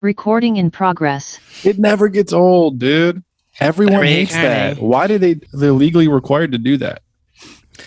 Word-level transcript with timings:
Recording 0.00 0.56
in 0.56 0.70
progress. 0.70 1.38
It 1.64 1.78
never 1.78 2.08
gets 2.08 2.32
old, 2.32 2.78
dude. 2.78 3.22
Everyone 3.58 3.96
Very 3.96 4.08
hates 4.08 4.32
funny. 4.32 4.44
that. 4.44 4.78
Why 4.80 5.06
do 5.06 5.18
they? 5.18 5.34
They're 5.52 5.72
legally 5.72 6.08
required 6.08 6.52
to 6.52 6.58
do 6.58 6.78
that. 6.78 7.02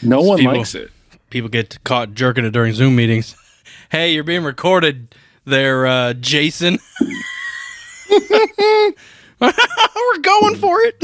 No 0.04 0.22
one 0.22 0.38
People- 0.38 0.56
likes 0.58 0.76
it. 0.76 0.92
People 1.32 1.50
get 1.50 1.84
caught 1.84 2.14
jerking 2.14 2.46
it 2.46 2.52
during 2.52 2.74
Zoom 2.74 2.96
meetings. 2.96 3.36
Hey, 3.90 4.14
you're 4.14 4.24
being 4.24 4.44
recorded 4.44 5.16
there, 5.46 5.88
uh, 5.88 6.14
Jason. 6.14 6.78
We're 8.10 8.94
going 10.22 10.56
for 10.58 10.80
it. 10.82 11.04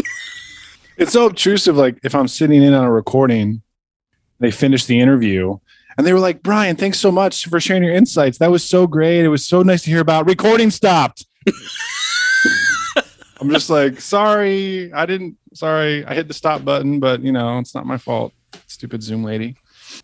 It's 0.97 1.13
so 1.13 1.25
obtrusive. 1.25 1.75
Like 1.77 1.97
if 2.03 2.13
I'm 2.13 2.27
sitting 2.27 2.61
in 2.61 2.73
on 2.73 2.83
a 2.83 2.91
recording, 2.91 3.61
they 4.39 4.51
finish 4.51 4.85
the 4.85 4.99
interview, 4.99 5.57
and 5.99 6.07
they 6.07 6.13
were 6.13 6.19
like, 6.19 6.41
"Brian, 6.41 6.77
thanks 6.77 6.97
so 6.97 7.11
much 7.11 7.45
for 7.47 7.59
sharing 7.59 7.83
your 7.83 7.93
insights. 7.93 8.37
That 8.37 8.49
was 8.49 8.63
so 8.63 8.87
great. 8.87 9.25
It 9.25 9.27
was 9.27 9.45
so 9.45 9.61
nice 9.61 9.83
to 9.83 9.91
hear 9.91 9.99
about." 9.99 10.25
Recording 10.25 10.71
stopped. 10.71 11.25
I'm 13.41 13.49
just 13.49 13.69
like, 13.69 13.99
sorry, 14.01 14.91
I 14.93 15.05
didn't. 15.05 15.37
Sorry, 15.53 16.05
I 16.05 16.13
hit 16.13 16.27
the 16.29 16.33
stop 16.33 16.63
button, 16.63 16.99
but 16.99 17.21
you 17.21 17.31
know, 17.33 17.59
it's 17.59 17.75
not 17.75 17.85
my 17.85 17.97
fault. 17.97 18.33
Stupid 18.67 19.03
Zoom 19.03 19.23
lady, 19.23 19.57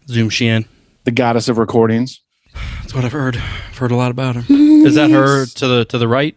Zoom 0.08 0.30
Sheehan. 0.30 0.66
the 1.06 1.12
goddess 1.12 1.48
of 1.48 1.58
recordings. 1.58 2.22
That's 2.82 2.94
what 2.94 3.06
I've 3.06 3.12
heard. 3.14 3.38
I've 3.38 3.78
heard 3.78 3.92
a 3.92 3.96
lot 3.96 4.12
about 4.12 4.36
her. 4.36 4.44
Is 4.50 4.96
that 4.96 5.12
her 5.12 5.46
to 5.46 5.68
the 5.68 5.86
to 5.86 5.98
the 5.98 6.08
right? 6.10 6.36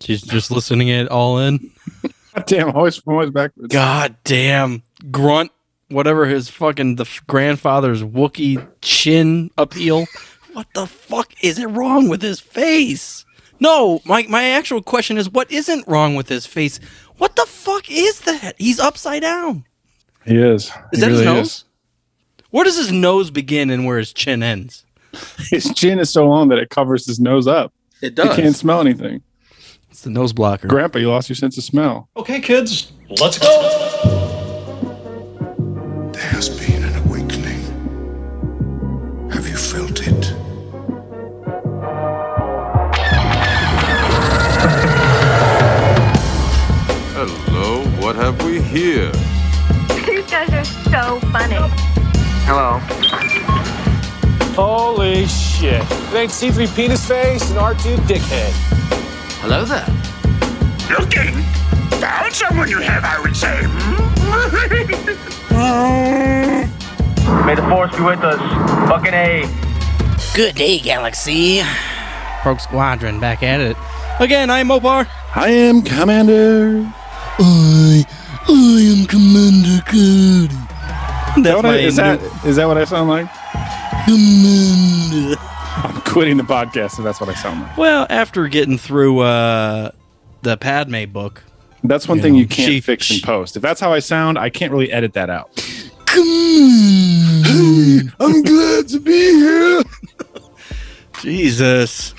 She's 0.00 0.20
just 0.20 0.50
listening 0.50 0.88
it 0.88 1.08
all 1.08 1.38
in. 1.38 1.70
God 2.34 2.46
damn, 2.46 2.70
always 2.76 3.00
always 3.06 3.30
backwards. 3.30 3.72
God 3.72 4.16
damn 4.24 4.82
grunt, 5.10 5.50
whatever 5.92 6.26
his 6.26 6.48
fucking 6.48 6.96
the 6.96 7.08
grandfather's 7.26 8.02
Wookie 8.02 8.66
chin 8.80 9.50
appeal. 9.58 10.06
What 10.52 10.66
the 10.74 10.86
fuck 10.86 11.32
is 11.42 11.58
it 11.58 11.66
wrong 11.66 12.08
with 12.08 12.20
his 12.22 12.40
face? 12.40 13.24
No, 13.60 14.00
my 14.04 14.26
my 14.28 14.44
actual 14.50 14.82
question 14.82 15.16
is 15.16 15.30
what 15.30 15.50
isn't 15.50 15.86
wrong 15.86 16.14
with 16.14 16.28
his 16.28 16.46
face? 16.46 16.80
What 17.18 17.36
the 17.36 17.46
fuck 17.46 17.90
is 17.90 18.20
that? 18.22 18.54
He's 18.58 18.80
upside 18.80 19.22
down. 19.22 19.64
He 20.24 20.36
is. 20.36 20.64
Is 20.64 20.70
He 20.92 21.00
that 21.00 21.10
his 21.10 21.20
really 21.20 21.24
nose? 21.24 21.64
Where 22.50 22.64
does 22.64 22.76
his 22.76 22.92
nose 22.92 23.30
begin 23.30 23.70
and 23.70 23.86
where 23.86 23.98
his 23.98 24.12
chin 24.12 24.42
ends? 24.42 24.84
His 25.50 25.72
chin 25.74 25.98
is 25.98 26.08
so 26.08 26.26
long 26.26 26.48
that 26.48 26.58
it 26.58 26.70
covers 26.70 27.04
his 27.04 27.20
nose 27.20 27.46
up. 27.46 27.74
It 28.00 28.14
does. 28.14 28.34
You 28.34 28.44
can't 28.44 28.56
smell 28.56 28.80
anything. 28.80 29.22
It's 29.90 30.00
the 30.00 30.08
nose 30.10 30.32
blocker. 30.32 30.68
Grandpa, 30.68 31.00
you 31.00 31.10
lost 31.10 31.28
your 31.28 31.36
sense 31.36 31.58
of 31.58 31.64
smell. 31.64 32.08
Okay, 32.16 32.40
kids, 32.40 32.92
let's 33.10 33.38
go. 33.38 34.01
Here? 48.72 49.12
You 50.06 50.22
guys 50.22 50.48
are 50.50 50.64
so 50.64 51.20
funny. 51.28 51.56
Hello. 52.48 52.78
Holy 54.54 55.26
shit. 55.26 55.82
It 55.82 56.14
ain't 56.14 56.30
C3 56.30 56.74
penis 56.74 57.06
face 57.06 57.50
and 57.50 57.58
R2 57.58 57.96
dickhead. 58.08 58.52
Hello 59.42 59.64
there. 59.64 59.86
Looking? 60.98 61.34
Found 62.00 62.32
someone 62.32 62.68
you 62.70 62.78
have, 62.78 63.04
I 63.04 63.20
would 63.20 63.36
say. 63.36 63.60
Hmm. 63.62 64.12
May 67.46 67.54
the 67.54 67.62
force 67.68 67.94
be 67.94 68.02
with 68.02 68.20
us. 68.20 68.40
Fucking 68.88 69.12
A. 69.12 69.44
Good 70.34 70.54
day, 70.54 70.78
Galaxy. 70.78 71.60
Rogue 72.44 72.60
Squadron 72.60 73.20
back 73.20 73.42
at 73.42 73.60
it. 73.60 73.76
Again, 74.18 74.48
I'm 74.48 74.68
Mopar. 74.68 75.06
I 75.34 75.50
am 75.50 75.82
Commander. 75.82 76.90
I, 77.38 78.04
I 78.48 78.96
am 78.98 79.06
Commander 79.06 79.82
Cody. 79.86 80.54
Is 81.36 81.36
that, 81.36 81.42
That's 81.42 81.56
what 81.56 81.62
my 81.64 81.74
I, 81.74 81.78
is, 81.78 81.96
that, 81.96 82.20
is 82.44 82.56
that 82.56 82.66
what 82.66 82.76
I 82.78 82.84
sound 82.84 83.08
like? 83.08 83.26
Commander. 84.04 85.36
I'm 85.40 86.00
quitting 86.02 86.36
the 86.36 86.42
podcast 86.42 86.98
if 86.98 87.04
that's 87.04 87.20
what 87.20 87.30
I 87.30 87.34
sound 87.34 87.62
like. 87.62 87.76
Well, 87.78 88.06
after 88.10 88.46
getting 88.48 88.76
through 88.78 89.20
uh, 89.20 89.92
the 90.42 90.56
Padme 90.58 91.04
book, 91.06 91.42
That's 91.84 92.06
one 92.06 92.18
You 92.18 92.22
thing 92.22 92.32
know, 92.34 92.38
you 92.40 92.46
can't 92.46 92.68
she- 92.70 92.80
fix 92.80 93.10
in 93.10 93.20
post. 93.20 93.56
If 93.56 93.62
that's 93.62 93.80
how 93.80 93.92
I 93.92 94.00
sound, 94.00 94.38
I 94.38 94.50
can't 94.50 94.72
really 94.72 94.92
edit 94.92 95.14
that 95.14 95.30
out. 95.30 95.50
Commander. 96.06 98.12
I'm 98.20 98.42
glad 98.42 98.88
to 98.88 99.00
be 99.00 99.12
here. 99.12 99.82
Jesus. 101.22 102.14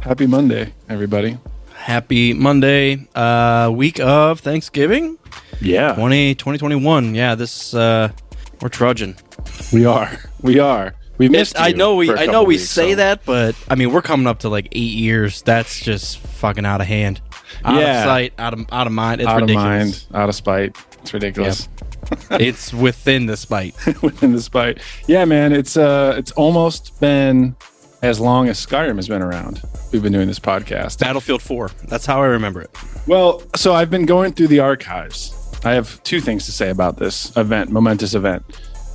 Happy 0.00 0.26
Monday, 0.26 0.72
everybody. 0.88 1.38
Happy 1.74 2.32
Monday, 2.32 3.06
uh, 3.14 3.70
week 3.74 4.00
of 4.00 4.40
Thanksgiving, 4.40 5.18
Yeah, 5.60 5.94
20, 5.94 6.34
2021. 6.34 7.14
Yeah, 7.14 7.34
this 7.34 7.74
uh, 7.74 8.10
we're 8.60 8.68
trudging. 8.68 9.16
we 9.72 9.84
are. 9.86 10.10
We 10.42 10.58
are. 10.58 10.94
We 11.16 11.28
missed. 11.28 11.52
It's, 11.52 11.60
I 11.60 11.70
know 11.72 11.94
we 11.96 12.10
I 12.12 12.26
know 12.26 12.42
we 12.42 12.54
weeks, 12.56 12.68
say 12.68 12.90
so- 12.92 12.96
that, 12.96 13.24
but 13.24 13.54
I 13.68 13.74
mean 13.76 13.92
we're 13.92 14.02
coming 14.02 14.26
up 14.26 14.40
to 14.40 14.48
like 14.48 14.68
eight 14.72 14.94
years. 14.94 15.42
That's 15.42 15.80
just 15.80 16.18
fucking 16.18 16.66
out 16.66 16.80
of 16.80 16.86
hand. 16.88 17.20
Out 17.64 17.80
Yeah. 17.80 17.98
of 18.00 18.04
sight, 18.04 18.32
out 18.38 18.52
of 18.52 18.66
out 18.72 18.86
of 18.88 18.92
mind. 18.92 19.20
It's 19.20 19.28
out 19.30 19.40
ridiculous. 19.40 20.04
of 20.06 20.10
mind, 20.12 20.22
out 20.22 20.28
of 20.28 20.34
spite. 20.34 20.76
It's 21.02 21.14
ridiculous. 21.14 21.68
it's 22.32 22.74
within 22.74 23.26
the 23.26 23.36
spite. 23.36 23.74
Within 24.02 24.32
the 24.32 24.40
spite. 24.42 24.78
Yeah, 25.06 25.24
man. 25.24 25.52
It's 25.52 25.76
uh, 25.76 26.14
it's 26.18 26.32
almost 26.32 26.98
been 27.00 27.54
as 28.02 28.20
long 28.20 28.48
as 28.48 28.64
Skyrim 28.64 28.96
has 28.96 29.08
been 29.08 29.22
around. 29.22 29.62
We've 29.92 30.02
been 30.02 30.12
doing 30.12 30.28
this 30.28 30.38
podcast. 30.40 30.98
Battlefield 30.98 31.40
4. 31.40 31.70
That's 31.86 32.04
how 32.04 32.20
I 32.20 32.26
remember 32.26 32.60
it. 32.60 32.70
Well, 33.06 33.42
so 33.56 33.72
I've 33.74 33.88
been 33.90 34.04
going 34.04 34.32
through 34.34 34.48
the 34.48 34.58
archives. 34.60 35.32
I 35.64 35.72
have 35.72 36.02
two 36.02 36.20
things 36.20 36.44
to 36.46 36.52
say 36.52 36.70
about 36.70 36.98
this 36.98 37.34
event, 37.36 37.70
momentous 37.70 38.14
event. 38.14 38.44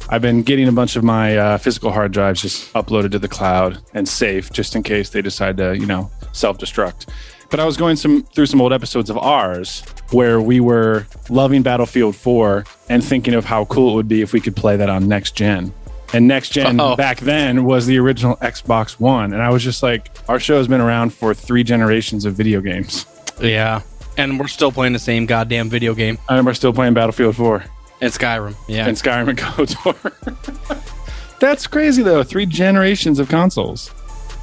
I've 0.09 0.21
been 0.21 0.43
getting 0.43 0.67
a 0.67 0.71
bunch 0.71 0.95
of 0.95 1.03
my 1.03 1.37
uh, 1.37 1.57
physical 1.57 1.91
hard 1.91 2.11
drives 2.11 2.41
just 2.41 2.71
uploaded 2.73 3.11
to 3.11 3.19
the 3.19 3.27
cloud 3.27 3.79
and 3.93 4.07
safe, 4.07 4.51
just 4.51 4.75
in 4.75 4.83
case 4.83 5.09
they 5.09 5.21
decide 5.21 5.57
to, 5.57 5.77
you 5.77 5.85
know, 5.85 6.11
self-destruct. 6.31 7.07
But 7.49 7.59
I 7.59 7.65
was 7.65 7.77
going 7.77 7.95
some 7.95 8.23
through 8.23 8.45
some 8.45 8.61
old 8.61 8.71
episodes 8.73 9.09
of 9.09 9.17
ours 9.17 9.83
where 10.11 10.39
we 10.41 10.59
were 10.59 11.07
loving 11.29 11.63
Battlefield 11.63 12.15
4 12.15 12.65
and 12.89 13.03
thinking 13.03 13.33
of 13.33 13.45
how 13.45 13.65
cool 13.65 13.93
it 13.93 13.95
would 13.95 14.07
be 14.07 14.21
if 14.21 14.33
we 14.33 14.39
could 14.39 14.55
play 14.55 14.77
that 14.77 14.89
on 14.89 15.07
next 15.07 15.35
gen. 15.35 15.73
And 16.13 16.27
next 16.27 16.49
gen 16.49 16.79
Oh. 16.79 16.95
back 16.95 17.19
then 17.19 17.65
was 17.65 17.85
the 17.87 17.97
original 17.99 18.35
Xbox 18.37 18.99
One, 18.99 19.33
and 19.33 19.41
I 19.43 19.49
was 19.49 19.63
just 19.63 19.81
like, 19.83 20.09
our 20.27 20.39
show 20.39 20.57
has 20.57 20.67
been 20.67 20.81
around 20.81 21.11
for 21.13 21.33
three 21.35 21.63
generations 21.63 22.25
of 22.25 22.33
video 22.33 22.61
games. 22.61 23.05
Yeah. 23.41 23.81
And 24.17 24.39
we're 24.39 24.47
still 24.47 24.71
playing 24.71 24.93
the 24.93 24.99
same 24.99 25.25
goddamn 25.25 25.69
video 25.69 25.93
game. 25.93 26.17
And 26.27 26.45
we're 26.45 26.53
still 26.53 26.73
playing 26.73 26.93
Battlefield 26.93 27.35
4 27.37 27.63
And 28.01 28.11
Skyrim. 28.11 28.55
Yeah. 28.67 28.87
and 28.87 28.97
Skyrim 28.97 29.29
and 29.29 29.37
KOTOR. 29.37 30.85
That's 31.39 31.67
crazy 31.67 32.03
though. 32.03 32.23
Three 32.23 32.45
generations 32.45 33.17
of 33.19 33.29
consoles. 33.29 33.91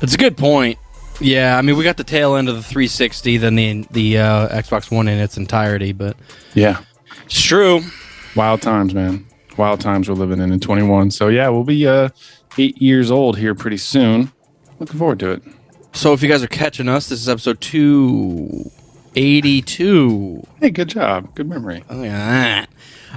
It's 0.00 0.14
a 0.14 0.18
good 0.18 0.36
point. 0.36 0.78
Yeah, 1.20 1.56
I 1.58 1.62
mean 1.62 1.76
we 1.76 1.84
got 1.84 1.96
the 1.98 2.04
tail 2.04 2.36
end 2.36 2.48
of 2.48 2.56
the 2.56 2.62
360 2.62 3.36
then 3.38 3.54
the 3.54 3.86
the 3.90 4.18
uh, 4.18 4.48
Xbox 4.48 4.90
One 4.90 5.08
in 5.08 5.18
its 5.18 5.36
entirety, 5.36 5.92
but 5.92 6.16
Yeah. 6.54 6.80
it's 7.24 7.40
true. 7.42 7.80
Wild 8.34 8.60
times, 8.62 8.94
man. 8.94 9.26
Wild 9.56 9.80
times 9.80 10.08
we're 10.08 10.14
living 10.14 10.40
in 10.40 10.52
in 10.52 10.60
21. 10.60 11.10
So 11.10 11.28
yeah, 11.28 11.48
we'll 11.48 11.64
be 11.64 11.86
uh, 11.86 12.10
eight 12.58 12.80
years 12.80 13.10
old 13.10 13.38
here 13.38 13.54
pretty 13.54 13.78
soon. 13.78 14.30
Looking 14.78 14.98
forward 14.98 15.18
to 15.20 15.30
it. 15.32 15.42
So 15.92 16.12
if 16.12 16.22
you 16.22 16.28
guys 16.28 16.42
are 16.42 16.46
catching 16.48 16.88
us, 16.88 17.08
this 17.08 17.20
is 17.20 17.28
episode 17.28 17.60
282. 19.16 20.46
Hey, 20.60 20.70
good 20.70 20.88
job. 20.88 21.34
Good 21.34 21.48
memory. 21.48 21.82
Look 21.90 22.06
at 22.06 22.68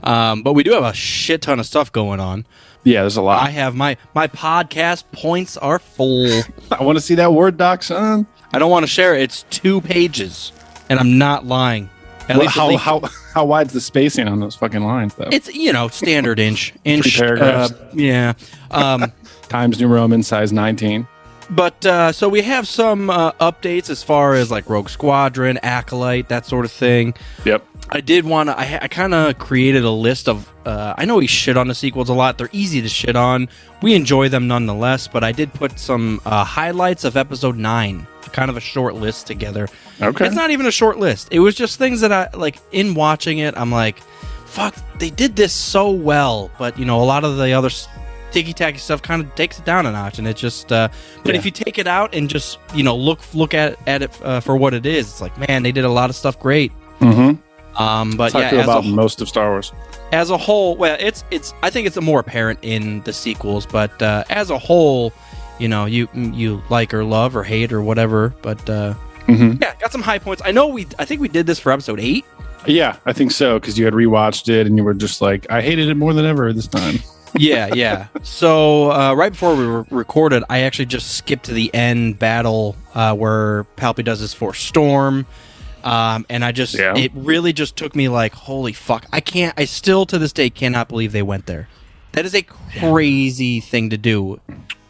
that. 0.01 0.07
Um, 0.07 0.43
but 0.43 0.53
we 0.53 0.63
do 0.63 0.71
have 0.71 0.83
a 0.83 0.93
shit 0.93 1.41
ton 1.41 1.59
of 1.59 1.65
stuff 1.65 1.91
going 1.91 2.19
on. 2.19 2.45
Yeah, 2.85 3.01
there's 3.01 3.17
a 3.17 3.21
lot. 3.21 3.45
I 3.45 3.49
have 3.51 3.75
my 3.75 3.97
my 4.15 4.27
podcast 4.27 5.03
points 5.11 5.57
are 5.57 5.77
full. 5.79 6.41
I, 6.71 6.81
want 6.83 6.97
to 6.97 7.01
see 7.01 7.15
that 7.15 7.33
Word 7.33 7.57
doc, 7.57 7.83
son. 7.83 8.25
I 8.53 8.59
don't 8.59 8.71
want 8.71 8.83
to 8.83 8.87
share 8.87 9.13
it. 9.13 9.21
It's 9.23 9.43
two 9.49 9.81
pages, 9.81 10.53
and 10.89 10.99
I'm 10.99 11.17
not 11.17 11.45
lying. 11.45 11.89
At 12.29 12.37
Well, 12.37 12.45
least, 12.45 12.55
at 12.57 12.59
how, 12.61 12.67
least- 12.69 12.83
how, 12.83 12.99
how 13.33 13.45
wide's 13.45 13.73
the 13.73 13.81
spacing 13.81 14.27
on 14.29 14.39
those 14.39 14.55
fucking 14.55 14.83
lines, 14.83 15.15
though? 15.15 15.29
it's 15.31 15.53
you 15.53 15.73
know 15.73 15.89
standard 15.89 16.39
inch 16.39 16.73
inch. 16.85 17.17
paragraphs. 17.17 17.73
Uh, 17.73 17.89
yeah. 17.93 18.33
Um, 18.71 19.11
Times 19.49 19.79
New 19.81 19.87
Roman, 19.87 20.23
size 20.23 20.53
19. 20.53 21.05
But 21.49 21.83
uh, 21.85 22.11
so 22.11 22.29
we 22.29 22.41
have 22.43 22.67
some 22.67 23.09
uh, 23.09 23.31
updates 23.33 23.89
as 23.89 24.03
far 24.03 24.35
as 24.35 24.51
like 24.51 24.69
Rogue 24.69 24.89
Squadron, 24.89 25.57
Acolyte, 25.63 26.29
that 26.29 26.45
sort 26.45 26.65
of 26.65 26.71
thing. 26.71 27.15
Yep. 27.45 27.65
I 27.89 28.01
did 28.01 28.25
want 28.25 28.49
to. 28.49 28.57
I, 28.57 28.79
I 28.83 28.87
kind 28.87 29.13
of 29.15 29.37
created 29.39 29.83
a 29.83 29.89
list 29.89 30.29
of. 30.29 30.47
Uh, 30.65 30.93
I 30.95 31.05
know 31.05 31.15
we 31.15 31.25
shit 31.25 31.57
on 31.57 31.67
the 31.67 31.73
sequels 31.73 32.09
a 32.09 32.13
lot. 32.13 32.37
They're 32.37 32.49
easy 32.51 32.81
to 32.83 32.89
shit 32.89 33.15
on. 33.15 33.49
We 33.81 33.95
enjoy 33.95 34.29
them 34.29 34.47
nonetheless. 34.47 35.07
But 35.07 35.23
I 35.23 35.31
did 35.31 35.51
put 35.53 35.79
some 35.79 36.21
uh, 36.23 36.43
highlights 36.43 37.03
of 37.03 37.17
Episode 37.17 37.57
Nine, 37.57 38.05
kind 38.31 38.51
of 38.51 38.57
a 38.57 38.61
short 38.61 38.93
list 38.95 39.25
together. 39.25 39.67
Okay. 39.99 40.27
It's 40.27 40.35
not 40.35 40.51
even 40.51 40.67
a 40.67 40.71
short 40.71 40.99
list. 40.99 41.29
It 41.31 41.39
was 41.39 41.55
just 41.55 41.79
things 41.79 42.01
that 42.01 42.11
I 42.11 42.29
like 42.37 42.59
in 42.71 42.93
watching 42.93 43.39
it. 43.39 43.57
I'm 43.57 43.71
like, 43.71 43.97
fuck, 44.45 44.75
they 44.99 45.09
did 45.09 45.35
this 45.35 45.53
so 45.53 45.89
well. 45.89 46.51
But 46.59 46.77
you 46.77 46.85
know, 46.85 47.01
a 47.01 47.05
lot 47.05 47.23
of 47.23 47.37
the 47.37 47.53
other 47.53 47.71
ticky 48.31 48.53
tacky 48.53 48.77
stuff 48.77 49.01
kind 49.01 49.21
of 49.23 49.33
takes 49.35 49.59
it 49.59 49.65
down 49.65 49.85
a 49.85 49.91
notch, 49.91 50.19
and 50.19 50.27
it 50.27 50.35
just. 50.37 50.71
Uh, 50.71 50.89
but 51.23 51.33
Yeah. 51.33 51.39
if 51.39 51.45
you 51.45 51.51
take 51.51 51.77
it 51.77 51.87
out 51.87 52.13
and 52.13 52.29
just 52.29 52.57
you 52.73 52.83
know 52.83 52.95
look 52.95 53.19
look 53.33 53.53
at 53.53 53.77
at 53.87 54.01
it 54.01 54.11
uh, 54.23 54.39
for 54.39 54.55
what 54.57 54.73
it 54.73 54.85
is, 54.85 55.07
it's 55.07 55.21
like 55.21 55.37
man, 55.47 55.63
they 55.63 55.71
did 55.71 55.85
a 55.85 55.89
lot 55.89 56.09
of 56.09 56.15
stuff 56.15 56.39
great. 56.39 56.71
Mm-hmm. 56.99 57.81
Um, 57.81 58.17
but 58.17 58.33
That's 58.33 58.35
yeah, 58.35 58.47
I 58.47 58.49
feel 58.51 58.59
as 58.61 58.67
a 58.67 58.71
about 58.71 58.85
most 58.85 59.21
of 59.21 59.29
Star 59.29 59.49
Wars. 59.51 59.71
as 60.11 60.29
a 60.31 60.37
whole, 60.37 60.75
well, 60.75 60.97
it's 60.99 61.23
it's. 61.31 61.53
I 61.63 61.69
think 61.69 61.87
it's 61.87 61.99
more 62.01 62.19
apparent 62.19 62.59
in 62.61 63.01
the 63.03 63.13
sequels, 63.13 63.65
but 63.65 64.01
uh, 64.01 64.23
as 64.29 64.49
a 64.49 64.57
whole, 64.57 65.13
you 65.59 65.67
know, 65.69 65.85
you 65.85 66.09
you 66.13 66.61
like 66.69 66.93
or 66.93 67.03
love 67.05 67.35
or 67.35 67.43
hate 67.43 67.71
or 67.71 67.81
whatever. 67.81 68.33
But 68.41 68.69
uh, 68.69 68.95
Mhm. 69.27 69.61
yeah, 69.61 69.75
got 69.79 69.91
some 69.91 70.01
high 70.01 70.19
points. 70.19 70.41
I 70.43 70.51
know 70.51 70.67
we. 70.67 70.87
I 70.97 71.05
think 71.05 71.21
we 71.21 71.27
did 71.29 71.45
this 71.45 71.59
for 71.59 71.71
episode 71.71 71.99
eight. 71.99 72.25
Yeah, 72.67 72.97
I 73.05 73.13
think 73.13 73.31
so 73.31 73.57
because 73.59 73.79
you 73.79 73.85
had 73.85 73.93
rewatched 73.93 74.49
it 74.49 74.67
and 74.67 74.75
you 74.75 74.83
were 74.83 74.93
just 74.93 75.21
like, 75.21 75.49
I 75.49 75.61
hated 75.61 75.87
it 75.87 75.95
more 75.95 76.13
than 76.13 76.25
ever 76.25 76.51
this 76.51 76.67
time. 76.67 76.99
Yeah, 77.37 77.73
yeah. 77.73 78.07
So 78.23 78.91
uh, 78.91 79.13
right 79.13 79.31
before 79.31 79.55
we 79.55 79.65
re- 79.65 79.85
recorded, 79.91 80.43
I 80.49 80.59
actually 80.61 80.85
just 80.87 81.15
skipped 81.15 81.45
to 81.45 81.53
the 81.53 81.73
end 81.73 82.19
battle 82.19 82.75
uh, 82.93 83.15
where 83.15 83.65
Palpy 83.75 84.03
does 84.03 84.19
his 84.19 84.33
force 84.33 84.59
storm, 84.59 85.25
um, 85.83 86.25
and 86.29 86.43
I 86.43 86.51
just 86.51 86.75
Yeah. 86.77 86.95
it 86.97 87.11
really 87.13 87.53
just 87.53 87.75
took 87.75 87.95
me 87.95 88.09
like, 88.09 88.33
holy 88.33 88.73
fuck! 88.73 89.05
I 89.13 89.21
can't. 89.21 89.53
I 89.57 89.65
still 89.65 90.05
to 90.07 90.17
this 90.17 90.33
day 90.33 90.49
cannot 90.49 90.89
believe 90.89 91.11
they 91.11 91.23
went 91.23 91.45
there. 91.45 91.67
That 92.13 92.25
is 92.25 92.33
a 92.33 92.41
crazy 92.41 93.59
thing 93.59 93.89
to 93.91 93.97
do. 93.97 94.39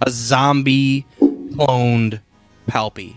A 0.01 0.09
zombie 0.09 1.05
cloned 1.19 2.21
Palpy. 2.67 3.15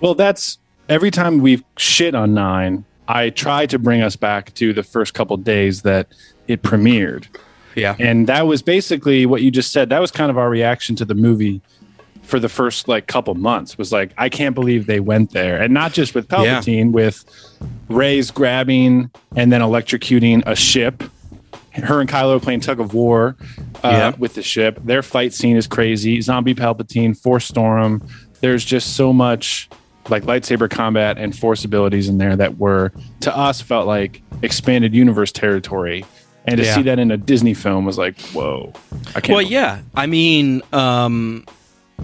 Well, 0.00 0.14
that's 0.14 0.58
every 0.88 1.10
time 1.10 1.38
we've 1.40 1.62
shit 1.76 2.14
on 2.14 2.34
nine. 2.34 2.84
I 3.08 3.30
try 3.30 3.66
to 3.66 3.76
bring 3.76 4.02
us 4.02 4.14
back 4.14 4.54
to 4.54 4.72
the 4.72 4.84
first 4.84 5.14
couple 5.14 5.36
days 5.36 5.82
that 5.82 6.06
it 6.46 6.62
premiered. 6.62 7.26
Yeah. 7.74 7.96
And 7.98 8.26
that 8.26 8.46
was 8.46 8.62
basically 8.62 9.26
what 9.26 9.42
you 9.42 9.50
just 9.50 9.72
said. 9.72 9.88
That 9.90 10.00
was 10.00 10.10
kind 10.10 10.30
of 10.30 10.38
our 10.38 10.50
reaction 10.50 10.96
to 10.96 11.04
the 11.04 11.14
movie 11.14 11.60
for 12.22 12.38
the 12.38 12.48
first 12.48 12.86
like 12.86 13.06
couple 13.08 13.34
months 13.34 13.76
was 13.76 13.90
like, 13.92 14.12
I 14.16 14.28
can't 14.28 14.54
believe 14.54 14.86
they 14.86 15.00
went 15.00 15.32
there. 15.32 15.60
And 15.60 15.74
not 15.74 15.92
just 15.92 16.14
with 16.14 16.28
Palpatine, 16.28 16.92
with 16.92 17.24
Rey's 17.88 18.30
grabbing 18.30 19.10
and 19.36 19.52
then 19.52 19.60
electrocuting 19.60 20.42
a 20.46 20.54
ship. 20.54 21.02
Her 21.72 22.00
and 22.00 22.08
Kylo 22.10 22.40
playing 22.42 22.60
tug 22.60 22.78
of 22.80 22.94
war 22.94 23.36
uh, 23.82 23.88
Yeah. 23.90 24.12
with 24.18 24.34
the 24.34 24.42
ship. 24.42 24.78
Their 24.84 25.02
fight 25.02 25.32
scene 25.32 25.56
is 25.56 25.66
crazy. 25.66 26.20
Zombie 26.20 26.54
Palpatine, 26.54 27.16
Force 27.16 27.46
Storm. 27.46 28.06
There's 28.40 28.64
just 28.64 28.94
so 28.96 29.12
much 29.12 29.68
like 30.08 30.24
lightsaber 30.24 30.68
combat 30.68 31.18
and 31.18 31.36
force 31.36 31.64
abilities 31.64 32.08
in 32.08 32.18
there 32.18 32.34
that 32.36 32.58
were 32.58 32.92
to 33.20 33.36
us 33.36 33.60
felt 33.60 33.86
like 33.86 34.22
expanded 34.42 34.94
universe 34.94 35.30
territory. 35.30 36.04
And 36.46 36.56
to 36.58 36.64
Yeah. 36.64 36.74
see 36.74 36.82
that 36.82 36.98
in 36.98 37.10
a 37.10 37.16
Disney 37.16 37.54
film 37.54 37.84
was 37.84 37.98
like, 37.98 38.18
whoa! 38.32 38.72
I 39.14 39.20
can't. 39.20 39.30
Well, 39.36 39.42
yeah. 39.42 39.80
I 39.94 40.06
mean, 40.06 40.62
um, 40.72 41.44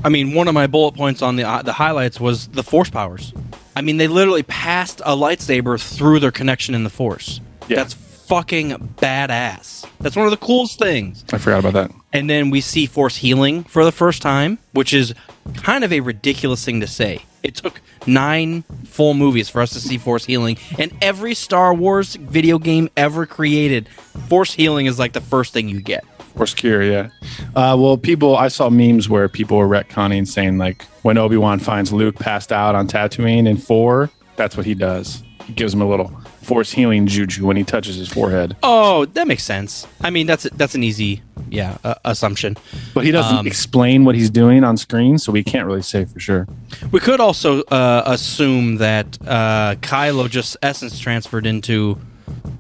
I 0.04 0.08
mean, 0.10 0.34
one 0.34 0.46
of 0.48 0.54
my 0.54 0.66
bullet 0.66 0.92
points 0.94 1.22
on 1.22 1.36
the 1.36 1.44
uh, 1.44 1.62
the 1.62 1.72
highlights 1.72 2.20
was 2.20 2.48
the 2.48 2.62
force 2.62 2.90
powers. 2.90 3.32
I 3.74 3.80
mean, 3.82 3.96
they 3.96 4.08
literally 4.08 4.42
passed 4.42 5.00
a 5.04 5.16
lightsaber 5.16 5.80
through 5.80 6.20
their 6.20 6.30
connection 6.30 6.74
in 6.74 6.84
the 6.84 6.90
force. 6.90 7.40
Yeah. 7.68 7.76
That's 7.76 7.94
fucking 7.94 8.70
badass. 9.00 9.86
That's 10.00 10.16
one 10.16 10.26
of 10.26 10.30
the 10.30 10.36
coolest 10.38 10.78
things. 10.78 11.24
I 11.32 11.38
forgot 11.38 11.60
about 11.60 11.72
that. 11.74 11.90
And 12.12 12.28
then 12.28 12.50
we 12.50 12.60
see 12.60 12.86
force 12.86 13.16
healing 13.16 13.64
for 13.64 13.84
the 13.84 13.92
first 13.92 14.22
time, 14.22 14.58
which 14.72 14.92
is 14.94 15.14
kind 15.62 15.84
of 15.84 15.92
a 15.92 16.00
ridiculous 16.00 16.64
thing 16.64 16.80
to 16.80 16.86
say. 16.86 17.22
It 17.46 17.54
took 17.54 17.80
nine 18.08 18.62
full 18.84 19.14
movies 19.14 19.48
for 19.48 19.60
us 19.60 19.70
to 19.70 19.80
see 19.80 19.98
force 19.98 20.24
healing, 20.24 20.58
and 20.80 20.92
every 21.00 21.32
Star 21.34 21.72
Wars 21.72 22.16
video 22.16 22.58
game 22.58 22.90
ever 22.96 23.24
created, 23.24 23.88
force 24.28 24.52
healing 24.52 24.86
is 24.86 24.98
like 24.98 25.12
the 25.12 25.20
first 25.20 25.52
thing 25.52 25.68
you 25.68 25.80
get. 25.80 26.04
Force 26.36 26.54
cure, 26.54 26.82
yeah. 26.82 27.10
Uh, 27.54 27.76
well, 27.78 27.96
people, 27.96 28.36
I 28.36 28.48
saw 28.48 28.68
memes 28.68 29.08
where 29.08 29.28
people 29.28 29.58
were 29.58 29.68
retconning 29.68 30.26
saying 30.26 30.58
like 30.58 30.82
when 31.02 31.18
Obi 31.18 31.36
Wan 31.36 31.60
finds 31.60 31.92
Luke 31.92 32.16
passed 32.16 32.50
out 32.50 32.74
on 32.74 32.88
Tatooine 32.88 33.46
in 33.48 33.56
four, 33.56 34.10
that's 34.34 34.56
what 34.56 34.66
he 34.66 34.74
does. 34.74 35.22
He 35.44 35.52
gives 35.52 35.72
him 35.72 35.80
a 35.80 35.88
little 35.88 36.12
force 36.46 36.70
healing 36.72 37.06
juju 37.06 37.44
when 37.44 37.56
he 37.56 37.64
touches 37.64 37.96
his 37.96 38.08
forehead, 38.08 38.56
Oh, 38.62 39.04
that 39.06 39.26
makes 39.26 39.42
sense. 39.42 39.86
I 40.00 40.10
mean, 40.10 40.26
that's 40.26 40.44
that's 40.54 40.74
an 40.74 40.82
easy, 40.84 41.22
yeah, 41.50 41.76
uh, 41.84 41.94
assumption. 42.04 42.56
but 42.94 43.04
he 43.04 43.10
doesn't 43.10 43.38
Um, 43.38 43.46
explain 43.46 44.04
what 44.04 44.14
he's 44.14 44.30
doing 44.30 44.62
on 44.64 44.76
screen, 44.76 45.18
so 45.18 45.32
we 45.32 45.42
can't 45.42 45.66
really 45.66 45.82
say 45.82 46.04
for 46.04 46.20
sure. 46.20 46.46
We 46.92 47.00
could 47.00 47.20
also 47.20 47.62
uh, 47.64 48.02
assume 48.06 48.76
that 48.76 49.18
uh, 49.26 49.74
Kylo 49.80 50.30
just 50.30 50.56
essence 50.62 50.98
transferred 51.00 51.46
into 51.46 51.98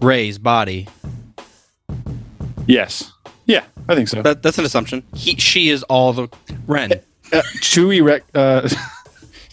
Rey's 0.00 0.38
body. 0.38 0.88
Yes, 2.66 3.12
yeah, 3.46 3.62
I 3.88 3.94
think 3.94 4.08
so. 4.08 4.22
That, 4.22 4.42
that's 4.42 4.58
an 4.58 4.64
assumption. 4.64 5.04
He, 5.14 5.36
she 5.36 5.68
is 5.68 5.82
all 5.84 6.12
the 6.12 6.28
Ren. 6.66 6.92
uh, 7.32 7.42
Chewie 7.62 8.02
rec- 8.04 8.24
uh, 8.34 8.68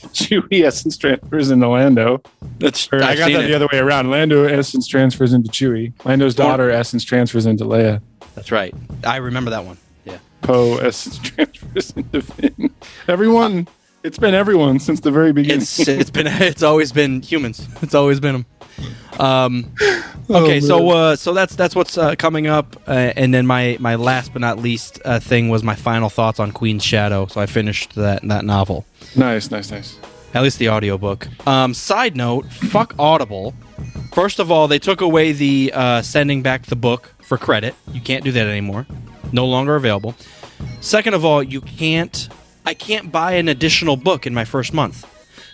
Chewie 0.13 0.63
essence 0.65 0.97
transfers 0.97 1.49
into 1.51 1.67
Lando. 1.67 2.21
That's 2.59 2.87
Or 2.91 2.97
I 3.03 3.15
got 3.15 3.31
that 3.31 3.43
it. 3.45 3.47
the 3.47 3.53
other 3.55 3.67
way 3.71 3.79
around. 3.79 4.09
Lando 4.09 4.43
essence 4.45 4.87
transfers 4.87 5.33
into 5.33 5.49
Chewie. 5.51 5.93
Lando's 6.05 6.35
daughter 6.35 6.69
essence 6.69 7.03
transfers 7.03 7.45
into 7.45 7.63
Leia. 7.65 8.01
That's 8.35 8.51
right. 8.51 8.73
I 9.05 9.17
remember 9.17 9.51
that 9.51 9.65
one. 9.65 9.77
Yeah. 10.05 10.17
Poe 10.41 10.77
essence 10.77 11.17
transfers 11.19 11.91
into 11.95 12.21
Finn. 12.21 12.71
Everyone, 13.07 13.67
it's 14.03 14.17
been 14.17 14.33
everyone 14.33 14.79
since 14.79 14.99
the 14.99 15.11
very 15.11 15.31
beginning. 15.33 15.61
It's 15.61 15.79
it's 15.87 16.09
been 16.09 16.27
it's 16.27 16.63
always 16.63 16.91
been 16.91 17.21
humans. 17.21 17.67
It's 17.81 17.95
always 17.95 18.19
been 18.19 18.33
them. 18.33 18.45
Um, 19.19 19.71
okay, 20.29 20.59
so 20.59 20.89
uh, 20.89 21.15
so 21.15 21.33
that's 21.33 21.55
that's 21.55 21.75
what's 21.75 21.97
uh, 21.97 22.15
coming 22.15 22.47
up, 22.47 22.81
uh, 22.87 23.13
and 23.15 23.33
then 23.33 23.45
my 23.45 23.77
my 23.79 23.95
last 23.95 24.33
but 24.33 24.41
not 24.41 24.59
least 24.59 24.99
uh, 25.05 25.19
thing 25.19 25.49
was 25.49 25.63
my 25.63 25.75
final 25.75 26.09
thoughts 26.09 26.39
on 26.39 26.51
Queen's 26.51 26.83
Shadow. 26.83 27.27
So 27.27 27.39
I 27.39 27.45
finished 27.45 27.95
that 27.95 28.27
that 28.27 28.45
novel, 28.45 28.85
nice, 29.15 29.51
nice, 29.51 29.71
nice. 29.71 29.99
at 30.33 30.41
least 30.41 30.59
the 30.59 30.69
audiobook. 30.69 31.27
Um, 31.47 31.73
side 31.73 32.15
note: 32.15 32.51
fuck 32.51 32.95
Audible. 32.97 33.53
First 34.13 34.39
of 34.39 34.51
all, 34.51 34.67
they 34.67 34.79
took 34.79 35.01
away 35.01 35.31
the 35.31 35.71
uh, 35.73 36.01
sending 36.01 36.41
back 36.41 36.63
the 36.65 36.75
book 36.75 37.13
for 37.21 37.37
credit. 37.37 37.75
You 37.91 38.01
can't 38.01 38.23
do 38.23 38.31
that 38.31 38.47
anymore. 38.47 38.87
No 39.31 39.45
longer 39.45 39.75
available. 39.75 40.15
Second 40.81 41.13
of 41.13 41.25
all, 41.25 41.43
you 41.43 41.61
can't. 41.61 42.29
I 42.65 42.73
can't 42.73 43.11
buy 43.11 43.33
an 43.33 43.49
additional 43.49 43.97
book 43.97 44.25
in 44.25 44.33
my 44.33 44.45
first 44.45 44.73
month. 44.73 45.05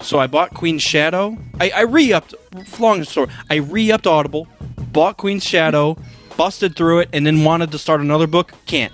So 0.01 0.19
I 0.19 0.27
bought 0.27 0.53
Queen's 0.53 0.81
Shadow. 0.81 1.37
I, 1.59 1.69
I 1.71 1.81
re-upped. 1.81 2.33
Long 2.79 3.03
story. 3.03 3.29
I 3.49 3.55
re-upped 3.55 4.07
Audible, 4.07 4.47
bought 4.91 5.17
Queen's 5.17 5.43
Shadow, 5.43 5.97
busted 6.37 6.75
through 6.75 6.99
it, 6.99 7.09
and 7.13 7.25
then 7.25 7.43
wanted 7.43 7.71
to 7.71 7.77
start 7.77 8.01
another 8.01 8.27
book. 8.27 8.53
Can't. 8.65 8.93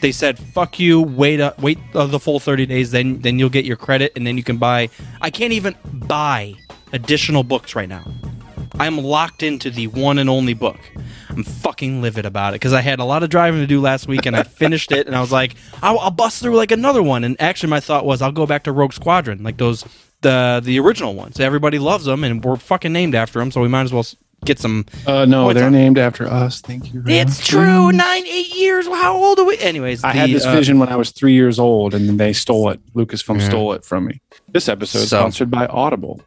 They 0.00 0.10
said, 0.10 0.38
"Fuck 0.38 0.80
you. 0.80 1.00
Wait. 1.00 1.40
Uh, 1.40 1.52
wait 1.60 1.78
uh, 1.94 2.06
the 2.06 2.18
full 2.18 2.40
thirty 2.40 2.66
days. 2.66 2.90
Then 2.90 3.20
then 3.20 3.38
you'll 3.38 3.50
get 3.50 3.64
your 3.64 3.76
credit, 3.76 4.12
and 4.16 4.26
then 4.26 4.36
you 4.36 4.42
can 4.42 4.56
buy." 4.56 4.88
I 5.20 5.30
can't 5.30 5.52
even 5.52 5.76
buy 5.84 6.54
additional 6.92 7.44
books 7.44 7.76
right 7.76 7.88
now. 7.88 8.04
I'm 8.80 8.98
locked 8.98 9.42
into 9.42 9.70
the 9.70 9.86
one 9.88 10.18
and 10.18 10.30
only 10.30 10.54
book. 10.54 10.78
I'm 11.28 11.44
fucking 11.44 12.02
livid 12.02 12.26
about 12.26 12.54
it 12.54 12.56
because 12.56 12.72
I 12.72 12.80
had 12.80 12.98
a 12.98 13.04
lot 13.04 13.22
of 13.22 13.30
driving 13.30 13.60
to 13.60 13.66
do 13.66 13.80
last 13.80 14.08
week 14.08 14.26
and 14.26 14.34
I 14.34 14.42
finished 14.62 14.92
it 14.92 15.06
and 15.06 15.14
I 15.14 15.20
was 15.20 15.30
like, 15.30 15.54
I'll, 15.82 15.98
I'll 15.98 16.10
bust 16.10 16.42
through 16.42 16.56
like 16.56 16.70
another 16.70 17.02
one. 17.02 17.22
And 17.22 17.40
actually, 17.40 17.70
my 17.70 17.80
thought 17.80 18.04
was 18.04 18.22
I'll 18.22 18.32
go 18.32 18.46
back 18.46 18.64
to 18.64 18.72
Rogue 18.72 18.92
Squadron, 18.92 19.42
like 19.42 19.58
those 19.58 19.84
the 20.22 20.60
the 20.64 20.78
original 20.80 21.14
ones. 21.14 21.38
Everybody 21.38 21.78
loves 21.78 22.04
them 22.06 22.24
and 22.24 22.42
we're 22.44 22.56
fucking 22.56 22.92
named 22.92 23.14
after 23.14 23.38
them, 23.38 23.50
so 23.50 23.60
we 23.60 23.68
might 23.68 23.82
as 23.82 23.92
well 23.92 24.06
get 24.44 24.58
some. 24.58 24.86
Uh, 25.06 25.24
no, 25.24 25.52
they're 25.52 25.66
on- 25.66 25.72
named 25.72 25.98
after 25.98 26.26
us. 26.26 26.60
Thank 26.60 26.92
you. 26.92 27.02
It's 27.06 27.38
Ralph. 27.52 27.66
true. 27.66 27.92
Nine, 27.92 28.26
eight 28.26 28.54
years. 28.56 28.86
How 28.86 29.14
old 29.16 29.38
are 29.38 29.44
we? 29.44 29.56
Anyways, 29.58 30.02
I 30.02 30.12
the, 30.12 30.18
had 30.18 30.30
this 30.30 30.44
uh, 30.46 30.52
vision 30.52 30.78
when 30.78 30.88
I 30.88 30.96
was 30.96 31.10
three 31.10 31.34
years 31.34 31.58
old, 31.58 31.94
and 31.94 32.08
then 32.08 32.16
they 32.16 32.32
stole 32.32 32.70
it. 32.70 32.80
Lucasfilm 32.94 33.40
stole 33.40 33.72
it 33.74 33.84
from 33.84 34.06
me. 34.06 34.20
This 34.48 34.68
episode 34.68 35.00
is 35.00 35.10
sponsored 35.10 35.50
by 35.50 35.66
Audible. 35.66 36.20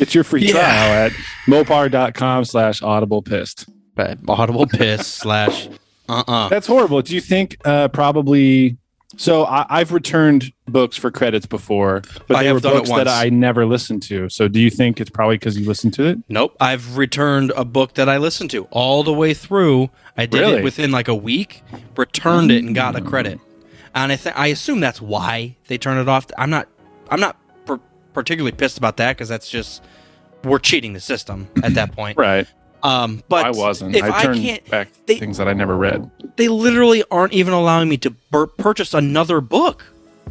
It's 0.00 0.12
your 0.14 0.24
free 0.24 0.44
Yeah. 0.46 0.52
trial 0.52 1.06
at 1.06 1.12
mopar.com 1.46 2.44
slash 2.46 2.82
audible 2.82 3.22
pissed. 3.22 3.66
Audible 4.28 4.66
piss 4.66 5.06
slash. 5.06 5.68
Uh 6.08 6.24
uh 6.26 6.48
That's 6.48 6.66
horrible. 6.66 7.00
Do 7.00 7.14
you 7.14 7.20
think 7.20 7.56
uh, 7.64 7.88
probably? 7.88 8.76
So 9.16 9.44
I, 9.44 9.66
I've 9.68 9.92
returned 9.92 10.52
books 10.66 10.96
for 10.96 11.10
credits 11.10 11.46
before, 11.46 12.02
but 12.26 12.36
I 12.36 12.42
they 12.42 12.46
have 12.48 12.56
were 12.64 12.70
books 12.70 12.90
that. 12.90 13.08
I 13.08 13.28
never 13.28 13.66
listened 13.66 14.02
to. 14.04 14.28
So 14.28 14.48
do 14.48 14.60
you 14.60 14.70
think 14.70 15.00
it's 15.00 15.10
probably 15.10 15.36
because 15.36 15.58
you 15.58 15.66
listened 15.66 15.94
to 15.94 16.04
it? 16.04 16.18
Nope. 16.28 16.56
I've 16.60 16.96
returned 16.96 17.52
a 17.56 17.64
book 17.64 17.94
that 17.94 18.08
I 18.08 18.18
listened 18.18 18.50
to 18.52 18.64
all 18.70 19.02
the 19.02 19.12
way 19.12 19.34
through. 19.34 19.90
I 20.16 20.26
did 20.26 20.40
Really? 20.40 20.58
it 20.58 20.64
within 20.64 20.90
like 20.90 21.08
a 21.08 21.14
week, 21.14 21.62
returned 21.96 22.50
it 22.50 22.64
and 22.64 22.74
got 22.74 22.96
a 22.96 23.00
credit. 23.00 23.38
And 23.94 24.10
I 24.10 24.16
th- 24.16 24.34
I 24.36 24.48
assume 24.48 24.80
that's 24.80 25.00
why 25.00 25.56
they 25.68 25.78
turned 25.78 26.00
it 26.00 26.08
off. 26.08 26.26
I'm 26.36 26.50
not 26.50 26.68
I'm 27.10 27.20
not 27.20 27.36
per- 27.66 27.80
particularly 28.12 28.52
pissed 28.56 28.78
about 28.78 28.96
that 28.96 29.16
because 29.16 29.28
that's 29.28 29.48
just 29.48 29.84
we're 30.42 30.58
cheating 30.58 30.92
the 30.94 31.00
system 31.00 31.48
at 31.62 31.74
that 31.74 31.92
point. 31.92 32.18
Right. 32.18 32.46
Um, 32.84 33.22
but 33.28 33.46
I 33.46 33.50
wasn't. 33.50 33.96
If 33.96 34.02
I 34.04 34.18
I, 34.18 34.22
turned 34.22 34.40
can't, 34.42 34.70
back 34.70 34.88
they- 35.06 35.18
things 35.18 35.38
that 35.38 35.48
I 35.48 35.52
never 35.54 35.76
read. 35.76 36.10
they 36.36 36.48
literally 36.48 37.02
aren't 37.10 37.32
even 37.32 37.52
allowing 37.54 37.88
me 37.88 37.96
to 37.98 38.10
bur- 38.10 38.46
purchase 38.46 38.92
another 38.94 39.40
book. 39.40 39.84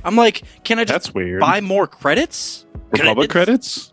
I'm 0.04 0.16
like, 0.16 0.44
can 0.64 0.78
I 0.80 0.84
just 0.84 0.94
That's 0.94 1.14
weird. 1.14 1.40
buy 1.42 1.62
more 1.62 1.88
credits? 1.88 2.66
I- 2.76 3.00
Republic 3.00 3.30
credits? 3.32 3.90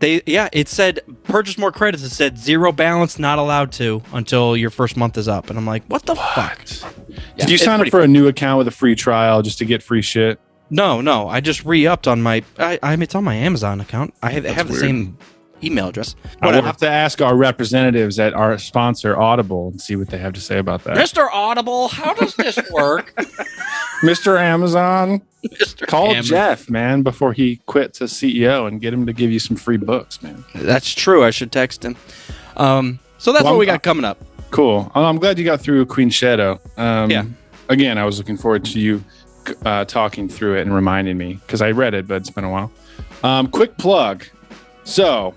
They 0.00 0.20
yeah, 0.26 0.48
it 0.52 0.68
said 0.68 1.00
purchase 1.22 1.56
more 1.56 1.70
credits. 1.70 2.02
It 2.02 2.10
said 2.10 2.36
zero 2.36 2.72
balance, 2.72 3.18
not 3.20 3.38
allowed 3.38 3.70
to 3.72 4.02
until 4.12 4.56
your 4.56 4.70
first 4.70 4.96
month 4.96 5.16
is 5.16 5.28
up. 5.28 5.48
And 5.48 5.56
I'm 5.56 5.64
like, 5.66 5.84
what 5.86 6.04
the 6.06 6.16
fuck? 6.16 6.60
Yeah, 7.08 7.18
Did 7.38 7.50
you 7.50 7.56
sign 7.58 7.80
up 7.80 7.86
for 7.86 8.00
fun. 8.00 8.02
a 8.02 8.08
new 8.08 8.26
account 8.26 8.58
with 8.58 8.66
a 8.66 8.72
free 8.72 8.96
trial 8.96 9.42
just 9.42 9.58
to 9.58 9.64
get 9.64 9.80
free 9.82 10.02
shit? 10.02 10.40
No, 10.70 11.00
no. 11.00 11.28
I 11.28 11.40
just 11.40 11.64
re-upped 11.64 12.08
on 12.08 12.20
my. 12.20 12.42
I, 12.58 12.80
I 12.82 12.94
it's 12.94 13.14
on 13.14 13.22
my 13.22 13.34
Amazon 13.36 13.80
account. 13.80 14.12
I 14.22 14.30
have, 14.32 14.44
I 14.44 14.48
have 14.50 14.66
the 14.66 14.72
weird. 14.72 14.82
same 14.82 15.18
email 15.62 15.88
address. 15.88 16.14
I 16.40 16.50
will 16.50 16.62
have 16.62 16.76
to 16.78 16.88
ask 16.88 17.20
our 17.22 17.36
representatives 17.36 18.18
at 18.18 18.34
our 18.34 18.58
sponsor, 18.58 19.16
Audible, 19.18 19.68
and 19.68 19.80
see 19.80 19.96
what 19.96 20.08
they 20.08 20.18
have 20.18 20.32
to 20.34 20.40
say 20.40 20.58
about 20.58 20.84
that. 20.84 20.96
Mr. 20.96 21.28
Audible, 21.32 21.88
how 21.88 22.14
does 22.14 22.34
this 22.36 22.58
work? 22.70 23.14
Mr. 24.02 24.38
Amazon, 24.40 25.22
Mr. 25.44 25.86
call 25.86 26.06
Amazon. 26.08 26.24
Jeff, 26.24 26.68
man, 26.70 27.02
before 27.02 27.32
he 27.32 27.56
quits 27.66 28.00
as 28.02 28.12
CEO 28.12 28.66
and 28.66 28.80
get 28.80 28.92
him 28.92 29.06
to 29.06 29.12
give 29.12 29.30
you 29.30 29.38
some 29.38 29.56
free 29.56 29.76
books, 29.76 30.22
man. 30.22 30.44
That's 30.54 30.92
true. 30.92 31.24
I 31.24 31.30
should 31.30 31.52
text 31.52 31.84
him. 31.84 31.96
Um, 32.56 32.98
so 33.18 33.32
that's 33.32 33.44
Well, 33.44 33.54
what 33.54 33.58
we 33.60 33.66
got 33.66 33.82
coming 33.82 34.04
up. 34.04 34.18
Cool. 34.50 34.90
I'm 34.94 35.18
glad 35.18 35.38
you 35.38 35.44
got 35.44 35.60
through 35.60 35.86
Queen 35.86 36.10
Shadow. 36.10 36.60
Um, 36.76 37.10
Yeah. 37.10 37.24
Again, 37.68 37.96
I 37.96 38.04
was 38.04 38.18
looking 38.18 38.36
forward 38.36 38.64
to 38.66 38.80
you 38.80 39.02
uh, 39.64 39.84
talking 39.86 40.28
through 40.28 40.56
it 40.58 40.62
and 40.62 40.74
reminding 40.74 41.16
me 41.16 41.34
because 41.34 41.62
I 41.62 41.70
read 41.70 41.94
it, 41.94 42.06
but 42.06 42.16
it's 42.16 42.30
been 42.30 42.44
a 42.44 42.50
while. 42.50 42.70
Um, 43.22 43.46
quick 43.46 43.76
plug. 43.78 44.24
So, 44.84 45.32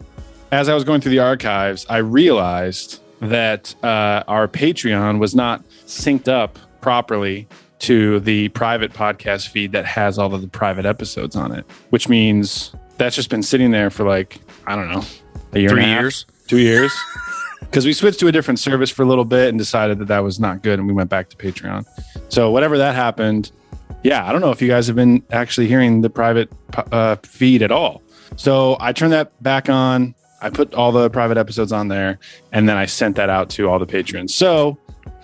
as 0.52 0.70
I 0.70 0.74
was 0.74 0.84
going 0.84 1.02
through 1.02 1.12
the 1.12 1.20
archives, 1.20 1.86
I 1.90 1.98
realized 1.98 3.02
that 3.22 3.74
uh, 3.84 4.24
our 4.28 4.48
Patreon 4.48 5.20
was 5.20 5.36
not 5.36 5.64
synced 5.86 6.28
up 6.28 6.58
properly 6.82 7.48
to 7.80 8.20
the 8.22 8.50
private 8.50 8.94
podcast 8.94 9.50
feed 9.50 9.72
that 9.74 9.86
has 9.86 10.18
all 10.18 10.34
of 10.34 10.42
the 10.42 10.48
private 10.48 10.86
episodes 10.86 11.36
on 11.36 11.52
it, 11.52 11.66
which 11.90 12.08
means 12.08 12.74
that's 12.98 13.16
just 13.16 13.30
been 13.30 13.44
sitting 13.44 13.72
there 13.72 13.90
for 13.90 14.06
like, 14.06 14.40
I 14.66 14.76
don't 14.76 14.90
know, 14.90 15.04
a 15.54 15.60
year 15.60 15.70
Three 15.70 15.84
and 15.84 15.92
a 15.92 15.94
half, 15.96 16.02
years. 16.04 16.26
two 16.48 16.58
years. 16.60 16.92
Because 17.62 17.86
we 17.86 17.94
switched 17.94 18.20
to 18.20 18.28
a 18.28 18.32
different 18.32 18.60
service 18.60 18.90
for 18.92 19.02
a 19.02 19.06
little 19.06 19.26
bit 19.26 19.50
and 19.50 19.58
decided 19.58 19.98
that 20.00 20.08
that 20.08 20.20
was 20.20 20.40
not 20.40 20.62
good, 20.62 20.78
and 20.80 20.88
we 20.88 20.94
went 20.94 21.10
back 21.10 21.30
to 21.30 21.36
Patreon. 21.36 21.84
So 22.30 22.52
whatever 22.52 22.78
that 22.78 22.96
happened, 22.96 23.52
yeah, 24.04 24.26
I 24.26 24.32
don't 24.32 24.40
know 24.40 24.52
if 24.52 24.62
you 24.62 24.68
guys 24.70 24.88
have 24.88 24.96
been 24.96 25.24
actually 25.32 25.68
hearing 25.68 26.00
the 26.02 26.10
private 26.10 26.50
uh, 26.92 27.16
feed 27.24 27.64
at 27.64 27.72
all. 27.72 28.02
So 28.38 28.78
I 28.80 28.94
turned 28.94 29.12
that 29.14 29.42
back 29.44 29.68
on. 29.68 30.14
I 30.46 30.52
put 30.52 30.76
all 30.76 30.92
the 30.92 31.10
private 31.10 31.40
episodes 31.40 31.72
on 31.72 31.88
there, 31.88 32.20
and 32.52 32.70
then 32.70 32.78
I 32.78 32.86
sent 32.86 33.16
that 33.16 33.32
out 33.32 33.50
to 33.52 33.68
all 33.68 33.80
the 33.80 33.88
patrons. 33.88 34.36
So 34.36 34.78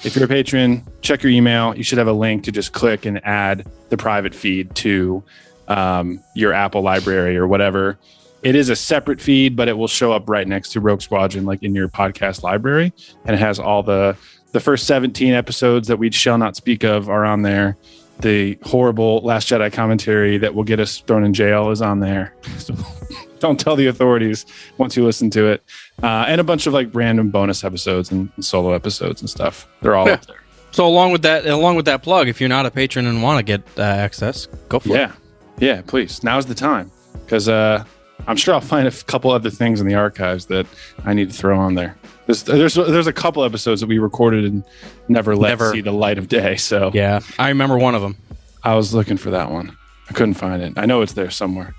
if 0.03 0.15
you're 0.15 0.25
a 0.25 0.27
patron, 0.27 0.83
check 1.01 1.21
your 1.21 1.31
email. 1.31 1.77
You 1.77 1.83
should 1.83 1.99
have 1.99 2.07
a 2.07 2.13
link 2.13 2.43
to 2.45 2.51
just 2.51 2.73
click 2.73 3.05
and 3.05 3.23
add 3.23 3.67
the 3.89 3.97
private 3.97 4.33
feed 4.33 4.73
to 4.77 5.23
um, 5.67 6.23
your 6.33 6.53
Apple 6.53 6.81
library 6.81 7.37
or 7.37 7.45
whatever. 7.45 7.99
It 8.41 8.55
is 8.55 8.69
a 8.69 8.75
separate 8.75 9.21
feed, 9.21 9.55
but 9.55 9.67
it 9.67 9.77
will 9.77 9.87
show 9.87 10.11
up 10.11 10.27
right 10.27 10.47
next 10.47 10.71
to 10.71 10.79
Rogue 10.79 11.03
Squadron, 11.03 11.45
like 11.45 11.61
in 11.61 11.75
your 11.75 11.87
podcast 11.87 12.41
library, 12.41 12.91
and 13.25 13.35
it 13.35 13.39
has 13.39 13.59
all 13.59 13.83
the 13.83 14.17
the 14.53 14.59
first 14.59 14.87
17 14.87 15.33
episodes 15.33 15.87
that 15.87 15.97
we 15.97 16.09
shall 16.09 16.39
not 16.39 16.55
speak 16.55 16.83
of 16.83 17.09
are 17.09 17.25
on 17.25 17.43
there. 17.43 17.77
The 18.21 18.57
horrible 18.63 19.21
Last 19.21 19.49
Jedi 19.49 19.71
commentary 19.71 20.39
that 20.39 20.55
will 20.55 20.63
get 20.63 20.79
us 20.79 20.97
thrown 21.01 21.23
in 21.23 21.33
jail 21.35 21.69
is 21.69 21.81
on 21.83 21.99
there. 21.99 22.33
So 22.57 22.73
don't 23.41 23.59
tell 23.59 23.75
the 23.75 23.87
authorities 23.87 24.45
once 24.77 24.95
you 24.95 25.03
listen 25.03 25.29
to 25.31 25.47
it. 25.47 25.63
Uh, 26.01 26.25
and 26.27 26.39
a 26.39 26.43
bunch 26.43 26.67
of 26.67 26.73
like 26.73 26.89
random 26.93 27.29
bonus 27.29 27.63
episodes 27.63 28.11
and, 28.11 28.29
and 28.35 28.45
solo 28.45 28.71
episodes 28.73 29.21
and 29.21 29.29
stuff. 29.29 29.67
They're 29.81 29.95
all 29.95 30.07
Yeah. 30.07 30.13
up 30.13 30.25
there. 30.27 30.37
So 30.71 30.87
along 30.87 31.11
with 31.11 31.23
that, 31.23 31.45
along 31.45 31.75
with 31.75 31.85
that 31.85 32.01
plug, 32.01 32.29
if 32.29 32.39
you're 32.39 32.47
not 32.47 32.65
a 32.65 32.71
patron 32.71 33.05
and 33.05 33.21
want 33.21 33.39
to 33.39 33.43
get 33.43 33.61
uh, 33.77 33.81
access, 33.81 34.45
go 34.69 34.79
for 34.79 34.89
it. 34.89 34.99
Yeah. 34.99 35.11
Yeah, 35.59 35.81
please. 35.85 36.23
Now's 36.23 36.45
the 36.45 36.55
time. 36.55 36.89
Because 37.25 37.49
uh, 37.49 37.83
I'm 38.27 38.37
sure 38.37 38.53
I'll 38.53 38.61
find 38.61 38.85
a 38.87 38.91
f- 38.91 39.05
couple 39.05 39.31
other 39.31 39.49
things 39.49 39.81
in 39.81 39.87
the 39.87 39.95
archives 39.95 40.45
that 40.45 40.65
I 41.05 41.13
need 41.13 41.29
to 41.29 41.35
throw 41.37 41.59
on 41.59 41.75
there. 41.75 41.97
There's, 42.25 42.43
there's, 42.43 42.75
there's 42.75 43.07
a 43.07 43.11
couple 43.13 43.43
episodes 43.43 43.81
that 43.81 43.87
we 43.87 43.99
recorded 43.99 44.45
and 44.45 44.63
never 45.09 45.35
let 45.35 45.49
Never. 45.49 45.71
see 45.73 45.81
the 45.81 45.91
light 45.91 46.17
of 46.17 46.29
day. 46.29 46.55
So 46.55 46.91
Yeah, 46.93 47.19
I 47.37 47.49
remember 47.49 47.77
one 47.77 47.93
of 47.95 48.01
them. 48.01 48.15
I 48.63 48.75
was 48.75 48.93
looking 48.93 49.17
for 49.17 49.31
that 49.31 49.51
one. 49.51 49.75
I 50.09 50.13
couldn't 50.13 50.35
find 50.35 50.61
it. 50.61 50.73
I 50.77 50.85
know 50.85 51.01
it's 51.01 51.13
there 51.13 51.29
somewhere. 51.31 51.73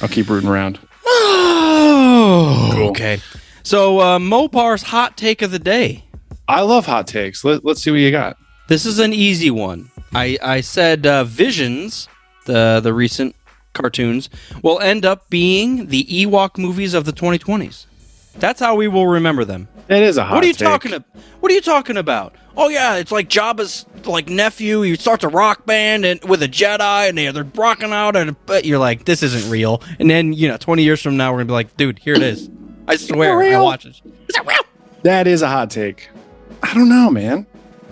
I'll 0.00 0.08
keep 0.08 0.28
rooting 0.28 0.48
around. 0.48 0.78
Oh, 1.04 2.70
Cool. 2.74 2.88
okay. 2.90 3.20
So 3.62 4.00
uh, 4.00 4.18
Mopar's 4.18 4.82
hot 4.82 5.16
take 5.16 5.42
of 5.42 5.50
the 5.50 5.58
day. 5.58 6.04
I 6.48 6.62
love 6.62 6.86
hot 6.86 7.06
takes. 7.06 7.44
Let, 7.44 7.64
let's 7.64 7.82
see 7.82 7.90
what 7.90 8.00
you 8.00 8.10
got. 8.10 8.36
This 8.68 8.84
is 8.86 8.98
an 8.98 9.12
easy 9.12 9.50
one. 9.50 9.90
I 10.14 10.38
I 10.42 10.60
said 10.60 11.06
uh, 11.06 11.24
Visions, 11.24 12.08
the 12.46 12.80
the 12.82 12.92
recent 12.92 13.34
cartoons, 13.72 14.28
will 14.62 14.80
end 14.80 15.04
up 15.06 15.30
being 15.30 15.86
the 15.86 16.04
Ewok 16.04 16.58
movies 16.58 16.94
of 16.94 17.04
the 17.04 17.12
2020s. 17.12 17.86
That's 18.34 18.60
how 18.60 18.74
we 18.74 18.88
will 18.88 19.06
remember 19.06 19.44
them. 19.44 19.68
It 19.88 20.02
is 20.02 20.16
a 20.16 20.24
hot 20.24 20.36
what 20.36 20.44
are 20.44 20.46
you 20.46 20.52
take. 20.52 20.66
talking 20.66 20.92
about? 20.92 21.22
What 21.40 21.52
are 21.52 21.54
you 21.54 21.60
talking 21.60 21.96
about? 21.96 22.34
Oh 22.56 22.68
yeah, 22.68 22.96
it's 22.96 23.12
like 23.12 23.28
Jabba's 23.28 23.86
like 24.04 24.28
nephew. 24.28 24.82
He 24.82 24.96
starts 24.96 25.24
a 25.24 25.28
rock 25.28 25.66
band 25.66 26.04
and 26.04 26.22
with 26.24 26.42
a 26.42 26.48
Jedi, 26.48 27.08
and 27.08 27.16
they're 27.18 27.32
they're 27.32 27.50
rocking 27.54 27.92
out, 27.92 28.16
and 28.16 28.36
but 28.46 28.64
you're 28.64 28.78
like, 28.78 29.04
this 29.04 29.22
isn't 29.22 29.50
real. 29.50 29.82
And 29.98 30.10
then 30.10 30.32
you 30.32 30.48
know, 30.48 30.56
20 30.56 30.82
years 30.82 31.02
from 31.02 31.16
now, 31.16 31.32
we're 31.32 31.38
gonna 31.38 31.46
be 31.46 31.52
like, 31.52 31.76
dude, 31.76 31.98
here 31.98 32.14
it 32.14 32.22
is. 32.22 32.50
I 32.88 32.96
swear, 32.96 33.40
I 33.40 33.60
watch 33.60 33.86
it. 33.86 34.00
Is 34.28 34.36
it 34.36 34.46
real? 34.46 34.62
That 35.02 35.26
is 35.26 35.42
a 35.42 35.48
hot 35.48 35.70
take. 35.70 36.08
I 36.62 36.74
don't 36.74 36.88
know, 36.88 37.10
man. 37.10 37.46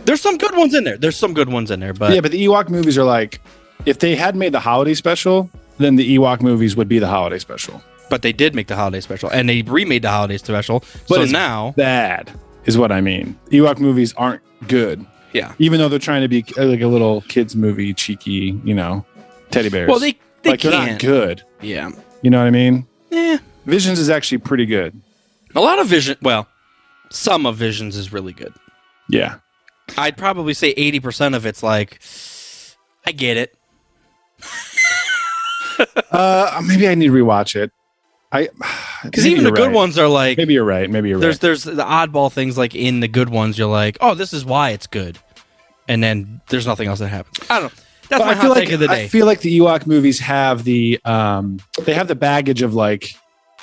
There's 0.04 0.20
some 0.20 0.38
good 0.38 0.56
ones 0.56 0.74
in 0.74 0.84
there. 0.84 0.96
There's 0.96 1.16
some 1.16 1.34
good 1.34 1.48
ones 1.48 1.70
in 1.70 1.80
there, 1.80 1.92
but 1.92 2.14
yeah, 2.14 2.20
but 2.20 2.30
the 2.30 2.44
Ewok 2.44 2.68
movies 2.68 2.96
are 2.96 3.04
like, 3.04 3.40
if 3.86 3.98
they 3.98 4.16
had 4.16 4.36
made 4.36 4.52
the 4.52 4.60
holiday 4.60 4.94
special, 4.94 5.50
then 5.78 5.96
the 5.96 6.16
Ewok 6.16 6.40
movies 6.42 6.76
would 6.76 6.88
be 6.88 6.98
the 6.98 7.06
holiday 7.06 7.38
special. 7.38 7.82
But 8.10 8.22
they 8.22 8.32
did 8.32 8.54
make 8.54 8.66
the 8.66 8.76
holiday 8.76 9.00
special, 9.00 9.30
and 9.30 9.48
they 9.48 9.62
remade 9.62 10.02
the 10.02 10.10
holiday 10.10 10.36
special. 10.36 10.80
But 11.08 11.14
so 11.16 11.24
now, 11.24 11.72
bad 11.76 12.30
is 12.66 12.76
what 12.76 12.92
I 12.92 13.00
mean. 13.00 13.38
Ewok 13.50 13.78
movies 13.78 14.12
aren't 14.18 14.42
good, 14.68 15.06
yeah. 15.32 15.54
even 15.58 15.80
though 15.80 15.88
they're 15.88 15.98
trying 15.98 16.22
to 16.22 16.28
be 16.28 16.44
uh, 16.58 16.66
like 16.66 16.82
a 16.82 16.86
little 16.86 17.22
kids 17.22 17.56
movie, 17.56 17.94
cheeky, 17.94 18.60
you 18.64 18.74
know, 18.74 19.06
teddy 19.50 19.70
bears. 19.70 19.88
Well, 19.88 19.98
they 19.98 20.18
they 20.42 20.50
like 20.50 20.60
they're 20.60 20.72
not 20.72 20.98
good. 20.98 21.42
Yeah. 21.62 21.90
You 22.22 22.28
know 22.28 22.38
what 22.38 22.46
I 22.46 22.50
mean? 22.50 22.86
Yeah, 23.10 23.38
Visions 23.64 23.98
is 23.98 24.10
actually 24.10 24.38
pretty 24.38 24.66
good. 24.66 25.00
A 25.54 25.60
lot 25.60 25.78
of 25.78 25.86
Vision. 25.86 26.16
Well, 26.20 26.46
some 27.10 27.46
of 27.46 27.56
Visions 27.56 27.96
is 27.96 28.12
really 28.12 28.32
good. 28.32 28.52
Yeah. 29.08 29.36
I'd 29.98 30.16
probably 30.16 30.54
say 30.54 30.74
80% 30.74 31.34
of 31.34 31.46
it's 31.46 31.62
like, 31.62 32.00
I 33.04 33.12
get 33.12 33.36
it. 33.36 33.56
Uh, 36.10 36.60
maybe 36.66 36.86
I 36.88 36.94
need 36.94 37.06
to 37.06 37.12
rewatch 37.12 37.56
it. 37.56 37.72
I 38.32 38.48
Because 39.02 39.26
even 39.26 39.44
the 39.44 39.50
good 39.50 39.68
right. 39.68 39.74
ones 39.74 39.98
are 39.98 40.08
like, 40.08 40.36
Maybe 40.36 40.52
you're 40.54 40.64
right. 40.64 40.88
Maybe 40.90 41.08
you're 41.08 41.18
there's 41.18 41.36
right. 41.36 41.40
there's 41.40 41.64
there's 41.64 41.76
the 41.76 41.84
oddball 41.84 42.30
things 42.32 42.58
like 42.58 42.74
in 42.74 43.00
the 43.00 43.08
good 43.08 43.28
ones. 43.30 43.58
You're 43.58 43.68
like, 43.68 43.96
oh, 44.00 44.14
this 44.14 44.32
is 44.32 44.44
why 44.44 44.70
it's 44.70 44.86
good, 44.86 45.18
and 45.88 46.02
then 46.02 46.40
there's 46.48 46.66
nothing 46.66 46.88
else 46.88 46.98
that 46.98 47.08
happens. 47.08 47.38
I 47.50 47.60
don't 47.60 47.72
know. 47.74 47.82
That's 48.10 48.22
But 48.22 48.26
my 48.26 48.32
I 48.32 48.42
feel 48.42 48.50
like 48.50 48.64
take 48.64 48.72
of 48.72 48.80
the 48.80 48.88
day. 48.88 49.04
I 49.04 49.08
feel 49.08 49.24
like 49.24 49.40
the 49.40 49.58
Ewok 49.58 49.86
movies 49.86 50.18
have 50.20 50.64
the 50.64 51.00
um 51.04 51.60
they 51.82 51.94
have 51.94 52.08
the 52.08 52.14
baggage 52.14 52.60
of 52.60 52.74
like 52.74 53.14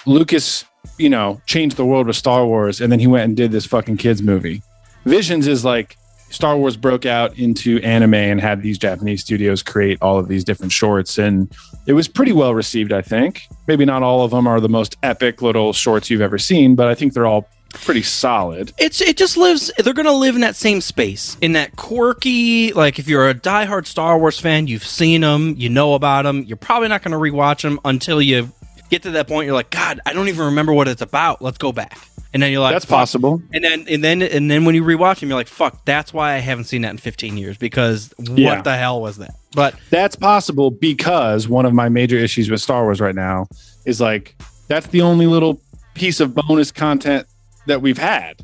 Lucas, 0.05 0.63
you 0.97 1.09
know, 1.09 1.41
changed 1.45 1.75
the 1.77 1.85
world 1.85 2.07
with 2.07 2.15
Star 2.15 2.45
Wars 2.45 2.79
and 2.81 2.91
then 2.91 2.99
he 2.99 3.07
went 3.07 3.25
and 3.25 3.35
did 3.35 3.51
this 3.51 3.65
fucking 3.65 3.97
kids 3.97 4.21
movie. 4.23 4.61
Visions 5.05 5.47
is 5.47 5.65
like 5.65 5.97
Star 6.29 6.57
Wars 6.57 6.75
broke 6.77 7.05
out 7.05 7.37
into 7.37 7.79
anime 7.81 8.13
and 8.13 8.41
had 8.41 8.61
these 8.61 8.77
Japanese 8.77 9.21
studios 9.21 9.63
create 9.63 9.97
all 10.01 10.19
of 10.19 10.27
these 10.27 10.43
different 10.43 10.71
shorts 10.71 11.17
and 11.17 11.53
it 11.85 11.93
was 11.93 12.07
pretty 12.07 12.33
well 12.33 12.53
received, 12.53 12.91
I 12.91 13.01
think. 13.01 13.43
Maybe 13.67 13.85
not 13.85 14.03
all 14.03 14.23
of 14.23 14.31
them 14.31 14.45
are 14.47 14.59
the 14.59 14.69
most 14.69 14.97
epic 15.03 15.41
little 15.41 15.71
shorts 15.73 16.09
you've 16.09 16.21
ever 16.21 16.37
seen, 16.37 16.75
but 16.75 16.87
I 16.87 16.95
think 16.95 17.13
they're 17.13 17.25
all 17.27 17.47
pretty 17.69 18.01
solid. 18.01 18.71
it's 18.77 19.01
it 19.01 19.17
just 19.17 19.35
lives 19.35 19.71
they're 19.77 19.93
gonna 19.93 20.11
live 20.11 20.35
in 20.35 20.41
that 20.41 20.55
same 20.55 20.79
space 20.79 21.37
in 21.41 21.51
that 21.51 21.75
quirky 21.75 22.71
like 22.71 22.97
if 22.97 23.09
you're 23.09 23.29
a 23.29 23.35
diehard 23.35 23.85
star 23.85 24.17
wars 24.17 24.39
fan 24.39 24.67
you've 24.67 24.85
seen 24.85 25.19
them 25.21 25.53
you 25.57 25.69
know 25.69 25.93
about 25.93 26.23
them 26.23 26.43
you're 26.43 26.55
probably 26.57 26.87
not 26.87 27.03
gonna 27.03 27.17
rewatch 27.17 27.61
them 27.63 27.77
until 27.83 28.21
you 28.21 28.49
get 28.89 29.03
to 29.03 29.11
that 29.11 29.27
point 29.27 29.45
you're 29.45 29.55
like 29.55 29.69
god 29.69 29.99
i 30.05 30.13
don't 30.13 30.27
even 30.27 30.45
remember 30.45 30.73
what 30.73 30.87
it's 30.87 31.01
about 31.01 31.41
let's 31.41 31.57
go 31.57 31.71
back 31.71 32.07
and 32.33 32.43
then 32.43 32.51
you're 32.51 32.61
like 32.61 32.73
That's 32.73 32.85
fuck. 32.85 32.99
possible. 32.99 33.41
and 33.53 33.63
then 33.63 33.85
and 33.89 34.03
then 34.03 34.21
and 34.21 34.49
then 34.51 34.65
when 34.65 34.75
you 34.75 34.83
rewatch 34.83 35.19
them 35.21 35.29
you're 35.29 35.37
like 35.37 35.47
fuck 35.47 35.83
that's 35.85 36.13
why 36.13 36.33
i 36.33 36.37
haven't 36.39 36.65
seen 36.65 36.81
that 36.83 36.91
in 36.91 36.97
15 36.97 37.37
years 37.37 37.57
because 37.57 38.13
Yeah. 38.19 38.55
what 38.55 38.63
the 38.63 38.75
hell 38.75 39.01
was 39.01 39.17
that 39.17 39.31
but 39.53 39.73
That's 39.89 40.15
possible 40.15 40.69
because 40.71 41.47
one 41.47 41.65
of 41.65 41.73
my 41.73 41.89
major 41.89 42.17
issues 42.17 42.51
with 42.51 42.61
Star 42.61 42.83
Wars 42.83 43.01
right 43.01 43.15
now 43.15 43.47
is 43.85 43.99
like 43.99 44.35
that's 44.67 44.85
the 44.87 45.01
only 45.01 45.25
little 45.25 45.59
piece 45.95 46.19
of 46.19 46.35
bonus 46.35 46.71
content 46.71 47.25
that 47.65 47.81
we've 47.81 47.97
had. 47.97 48.39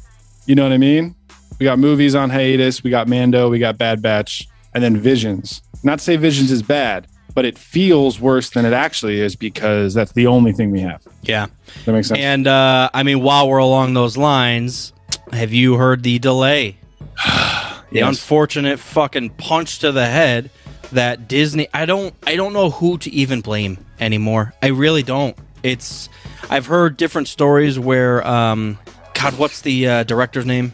You 0.47 0.55
know 0.55 0.63
what 0.63 0.71
I 0.71 0.77
mean? 0.77 1.13
We 1.59 1.65
got 1.65 1.77
movies 1.77 2.15
on 2.15 2.31
hiatus, 2.31 2.83
we 2.83 2.89
got 2.89 3.07
Mando, 3.07 3.47
we 3.49 3.59
got 3.59 3.77
Bad 3.77 4.01
Batch, 4.01 4.47
and 4.73 4.83
then 4.83 4.97
Visions. 4.97 5.61
Not 5.83 5.99
to 5.99 6.03
say 6.05 6.15
Visions 6.15 6.49
is 6.51 6.63
bad, 6.63 7.05
but 7.33 7.45
it 7.45 7.57
feels 7.57 8.19
worse 8.19 8.49
than 8.51 8.65
it 8.65 8.73
actually 8.73 9.19
is 9.19 9.35
because 9.35 9.93
that's 9.93 10.11
the 10.13 10.27
only 10.27 10.51
thing 10.53 10.71
we 10.71 10.81
have. 10.81 11.01
yeah 11.23 11.47
That 11.85 11.93
makes 11.93 12.07
sense. 12.07 12.19
and 12.19 12.47
uh 12.47 12.89
i 12.93 13.03
mean 13.03 13.21
while 13.21 13.47
we're 13.49 13.57
along 13.57 13.93
those 13.93 14.17
lines 14.17 14.93
have 15.31 15.51
you 15.53 15.75
heard 15.77 16.03
the 16.03 16.19
delay 16.19 16.77
the 17.25 17.99
Yes. 17.99 18.07
unfortunate 18.09 18.79
fucking 18.79 19.29
punch 19.31 19.79
to 19.79 19.91
the 19.91 20.05
head 20.05 20.49
that 20.91 21.27
Disney 21.27 21.67
I 21.73 21.85
don't 21.85 22.13
I 22.25 22.35
don't 22.35 22.53
know 22.53 22.69
who 22.71 22.97
to 22.99 23.09
even 23.11 23.41
blame 23.41 23.77
anymore. 23.99 24.53
I 24.61 24.67
really 24.67 25.01
don't. 25.03 25.35
It's 25.63 26.09
I've 26.49 26.65
heard 26.67 26.97
different 26.97 27.27
stories 27.27 27.77
where 27.79 28.25
um 28.27 28.77
God, 29.13 29.37
what's 29.37 29.61
the 29.61 29.87
uh, 29.87 30.03
director's 30.03 30.45
name? 30.45 30.73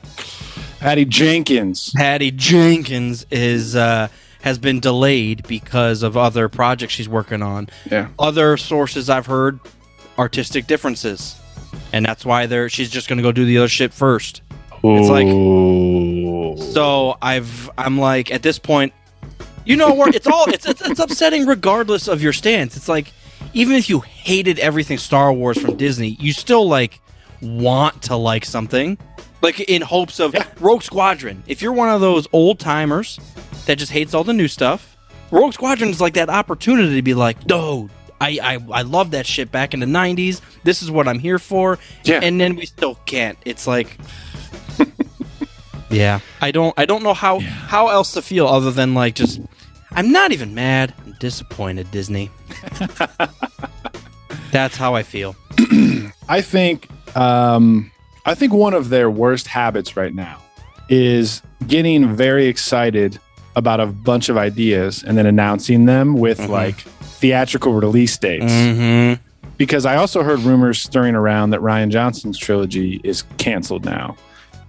Patty 0.80 1.06
Jenkins. 1.06 1.92
Patty 1.96 2.32
Jenkins 2.32 3.26
is 3.32 3.76
uh, 3.76 4.08
has 4.42 4.58
been 4.58 4.80
delayed 4.80 5.48
because 5.48 6.04
of 6.04 6.16
other 6.16 6.50
projects 6.50 6.94
she's 6.94 7.10
working 7.10 7.42
on. 7.42 7.70
Yeah. 7.90 8.10
Other 8.18 8.58
sources 8.58 9.10
I've 9.10 9.26
heard, 9.26 9.60
artistic 10.18 10.68
differences, 10.68 11.40
and 11.94 12.06
that's 12.06 12.26
why 12.26 12.46
they're 12.46 12.70
she's 12.70 12.90
just 12.90 13.08
going 13.08 13.18
to 13.18 13.24
go 13.24 13.32
do 13.32 13.46
the 13.46 13.58
other 13.58 13.68
shit 13.68 13.94
first. 13.94 14.42
It's 14.82 15.10
like 15.10 15.28
so 16.74 17.18
I've 17.22 17.70
I'm 17.78 17.98
like 17.98 18.32
at 18.32 18.44
this 18.44 18.60
point, 18.60 18.94
you 19.66 19.76
know 19.76 19.94
what? 19.94 20.16
It's 20.16 20.28
all 20.28 20.50
it's, 20.50 20.66
it's 20.66 20.82
it's 20.82 21.00
upsetting 21.00 21.46
regardless 21.46 22.08
of 22.08 22.22
your 22.22 22.34
stance. 22.34 22.78
It's 22.78 22.88
like 22.88 23.12
even 23.54 23.76
if 23.76 23.90
you 23.90 24.00
hated 24.00 24.60
everything 24.60 24.98
Star 24.98 25.34
Wars 25.34 25.60
from 25.60 25.76
Disney, 25.76 26.16
you 26.20 26.32
still 26.32 26.68
like 26.68 27.02
want 27.42 28.04
to 28.04 28.16
like 28.16 28.46
something, 28.46 28.98
like 29.42 29.60
in 29.62 29.82
hopes 29.82 30.20
of 30.20 30.34
Rogue 30.62 30.84
Squadron. 30.84 31.44
If 31.48 31.62
you're 31.62 31.74
one 31.74 31.90
of 31.90 32.00
those 32.00 32.28
old 32.32 32.60
timers 32.60 33.20
that 33.70 33.78
just 33.78 33.92
hates 33.92 34.16
all 34.16 34.24
the 34.24 34.34
new 34.34 34.48
stuff, 34.48 34.98
Rogue 35.30 35.54
Squadron 35.54 35.92
is 35.92 36.02
like 36.02 36.16
that 36.16 36.28
opportunity 36.28 36.96
to 36.96 37.02
be 37.04 37.14
like, 37.14 37.46
no. 37.46 37.88
I, 38.20 38.40
I, 38.42 38.80
I 38.80 38.82
love 38.82 39.12
that 39.12 39.28
shit 39.28 39.52
back 39.52 39.76
in 39.76 39.80
the 39.80 39.86
90s. 39.86 40.42
This 40.64 40.82
is 40.82 40.90
what 40.90 41.08
I'm 41.08 41.20
here 41.20 41.38
for. 41.38 41.78
Yeah. 42.04 42.20
And 42.22 42.42
then 42.42 42.56
we 42.56 42.66
still 42.66 42.96
can't. 43.06 43.38
It's 43.46 43.68
like 43.68 43.96
yeah, 45.90 46.20
I 46.42 46.52
don't. 46.52 46.74
I 46.78 46.86
don't 46.86 47.04
know 47.04 47.14
how 47.14 47.40
how 47.40 47.88
else 47.90 48.14
to 48.14 48.22
feel 48.22 48.48
other 48.48 48.72
than 48.72 48.94
like 48.94 49.16
just. 49.16 49.40
I'm 49.92 50.12
not 50.12 50.32
even 50.32 50.54
mad. 50.54 50.94
I'm 51.06 51.16
disappointed, 51.20 51.90
Disney. 51.92 52.30
That's 54.52 54.76
how 54.76 54.96
I 54.96 55.04
feel. 55.04 55.36
I 56.28 56.42
think 56.42 56.90
um, 57.16 57.90
I 58.26 58.36
think 58.36 58.52
one 58.52 58.74
of 58.74 58.90
their 58.90 59.10
worst 59.10 59.48
habits 59.48 59.96
right 59.96 60.14
now 60.14 60.42
is 60.90 61.42
getting 61.68 62.16
very 62.16 62.48
excited 62.48 63.20
about 63.60 63.80
a 63.80 63.86
bunch 63.86 64.30
of 64.30 64.38
ideas 64.38 65.04
and 65.04 65.16
then 65.16 65.28
announcing 65.28 65.86
them 65.86 66.16
with 66.16 66.40
like 66.48 66.78
theatrical 66.80 67.74
release 67.74 68.18
dates. 68.18 68.46
Mm-hmm. 68.46 69.22
Because 69.58 69.86
I 69.86 69.98
also 69.98 70.24
heard 70.24 70.40
rumors 70.40 70.82
stirring 70.82 71.16
around 71.16 71.52
that 71.52 71.60
Rian 71.60 71.90
Johnson's 71.90 72.38
trilogy 72.38 73.02
is 73.04 73.24
canceled 73.38 73.86
now. 73.86 74.16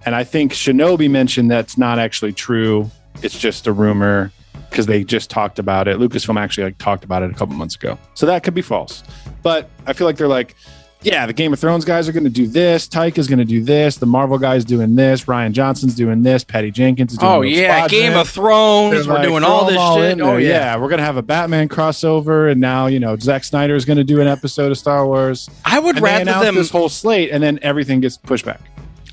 And 0.05 0.15
I 0.15 0.23
think 0.23 0.51
Shinobi 0.51 1.09
mentioned 1.09 1.49
that's 1.49 1.77
not 1.77 1.97
actually 1.97 2.33
true. 2.33 2.91
It's 3.23 3.39
just 3.39 3.67
a 3.67 3.71
rumor 3.71 4.31
because 4.69 4.85
they 4.85 5.03
just 5.03 5.29
talked 5.29 5.59
about 5.59 5.87
it. 5.87 5.97
Lucasfilm 5.97 6.39
actually 6.39 6.65
like 6.65 6.77
talked 6.77 7.03
about 7.03 7.23
it 7.23 7.31
a 7.31 7.33
couple 7.33 7.55
months 7.55 7.75
ago. 7.75 7.97
So 8.15 8.25
that 8.25 8.43
could 8.43 8.53
be 8.53 8.61
false. 8.61 9.03
But 9.43 9.69
I 9.87 9.93
feel 9.93 10.07
like 10.07 10.17
they're 10.17 10.27
like, 10.27 10.55
yeah, 11.03 11.25
the 11.25 11.33
Game 11.33 11.51
of 11.53 11.59
Thrones 11.59 11.83
guys 11.85 12.07
are 12.07 12.11
going 12.11 12.23
to 12.25 12.29
do 12.29 12.45
this. 12.47 12.87
Taika 12.87 13.17
is 13.17 13.27
going 13.27 13.39
to 13.39 13.45
do 13.45 13.63
this. 13.63 13.97
The 13.97 14.05
Marvel 14.05 14.37
guys 14.37 14.63
doing 14.65 14.95
this. 14.95 15.25
Rian 15.25 15.51
Johnson's 15.51 15.95
doing 15.95 16.21
this. 16.23 16.43
Patty 16.43 16.71
Jenkins 16.71 17.13
is 17.13 17.17
doing 17.17 17.41
this. 17.41 17.57
Oh 17.57 17.61
yeah. 17.61 17.87
Game 17.87 18.13
of 18.15 18.29
Thrones. 18.29 18.91
They're 18.93 19.07
We're 19.07 19.19
like, 19.19 19.27
doing 19.27 19.43
all 19.43 19.65
this 19.65 19.73
shit. 19.73 20.21
Oh 20.21 20.31
there. 20.31 20.39
yeah. 20.39 20.77
we're 20.77 20.89
gonna 20.89 21.01
have 21.03 21.17
a 21.17 21.21
Batman 21.23 21.69
crossover, 21.69 22.51
and 22.51 22.61
now 22.61 22.87
you 22.87 22.99
know 22.99 23.17
Zack 23.17 23.43
Snyder 23.43 23.75
is 23.75 23.85
gonna 23.85 24.03
do 24.03 24.21
an 24.21 24.27
episode 24.27 24.71
of 24.71 24.77
Star 24.77 25.05
Wars. 25.05 25.49
I 25.65 25.79
would 25.79 25.95
And 25.97 26.03
rather 26.03 26.45
them. 26.45 26.55
this 26.55 26.69
whole 26.69 26.89
slate, 26.89 27.31
and 27.31 27.41
then 27.43 27.59
everything 27.61 27.99
gets 28.01 28.17
pushed 28.17 28.45
back. 28.45 28.61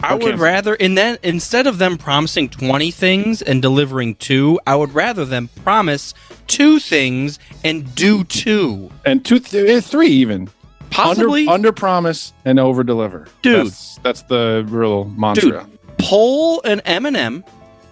I 0.00 0.12
would 0.14 0.21
canceled. 0.23 0.40
rather 0.40 0.75
in 0.76 0.95
that 0.95 1.25
instead 1.25 1.66
of 1.66 1.78
them 1.78 1.99
promising 1.99 2.49
twenty 2.50 2.90
things 2.92 3.42
and 3.42 3.61
delivering 3.61 4.14
two, 4.16 4.61
I 4.66 4.76
would 4.76 4.95
rather 4.95 5.25
them 5.25 5.49
promise 5.64 6.14
two 6.47 6.78
things 6.78 7.38
and 7.64 7.95
do 7.97 8.23
two. 8.25 8.90
And 9.04 9.25
two, 9.25 9.40
th- 9.40 9.68
eh, 9.68 9.80
three 9.80 10.09
even. 10.09 10.50
Possibly, 10.90 11.42
under, 11.42 11.52
under 11.52 11.73
promise 11.73 12.33
and 12.45 12.59
over 12.59 12.83
deliver, 12.83 13.26
Dude. 13.42 13.66
That's, 13.66 13.99
that's 13.99 14.23
the 14.23 14.64
real 14.68 15.04
mantra. 15.04 15.64
Dude, 15.64 15.78
pull 15.99 16.62
an 16.62 16.80
Eminem 16.80 17.45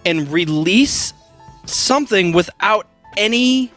and 0.05 0.27
release 0.31 1.13
something 1.65 2.31
without 2.31 2.87
any 3.17 3.71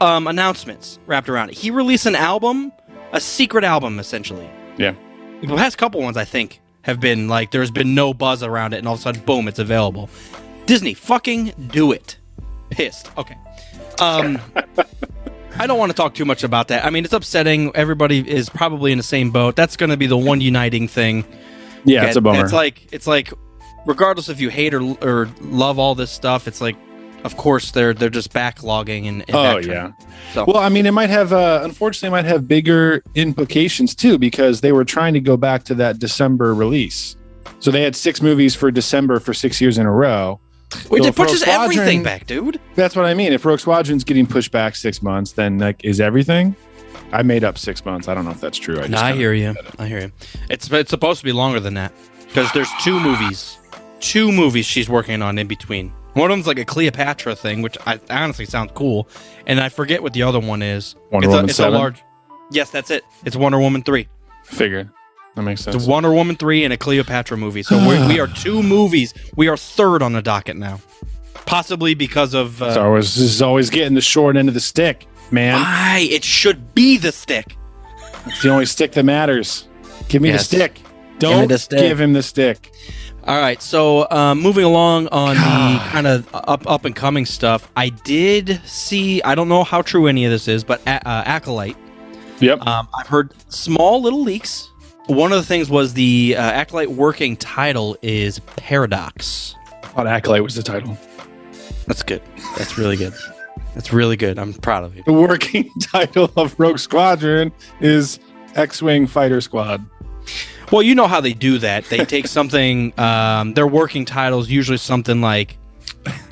um, 0.00 0.26
announcements 0.26 0.98
wrapped 1.06 1.28
around 1.28 1.50
it. 1.50 1.56
He 1.56 1.70
released 1.70 2.06
an 2.06 2.14
album, 2.14 2.72
a 3.12 3.20
secret 3.20 3.64
album, 3.64 3.98
essentially. 3.98 4.48
Yeah, 4.76 4.94
The 5.42 5.54
last 5.54 5.76
couple 5.76 6.02
ones, 6.02 6.16
I 6.16 6.24
think, 6.24 6.60
have 6.82 7.00
been 7.00 7.28
like 7.28 7.50
there's 7.50 7.70
been 7.70 7.94
no 7.94 8.12
buzz 8.14 8.42
around 8.42 8.74
it, 8.74 8.78
and 8.78 8.86
all 8.88 8.94
of 8.94 9.00
a 9.00 9.02
sudden, 9.02 9.22
boom, 9.22 9.48
it's 9.48 9.58
available. 9.58 10.10
Disney, 10.66 10.94
fucking 10.94 11.68
do 11.72 11.92
it. 11.92 12.18
Pissed. 12.70 13.10
Okay. 13.16 13.36
Um, 14.00 14.38
I 15.58 15.66
don't 15.66 15.78
want 15.78 15.90
to 15.90 15.96
talk 15.96 16.14
too 16.14 16.24
much 16.24 16.44
about 16.44 16.68
that. 16.68 16.84
I 16.84 16.90
mean, 16.90 17.04
it's 17.04 17.14
upsetting. 17.14 17.74
Everybody 17.74 18.28
is 18.28 18.48
probably 18.48 18.92
in 18.92 18.98
the 18.98 19.04
same 19.04 19.30
boat. 19.30 19.56
That's 19.56 19.76
going 19.76 19.90
to 19.90 19.96
be 19.96 20.06
the 20.06 20.16
one 20.16 20.40
uniting 20.40 20.86
thing. 20.88 21.24
yeah, 21.84 22.04
it's 22.06 22.16
a 22.16 22.20
bummer. 22.20 22.44
It's 22.44 22.52
like 22.52 22.92
it's 22.92 23.06
like, 23.06 23.32
regardless 23.86 24.28
if 24.28 24.40
you 24.40 24.50
hate 24.50 24.74
or 24.74 24.82
or 25.02 25.28
love 25.40 25.78
all 25.78 25.94
this 25.94 26.10
stuff, 26.10 26.46
it's 26.46 26.60
like, 26.60 26.76
of 27.24 27.36
course 27.36 27.70
they're 27.70 27.94
they're 27.94 28.10
just 28.10 28.32
backlogging 28.32 29.08
and, 29.08 29.22
and 29.22 29.34
oh 29.34 29.56
yeah. 29.58 29.92
So 30.34 30.44
Well, 30.46 30.58
I 30.58 30.68
mean, 30.68 30.86
it 30.86 30.92
might 30.92 31.10
have, 31.10 31.32
uh, 31.32 31.60
unfortunately, 31.64 32.08
it 32.08 32.22
might 32.22 32.28
have 32.28 32.46
bigger 32.46 33.02
implications 33.14 33.94
too, 33.94 34.18
because 34.18 34.60
they 34.60 34.72
were 34.72 34.84
trying 34.84 35.14
to 35.14 35.20
go 35.20 35.36
back 35.36 35.64
to 35.64 35.74
that 35.76 35.98
December 35.98 36.54
release. 36.54 37.16
So 37.60 37.70
they 37.70 37.82
had 37.82 37.96
six 37.96 38.20
movies 38.20 38.54
for 38.54 38.70
December 38.70 39.18
for 39.18 39.32
six 39.32 39.60
years 39.60 39.78
in 39.78 39.86
a 39.86 39.90
row. 39.92 40.40
Which 40.88 41.02
so 41.04 41.08
it 41.08 41.16
pushes 41.16 41.40
Squadron- 41.42 41.64
everything 41.78 42.02
back, 42.02 42.26
dude. 42.26 42.60
That's 42.74 42.96
what 42.96 43.04
I 43.04 43.14
mean. 43.14 43.32
If 43.32 43.44
Rogue 43.44 43.60
Squadron's 43.60 44.04
getting 44.04 44.26
pushed 44.26 44.50
back 44.50 44.76
six 44.76 45.02
months, 45.02 45.32
then 45.32 45.58
like 45.58 45.84
is 45.84 46.00
everything? 46.00 46.54
I 47.12 47.22
made 47.22 47.44
up 47.44 47.56
six 47.58 47.84
months. 47.84 48.08
I 48.08 48.14
don't 48.14 48.24
know 48.24 48.32
if 48.32 48.40
that's 48.40 48.58
true. 48.58 48.80
I, 48.80 48.86
No, 48.88 48.98
I 48.98 49.12
hear 49.12 49.32
you. 49.32 49.54
I 49.78 49.86
hear 49.86 50.00
you. 50.00 50.12
It's 50.50 50.70
it's 50.72 50.90
supposed 50.90 51.20
to 51.20 51.24
be 51.24 51.32
longer 51.32 51.60
than 51.60 51.74
that 51.74 51.92
because 52.26 52.50
there's 52.52 52.70
two 52.82 52.98
movies, 52.98 53.58
two 54.00 54.32
movies 54.32 54.66
she's 54.66 54.88
working 54.88 55.22
on 55.22 55.38
in 55.38 55.46
between. 55.46 55.92
One 56.14 56.30
of 56.30 56.36
them's 56.36 56.46
like 56.46 56.58
a 56.58 56.64
Cleopatra 56.64 57.36
thing, 57.36 57.60
which 57.62 57.76
I 57.86 58.00
honestly 58.10 58.46
sounds 58.46 58.72
cool, 58.74 59.06
and 59.46 59.60
I 59.60 59.68
forget 59.68 60.02
what 60.02 60.14
the 60.14 60.22
other 60.22 60.40
one 60.40 60.62
is. 60.62 60.96
Wonder 61.12 61.28
it's 61.28 61.32
Woman 61.32 61.44
a, 61.44 61.48
it's 61.48 61.56
7? 61.58 61.74
a 61.74 61.78
large. 61.78 62.02
Yes, 62.50 62.70
that's 62.70 62.90
it. 62.90 63.04
It's 63.24 63.36
Wonder 63.36 63.58
Woman 63.60 63.82
three. 63.82 64.08
Figured 64.44 64.90
that 65.36 65.42
makes 65.42 65.60
sense. 65.62 65.76
It's 65.76 65.86
a 65.86 65.88
Wonder 65.88 66.12
Woman 66.12 66.34
three 66.36 66.64
and 66.64 66.72
a 66.72 66.76
Cleopatra 66.76 67.36
movie. 67.36 67.62
So 67.62 67.76
we're, 67.86 68.08
we 68.08 68.18
are 68.18 68.26
two 68.26 68.62
movies. 68.64 69.14
We 69.36 69.46
are 69.48 69.56
third 69.56 70.02
on 70.02 70.12
the 70.12 70.22
docket 70.22 70.56
now, 70.56 70.80
possibly 71.46 71.94
because 71.94 72.34
of 72.34 72.60
uh, 72.60 72.72
Star 72.72 72.88
Wars 72.88 73.16
is 73.16 73.40
always 73.40 73.70
getting 73.70 73.94
the 73.94 74.00
short 74.00 74.36
end 74.36 74.48
of 74.48 74.54
the 74.54 74.60
stick, 74.60 75.06
man. 75.30 75.60
why 75.60 76.08
it 76.10 76.24
should 76.24 76.74
be 76.74 76.96
the 76.98 77.12
stick. 77.12 77.56
It's 78.26 78.42
the 78.42 78.48
only 78.50 78.66
stick 78.66 78.92
that 78.92 79.04
matters. 79.04 79.68
Give 80.08 80.20
me 80.20 80.30
Yes. 80.30 80.48
the 80.48 80.56
stick. 80.56 80.80
Don't 81.18 81.48
the 81.48 81.58
stick. 81.58 81.78
give 81.78 82.00
him 82.00 82.12
the 82.12 82.22
stick. 82.22 82.72
All 83.24 83.40
right, 83.40 83.60
so 83.60 84.06
um, 84.10 84.40
moving 84.40 84.64
along 84.64 85.08
on 85.08 85.34
the 85.34 85.78
kind 85.90 86.06
of 86.06 86.28
up 86.32 86.64
up 86.70 86.84
and 86.84 86.94
coming 86.94 87.26
stuff, 87.26 87.68
I 87.76 87.88
did 87.88 88.60
see. 88.64 89.20
I 89.22 89.34
don't 89.34 89.48
know 89.48 89.64
how 89.64 89.82
true 89.82 90.06
any 90.06 90.24
of 90.24 90.30
this 90.30 90.46
is, 90.46 90.62
but 90.62 90.80
a- 90.86 91.08
uh, 91.08 91.22
acolyte. 91.26 91.76
Yep. 92.40 92.60
Um, 92.66 92.86
I've 92.96 93.06
heard 93.08 93.32
small 93.48 94.00
little 94.02 94.22
leaks. 94.22 94.70
One 95.06 95.30
of 95.32 95.38
the 95.38 95.44
things 95.44 95.70
was 95.70 95.94
the 95.94 96.34
uh, 96.36 96.42
acolyte 96.42 96.90
working 96.90 97.36
title 97.36 97.96
is 98.02 98.40
Paradox. 98.40 99.54
Thought 99.82 100.08
Acolyte 100.08 100.42
was 100.42 100.56
the 100.56 100.64
title. 100.64 100.98
That's 101.86 102.02
good. 102.02 102.22
That's 102.58 102.76
really 102.76 102.96
good. 102.96 103.14
That's 103.74 103.92
really 103.92 104.16
good. 104.16 104.38
I'm 104.38 104.52
proud 104.52 104.82
of 104.82 104.96
you. 104.96 105.04
The 105.04 105.12
working 105.12 105.70
title 105.80 106.30
of 106.36 106.58
Rogue 106.58 106.78
Squadron 106.78 107.52
is 107.80 108.18
X-wing 108.56 109.06
Fighter 109.06 109.40
Squad. 109.40 109.84
Well, 110.72 110.82
you 110.82 110.96
know 110.96 111.06
how 111.06 111.20
they 111.20 111.34
do 111.34 111.58
that. 111.58 111.84
They 111.84 111.98
take 112.04 112.26
something. 112.38 112.98
Um, 112.98 113.54
their 113.54 113.66
working 113.66 114.04
titles 114.04 114.50
usually 114.50 114.78
something 114.78 115.20
like 115.20 115.56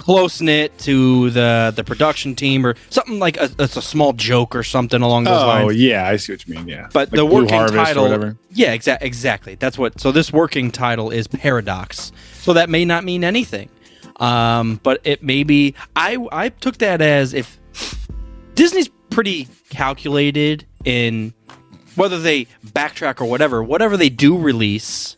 close 0.05 0.43
knit 0.43 0.77
to 0.79 1.31
the 1.31 1.73
the 1.75 1.83
production 1.83 2.35
team 2.35 2.67
or 2.67 2.75
something 2.90 3.19
like 3.19 3.38
a, 3.38 3.49
it's 3.59 3.77
a 3.77 3.83
small 3.83 4.12
joke 4.12 4.55
or 4.55 4.62
something 4.62 5.01
along 5.01 5.25
those 5.25 5.40
Oh 5.43 5.47
lines. 5.47 5.64
Oh 5.67 5.71
yeah, 5.71 6.07
I 6.07 6.17
see 6.17 6.33
what 6.35 6.47
you 6.47 6.55
mean. 6.57 6.69
Yeah, 6.69 6.88
But 6.93 7.09
Like 7.11 7.17
the 7.21 7.25
Blue 7.25 7.43
working 7.43 7.55
Harvest 7.55 7.75
title, 7.77 8.03
whatever. 8.05 8.37
yeah, 8.51 8.77
exa- 8.77 8.99
exactly. 9.01 9.55
That's 9.55 9.79
what. 9.79 9.99
So 10.01 10.12
this 10.12 10.31
working 10.33 10.71
title 10.71 11.11
is 11.11 11.27
Paradox. 11.27 12.12
So 12.43 12.53
that 12.53 12.69
may 12.69 12.85
not 12.85 13.03
mean 13.05 13.25
anything, 13.25 13.71
um, 14.21 14.79
but 14.83 15.01
it 15.05 15.23
may 15.23 15.43
be. 15.43 15.75
I 15.97 16.19
I 16.31 16.51
took 16.51 16.77
that 16.79 17.01
as 17.01 17.33
if 17.33 17.59
Disney's 18.55 18.90
pretty 19.11 19.49
calculated 19.71 20.67
in 20.85 21.33
whether 21.95 22.19
they 22.21 22.47
backtrack 22.67 23.21
or 23.21 23.25
whatever. 23.25 23.62
Whatever 23.62 23.97
they 23.97 24.11
do 24.11 24.37
release, 24.37 25.17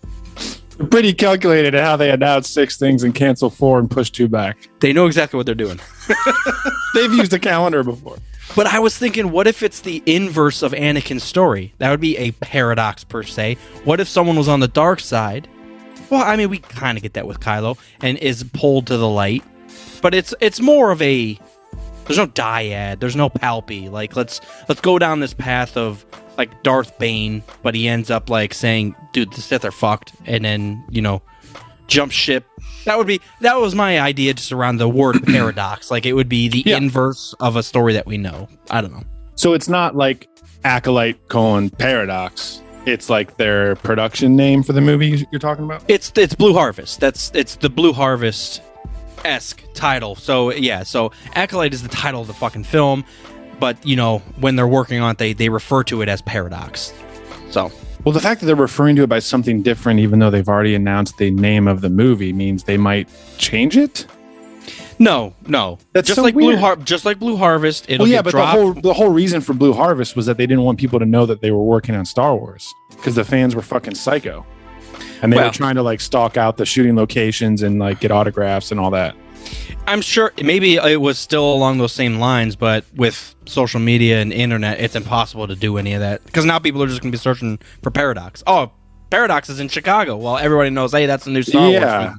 Pretty 0.91 1.15
calculated 1.15 1.75
at 1.75 1.83
how 1.85 1.97
they 1.97 2.11
announce 2.11 2.51
six 2.51 2.77
things 2.77 3.03
and 3.03 3.15
cancel 3.15 3.49
four 3.49 3.79
and 3.79 3.91
push 3.91 4.11
two 4.11 4.29
back. 4.29 4.69
they 4.81 4.93
know 4.93 5.07
exactly 5.07 5.37
what 5.39 5.47
they're 5.47 5.55
doing. 5.55 5.81
They've 6.95 7.12
used 7.12 7.33
a 7.33 7.39
calendar 7.39 7.83
before. 7.83 8.19
But 8.55 8.67
I 8.67 8.79
was 8.79 8.97
thinking, 8.97 9.31
what 9.33 9.47
if 9.47 9.62
it's 9.62 9.81
the 9.81 10.03
inverse 10.07 10.62
of 10.62 10.73
Anakin's 10.73 11.25
story? 11.25 11.75
That 11.79 11.91
would 11.91 12.01
be 12.01 12.17
a 12.19 12.31
paradox 12.33 13.05
per 13.05 13.23
se. 13.23 13.57
What 13.85 14.01
if 14.01 14.09
someone 14.09 14.37
was 14.37 14.49
on 14.49 14.61
the 14.61 14.69
dark 14.69 15.01
side? 15.01 15.49
Well, 16.11 16.23
I 16.23 16.37
mean, 16.37 16.51
we 16.51 16.59
kind 16.59 16.97
of 16.97 17.03
get 17.03 17.15
that 17.15 17.27
with 17.27 17.41
Kylo 17.41 17.79
and 18.01 18.17
is 18.19 18.45
pulled 18.45 18.87
to 18.87 18.97
the 18.97 19.09
light, 19.09 19.43
but 20.03 20.15
it's 20.15 20.33
it's 20.41 20.61
more 20.61 20.91
of 20.93 21.03
a 21.03 21.39
there's 22.07 22.19
no 22.19 22.29
dyad, 22.29 23.01
there's 23.01 23.17
no 23.17 23.29
palpy. 23.29 23.89
Like 23.91 24.15
let's 24.15 24.41
let's 24.69 24.81
go 24.81 24.99
down 24.99 25.21
this 25.21 25.35
path 25.35 25.77
of 25.77 26.07
like 26.38 26.62
Darth 26.62 26.99
Bane, 26.99 27.42
but 27.62 27.75
he 27.75 27.88
ends 27.88 28.11
up 28.11 28.29
like 28.31 28.53
saying, 28.55 28.94
"Dude, 29.12 29.33
the 29.33 29.40
Sith 29.40 29.64
are 29.64 29.70
fucked," 29.72 30.12
and 30.27 30.44
then 30.44 30.85
you 30.90 31.03
know 31.03 31.22
jump 31.87 32.11
ship. 32.12 32.44
That 32.85 32.99
would 32.99 33.07
be 33.07 33.20
that 33.40 33.59
was 33.61 33.75
my 33.75 34.01
idea 34.01 34.35
just 34.35 34.53
around 34.53 34.79
the 34.79 34.88
word 34.88 35.22
paradox. 35.27 35.90
Like 35.90 36.07
it 36.07 36.12
would 36.14 36.29
be 36.29 36.49
the 36.49 36.62
Yeah. 36.66 36.77
inverse 36.79 37.35
of 37.40 37.57
a 37.57 37.62
story 37.62 37.92
that 37.94 38.07
we 38.07 38.16
know. 38.18 38.49
I 38.70 38.81
don't 38.81 38.92
know. 38.92 39.05
So 39.35 39.55
it's 39.55 39.68
not 39.68 39.94
like 39.96 40.29
Acolyte 40.64 41.29
colon 41.29 41.70
Paradox. 41.70 42.61
It's 42.87 43.11
like 43.11 43.37
their 43.37 43.77
production 43.77 44.37
name 44.37 44.62
for 44.62 44.72
the 44.72 44.81
movie 44.81 45.27
you're 45.33 45.38
talking 45.40 45.64
about. 45.64 45.83
It's 45.88 46.12
it's 46.16 46.35
Blue 46.35 46.53
Harvest. 46.55 47.01
That's 47.01 47.31
it's 47.35 47.57
the 47.57 47.68
Blue 47.70 47.92
Harvest 47.92 48.62
esque 49.25 49.62
title. 49.75 50.14
So 50.14 50.53
yeah, 50.53 50.83
so 50.85 51.11
Acolyte 51.35 51.75
is 51.75 51.83
the 51.83 51.88
title 51.88 52.20
of 52.20 52.27
the 52.29 52.35
fucking 52.35 52.64
film, 52.64 53.05
but 53.61 53.77
you 53.87 53.97
know 53.97 54.19
when 54.40 54.57
they're 54.57 54.66
working 54.69 55.01
on 55.01 55.12
it, 55.12 55.19
they 55.19 55.33
they 55.33 55.49
refer 55.49 55.83
to 55.85 56.03
it 56.03 56.09
as 56.09 56.23
Paradox. 56.23 56.92
So 57.51 57.71
Well, 58.05 58.12
the 58.12 58.21
fact 58.21 58.40
that 58.40 58.47
they're 58.47 58.57
referring 58.57 58.97
to 58.97 59.03
it 59.03 59.09
by 59.09 59.19
something 59.21 59.62
different, 59.62 60.01
even 60.01 60.19
though 60.19 60.31
they've 60.31 60.49
already 60.49 60.75
announced 60.75 61.16
the 61.19 61.31
name 61.31 61.66
of 61.69 61.81
the 61.81 61.90
movie, 61.90 62.33
means 62.33 62.64
they 62.64 62.77
might 62.77 63.09
change 63.38 63.77
it. 63.77 64.07
no, 64.99 65.35
no, 65.47 65.79
That's 65.92 66.07
just 66.09 66.16
so 66.16 66.23
like 66.23 66.35
Blue 66.35 66.47
weird. 66.49 66.59
Har- 66.59 66.77
just 66.77 67.05
like 67.05 67.19
Blue 67.19 67.37
Harvest. 67.37 67.87
It'll 67.88 68.05
well, 68.05 68.12
yeah, 68.12 68.23
but 68.23 68.31
dropped. 68.31 68.55
the 68.57 68.61
whole 68.62 68.73
the 68.75 68.92
whole 68.95 69.11
reason 69.11 69.40
for 69.40 69.53
Blue 69.55 69.73
Harvest 69.73 70.16
was 70.16 70.27
that 70.27 70.37
they 70.38 70.47
didn't 70.47 70.64
want 70.64 70.79
people 70.79 70.99
to 70.99 71.07
know 71.07 71.27
that 71.27 71.40
they 71.40 71.51
were 71.51 71.62
working 71.62 71.95
on 71.95 72.05
Star 72.07 72.35
Wars 72.35 72.73
because 72.90 73.14
the 73.14 73.25
fans 73.25 73.55
were 73.55 73.62
fucking 73.62 73.95
psycho, 73.95 74.45
and 75.23 75.33
they 75.33 75.37
Well- 75.37 75.47
were 75.49 75.53
trying 75.53 75.75
to 75.77 75.83
like 75.83 76.01
stalk 76.01 76.37
out 76.37 76.57
the 76.57 76.66
shooting 76.66 76.97
locations 76.97 77.62
and 77.62 77.79
like 77.79 78.01
get 78.01 78.11
autographs 78.11 78.71
and 78.71 78.81
all 78.81 78.90
that. 78.92 79.14
I'm 79.87 80.00
sure 80.00 80.32
maybe 80.42 80.76
it 80.76 81.00
was 81.00 81.18
still 81.18 81.52
along 81.52 81.78
those 81.78 81.92
same 81.92 82.18
lines, 82.18 82.56
but 82.56 82.85
with 82.94 83.35
social 83.46 83.78
media 83.80 84.20
and 84.20 84.32
internet, 84.32 84.80
it's 84.80 84.96
impossible 84.96 85.46
to 85.46 85.54
do 85.54 85.78
any 85.78 85.92
of 85.94 86.00
that 86.00 86.24
because 86.24 86.44
now 86.44 86.59
people 86.59 86.82
are 86.82 86.87
just 86.88 87.00
going 87.02 87.12
to 87.12 87.16
be 87.16 87.20
searching 87.20 87.59
for 87.82 87.90
Paradox. 87.90 88.42
Oh, 88.46 88.72
Paradox 89.11 89.48
is 89.48 89.61
in 89.61 89.68
Chicago. 89.68 90.16
Well, 90.16 90.38
everybody 90.38 90.70
knows, 90.70 90.90
hey, 90.92 91.06
that's 91.06 91.26
a 91.26 91.30
new 91.30 91.42
Star 91.42 91.70
Yeah. 91.70 91.80
Wars. 92.09 92.18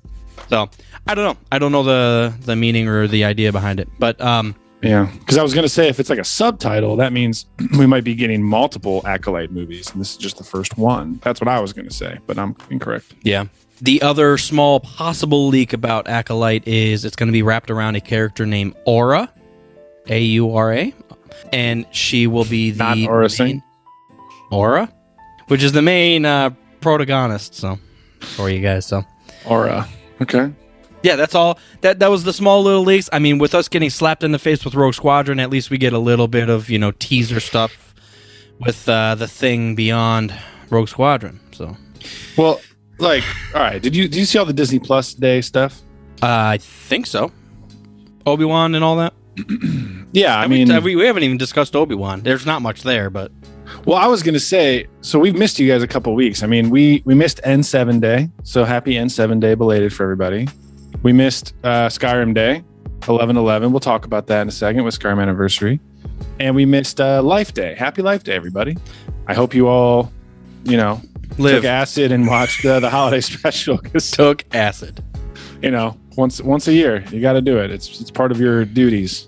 Film. 0.49 0.49
So 0.49 0.69
I 1.07 1.15
don't 1.15 1.25
know. 1.25 1.37
I 1.51 1.59
don't 1.59 1.71
know 1.73 1.83
the 1.83 2.33
the 2.41 2.55
meaning 2.55 2.87
or 2.87 3.07
the 3.07 3.25
idea 3.25 3.51
behind 3.51 3.79
it, 3.81 3.89
but 3.99 4.19
um, 4.21 4.55
Yeah, 4.81 5.11
because 5.19 5.37
I 5.37 5.43
was 5.43 5.53
gonna 5.53 5.67
say 5.67 5.89
if 5.89 5.99
it's 5.99 6.09
like 6.09 6.19
a 6.19 6.23
subtitle, 6.23 6.95
that 6.97 7.11
means 7.11 7.45
we 7.77 7.85
might 7.85 8.05
be 8.05 8.15
getting 8.15 8.41
multiple 8.43 9.01
acolyte 9.05 9.51
movies, 9.51 9.91
and 9.91 9.99
this 9.99 10.11
is 10.11 10.17
just 10.17 10.37
the 10.37 10.43
first 10.45 10.77
one. 10.77 11.19
That's 11.23 11.41
what 11.41 11.49
I 11.49 11.59
was 11.59 11.73
gonna 11.73 11.91
say, 11.91 12.19
but 12.27 12.37
I'm 12.39 12.55
incorrect. 12.69 13.13
yeah. 13.23 13.45
The 13.81 14.01
other 14.01 14.37
small 14.37 14.79
possible 14.79 15.47
leak 15.47 15.71
about 15.73 16.07
Acolyte 16.07 16.67
is 16.67 17.05
it's 17.05 17.15
going 17.15 17.27
to 17.27 17.33
be 17.33 17.43
wrapped 17.43 17.69
around 17.69 17.95
a 17.95 18.01
character 18.01 18.45
named 18.45 18.75
Aura, 18.85 19.31
A 20.07 20.19
U 20.19 20.55
R 20.55 20.73
A, 20.73 20.93
and 21.53 21.85
she 21.91 22.25
will 22.27 22.45
be 22.45 22.71
the 22.71 22.83
Not 22.83 22.97
Aurra 22.97 23.29
Sing? 23.29 23.61
Aura, 24.51 24.91
which 25.47 25.61
is 25.61 25.73
the 25.73 25.81
main 25.83 26.25
uh, 26.25 26.49
protagonist. 26.81 27.53
So 27.53 27.77
for 28.19 28.49
you 28.49 28.61
guys, 28.61 28.85
so 28.87 29.03
Aura. 29.45 29.87
Okay. 30.21 30.51
yeah, 31.03 31.15
that's 31.15 31.35
all. 31.35 31.59
That 31.81 31.99
that 31.99 32.09
was 32.09 32.23
the 32.23 32.33
small 32.33 32.63
little 32.63 32.83
leaks. 32.83 33.09
I 33.13 33.19
mean, 33.19 33.37
with 33.37 33.53
us 33.53 33.67
getting 33.67 33.91
slapped 33.91 34.23
in 34.23 34.31
the 34.31 34.39
face 34.39 34.65
with 34.65 34.73
Rogue 34.73 34.95
Squadron, 34.95 35.39
at 35.39 35.51
least 35.51 35.69
we 35.69 35.77
get 35.77 35.93
a 35.93 35.99
little 35.99 36.27
bit 36.27 36.49
of 36.49 36.69
you 36.69 36.79
know 36.79 36.91
teaser 36.91 37.39
stuff 37.39 37.93
with 38.59 38.89
uh, 38.89 39.13
the 39.13 39.27
thing 39.27 39.75
beyond 39.75 40.33
Rogue 40.71 40.87
Squadron. 40.87 41.39
So 41.51 41.77
Well, 42.35 42.59
like, 42.99 43.23
all 43.53 43.61
right. 43.61 43.81
Did 43.81 43.95
you 43.95 44.07
did 44.07 44.17
you 44.17 44.25
see 44.25 44.37
all 44.37 44.45
the 44.45 44.53
Disney 44.53 44.79
Plus 44.79 45.13
Day 45.13 45.41
stuff? 45.41 45.81
uh, 46.23 46.27
I 46.27 46.57
think 46.59 47.05
so. 47.05 47.31
Obi 48.25 48.43
Wan 48.45 48.75
and 48.75 48.83
all 48.83 48.97
that. 48.97 49.13
Yeah, 50.13 50.37
I 50.37 50.41
Have 50.43 50.49
mean, 50.49 50.67
we, 50.69 50.73
have 50.73 50.83
we, 50.85 50.95
we 50.95 51.05
haven't 51.05 51.23
even 51.23 51.37
discussed 51.37 51.75
Obi 51.75 51.93
Wan. 51.93 52.21
There's 52.21 52.45
not 52.45 52.61
much 52.61 52.81
there, 52.83 53.09
but 53.09 53.29
well, 53.85 53.97
I 53.97 54.07
was 54.07 54.23
gonna 54.23 54.39
say, 54.39 54.87
so 55.01 55.19
we've 55.19 55.37
missed 55.37 55.59
you 55.59 55.67
guys 55.67 55.83
a 55.83 55.87
couple 55.87 56.15
weeks. 56.15 56.41
I 56.43 56.47
mean, 56.47 56.69
we 56.69 57.03
we 57.05 57.13
missed 57.13 57.41
N7 57.43 57.99
Day, 57.99 58.29
so 58.43 58.63
happy 58.63 58.93
N7 58.93 59.39
Day 59.41 59.53
belated 59.53 59.93
for 59.93 60.03
everybody. 60.03 60.47
We 61.03 61.11
missed 61.13 61.53
uh, 61.63 61.87
Skyrim 61.87 62.33
Day, 62.33 62.63
eleven 63.07 63.35
eleven. 63.37 63.71
We'll 63.71 63.81
talk 63.81 64.05
about 64.05 64.27
that 64.27 64.41
in 64.43 64.47
a 64.47 64.51
second 64.51 64.85
with 64.85 64.97
Skyrim 64.97 65.21
anniversary, 65.21 65.79
and 66.39 66.55
we 66.55 66.65
missed 66.65 66.99
uh, 67.01 67.21
Life 67.21 67.53
Day. 67.53 67.75
Happy 67.75 68.01
Life 68.01 68.23
Day, 68.23 68.33
everybody! 68.33 68.77
I 69.27 69.33
hope 69.33 69.53
you 69.53 69.67
all, 69.67 70.11
you 70.63 70.77
know, 70.77 71.01
live 71.37 71.57
took 71.61 71.65
acid 71.65 72.11
and 72.11 72.27
watched 72.27 72.65
uh, 72.65 72.79
the 72.79 72.89
holiday 72.89 73.21
special 73.35 73.77
because 73.77 74.09
took 74.21 74.43
acid. 74.55 75.03
you 75.61 75.71
know 75.71 75.97
once 76.15 76.41
once 76.41 76.67
a 76.67 76.73
year 76.73 77.03
you 77.11 77.21
got 77.21 77.33
to 77.33 77.41
do 77.41 77.57
it. 77.59 77.71
It's 77.71 78.01
it's 78.01 78.11
part 78.11 78.31
of 78.31 78.39
your 78.39 78.65
duties. 78.65 79.27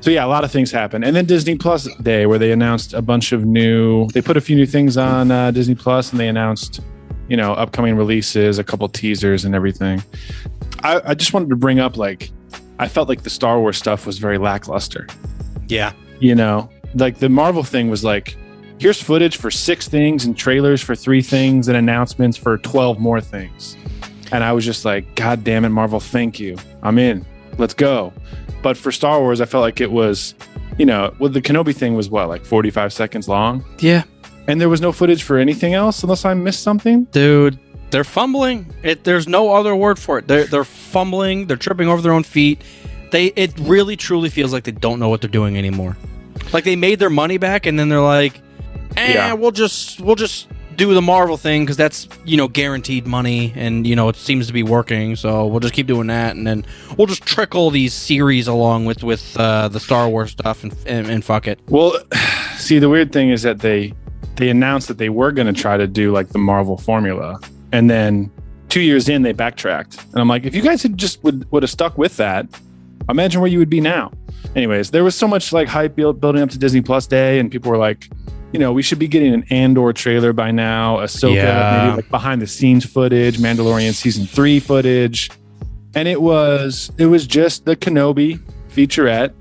So 0.00 0.10
yeah, 0.10 0.24
a 0.24 0.26
lot 0.26 0.42
of 0.42 0.50
things 0.50 0.72
happen, 0.72 1.04
and 1.04 1.14
then 1.14 1.26
Disney 1.26 1.56
Plus 1.56 1.86
Day 1.98 2.26
where 2.26 2.38
they 2.38 2.50
announced 2.50 2.92
a 2.92 3.02
bunch 3.02 3.30
of 3.30 3.44
new. 3.44 4.08
They 4.08 4.20
put 4.20 4.36
a 4.36 4.40
few 4.40 4.56
new 4.56 4.66
things 4.66 4.96
on 4.96 5.30
uh, 5.30 5.52
Disney 5.52 5.76
Plus, 5.76 6.10
and 6.10 6.18
they 6.18 6.26
announced, 6.26 6.80
you 7.28 7.36
know, 7.36 7.52
upcoming 7.52 7.94
releases, 7.96 8.58
a 8.58 8.64
couple 8.64 8.88
teasers, 8.88 9.44
and 9.44 9.54
everything. 9.54 10.02
I, 10.82 11.00
I 11.04 11.14
just 11.14 11.32
wanted 11.32 11.50
to 11.50 11.56
bring 11.56 11.78
up 11.78 11.96
like, 11.96 12.32
I 12.80 12.88
felt 12.88 13.08
like 13.08 13.22
the 13.22 13.30
Star 13.30 13.60
Wars 13.60 13.76
stuff 13.76 14.04
was 14.04 14.18
very 14.18 14.38
lackluster. 14.38 15.06
Yeah, 15.68 15.92
You 16.18 16.34
know, 16.34 16.68
like 16.94 17.18
the 17.18 17.28
Marvel 17.28 17.62
thing 17.62 17.88
was 17.88 18.02
like, 18.02 18.36
here's 18.82 19.00
footage 19.00 19.36
for 19.36 19.50
six 19.50 19.88
things 19.88 20.24
and 20.24 20.36
trailers 20.36 20.82
for 20.82 20.94
three 20.94 21.22
things 21.22 21.68
and 21.68 21.76
announcements 21.76 22.36
for 22.36 22.58
twelve 22.58 22.98
more 22.98 23.20
things, 23.20 23.76
and 24.32 24.42
I 24.42 24.52
was 24.52 24.64
just 24.64 24.84
like, 24.84 25.14
God 25.14 25.44
damn 25.44 25.64
it, 25.64 25.68
Marvel, 25.70 26.00
thank 26.00 26.40
you, 26.40 26.56
I'm 26.82 26.98
in, 26.98 27.24
let's 27.58 27.74
go. 27.74 28.12
But 28.62 28.76
for 28.76 28.92
Star 28.92 29.20
Wars, 29.20 29.40
I 29.40 29.44
felt 29.44 29.62
like 29.62 29.80
it 29.80 29.90
was, 29.90 30.34
you 30.78 30.86
know, 30.86 31.14
well, 31.18 31.30
the 31.30 31.42
Kenobi 31.42 31.74
thing 31.74 31.94
was 31.94 32.10
what, 32.10 32.28
like 32.28 32.44
45 32.44 32.92
seconds 32.92 33.28
long? 33.28 33.64
yeah, 33.80 34.04
And 34.46 34.60
there 34.60 34.68
was 34.68 34.80
no 34.80 34.92
footage 34.92 35.22
for 35.22 35.36
anything 35.38 35.74
else 35.74 36.02
unless 36.02 36.24
I 36.24 36.34
missed 36.34 36.62
something? 36.62 37.04
dude. 37.04 37.58
They're 37.90 38.04
fumbling. 38.04 38.72
It, 38.82 39.04
there's 39.04 39.28
no 39.28 39.52
other 39.52 39.76
word 39.76 39.98
for 39.98 40.16
it. 40.18 40.26
They're 40.26 40.44
they're 40.46 40.64
fumbling. 40.64 41.46
They're 41.46 41.58
tripping 41.58 41.88
over 41.88 42.00
their 42.00 42.12
own 42.14 42.22
feet. 42.22 42.62
They 43.10 43.26
it 43.36 43.52
really 43.58 43.96
truly 43.98 44.30
feels 44.30 44.50
like 44.50 44.64
they 44.64 44.72
don't 44.72 44.98
know 44.98 45.10
what 45.10 45.20
they're 45.20 45.28
doing 45.28 45.58
anymore. 45.58 45.98
Like 46.54 46.64
they 46.64 46.74
made 46.74 46.98
their 47.00 47.10
money 47.10 47.36
back, 47.36 47.66
and 47.66 47.78
then 47.78 47.90
they're 47.90 48.00
like, 48.00 48.40
"Eh, 48.96 49.12
Yeah. 49.14 49.32
we'll 49.34 49.50
just 49.50 50.00
we'll 50.00 50.16
just 50.16 50.48
do 50.76 50.94
the 50.94 51.02
Marvel 51.02 51.36
thing 51.36 51.62
because 51.62 51.76
that's 51.76 52.08
you 52.24 52.36
know 52.36 52.48
guaranteed 52.48 53.06
money, 53.06 53.52
and 53.56 53.86
you 53.86 53.94
know 53.94 54.08
it 54.08 54.16
seems 54.16 54.46
to 54.46 54.52
be 54.52 54.62
working. 54.62 55.16
So 55.16 55.46
we'll 55.46 55.60
just 55.60 55.74
keep 55.74 55.86
doing 55.86 56.06
that, 56.08 56.34
and 56.36 56.46
then 56.46 56.64
we'll 56.96 57.06
just 57.06 57.22
trickle 57.24 57.70
these 57.70 57.92
series 57.94 58.48
along 58.48 58.86
with 58.86 59.02
with 59.02 59.36
uh, 59.38 59.68
the 59.68 59.80
Star 59.80 60.08
Wars 60.08 60.30
stuff, 60.32 60.62
and, 60.64 60.74
and 60.86 61.08
and 61.08 61.24
fuck 61.24 61.46
it. 61.46 61.60
Well, 61.68 61.94
see, 62.56 62.78
the 62.78 62.88
weird 62.88 63.12
thing 63.12 63.30
is 63.30 63.42
that 63.42 63.58
they 63.60 63.92
they 64.36 64.48
announced 64.48 64.88
that 64.88 64.98
they 64.98 65.10
were 65.10 65.30
going 65.32 65.52
to 65.52 65.52
try 65.60 65.76
to 65.76 65.86
do 65.86 66.10
like 66.12 66.28
the 66.30 66.38
Marvel 66.38 66.76
formula, 66.78 67.38
and 67.72 67.90
then 67.90 68.30
two 68.70 68.80
years 68.80 69.08
in 69.10 69.20
they 69.22 69.32
backtracked. 69.32 69.98
And 70.12 70.20
I'm 70.22 70.28
like, 70.28 70.44
if 70.46 70.54
you 70.54 70.62
guys 70.62 70.82
had 70.82 70.96
just 70.96 71.22
would 71.22 71.50
would 71.52 71.62
have 71.62 71.70
stuck 71.70 71.98
with 71.98 72.16
that, 72.16 72.46
imagine 73.10 73.42
where 73.42 73.50
you 73.50 73.58
would 73.58 73.68
be 73.70 73.80
now. 73.80 74.10
Anyways, 74.56 74.90
there 74.90 75.04
was 75.04 75.14
so 75.14 75.28
much 75.28 75.52
like 75.52 75.68
hype 75.68 75.94
build, 75.94 76.20
building 76.20 76.40
up 76.42 76.48
to 76.50 76.58
Disney 76.58 76.80
Plus 76.80 77.06
Day, 77.06 77.38
and 77.38 77.50
people 77.50 77.70
were 77.70 77.76
like, 77.78 78.08
you 78.52 78.58
know, 78.58 78.72
we 78.72 78.82
should 78.82 78.98
be 78.98 79.08
getting 79.08 79.32
an 79.32 79.44
Andor 79.50 79.92
trailer 79.92 80.32
by 80.32 80.50
now, 80.50 80.98
Ahsoka, 80.98 81.34
Yeah. 81.36 81.84
maybe 81.86 81.96
like 81.96 82.10
behind 82.10 82.42
the 82.42 82.46
scenes 82.46 82.84
footage, 82.84 83.38
Mandalorian 83.38 83.92
season 83.94 84.26
three 84.26 84.60
footage, 84.60 85.30
and 85.94 86.06
it 86.06 86.20
was 86.20 86.90
it 86.98 87.06
was 87.06 87.26
just 87.26 87.64
the 87.64 87.74
Kenobi 87.76 88.38
featurette 88.74 89.32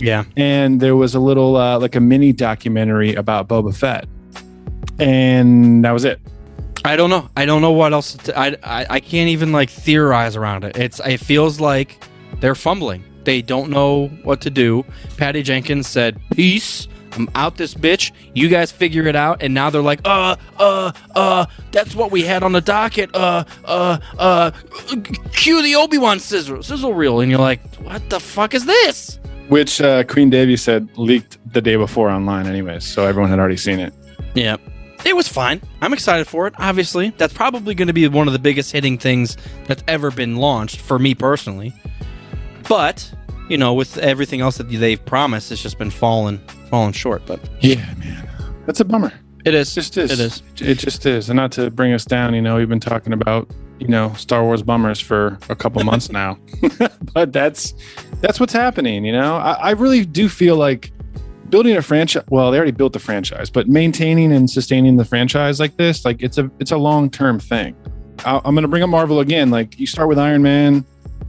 Yeah, 0.00 0.24
and 0.36 0.80
there 0.80 0.96
was 0.96 1.14
a 1.14 1.20
little 1.20 1.56
uh, 1.56 1.78
like 1.78 1.94
a 1.94 2.00
mini 2.00 2.32
documentary 2.32 3.14
about 3.14 3.48
Boba 3.48 3.74
Fett, 3.76 4.06
and 4.98 5.84
that 5.84 5.92
was 5.92 6.04
it. 6.04 6.20
I 6.86 6.96
don't 6.96 7.08
know. 7.10 7.28
I 7.36 7.46
don't 7.46 7.62
know 7.62 7.72
what 7.72 7.92
else. 7.92 8.14
To, 8.14 8.38
I, 8.38 8.56
I 8.62 8.86
I 8.90 9.00
can't 9.00 9.30
even 9.30 9.52
like 9.52 9.70
theorize 9.70 10.36
around 10.36 10.64
it. 10.64 10.76
It's 10.76 11.00
it 11.00 11.18
feels 11.18 11.60
like 11.60 12.02
they're 12.40 12.54
fumbling. 12.54 13.02
They 13.24 13.40
don't 13.40 13.70
know 13.70 14.08
what 14.22 14.42
to 14.42 14.50
do. 14.50 14.84
Patty 15.16 15.42
Jenkins 15.42 15.86
said, 15.86 16.20
"Peace." 16.34 16.88
I'm 17.14 17.30
out 17.34 17.56
this 17.56 17.74
bitch. 17.74 18.12
You 18.34 18.48
guys 18.48 18.72
figure 18.72 19.06
it 19.06 19.16
out. 19.16 19.42
And 19.42 19.54
now 19.54 19.70
they're 19.70 19.82
like, 19.82 20.00
uh, 20.04 20.36
uh, 20.58 20.92
uh, 21.14 21.46
that's 21.72 21.94
what 21.94 22.10
we 22.10 22.22
had 22.22 22.42
on 22.42 22.52
the 22.52 22.60
docket. 22.60 23.14
Uh, 23.14 23.44
uh, 23.64 23.98
uh, 24.18 24.50
cue 25.32 25.62
the 25.62 25.74
Obi 25.76 25.98
Wan 25.98 26.18
sizzle, 26.18 26.62
sizzle 26.62 26.94
reel. 26.94 27.20
And 27.20 27.30
you're 27.30 27.40
like, 27.40 27.60
what 27.76 28.08
the 28.10 28.20
fuck 28.20 28.54
is 28.54 28.66
this? 28.66 29.18
Which 29.48 29.80
uh, 29.80 30.04
Queen 30.04 30.30
Davy 30.30 30.56
said 30.56 30.88
leaked 30.96 31.38
the 31.52 31.60
day 31.60 31.76
before 31.76 32.10
online, 32.10 32.46
anyways, 32.46 32.84
so 32.84 33.06
everyone 33.06 33.30
had 33.30 33.38
already 33.38 33.56
seen 33.56 33.78
it. 33.78 33.92
Yeah. 34.34 34.56
It 35.04 35.14
was 35.14 35.28
fine. 35.28 35.60
I'm 35.82 35.92
excited 35.92 36.26
for 36.26 36.46
it, 36.46 36.54
obviously. 36.56 37.10
That's 37.18 37.34
probably 37.34 37.74
going 37.74 37.88
to 37.88 37.92
be 37.92 38.08
one 38.08 38.26
of 38.26 38.32
the 38.32 38.38
biggest 38.38 38.72
hitting 38.72 38.96
things 38.96 39.36
that's 39.66 39.84
ever 39.86 40.10
been 40.10 40.36
launched 40.36 40.80
for 40.80 40.98
me 40.98 41.14
personally. 41.14 41.74
But, 42.66 43.12
you 43.48 43.58
know, 43.58 43.74
with 43.74 43.98
everything 43.98 44.40
else 44.40 44.56
that 44.58 44.64
they've 44.70 45.04
promised, 45.04 45.52
it's 45.52 45.62
just 45.62 45.78
been 45.78 45.90
falling 45.90 46.38
falling 46.70 46.92
short, 46.92 47.22
but 47.26 47.40
Yeah, 47.60 47.76
man, 47.98 48.28
that's 48.66 48.80
a 48.80 48.84
bummer. 48.84 49.12
it 49.44 49.54
is. 49.54 49.70
It 49.72 49.74
just 49.74 49.96
is. 49.98 50.10
It 50.12 50.20
is. 50.20 50.42
It 50.60 50.78
just 50.78 51.04
is. 51.06 51.28
And 51.30 51.36
not 51.36 51.52
to 51.52 51.70
bring 51.70 51.92
us 51.92 52.04
down, 52.04 52.34
you 52.34 52.40
know, 52.42 52.56
we've 52.56 52.68
been 52.68 52.80
talking 52.80 53.12
about 53.12 53.50
you 53.80 53.88
know 53.88 54.12
Star 54.14 54.42
Wars 54.44 54.62
bummers 54.62 55.00
for 55.00 55.36
a 55.50 55.56
couple 55.56 55.82
months 55.90 56.10
now, 56.10 56.38
but 57.14 57.32
that's 57.32 57.74
that's 58.20 58.38
what's 58.40 58.52
happening. 58.52 59.04
You 59.04 59.12
know, 59.12 59.36
I, 59.36 59.52
I 59.52 59.70
really 59.72 60.04
do 60.06 60.28
feel 60.28 60.56
like 60.56 60.90
building 61.50 61.76
a 61.76 61.82
franchise. 61.82 62.24
Well, 62.30 62.50
they 62.50 62.56
already 62.56 62.72
built 62.72 62.92
the 62.94 62.98
franchise, 62.98 63.50
but 63.50 63.68
maintaining 63.68 64.32
and 64.32 64.48
sustaining 64.48 64.96
the 64.96 65.04
franchise 65.04 65.60
like 65.60 65.76
this, 65.76 66.04
like 66.04 66.22
it's 66.22 66.38
a 66.38 66.50
it's 66.60 66.70
a 66.72 66.76
long 66.78 67.10
term 67.10 67.38
thing. 67.38 67.76
I- 68.24 68.40
I'm 68.44 68.54
going 68.54 68.62
to 68.62 68.68
bring 68.68 68.82
up 68.82 68.88
Marvel 68.90 69.20
again. 69.20 69.50
Like 69.50 69.78
you 69.78 69.86
start 69.86 70.08
with 70.08 70.18
Iron 70.18 70.40
Man. 70.42 70.84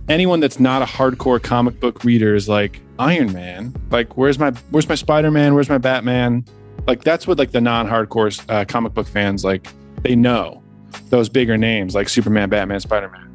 Anyone 0.08 0.40
that's 0.40 0.60
not 0.60 0.82
a 0.82 0.86
hardcore 0.86 1.42
comic 1.42 1.80
book 1.80 2.04
reader 2.04 2.36
is 2.36 2.48
like 2.48 2.80
Iron 3.00 3.34
Man. 3.34 3.76
Like 3.90 4.18
where's 4.18 4.38
my 4.38 4.52
where's 4.70 4.88
my 4.88 4.96
Spider 4.96 5.32
Man? 5.32 5.56
Where's 5.56 5.70
my 5.70 5.78
Batman? 5.80 6.46
Like 6.86 7.04
that's 7.04 7.26
what 7.26 7.38
like 7.40 7.52
the 7.52 7.62
non-hardcore 7.62 8.46
uh, 8.50 8.66
comic 8.66 8.94
book 8.94 9.08
fans 9.08 9.44
like. 9.44 9.68
They 10.04 10.16
know 10.16 10.62
those 11.10 11.30
bigger 11.30 11.58
names 11.58 11.96
like 11.96 12.10
Superman, 12.10 12.50
Batman, 12.50 12.80
Spider 12.80 13.10
Man. 13.10 13.32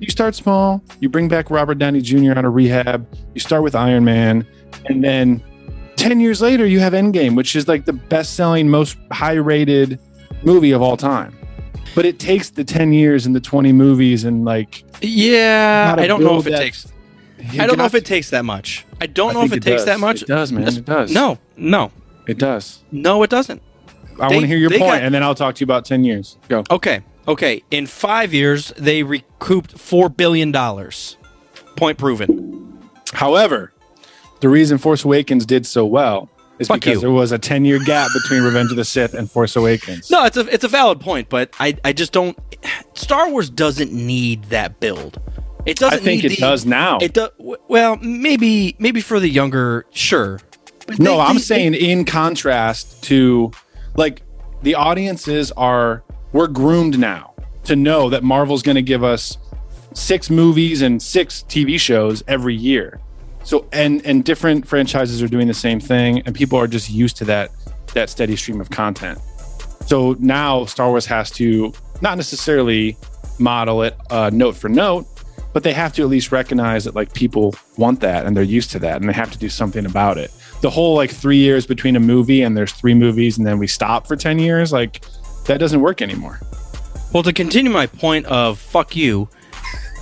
You 0.00 0.10
start 0.10 0.34
small. 0.34 0.82
You 0.98 1.08
bring 1.08 1.28
back 1.28 1.48
Robert 1.48 1.76
Downey 1.76 2.00
Jr. 2.00 2.32
out 2.32 2.44
of 2.44 2.54
rehab. 2.54 3.06
You 3.34 3.40
start 3.40 3.62
with 3.62 3.76
Iron 3.76 4.04
Man, 4.04 4.44
and 4.86 5.04
then 5.04 5.40
10 5.96 6.20
years 6.20 6.40
later, 6.40 6.66
you 6.66 6.80
have 6.80 6.92
Endgame, 6.92 7.36
which 7.36 7.54
is 7.54 7.68
like 7.68 7.84
the 7.84 7.92
best 7.92 8.34
selling, 8.34 8.68
most 8.68 8.96
high 9.12 9.34
rated 9.34 10.00
movie 10.42 10.72
of 10.72 10.82
all 10.82 10.96
time. 10.96 11.37
But 11.98 12.06
it 12.06 12.20
takes 12.20 12.50
the 12.50 12.62
10 12.62 12.92
years 12.92 13.26
and 13.26 13.34
the 13.34 13.40
20 13.40 13.72
movies 13.72 14.22
and 14.22 14.44
like, 14.44 14.84
Yeah, 15.02 15.96
I 15.98 16.06
don't 16.06 16.22
know 16.22 16.38
if 16.38 16.46
it 16.46 16.50
that- 16.50 16.60
takes. 16.60 16.86
I 17.58 17.66
don't 17.66 17.76
know 17.76 17.86
if 17.86 17.94
it 17.96 18.04
takes 18.04 18.30
that 18.30 18.44
much. 18.44 18.86
I 19.00 19.06
don't 19.06 19.34
know 19.34 19.42
if 19.42 19.52
it, 19.52 19.64
takes 19.64 19.82
that 19.82 19.98
much. 19.98 20.22
It 20.22 20.28
does, 20.28 20.52
man. 20.52 20.68
It 20.68 20.84
does. 20.84 21.12
No, 21.12 21.38
no, 21.56 21.90
it 22.28 22.38
does. 22.38 22.84
no, 22.92 23.24
it 23.24 23.30
doesn't. 23.30 23.60
I 24.20 24.28
want 24.28 24.42
to 24.42 24.46
hear 24.46 24.58
your 24.58 24.70
point, 24.70 24.82
got- 24.82 25.02
and 25.02 25.12
then 25.12 25.24
I'll 25.24 25.34
talk 25.34 25.56
to 25.56 25.60
you 25.60 25.64
about 25.64 25.84
10 25.86 26.04
years. 26.04 26.36
Go. 26.46 26.62
Okay, 26.70 27.02
okay. 27.26 27.64
In 27.72 27.88
five 27.88 28.32
years, 28.32 28.72
they 28.76 29.02
recouped 29.02 29.76
four 29.76 30.08
billion 30.08 30.52
dollars. 30.52 31.16
Point 31.74 31.98
proven. 31.98 32.78
However, 33.12 33.72
the 34.38 34.48
reason 34.48 34.78
Force 34.78 35.02
Awakens 35.04 35.44
did 35.44 35.66
so 35.66 35.84
well 35.84 36.30
is 36.58 36.68
Fuck 36.68 36.80
because 36.80 36.94
you. 36.94 37.00
there 37.00 37.10
was 37.10 37.32
a 37.32 37.38
10 37.38 37.64
year 37.64 37.78
gap 37.84 38.10
between 38.12 38.42
Revenge 38.42 38.70
of 38.70 38.76
the 38.76 38.84
Sith 38.84 39.14
and 39.14 39.30
Force 39.30 39.56
Awakens. 39.56 40.10
No, 40.10 40.24
it's 40.24 40.36
a 40.36 40.46
it's 40.52 40.64
a 40.64 40.68
valid 40.68 41.00
point, 41.00 41.28
but 41.28 41.52
I 41.60 41.76
I 41.84 41.92
just 41.92 42.12
don't. 42.12 42.36
Star 42.94 43.30
Wars 43.30 43.48
doesn't 43.50 43.92
need 43.92 44.44
that 44.44 44.80
build. 44.80 45.20
It 45.66 45.76
doesn't. 45.78 46.00
I 46.00 46.02
think 46.02 46.24
it 46.24 46.30
the- 46.30 46.36
does 46.36 46.64
now. 46.66 46.98
It 47.00 47.12
does. 47.14 47.30
Well, 47.38 47.96
maybe 47.96 48.74
maybe 48.78 49.00
for 49.00 49.20
the 49.20 49.28
younger, 49.28 49.86
sure. 49.90 50.40
But 50.86 50.98
No, 50.98 51.16
they- 51.16 51.22
I'm 51.22 51.34
they- 51.36 51.40
saying 51.42 51.74
in 51.74 52.04
contrast 52.04 53.02
to 53.04 53.50
like 53.96 54.22
the 54.62 54.74
audiences 54.74 55.52
are 55.52 56.02
we're 56.32 56.46
groomed 56.48 56.98
now 56.98 57.34
to 57.64 57.76
know 57.76 58.08
that 58.10 58.22
Marvel's 58.24 58.62
going 58.62 58.76
to 58.76 58.82
give 58.82 59.04
us 59.04 59.36
six 59.94 60.30
movies 60.30 60.80
and 60.82 61.02
six 61.02 61.44
TV 61.48 61.78
shows 61.78 62.22
every 62.26 62.54
year. 62.54 63.00
So 63.48 63.66
and 63.72 64.04
and 64.04 64.22
different 64.22 64.68
franchises 64.68 65.22
are 65.22 65.26
doing 65.26 65.48
the 65.48 65.54
same 65.54 65.80
thing 65.80 66.20
and 66.26 66.34
people 66.34 66.58
are 66.58 66.66
just 66.66 66.90
used 66.90 67.16
to 67.16 67.24
that 67.24 67.50
that 67.94 68.10
steady 68.10 68.36
stream 68.36 68.60
of 68.60 68.68
content. 68.68 69.18
So 69.86 70.16
now 70.18 70.66
Star 70.66 70.90
Wars 70.90 71.06
has 71.06 71.30
to 71.30 71.72
not 72.02 72.18
necessarily 72.18 72.98
model 73.38 73.84
it 73.84 73.96
uh, 74.10 74.28
note 74.34 74.54
for 74.54 74.68
note, 74.68 75.06
but 75.54 75.62
they 75.62 75.72
have 75.72 75.94
to 75.94 76.02
at 76.02 76.08
least 76.08 76.30
recognize 76.30 76.84
that 76.84 76.94
like 76.94 77.14
people 77.14 77.54
want 77.78 78.00
that 78.00 78.26
and 78.26 78.36
they're 78.36 78.42
used 78.44 78.70
to 78.72 78.78
that 78.80 79.00
and 79.00 79.08
they 79.08 79.14
have 79.14 79.32
to 79.32 79.38
do 79.38 79.48
something 79.48 79.86
about 79.86 80.18
it. 80.18 80.30
The 80.60 80.68
whole 80.68 80.94
like 80.94 81.10
three 81.10 81.38
years 81.38 81.66
between 81.66 81.96
a 81.96 82.00
movie 82.00 82.42
and 82.42 82.54
there's 82.54 82.74
three 82.74 82.92
movies 82.92 83.38
and 83.38 83.46
then 83.46 83.58
we 83.58 83.66
stop 83.66 84.06
for 84.06 84.14
10 84.14 84.38
years, 84.38 84.74
like 84.74 85.06
that 85.46 85.56
doesn't 85.56 85.80
work 85.80 86.02
anymore. 86.02 86.38
Well, 87.14 87.22
to 87.22 87.32
continue 87.32 87.70
my 87.70 87.86
point 87.86 88.26
of 88.26 88.58
fuck 88.58 88.94
you, 88.94 89.26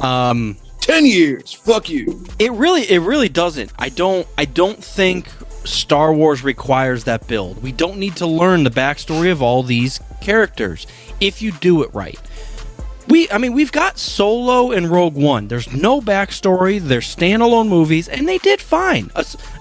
um, 0.00 0.56
10 0.86 1.04
years, 1.06 1.52
fuck 1.52 1.88
you. 1.88 2.24
it 2.38 2.52
really 2.52 2.82
it 2.82 3.00
really 3.00 3.28
doesn't. 3.28 3.72
I 3.78 3.88
don't 3.88 4.26
I 4.38 4.44
don't 4.44 4.82
think 4.82 5.28
Star 5.64 6.12
Wars 6.12 6.44
requires 6.44 7.04
that 7.04 7.26
build. 7.26 7.60
We 7.62 7.72
don't 7.72 7.98
need 7.98 8.16
to 8.16 8.26
learn 8.26 8.62
the 8.62 8.70
backstory 8.70 9.32
of 9.32 9.42
all 9.42 9.62
these 9.64 10.00
characters 10.20 10.86
if 11.20 11.42
you 11.42 11.50
do 11.52 11.82
it 11.82 11.92
right. 11.92 12.20
We 13.08 13.28
I 13.30 13.38
mean 13.38 13.52
we've 13.52 13.72
got 13.72 13.98
Solo 13.98 14.70
and 14.70 14.88
Rogue 14.88 15.16
One. 15.16 15.48
There's 15.48 15.72
no 15.72 16.00
backstory. 16.00 16.80
They're 16.80 17.00
standalone 17.00 17.68
movies, 17.68 18.08
and 18.08 18.28
they 18.28 18.38
did 18.38 18.60
fine, 18.60 19.10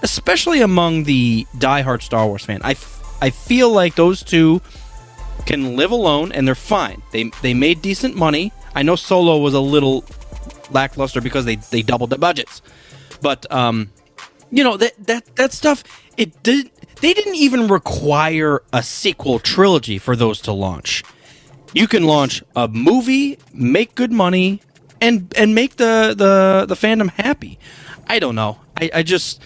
especially 0.03 0.61
among 0.61 1.03
the 1.05 1.45
diehard 1.57 2.01
Star 2.03 2.27
Wars 2.27 2.45
fan. 2.45 2.61
I, 2.63 2.71
f- 2.71 3.17
I 3.21 3.29
feel 3.31 3.71
like 3.71 3.95
those 3.95 4.21
two 4.21 4.61
can 5.47 5.75
live 5.75 5.91
alone 5.91 6.31
and 6.31 6.47
they're 6.47 6.55
fine. 6.55 7.01
They 7.11 7.31
they 7.41 7.53
made 7.55 7.81
decent 7.81 8.15
money. 8.15 8.51
I 8.75 8.83
know 8.83 8.95
Solo 8.95 9.37
was 9.37 9.53
a 9.53 9.59
little 9.59 10.03
lackluster 10.71 11.21
because 11.21 11.45
they 11.45 11.55
they 11.55 11.81
doubled 11.81 12.09
the 12.09 12.17
budgets, 12.17 12.61
but 13.21 13.51
um, 13.51 13.91
you 14.51 14.63
know 14.63 14.77
that 14.77 14.93
that 15.05 15.35
that 15.35 15.53
stuff 15.53 15.83
it 16.17 16.43
did. 16.43 16.71
They 17.01 17.13
didn't 17.13 17.35
even 17.35 17.67
require 17.67 18.63
a 18.71 18.81
sequel 18.81 19.39
trilogy 19.39 19.97
for 19.97 20.15
those 20.15 20.39
to 20.41 20.53
launch. 20.53 21.03
You 21.73 21.87
can 21.87 22.03
launch 22.03 22.41
a 22.55 22.69
movie, 22.69 23.37
make 23.53 23.95
good 23.95 24.11
money, 24.11 24.61
and 25.01 25.33
and 25.37 25.53
make 25.53 25.75
the 25.75 26.15
the 26.17 26.65
the 26.67 26.75
fandom 26.75 27.09
happy. 27.09 27.59
I 28.07 28.19
don't 28.19 28.35
know. 28.35 28.59
I, 28.79 28.89
I 28.93 29.03
just 29.03 29.41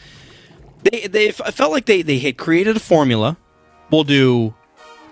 they 0.83 1.07
they 1.07 1.29
I 1.29 1.51
felt 1.51 1.71
like 1.71 1.85
they 1.85 2.01
they 2.01 2.19
had 2.19 2.37
created 2.37 2.77
a 2.77 2.79
formula. 2.79 3.37
We'll 3.91 4.03
do 4.03 4.53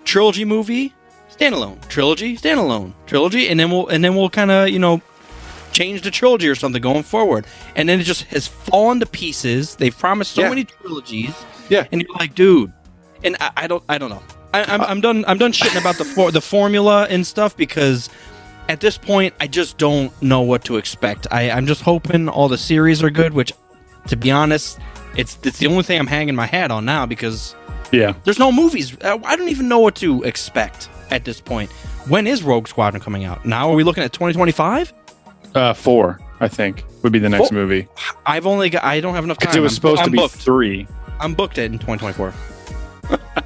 trilogy 0.03 0.45
movie, 0.45 0.93
standalone, 1.29 1.85
trilogy, 1.87 2.37
standalone, 2.37 2.93
trilogy, 3.05 3.49
and 3.49 3.59
then 3.59 3.71
we'll 3.71 3.87
and 3.87 4.03
then 4.03 4.15
we'll 4.15 4.29
kind 4.29 4.51
of 4.51 4.69
you 4.69 4.79
know 4.79 5.01
change 5.77 6.01
the 6.01 6.11
trilogy 6.11 6.47
or 6.47 6.55
something 6.55 6.81
going 6.81 7.03
forward. 7.03 7.45
And 7.75 7.87
then 7.87 7.99
it 7.99 8.03
just 8.03 8.23
has 8.35 8.47
fallen 8.47 8.99
to 8.99 9.05
pieces. 9.05 9.75
They've 9.75 9.97
promised 9.97 10.31
so 10.33 10.41
Yeah. 10.41 10.49
many 10.49 10.63
trilogies, 10.65 11.33
Yeah. 11.69 11.85
and 11.91 12.01
you're 12.01 12.15
like, 12.17 12.33
dude. 12.35 12.71
And 13.23 13.35
I, 13.39 13.51
I 13.63 13.67
don't 13.67 13.83
I 13.89 13.97
don't 13.97 14.09
know. 14.09 14.23
I, 14.53 14.63
I'm, 14.63 14.81
I'm 14.81 15.01
done. 15.01 15.23
I'm 15.27 15.37
done 15.37 15.51
shitting 15.51 15.79
about 15.79 15.97
the 15.97 16.05
for, 16.05 16.31
the 16.31 16.41
formula 16.41 17.05
and 17.09 17.25
stuff 17.25 17.55
because 17.57 18.09
at 18.69 18.79
this 18.79 18.97
point 18.97 19.33
I 19.39 19.47
just 19.47 19.77
don't 19.77 20.11
know 20.21 20.41
what 20.41 20.63
to 20.65 20.77
expect. 20.77 21.27
I, 21.31 21.49
I'm 21.51 21.67
just 21.67 21.81
hoping 21.81 22.29
all 22.29 22.47
the 22.47 22.57
series 22.57 23.01
are 23.03 23.09
good. 23.09 23.33
Which, 23.33 23.51
to 24.07 24.15
be 24.15 24.31
honest, 24.31 24.79
it's 25.15 25.37
it's 25.43 25.57
the 25.59 25.67
only 25.67 25.83
thing 25.83 25.99
I'm 25.99 26.07
hanging 26.07 26.35
my 26.35 26.45
hat 26.45 26.69
on 26.71 26.85
now 26.85 27.05
because 27.05 27.55
Yeah. 27.91 28.13
there's 28.23 28.39
no 28.39 28.51
movies. 28.51 28.95
Uh, 29.01 29.17
I 29.25 29.35
don't 29.35 29.49
even 29.49 29.67
know 29.67 29.79
what 29.79 29.95
to 29.95 30.23
expect 30.23 30.89
at 31.11 31.25
this 31.25 31.41
point. 31.41 31.69
When 32.07 32.25
is 32.27 32.41
Rogue 32.43 32.67
Squadron 32.67 33.01
coming 33.01 33.25
out? 33.25 33.45
Now 33.45 33.69
are 33.71 33.75
we 33.75 33.83
looking 33.83 34.03
at 34.03 34.13
2025? 34.13 34.93
Uh, 35.57 35.73
four, 35.73 36.19
I 36.39 36.47
think, 36.47 36.83
would 37.03 37.11
be 37.11 37.19
the 37.19 37.29
next 37.29 37.49
Four? 37.49 37.57
movie. 37.57 37.87
I've 38.25 38.45
only 38.45 38.69
got. 38.69 38.83
I 38.83 38.99
don't 39.01 39.15
have 39.15 39.23
enough 39.23 39.37
time. 39.39 39.47
Because 39.47 39.55
it 39.55 39.61
was 39.61 39.71
I'm- 39.71 39.75
supposed 39.75 39.99
I'm 40.01 40.05
to 40.05 40.11
be 40.11 40.17
booked. 40.17 40.35
three. 40.35 40.87
I'm 41.19 41.33
booked 41.33 41.57
it 41.57 41.71
in 41.71 41.79
2024. 41.79 42.33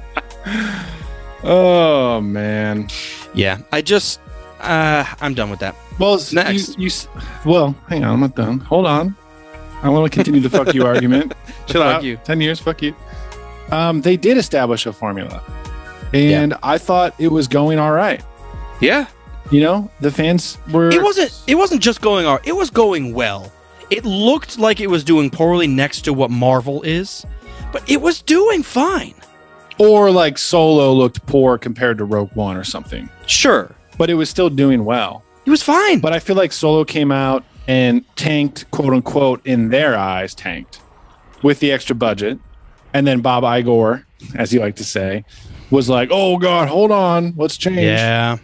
Oh, 1.44 2.20
man. 2.20 2.88
Yeah, 3.34 3.58
I 3.72 3.82
just. 3.82 4.20
Uh, 4.60 5.04
I'm 5.20 5.34
done 5.34 5.50
with 5.50 5.58
that. 5.60 5.74
Well, 5.98 6.20
Next. 6.32 6.78
You, 6.78 6.86
you, 6.86 6.90
well, 7.44 7.74
hang 7.88 8.04
on, 8.04 8.12
I'm 8.14 8.20
not 8.20 8.36
done. 8.36 8.60
Hold 8.60 8.86
on. 8.86 9.16
I 9.82 9.88
want 9.88 10.10
to 10.10 10.16
continue 10.16 10.40
the 10.40 10.50
fuck 10.50 10.72
you 10.72 10.86
argument. 10.92 11.34
Chill 11.66 11.82
Fuck 11.82 11.96
out. 11.96 12.04
you. 12.04 12.16
Ten 12.18 12.40
years, 12.40 12.60
fuck 12.60 12.80
you. 12.82 12.94
Um, 13.72 14.02
they 14.02 14.16
did 14.16 14.36
establish 14.36 14.86
a 14.86 14.92
formula, 14.92 15.42
and 16.12 16.54
I 16.62 16.78
thought 16.78 17.12
it 17.18 17.28
was 17.28 17.48
going 17.48 17.80
all 17.80 17.90
right. 17.92 18.22
Yeah, 18.80 19.06
You 19.50 19.60
know, 19.60 19.90
the 20.00 20.10
fans 20.10 20.56
were. 20.70 20.90
it 20.90 21.02
wasn't. 21.02 21.32
It 21.46 21.56
wasn't 21.56 21.82
just 21.82 22.00
going. 22.00 22.24
all- 22.26 22.38
It 22.44 22.56
was 22.56 22.70
going 22.70 23.12
well. 23.14 23.52
It 23.90 24.04
looked 24.06 24.58
like 24.58 24.80
it 24.80 24.86
was 24.88 25.04
doing 25.04 25.28
poorly 25.30 25.66
next 25.66 26.02
to 26.02 26.12
what 26.14 26.30
Marvel 26.30 26.80
is, 26.82 27.26
but 27.72 27.88
it 27.90 28.00
was 28.00 28.22
doing 28.22 28.62
fine. 28.62 29.14
or 29.78 30.10
like 30.10 30.38
Solo 30.38 30.92
looked 30.92 31.24
poor 31.26 31.58
compared 31.58 31.98
to 31.98 32.04
Rogue 32.04 32.30
One 32.34 32.56
or 32.56 32.64
something, 32.64 33.08
Sure, 33.26 33.74
but 33.98 34.08
it 34.10 34.14
was 34.14 34.30
still 34.30 34.48
doing 34.50 34.84
well. 34.84 35.22
it 35.44 35.50
was 35.50 35.62
fine. 35.62 35.98
But 35.98 36.12
I 36.12 36.18
feel 36.20 36.36
like 36.36 36.52
Solo 36.52 36.84
came 36.84 37.10
out 37.10 37.42
and 37.66 38.04
tanked, 38.16 38.70
quote 38.70 38.92
unquote, 38.92 39.44
in 39.46 39.68
their 39.70 39.96
eyes, 39.96 40.34
tanked 40.34 40.80
with 41.42 41.58
the 41.60 41.72
extra 41.72 41.94
budget. 41.96 42.38
And 42.94 43.06
then 43.06 43.20
Bob 43.20 43.44
Igor, 43.44 44.06
as 44.36 44.52
you 44.52 44.60
like 44.60 44.76
to 44.76 44.84
say, 44.84 45.24
was 45.70 45.88
like, 45.88 46.08
oh 46.12 46.38
God, 46.38 46.68
hold 46.68 46.90
on, 46.92 47.34
let's 47.36 47.56
change. 47.56 47.78
yeah, 47.78 48.36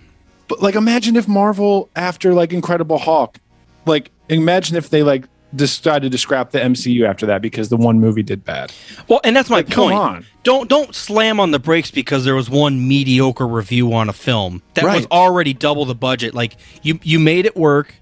But 0.49 0.63
like, 0.63 0.75
imagine 0.75 1.17
if 1.17 1.29
Marvel, 1.29 1.89
after 1.95 2.35
like 2.35 2.53
Incredible 2.53 2.99
Hulk, 2.99 3.39
like, 3.87 4.11
imagine 4.29 4.77
if 4.77 4.91
they 4.91 5.03
like 5.03 5.25
decided 5.55 6.13
to 6.13 6.19
scrap 6.19 6.51
the 6.51 6.59
MCU 6.59 7.07
after 7.09 7.25
that 7.27 7.41
because 7.41 7.71
the 7.71 7.77
one 7.77 7.99
movie 8.01 8.23
did 8.23 8.45
bad. 8.45 8.71
Well, 9.09 9.21
and 9.25 9.35
that's 9.35 9.49
my 9.49 9.57
Like, 9.59 9.71
come 9.71 9.85
point. 9.91 9.99
on. 9.99 10.27
Don't 10.43 10.69
don't 10.69 10.95
slam 10.95 11.41
on 11.41 11.51
the 11.53 11.59
brakes 11.59 11.91
because 11.91 12.25
there 12.25 12.35
was 12.35 12.49
one 12.51 12.87
mediocre 12.89 13.47
review 13.47 13.93
on 13.95 14.09
a 14.09 14.13
film 14.13 14.63
that 14.75 14.85
was 14.85 15.07
already 15.11 15.53
double 15.55 15.85
the 15.85 15.95
budget. 15.95 16.35
Like 16.35 16.57
you 16.83 16.99
you 17.03 17.19
made 17.19 17.45
it 17.47 17.57
work 17.57 17.95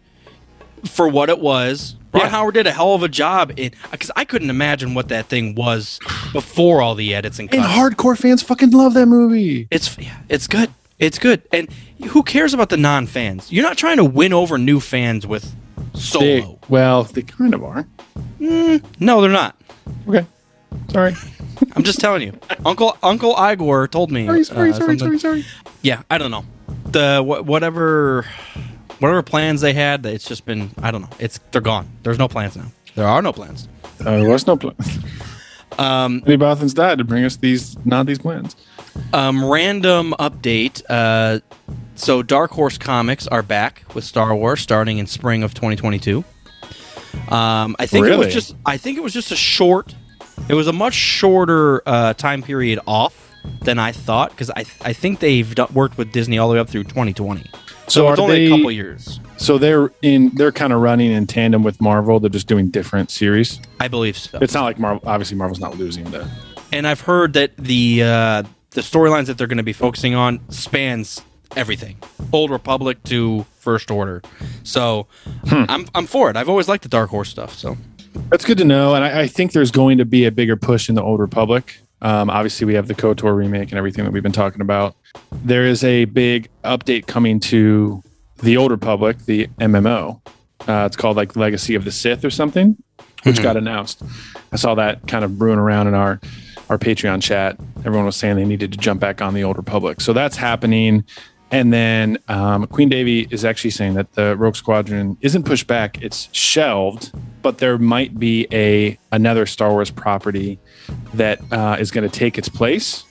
for 0.85 1.09
what 1.09 1.29
it 1.29 1.41
was. 1.41 1.97
Ron 2.13 2.23
Yeah. 2.25 2.29
Howard 2.31 2.55
did 2.55 2.67
a 2.67 2.73
hell 2.73 2.95
of 2.95 3.03
a 3.03 3.09
job 3.09 3.53
in 3.57 3.73
because 3.91 4.11
I 4.17 4.25
couldn't 4.25 4.51
imagine 4.51 4.95
what 4.95 5.09
that 5.09 5.27
thing 5.27 5.55
was 5.55 5.99
before 6.33 6.81
all 6.83 6.95
the 6.95 7.15
edits 7.15 7.39
and 7.39 7.51
cuts. 7.51 7.63
And 7.63 7.67
hardcore 7.73 8.17
fans 8.17 8.43
fucking 8.43 8.71
love 8.71 8.95
that 8.95 9.07
movie. 9.07 9.67
It's 9.71 9.97
yeah, 9.99 10.17
it's 10.29 10.47
good. 10.47 10.71
It's 10.99 11.19
good. 11.19 11.43
And 11.53 11.69
who 12.09 12.23
cares 12.23 12.55
about 12.55 12.71
the 12.71 12.77
non 12.77 13.07
fans? 13.07 13.53
You're 13.53 13.65
not 13.65 13.77
trying 13.77 13.99
to 13.99 14.05
win 14.05 14.33
over 14.33 14.59
new 14.59 14.81
fans 14.81 15.27
with 15.27 15.55
Solo. 15.95 16.25
They, 16.25 16.59
well, 16.69 17.05
they 17.05 17.23
kind 17.23 17.55
of 17.55 17.63
are. 17.65 17.87
No, 18.39 19.21
they're 19.21 19.31
not. 19.31 19.61
Okay. 20.09 20.27
Sorry. 20.91 21.15
I'm 21.75 21.83
just 21.83 22.01
telling 22.01 22.23
you. 22.23 22.39
Uncle 22.65 22.97
Uncle 23.03 23.35
Igor 23.39 23.89
told 23.89 24.11
me. 24.11 24.27
Sorry, 24.27 24.45
sorry, 24.45 24.71
uh, 24.71 24.73
sorry, 24.75 24.99
something. 24.99 25.19
sorry, 25.19 25.43
sorry. 25.43 25.45
Yeah, 25.83 26.03
I 26.11 26.19
don't 26.19 26.31
know. 26.31 26.45
The 26.87 27.23
wh- 27.23 27.47
whatever 27.47 28.27
whatever 28.99 29.23
plans 29.23 29.61
they 29.61 29.73
had, 29.73 30.05
it's 30.07 30.27
just 30.27 30.45
been 30.45 30.71
I 30.83 30.91
don't 30.91 31.03
know. 31.03 31.11
It's 31.19 31.39
they're 31.53 31.61
gone. 31.61 31.89
There's 32.03 32.19
no 32.19 32.29
plans 32.29 32.57
now. 32.57 32.67
There 32.95 33.07
are 33.07 33.21
no 33.23 33.33
plans. 33.33 33.69
Uh, 34.01 34.19
there 34.19 34.29
was 34.29 34.47
no 34.47 34.57
plan. 34.57 34.77
Um, 35.79 36.23
Eddie 36.27 36.39
Bothans 36.39 36.75
died 36.75 36.99
to 36.99 37.05
bring 37.05 37.25
us 37.25 37.37
these, 37.37 37.77
not 37.85 38.07
these 38.07 38.19
plans. 38.19 38.57
Um, 39.13 39.45
random 39.45 40.15
update. 40.19 40.83
Uh, 40.89 41.41
so 41.95 42.23
Dark 42.23 42.51
Horse 42.51 42.79
Comics 42.79 43.27
are 43.27 43.43
back 43.43 43.83
with 43.95 44.05
Star 44.05 44.35
Wars 44.35 44.61
starting 44.61 44.99
in 44.99 45.07
spring 45.07 45.43
of 45.43 45.55
2022. 45.55 46.25
Um, 47.29 47.75
I 47.79 47.87
think 47.87 48.07
it 48.07 48.19
was 48.19 48.33
just 48.33 48.55
I 48.65 48.77
think 48.77 48.99
it 48.99 49.03
was 49.03 49.13
just 49.13 49.33
a 49.33 49.37
short. 49.37 49.95
It 50.49 50.55
was 50.55 50.67
a 50.67 50.73
much 50.73 50.95
shorter 50.95 51.83
uh, 51.87 52.13
time 52.15 52.43
period 52.43 52.79
off 52.87 53.33
than 53.63 53.79
I 53.79 53.93
thought 53.93 54.31
because 54.31 54.51
I 54.51 54.65
I 54.83 54.93
think 54.93 55.21
they've 55.21 55.53
do- 55.55 55.67
worked 55.73 55.97
with 55.99 56.13
Disney 56.13 56.39
all 56.39 56.49
the 56.49 56.55
way 56.55 56.61
up 56.61 56.69
through 56.69 56.85
2020. 56.85 57.43
So, 57.43 57.51
So 57.89 58.11
it's 58.11 58.21
only 58.21 58.47
they- 58.47 58.53
a 58.53 58.57
couple 58.57 58.71
years. 58.71 59.21
So 59.39 59.59
they're 59.59 59.91
in. 60.03 60.31
They're 60.35 60.51
kind 60.53 60.73
of 60.73 60.81
running 60.81 61.13
in 61.13 61.27
tandem 61.27 61.63
with 61.63 61.79
Marvel. 61.81 62.19
They're 62.21 62.31
just 62.31 62.47
doing 62.47 62.69
different 62.69 63.11
series. 63.11 63.61
I 63.81 63.89
believe 63.89 64.17
so. 64.17 64.39
It's 64.41 64.55
not 64.55 64.65
like 64.65 64.79
Marvel. 64.79 65.03
Obviously, 65.07 65.37
Marvel's 65.37 65.61
not 65.61 65.77
losing 65.77 66.05
the. 66.11 66.27
and 66.73 66.87
I've 66.87 67.03
heard 67.03 67.35
that 67.35 67.55
the 67.59 68.03
uh, 68.03 68.43
the 68.77 68.83
storylines 68.83 69.25
that 69.25 69.39
they're 69.39 69.47
going 69.47 69.57
to 69.57 69.65
be 69.65 69.73
focusing 69.73 70.15
on 70.15 70.39
spans 70.51 71.23
everything, 71.57 71.97
Old 72.31 72.51
Republic 72.51 73.03
to 73.05 73.47
First 73.59 73.91
Order. 73.91 74.21
So 74.65 75.07
I'm 75.51 75.87
I'm 75.95 76.07
for 76.07 76.29
it. 76.29 76.37
I've 76.37 76.51
always 76.51 76.69
liked 76.69 76.83
the 76.83 76.91
Dark 76.91 77.09
Horse 77.09 77.31
stuff. 77.31 77.55
So 77.55 77.79
That's 78.29 78.45
good 78.45 78.59
to 78.59 78.65
know, 78.65 78.95
and 78.95 79.03
I, 79.03 79.23
I 79.23 79.27
think 79.29 79.53
there's 79.53 79.71
going 79.71 79.97
to 79.97 80.05
be 80.05 80.27
a 80.27 80.31
bigger 80.31 80.57
push 80.57 80.91
in 80.91 80.95
the 80.95 81.03
Old 81.03 81.21
Republic. 81.21 81.81
Um, 82.03 82.29
obviously, 82.29 82.67
we 82.67 82.75
have 82.75 82.87
the 82.87 82.95
KOTOR 82.95 83.35
remake 83.35 83.71
and 83.71 83.79
everything 83.79 84.05
that 84.05 84.11
we've 84.11 84.23
been 84.23 84.31
talking 84.31 84.61
about. 84.61 84.95
There 85.33 85.65
is 85.65 85.83
a 85.83 86.05
big 86.05 86.51
update 86.63 87.07
coming 87.07 87.41
to 87.41 88.03
the 88.43 88.59
Old 88.59 88.71
Republic, 88.71 89.17
the 89.25 89.47
MMO. 89.59 90.21
Uh, 90.69 90.85
it's 90.85 90.97
called 90.97 91.17
like 91.17 91.35
Legacy 91.35 91.75
of 91.75 91.85
the 91.85 91.93
Sith 91.93 92.27
or 92.27 92.31
something, 92.31 92.77
which 93.23 93.43
got 93.43 93.57
announced. 93.57 94.03
I 94.53 94.57
saw 94.57 94.75
that 94.75 95.09
kind 95.09 95.25
of 95.25 95.39
brewing 95.39 95.59
around 95.59 95.87
in 95.87 95.95
our 95.95 96.21
our 96.69 96.79
Patreon 96.79 97.23
chat. 97.23 97.59
Everyone 97.79 98.07
was 98.07 98.17
saying 98.17 98.37
they 98.37 98.45
needed 98.45 98.73
to 98.73 98.79
jump 98.79 99.01
back 99.01 99.23
on 99.23 99.35
the 99.35 99.45
Old 99.45 99.57
Republic, 99.57 100.01
so 100.01 100.13
that's 100.13 100.37
happening. 100.37 101.05
And 101.51 101.73
then 101.73 102.19
um, 102.29 102.67
Queen 102.67 102.89
Davy 102.89 103.29
is 103.31 103.45
actually 103.45 103.71
saying 103.71 103.95
that 103.95 104.13
the 104.15 104.37
Rogue 104.37 104.57
Squadron 104.57 105.17
isn't 105.21 105.45
pushed 105.45 105.67
back; 105.67 106.03
it's 106.03 106.29
shelved. 106.33 107.13
But 107.43 107.59
there 107.59 107.79
might 107.79 108.19
be 108.19 108.49
a 108.53 108.99
another 109.13 109.47
Star 109.47 109.71
Wars 109.71 109.91
property 109.91 110.59
that 111.15 111.41
uh, 111.53 111.77
is 111.79 111.91
going 111.91 112.09
to 112.09 112.19
take 112.19 112.37
its 112.37 112.49
place, 112.49 113.05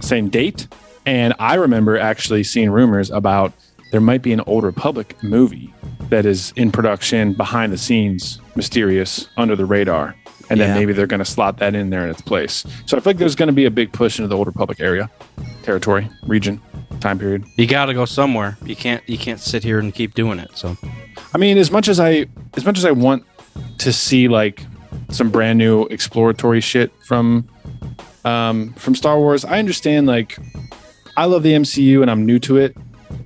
same 0.00 0.28
date. 0.28 0.68
And 1.06 1.32
I 1.38 1.54
remember 1.54 1.96
actually 1.96 2.44
seeing 2.44 2.70
rumors 2.70 3.10
about 3.10 3.54
there 3.90 4.00
might 4.02 4.20
be 4.20 4.34
an 4.34 4.40
Old 4.40 4.64
Republic 4.64 5.16
movie 5.22 5.72
that 6.10 6.26
is 6.26 6.52
in 6.56 6.70
production 6.70 7.32
behind 7.32 7.72
the 7.72 7.78
scenes, 7.78 8.40
mysterious, 8.54 9.28
under 9.38 9.56
the 9.56 9.64
radar. 9.64 10.14
And 10.50 10.58
then 10.60 10.70
Yeah. 10.70 10.74
maybe 10.74 10.92
they're 10.92 11.06
going 11.06 11.18
to 11.18 11.24
slot 11.26 11.58
that 11.58 11.74
in 11.74 11.90
there 11.90 12.04
in 12.04 12.10
its 12.10 12.20
place. 12.22 12.64
So 12.86 12.96
I 12.96 13.00
feel 13.00 13.10
like 13.10 13.18
there's 13.18 13.34
going 13.36 13.48
to 13.48 13.52
be 13.52 13.66
a 13.66 13.70
big 13.70 13.92
push 13.92 14.18
into 14.18 14.28
the 14.28 14.36
Old 14.36 14.46
Republic 14.46 14.80
area, 14.80 15.10
territory, 15.62 16.08
region, 16.26 16.60
time 17.00 17.18
period. 17.18 17.44
you 17.56 17.66
got 17.66 17.86
to 17.86 17.94
go 17.94 18.04
somewhere. 18.04 18.56
You 18.64 18.74
can't 18.76 19.02
you 19.08 19.18
can't 19.18 19.40
sit 19.40 19.62
here 19.62 19.78
and 19.78 19.92
keep 19.94 20.14
doing 20.14 20.38
it. 20.38 20.50
So 20.54 20.76
I 21.34 21.38
mean, 21.38 21.58
as 21.58 21.70
much 21.70 21.88
as 21.88 22.00
I 22.00 22.26
as 22.56 22.64
much 22.64 22.78
as 22.78 22.84
I 22.84 22.90
want 22.92 23.24
to 23.78 23.92
see 23.92 24.28
like 24.28 24.64
some 25.10 25.30
brand 25.30 25.58
new 25.58 25.84
exploratory 25.86 26.60
shit 26.60 26.92
from 27.04 27.48
um 28.24 28.72
from 28.74 28.94
Star 28.94 29.18
Wars, 29.18 29.44
I 29.44 29.58
understand 29.58 30.06
like 30.06 30.38
I 31.16 31.26
love 31.26 31.42
the 31.42 31.52
MCU 31.52 32.00
and 32.02 32.10
I'm 32.10 32.24
new 32.24 32.38
to 32.40 32.56
it, 32.56 32.76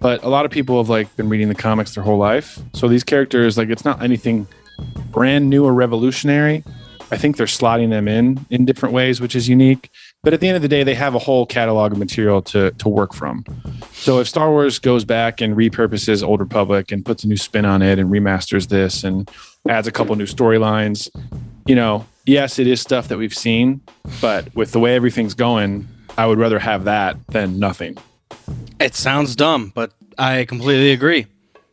but 0.01 0.23
a 0.25 0.29
lot 0.29 0.45
of 0.45 0.51
people 0.51 0.79
have 0.79 0.89
like 0.89 1.15
been 1.17 1.29
reading 1.29 1.49
the 1.49 1.55
comics 1.55 1.95
their 1.95 2.03
whole 2.05 2.19
life. 2.19 2.59
So 2.73 2.89
these 2.89 3.05
characters 3.05 3.57
like 3.57 3.69
it's 3.71 3.85
not 3.85 4.03
anything 4.03 4.47
brand 5.11 5.49
new 5.49 5.65
or 5.65 5.73
revolutionary. 5.73 6.65
I 7.13 7.19
think 7.19 7.37
they're 7.37 7.47
slotting 7.47 7.91
them 7.91 8.09
in 8.09 8.45
in 8.49 8.65
different 8.65 8.95
ways, 8.95 9.21
which 9.21 9.37
is 9.37 9.49
unique. 9.49 9.91
But 10.23 10.33
at 10.33 10.41
the 10.41 10.49
end 10.49 10.57
of 10.57 10.63
the 10.63 10.69
day, 10.69 10.83
they 10.83 10.95
have 10.95 11.15
a 11.15 11.19
whole 11.19 11.45
catalog 11.45 11.93
of 11.93 11.99
material 11.99 12.41
to 12.43 12.71
to 12.71 12.89
work 12.89 13.13
from. 13.13 13.45
So 13.93 14.19
if 14.19 14.27
Star 14.29 14.51
Wars 14.51 14.79
goes 14.79 15.05
back 15.05 15.41
and 15.43 15.55
repurposes 15.55 16.27
Old 16.27 16.41
Republic 16.41 16.91
and 16.91 17.05
puts 17.05 17.23
a 17.23 17.29
new 17.29 17.37
spin 17.37 17.65
on 17.67 17.83
it 17.83 17.99
and 17.99 18.11
remasters 18.11 18.69
this 18.69 19.05
and 19.05 19.31
adds 19.69 19.87
a 19.87 19.93
couple 19.93 20.17
new 20.17 20.27
storylines, 20.27 21.11
you 21.67 21.75
know, 21.75 22.07
yes, 22.25 22.59
it 22.59 22.67
is 22.67 22.81
stuff 22.81 23.09
that 23.09 23.19
we've 23.19 23.37
seen, 23.37 23.83
but 24.21 24.53
with 24.57 24.73
the 24.73 24.81
way 24.81 24.95
everything's 24.97 25.35
going, 25.35 25.87
I 26.17 26.27
would 26.27 26.39
rather 26.39 26.59
have 26.59 26.85
that 26.85 27.17
than 27.29 27.59
nothing. 27.59 27.99
it 28.81 28.95
sounds 28.95 29.37
dumb, 29.37 29.71
but 29.75 29.93
I 30.19 30.45
completely 30.47 30.93
agree. 30.93 31.27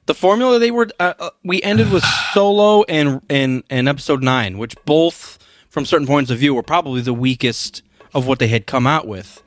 The 0.10 0.16
formula 0.16 0.58
they 0.58 0.72
were 0.72 0.88
uh, 1.00 1.14
uh, 1.20 1.30
we 1.44 1.62
ended 1.62 1.92
with 1.92 2.04
Solo 2.34 2.82
and 2.90 3.22
and 3.30 3.62
and 3.70 3.88
Episode 3.88 4.24
Nine, 4.24 4.58
which 4.58 4.74
both 4.84 5.38
from 5.70 5.86
certain 5.86 6.08
points 6.08 6.32
of 6.32 6.40
view 6.40 6.56
were 6.56 6.64
probably 6.64 7.02
the 7.02 7.14
weakest 7.14 7.84
of 8.16 8.26
what 8.26 8.40
they 8.40 8.48
had 8.48 8.66
come 8.66 8.88
out 8.88 9.08
with. 9.08 9.44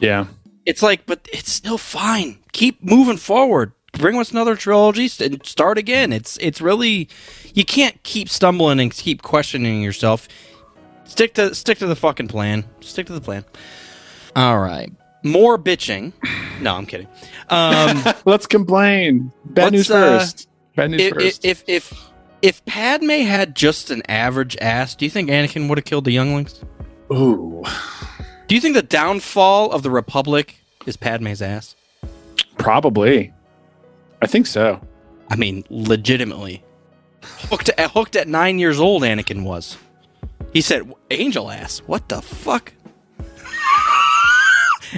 Yeah. 0.00 0.28
it's 0.64 0.82
like, 0.82 1.04
but 1.04 1.28
it's 1.30 1.52
still 1.52 1.76
fine. 1.76 2.38
Keep 2.52 2.82
moving 2.82 3.18
forward. 3.18 3.72
Bring 3.92 4.16
us 4.16 4.30
another 4.30 4.56
trilogy 4.56 5.10
and 5.22 5.44
start 5.44 5.76
again. 5.76 6.14
It's 6.14 6.38
it's 6.38 6.62
really 6.62 7.10
you 7.52 7.66
can't 7.66 8.02
keep 8.02 8.30
stumbling 8.30 8.80
and 8.80 8.90
keep 8.90 9.20
questioning 9.20 9.82
yourself. 9.82 10.28
Stick 11.04 11.34
to 11.34 11.54
stick 11.54 11.76
to 11.80 11.86
the 11.86 11.94
fucking 11.94 12.28
plan. 12.28 12.64
Stick 12.80 13.04
to 13.08 13.12
the 13.12 13.20
plan. 13.20 13.44
All 14.34 14.60
right. 14.60 14.90
More 15.26 15.58
bitching. 15.58 16.12
No, 16.60 16.74
I'm 16.74 16.86
kidding. 16.86 17.08
Um, 17.50 18.02
Let's 18.24 18.46
complain. 18.46 19.32
Bad 19.44 19.72
news 19.72 19.90
uh, 19.90 20.18
first. 20.18 20.48
Bad 20.74 20.90
news 20.90 21.00
if, 21.00 21.14
first. 21.14 21.44
if 21.44 21.64
if 21.66 22.10
if 22.42 22.64
Padme 22.64 23.10
had 23.10 23.54
just 23.54 23.90
an 23.90 24.02
average 24.08 24.56
ass, 24.60 24.94
do 24.94 25.04
you 25.04 25.10
think 25.10 25.28
Anakin 25.30 25.68
would 25.68 25.78
have 25.78 25.84
killed 25.84 26.04
the 26.04 26.12
younglings? 26.12 26.64
Ooh. 27.12 27.64
Do 28.46 28.54
you 28.54 28.60
think 28.60 28.74
the 28.74 28.82
downfall 28.82 29.72
of 29.72 29.82
the 29.82 29.90
Republic 29.90 30.56
is 30.86 30.96
Padme's 30.96 31.42
ass? 31.42 31.74
Probably. 32.58 33.32
I 34.22 34.26
think 34.26 34.46
so. 34.46 34.80
I 35.28 35.36
mean, 35.36 35.64
legitimately. 35.68 36.62
Hooked 37.22 37.70
at, 37.70 37.90
hooked 37.90 38.16
at 38.16 38.28
nine 38.28 38.58
years 38.58 38.78
old, 38.78 39.02
Anakin 39.02 39.42
was. 39.42 39.76
He 40.52 40.60
said, 40.60 40.92
angel 41.10 41.50
ass. 41.50 41.80
What 41.86 42.08
the 42.08 42.22
fuck? 42.22 42.72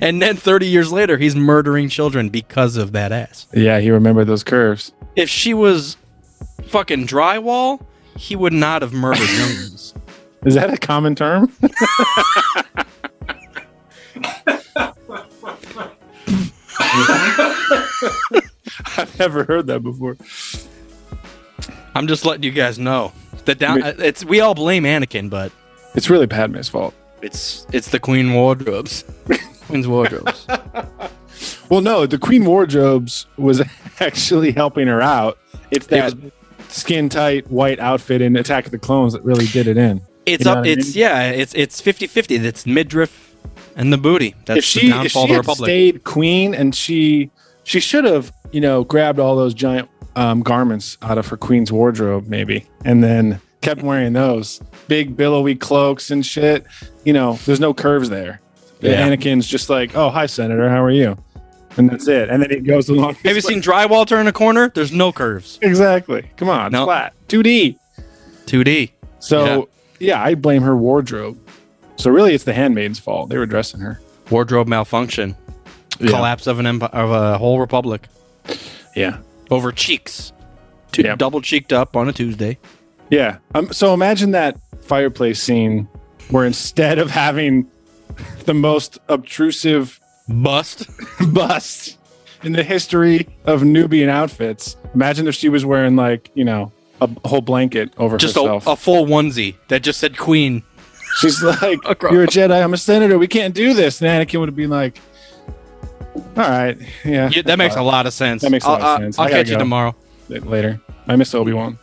And 0.01 0.21
then 0.23 0.37
30 0.37 0.67
years 0.67 0.91
later, 0.93 1.17
he's 1.19 1.35
murdering 1.37 1.89
children 1.89 2.29
because 2.29 2.77
of 2.77 2.93
that 2.93 3.13
ass. 3.13 3.47
Yeah, 3.53 3.81
he 3.81 3.91
remembered 3.91 4.27
those 4.27 4.45
curves. 4.45 4.93
If 5.17 5.29
she 5.29 5.55
was 5.55 5.97
fucking 6.67 7.07
drywall, 7.07 7.85
he 8.17 8.37
would 8.37 8.53
not 8.53 8.83
have 8.83 8.93
murdered 8.93 9.29
younglings. 9.29 9.95
Is 10.45 10.55
that 10.55 10.73
a 10.73 10.77
common 10.77 11.15
term? 11.15 11.53
I've 18.97 19.17
never 19.19 19.45
heard 19.45 19.67
that 19.69 19.81
before. 19.83 20.17
I'm 21.95 22.07
just 22.07 22.25
letting 22.25 22.43
you 22.43 22.51
guys 22.51 22.79
know. 22.79 23.13
that 23.45 23.59
down, 23.59 23.83
I 23.83 23.93
mean- 23.93 24.01
uh, 24.01 24.05
it's 24.05 24.25
we 24.25 24.41
all 24.41 24.55
blame 24.55 24.85
Anakin, 24.85 25.31
but 25.31 25.53
It's 25.95 26.11
really 26.11 26.27
Padme's 26.27 26.69
fault. 26.69 26.95
it's 27.23 27.67
it's 27.73 27.89
the 27.91 27.99
Queen 28.01 28.35
wardrobes. 28.35 29.05
Queen's 29.69 29.87
wardrobes. 29.89 30.47
Well, 31.71 31.83
no, 31.83 32.07
the 32.07 32.19
Queen 32.19 32.47
Wardrobes 32.47 33.27
was 33.37 33.61
actually 34.01 34.53
helping 34.53 34.89
her 34.89 35.03
out. 35.03 35.39
It's 35.71 35.87
that 35.89 36.15
skin 36.69 37.11
tight 37.11 37.49
white 37.51 37.79
outfit 37.79 38.23
in 38.23 38.37
Attack 38.37 38.65
of 38.67 38.73
the 38.73 38.79
Clones 38.79 39.13
that 39.13 39.23
really 39.23 39.47
did 39.47 39.67
it 39.67 39.77
in. 39.77 40.01
It's 40.25 40.41
You 40.41 40.45
know 40.47 40.53
up. 40.53 40.59
what 40.61 40.67
I 40.69 40.71
It's 40.73 40.95
mean? 40.95 41.01
yeah. 41.03 41.29
It's 41.31 41.55
it's 41.55 41.81
50-50. 41.83 42.43
It's 42.43 42.67
midriff 42.67 43.35
and 43.77 43.93
the 43.93 43.99
booty. 43.99 44.35
That's 44.47 44.59
if 44.59 44.65
she 44.65 44.81
the 44.81 44.87
if 44.87 45.13
downfall 45.13 45.27
she 45.27 45.35
of 45.35 45.35
the 45.35 45.41
Republic. 45.41 45.67
stayed 45.69 46.05
queen 46.05 46.55
and 46.55 46.75
she 46.75 47.31
she 47.65 47.81
should 47.81 48.05
have 48.07 48.33
you 48.51 48.63
know 48.63 48.83
grabbed 48.85 49.19
all 49.21 49.37
those 49.37 49.53
giant 49.53 49.91
um, 50.17 50.41
garments 50.43 50.97
out 51.03 51.19
of 51.19 51.29
her 51.29 51.37
queen's 51.37 51.71
wardrobe 51.71 52.27
maybe 52.29 52.67
and 52.87 53.05
then 53.05 53.41
kept 53.61 53.83
wearing 53.83 54.15
those 54.15 54.61
big 54.89 55.17
billowy 55.19 55.55
cloaks 55.55 56.11
and 56.11 56.25
shit. 56.25 56.65
You 57.05 57.13
know, 57.13 57.35
there's 57.45 57.61
no 57.61 57.75
curves 57.75 58.09
there. 58.09 58.41
Yeah. 58.81 59.09
Anakin's 59.09 59.47
just 59.47 59.69
like, 59.71 59.95
oh 59.97 60.11
hi 60.11 60.27
senator, 60.27 60.69
how 60.69 60.83
are 60.83 60.91
you? 60.91 61.17
And 61.77 61.89
that's 61.91 62.09
it. 62.09 62.29
And 62.29 62.43
then 62.43 62.51
he 62.51 62.57
goes 62.61 62.89
along. 62.89 63.15
Have 63.25 63.35
you 63.37 63.41
seen 63.41 63.61
drywall 63.63 64.07
turn 64.07 64.27
a 64.27 64.33
corner? 64.33 64.71
There's 64.75 64.93
no 64.93 65.13
curves. 65.13 65.59
exactly? 65.63 66.31
Come 66.37 66.49
on, 66.49 66.73
No. 66.73 66.85
flat 66.87 67.15
2D. 67.29 67.79
2D. 68.47 68.91
So 69.21 69.69
yeah. 70.01 70.23
I 70.23 70.35
blame 70.35 70.63
her 70.63 70.77
wardrobe. 70.77 71.39
So 71.97 72.11
really, 72.11 72.35
it's 72.35 72.45
the 72.45 72.53
handmaid's 72.53 72.99
fault. 72.99 73.29
They 73.29 73.39
were 73.39 73.47
dressing 73.47 73.81
her. 73.81 74.01
Wardrobe 74.31 74.69
malfunction. 74.69 75.37
Yeah. 76.01 76.11
Collapse 76.11 76.47
of 76.47 76.59
an 76.61 76.67
empire 76.67 76.91
of 76.93 77.11
a 77.11 77.39
whole 77.39 77.59
republic 77.59 78.07
Yeah. 78.95 79.19
over 79.51 79.73
cheeks. 79.73 80.33
Two, 80.93 81.03
Yep. 81.03 81.19
Double 81.19 81.41
cheeked 81.41 81.73
up 81.73 81.97
on 81.97 82.09
a 82.09 82.13
Tuesday. 82.13 82.59
Yeah. 83.11 83.39
Um, 83.55 83.73
so 83.73 83.95
imagine 83.95 84.31
that 84.33 84.57
fireplace 84.83 85.43
scene 85.43 85.89
where 86.31 86.45
instead 86.47 86.99
of 86.99 87.11
having 87.11 87.67
the 88.45 88.55
most 88.55 88.99
obtrusive 89.09 90.01
Bust. 90.29 90.87
bust, 91.33 91.97
in 92.43 92.53
the 92.53 92.63
history 92.63 93.27
of 93.47 93.65
Nubian 93.65 94.11
outfits. 94.11 94.77
Imagine 94.95 95.27
if 95.27 95.35
she 95.35 95.49
was 95.49 95.65
wearing 95.65 95.97
like 95.97 96.31
you 96.35 96.45
know 96.45 96.71
a 97.01 97.09
whole 97.27 97.41
blanket 97.41 97.93
over 97.97 98.19
Just 98.19 98.37
a, 98.37 98.41
herself. 98.41 98.67
a 98.67 98.77
full 98.77 99.07
onesie 99.07 99.55
that 99.69 99.83
just 99.83 99.99
said 100.01 100.19
Queen. 100.19 100.63
She's 101.21 101.43
like, 101.63 101.79
"You're 102.11 102.25
a 102.25 102.27
Jedi. 102.27 102.63
I'm 102.63 102.75
a 102.75 102.79
senator. 102.79 103.19
We 103.19 103.27
can't 103.27 103.55
do 103.55 103.73
this." 103.73 104.03
And 104.03 104.09
Anakin 104.29 104.39
would 104.41 104.49
have 104.51 104.57
been 104.57 104.69
like, 104.69 105.01
"All 106.15 106.23
right, 106.37 106.77
yeah, 107.07 107.31
Yeah, 107.33 107.43
that 107.43 107.57
makes 107.57 107.77
a 107.77 107.83
lot 107.83 108.07
of 108.07 108.13
sense. 108.13 108.43
That 108.43 108.51
makes 108.51 108.67
a 108.67 108.69
lot 108.69 108.81
of 108.81 108.87
I'll, 108.87 108.99
sense. 108.99 109.19
I'll, 109.19 109.29
catch 109.31 109.49
you 109.49 109.55
go. 109.55 109.61
tomorrow. 109.61 109.97
later. 110.29 110.79
I 111.07 111.17
miss 111.17 111.35
Obi 111.35 111.55
Wan. 111.55 111.79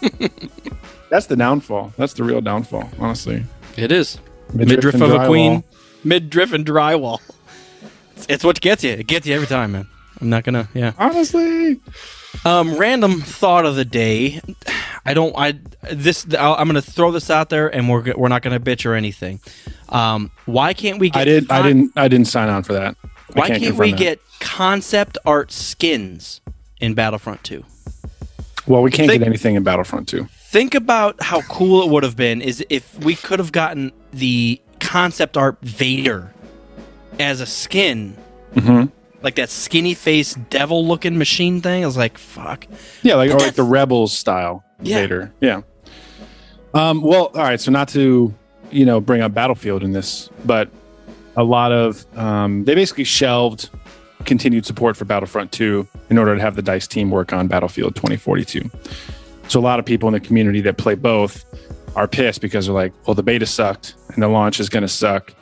That's 1.10 1.26
the 1.26 1.36
downfall. 1.36 1.92
That's 1.96 2.12
the 2.12 2.24
real 2.24 2.40
downfall, 2.40 2.90
honestly. 2.98 3.44
It 3.76 3.92
is 3.92 4.18
Midriff 4.52 4.68
midriff 4.76 4.94
and 4.94 5.02
of 5.02 5.12
a 5.22 5.26
queen, 5.26 5.64
midriff 6.04 6.52
and 6.52 6.64
drywall. 6.66 7.20
It's, 8.16 8.26
it's 8.28 8.44
what 8.44 8.60
gets 8.60 8.82
you. 8.84 8.90
It 8.92 9.06
gets 9.06 9.26
you 9.26 9.34
every 9.34 9.46
time, 9.46 9.72
man. 9.72 9.86
I'm 10.20 10.30
not 10.30 10.44
gonna. 10.44 10.68
Yeah. 10.74 10.92
Honestly, 10.98 11.80
Um, 12.44 12.76
random 12.76 13.20
thought 13.20 13.64
of 13.66 13.76
the 13.76 13.84
day. 13.84 14.40
I 15.06 15.14
don't. 15.14 15.34
I 15.36 15.58
this. 15.92 16.26
I'll, 16.38 16.54
I'm 16.54 16.66
gonna 16.66 16.82
throw 16.82 17.12
this 17.12 17.30
out 17.30 17.50
there, 17.50 17.68
and 17.68 17.88
we're 17.88 18.14
we're 18.16 18.28
not 18.28 18.42
gonna 18.42 18.58
bitch 18.60 18.84
or 18.86 18.94
anything. 18.94 19.40
Um, 19.90 20.30
why 20.46 20.74
can't 20.74 20.98
we 20.98 21.10
get? 21.10 21.20
I 21.20 21.24
did. 21.24 21.50
I 21.50 21.62
didn't. 21.62 21.92
I 21.96 22.08
didn't 22.08 22.26
sign 22.28 22.48
on 22.48 22.62
for 22.62 22.72
that. 22.72 22.96
I 23.04 23.40
Why 23.40 23.46
can't, 23.48 23.62
confirm 23.62 23.78
we 23.84 23.90
that. 23.92 23.98
get 23.98 24.20
concept 24.40 25.18
art 25.26 25.52
skins 25.52 26.40
in 26.80 26.94
Battlefront 26.94 27.44
2? 27.44 27.62
Well, 28.66 28.80
we 28.82 28.90
can't 28.90 29.06
Think- 29.10 29.20
get 29.20 29.26
anything 29.28 29.54
in 29.54 29.62
Battlefront 29.64 30.08
2. 30.08 30.26
Think 30.50 30.74
about 30.74 31.22
how 31.22 31.42
cool 31.42 31.82
it 31.82 31.90
would 31.90 32.04
have 32.04 32.16
been 32.16 32.40
is 32.40 32.64
if 32.70 32.98
we 33.04 33.14
could 33.16 33.38
have 33.38 33.52
gotten 33.52 33.92
the 34.14 34.58
concept 34.80 35.36
art 35.36 35.58
Vader 35.60 36.32
as 37.20 37.42
a 37.42 37.46
skin. 37.46 38.16
Mhm. 38.54 38.90
Like 39.20 39.34
that 39.34 39.50
skinny 39.50 39.92
face 39.92 40.32
devil 40.48 40.86
looking 40.86 41.18
machine 41.18 41.60
thing. 41.60 41.82
I 41.82 41.86
was 41.86 41.98
like, 41.98 42.16
fuck. 42.16 42.66
Yeah, 43.02 43.16
like 43.16 43.30
or 43.30 43.36
like 43.38 43.56
the 43.56 43.62
Rebels 43.62 44.14
style 44.14 44.64
Yeah. 44.80 45.00
Vader. 45.02 45.32
Yeah. 45.42 45.60
Um, 46.72 47.02
well, 47.02 47.26
all 47.34 47.42
right. 47.42 47.60
So 47.60 47.70
not 47.70 47.88
to 47.88 48.32
you 48.70 48.86
know 48.86 49.00
bring 49.02 49.20
up 49.20 49.34
Battlefield 49.34 49.82
in 49.82 49.92
this, 49.92 50.30
but 50.46 50.70
a 51.36 51.44
lot 51.44 51.72
of 51.72 52.06
um, 52.16 52.64
they 52.64 52.74
basically 52.74 53.04
shelved 53.04 53.68
continued 54.24 54.64
support 54.64 54.96
for 54.96 55.04
Battlefront 55.04 55.52
2 55.52 55.86
in 56.08 56.16
order 56.16 56.34
to 56.34 56.40
have 56.40 56.56
the 56.56 56.62
Dice 56.62 56.86
team 56.86 57.10
work 57.10 57.34
on 57.34 57.48
Battlefield 57.48 57.94
2042. 57.96 58.70
So 59.48 59.58
a 59.58 59.62
lot 59.62 59.78
of 59.78 59.84
people 59.86 60.08
in 60.08 60.12
the 60.12 60.20
community 60.20 60.60
that 60.62 60.76
play 60.76 60.94
both 60.94 61.44
are 61.96 62.06
pissed 62.06 62.40
because 62.40 62.66
they're 62.66 62.74
like, 62.74 62.92
well, 63.06 63.14
the 63.14 63.22
beta 63.22 63.46
sucked 63.46 63.94
and 64.12 64.22
the 64.22 64.28
launch 64.28 64.60
is 64.60 64.68
going 64.68 64.82
to 64.82 64.88
suck. 64.88 65.32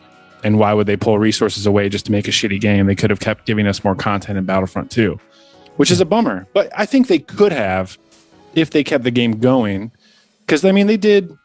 And 0.45 0.59
why 0.59 0.73
would 0.75 0.87
they 0.87 0.97
pull 0.97 1.19
resources 1.19 1.67
away 1.67 1.89
just 1.89 2.07
to 2.07 2.13
make 2.13 2.29
a 2.29 2.31
shitty 2.31 2.61
game? 2.61 2.87
They 2.87 2.95
could 2.95 3.11
have 3.11 3.21
kept 3.21 3.47
giving 3.47 3.67
us 3.67 3.83
more 3.83 3.97
content 3.97 4.39
in 4.39 4.45
Battlefront 4.45 4.91
2, 4.91 5.19
which 5.77 5.91
is 5.91 6.01
a 6.01 6.05
bummer. 6.05 6.47
But 6.53 6.71
I 6.77 6.87
think 6.87 7.09
they 7.09 7.19
could 7.19 7.53
have 7.53 7.99
if 8.55 8.71
they 8.71 8.85
kept 8.85 9.03
the 9.03 9.11
game 9.11 9.41
going. 9.41 9.91
Because, 10.41 10.65
I 10.65 10.71
mean, 10.71 10.87
they 10.87 10.97
did 10.97 11.37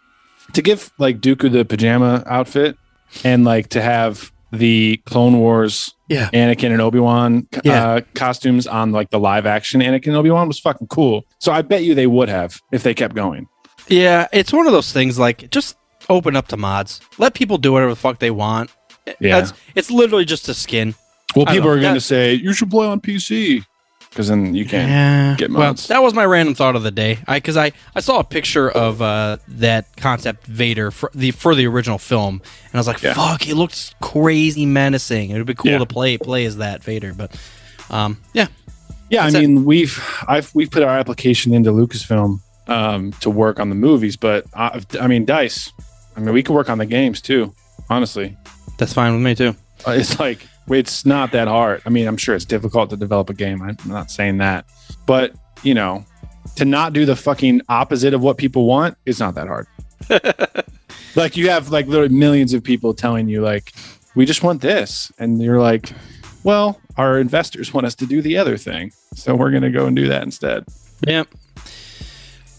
to 0.53 0.61
give 0.61 0.91
like 0.99 1.19
Dooku 1.19 1.51
the 1.51 1.65
pajama 1.65 2.23
outfit 2.27 2.77
and 3.23 3.43
like 3.43 3.69
to 3.69 3.81
have 3.81 4.31
the 4.51 4.97
Clone 5.05 5.39
Wars 5.39 5.93
Yeah. 6.09 6.29
Anakin 6.33 6.71
and 6.71 6.81
Obi 6.81 6.99
Wan 6.99 7.47
Yeah. 7.63 7.85
uh, 7.91 8.01
costumes 8.15 8.67
on 8.67 8.91
like 8.91 9.09
the 9.09 9.19
live 9.19 9.45
action 9.45 9.81
Anakin 9.81 10.07
and 10.07 10.17
Obi 10.17 10.29
Wan 10.29 10.47
was 10.47 10.59
fucking 10.59 10.87
cool. 10.87 11.25
So 11.39 11.51
I 11.51 11.61
bet 11.61 11.83
you 11.83 11.95
they 11.95 12.07
would 12.07 12.29
have 12.29 12.59
if 12.71 12.83
they 12.83 12.93
kept 12.93 13.15
going. 13.15 13.47
Yeah, 13.87 14.27
it's 14.31 14.53
one 14.53 14.67
of 14.67 14.73
those 14.73 14.91
things 14.91 15.17
like 15.17 15.49
just 15.51 15.75
open 16.09 16.35
up 16.35 16.47
to 16.49 16.57
mods. 16.57 17.01
Let 17.17 17.33
people 17.33 17.57
do 17.57 17.71
whatever 17.73 17.91
the 17.91 17.95
fuck 17.95 18.19
they 18.19 18.31
want. 18.31 18.69
Yeah. 19.19 19.39
It's, 19.39 19.53
it's 19.75 19.91
literally 19.91 20.25
just 20.25 20.47
a 20.49 20.53
skin. 20.53 20.95
Well, 21.35 21.45
people 21.45 21.69
know. 21.69 21.77
are 21.77 21.79
going 21.79 21.95
to 21.95 22.01
say 22.01 22.33
you 22.33 22.53
should 22.53 22.69
play 22.69 22.87
on 22.87 22.99
PC 23.01 23.65
because 24.11 24.27
then 24.27 24.53
you 24.53 24.65
can't. 24.65 24.89
Yeah. 24.89 25.35
get 25.37 25.49
well, 25.51 25.73
that 25.73 26.03
was 26.03 26.13
my 26.13 26.25
random 26.25 26.53
thought 26.53 26.75
of 26.75 26.83
the 26.83 26.91
day. 26.91 27.17
I 27.27 27.37
because 27.37 27.57
I, 27.57 27.71
I 27.95 28.01
saw 28.01 28.19
a 28.19 28.23
picture 28.23 28.69
of 28.69 29.01
uh, 29.01 29.37
that 29.47 29.95
concept 29.97 30.45
Vader 30.45 30.91
for 30.91 31.09
the 31.15 31.31
for 31.31 31.55
the 31.55 31.65
original 31.65 31.97
film, 31.97 32.35
and 32.43 32.73
I 32.75 32.77
was 32.77 32.87
like, 32.87 33.01
Yeah. 33.01 33.13
"Fuck, 33.13 33.41
he 33.41 33.53
looks 33.53 33.95
crazy 34.01 34.65
menacing." 34.65 35.31
It 35.31 35.37
would 35.37 35.47
be 35.47 35.55
cool 35.55 35.71
Yeah. 35.71 35.77
to 35.79 35.85
play 35.85 36.17
play 36.17 36.45
as 36.45 36.57
that 36.57 36.83
Vader, 36.83 37.13
but 37.13 37.35
um, 37.89 38.17
yeah, 38.33 38.47
Yeah, 39.09 39.21
I 39.21 39.31
That's 39.31 39.35
it. 39.43 39.47
mean 39.47 39.65
we've 39.65 40.03
I've 40.27 40.53
we've 40.53 40.69
put 40.69 40.83
our 40.83 40.97
application 40.99 41.53
into 41.53 41.71
Lucasfilm 41.71 42.39
um, 42.67 43.11
to 43.21 43.29
work 43.29 43.59
on 43.59 43.69
the 43.69 43.75
movies, 43.75 44.17
but 44.17 44.45
I, 44.53 44.81
I 44.99 45.07
mean 45.07 45.25
Dice. 45.25 45.71
I 46.15 46.19
mean 46.19 46.33
we 46.33 46.43
could 46.43 46.53
work 46.53 46.69
on 46.69 46.77
the 46.77 46.85
games 46.85 47.21
too. 47.21 47.53
Honestly, 47.89 48.35
that's 48.77 48.93
fine 48.93 49.13
with 49.13 49.21
me 49.23 49.35
too. 49.35 49.55
Uh, 49.87 49.91
it's 49.91 50.19
like 50.19 50.45
it's 50.67 51.05
not 51.05 51.31
that 51.31 51.47
hard. 51.47 51.81
I 51.85 51.89
mean, 51.89 52.07
I'm 52.07 52.17
sure 52.17 52.35
it's 52.35 52.45
difficult 52.45 52.89
to 52.91 52.97
develop 52.97 53.29
a 53.29 53.33
game. 53.33 53.61
I'm 53.61 53.77
not 53.85 54.11
saying 54.11 54.37
that, 54.37 54.65
but 55.05 55.33
you 55.63 55.73
know, 55.73 56.05
to 56.55 56.65
not 56.65 56.93
do 56.93 57.05
the 57.05 57.15
fucking 57.15 57.61
opposite 57.69 58.13
of 58.13 58.21
what 58.21 58.37
people 58.37 58.65
want 58.65 58.97
is 59.05 59.19
not 59.19 59.35
that 59.35 59.47
hard. 59.47 59.67
like 61.15 61.37
you 61.37 61.49
have 61.49 61.69
like 61.69 61.87
literally 61.87 62.13
millions 62.13 62.53
of 62.53 62.63
people 62.63 62.93
telling 62.93 63.27
you 63.27 63.41
like, 63.41 63.73
we 64.15 64.25
just 64.25 64.43
want 64.43 64.61
this, 64.61 65.11
and 65.19 65.41
you're 65.41 65.61
like, 65.61 65.91
well, 66.43 66.79
our 66.97 67.19
investors 67.19 67.73
want 67.73 67.85
us 67.85 67.95
to 67.95 68.05
do 68.05 68.21
the 68.21 68.37
other 68.37 68.57
thing, 68.57 68.91
so 69.13 69.35
we're 69.35 69.51
gonna 69.51 69.71
go 69.71 69.85
and 69.85 69.95
do 69.95 70.07
that 70.07 70.23
instead. 70.23 70.65
Yeah. 71.07 71.23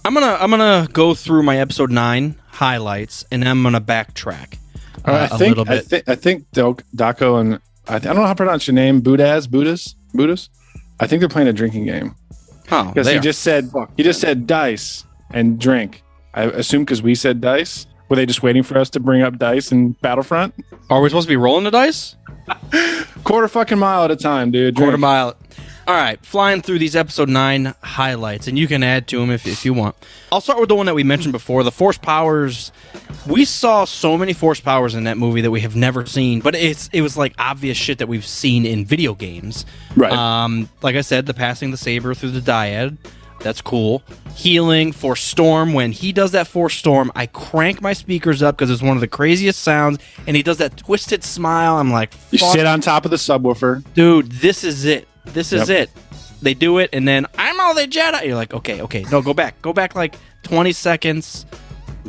I'm 0.05 0.15
gonna 0.15 0.37
I'm 0.41 0.51
gonna 0.51 0.89
go 0.93 1.15
through 1.15 1.45
my 1.45 1.59
episode 1.59 1.91
nine 1.91 2.37
highlights, 2.49 3.25
and 3.31 3.47
I'm 3.47 3.63
gonna 3.63 3.81
backtrack 3.81 4.59
uh, 5.05 5.29
I 5.31 5.35
a 5.35 5.39
think 5.39 5.57
little 5.57 5.73
I, 5.73 5.77
bit. 5.77 5.85
think 5.87 6.09
I 6.09 6.15
think 6.15 6.51
Daco 6.51 7.41
and 7.41 7.61
I, 7.89 7.99
th- 7.99 8.05
I 8.07 8.13
don't 8.13 8.17
know 8.17 8.23
how 8.23 8.29
to 8.33 8.37
pronounce 8.37 8.67
your 8.67 8.75
name, 8.75 9.03
Budaz, 9.03 9.51
Buddhas, 9.51 9.95
Buddhas. 10.15 10.49
I 11.01 11.07
think 11.07 11.21
they're 11.21 11.29
playing 11.29 11.49
a 11.49 11.53
drinking 11.53 11.87
game. 11.87 12.15
oh, 12.71 12.85
Because 12.89 13.09
he 13.09 13.19
just 13.21 13.43
said 13.43 13.71
he 13.97 14.03
just 14.03 14.21
said 14.21 14.47
dice 14.47 15.05
and 15.33 15.59
drink. 15.59 16.03
I 16.35 16.45
assume 16.45 16.85
because 16.85 17.03
we 17.03 17.15
said 17.15 17.41
dice. 17.41 17.87
Were 18.09 18.17
they 18.17 18.27
just 18.27 18.43
waiting 18.43 18.63
for 18.63 18.77
us 18.79 18.91
to 18.91 19.01
bring 19.01 19.23
up 19.23 19.39
dice 19.39 19.73
in 19.73 19.93
Battlefront? 20.03 20.55
Are 20.91 21.01
we 21.01 21.09
supposed 21.09 21.27
to 21.27 21.33
be 21.33 21.37
rolling 21.37 21.65
the 21.65 21.71
dice? 21.71 22.15
Quarter 23.25 23.49
fucking 23.49 23.79
mile 23.79 24.05
at 24.05 24.11
a 24.11 24.17
time, 24.17 24.51
dude. 24.51 24.77
Quarter 24.77 24.99
mile. 24.99 25.35
All 25.85 25.95
right, 25.95 26.25
flying 26.25 26.63
through 26.63 26.79
these 26.79 26.95
episode 26.95 27.29
nine 27.29 27.75
highlights, 27.83 28.47
and 28.47 28.57
you 28.57 28.69
can 28.69 28.85
add 28.85 29.09
to 29.09 29.19
them 29.19 29.31
if, 29.31 29.47
if 29.49 29.65
you 29.65 29.75
want. 29.75 29.97
I'll 30.31 30.41
start 30.41 30.61
with 30.61 30.69
the 30.69 30.77
one 30.77 30.87
that 30.87 30.95
we 30.95 31.03
mentioned 31.03 31.33
before 31.33 31.65
the 31.65 31.73
Force 31.73 31.99
Powers. 31.99 32.71
We 33.27 33.45
saw 33.45 33.85
so 33.85 34.17
many 34.17 34.33
Force 34.33 34.61
Powers 34.61 34.95
in 34.95 35.05
that 35.05 35.19
movie 35.19 35.41
that 35.41 35.51
we 35.51 35.61
have 35.63 35.75
never 35.75 36.07
seen, 36.07 36.39
but 36.39 36.55
it's 36.55 36.89
it 36.93 37.01
was 37.01 37.17
like 37.17 37.35
obvious 37.37 37.77
shit 37.77 37.99
that 37.99 38.07
we've 38.07 38.25
seen 38.25 38.65
in 38.65 38.85
video 38.85 39.15
games. 39.15 39.67
Right. 39.97 40.13
Um, 40.13 40.69
like 40.83 40.95
I 40.95 41.01
said, 41.01 41.27
the 41.27 41.35
passing 41.35 41.73
the 41.73 41.77
saber 41.77 42.15
through 42.15 42.31
the 42.31 42.41
dyad. 42.41 42.97
That's 43.41 43.61
cool. 43.61 44.05
Healing 44.37 44.93
Force 44.93 45.21
Storm. 45.21 45.73
When 45.73 45.91
he 45.91 46.13
does 46.13 46.31
that 46.31 46.47
Force 46.47 46.75
Storm, 46.77 47.11
I 47.17 47.27
crank 47.27 47.83
my 47.83 47.93
speakers 47.93 48.41
up 48.41 48.57
because 48.57 48.71
it's 48.71 48.83
one 48.83 48.97
of 48.97 49.01
the 49.01 49.09
craziest 49.09 49.61
sounds. 49.61 49.99
And 50.29 50.37
he 50.37 50.45
does 50.45 50.59
that 50.59 50.77
twisted 50.77 51.25
smile. 51.25 51.77
I'm 51.79 51.91
like, 51.91 52.15
You 52.31 52.39
sit 52.39 52.67
on 52.67 52.81
top 52.81 53.05
of 53.05 53.11
the 53.11 53.17
subwoofer. 53.17 53.83
dude, 53.95 54.31
this 54.31 54.63
is 54.63 54.85
it. 54.85 55.09
This 55.27 55.53
is 55.53 55.69
Yep. 55.69 55.79
it. 55.89 55.91
They 56.43 56.55
do 56.55 56.79
it, 56.79 56.91
and 56.93 57.07
then 57.07 57.27
I'm 57.39 57.61
all 57.61 57.75
the 57.75 57.87
Jedi. 57.87 58.27
You're 58.27 58.35
like, 58.35 58.53
okay, 58.53 58.81
okay, 58.83 59.05
no, 59.13 59.23
go 59.23 59.33
back, 59.33 59.61
go 59.63 59.73
back 59.73 59.95
like 59.95 60.17
20 60.43 60.73
seconds. 60.73 61.47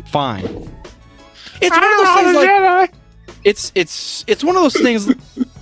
Fine. 0.07 0.45
It's 1.61 1.69
one 1.75 1.83
of 1.83 1.97
those 1.97 2.15
things 2.15 2.35
like 2.35 2.93
it's 3.43 3.71
it's 3.75 4.23
it's 4.27 4.43
one 4.43 4.55
of 4.55 4.63
those 4.63 4.75
things. 4.75 5.13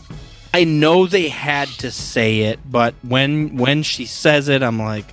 I 0.54 0.64
know 0.64 1.06
they 1.08 1.28
had 1.30 1.68
to 1.80 1.92
say 1.92 2.40
it, 2.42 2.60
but 2.66 2.94
when 3.04 3.58
when 3.58 3.84
she 3.84 4.06
says 4.06 4.48
it, 4.50 4.64
I'm 4.64 4.80
like, 4.80 5.06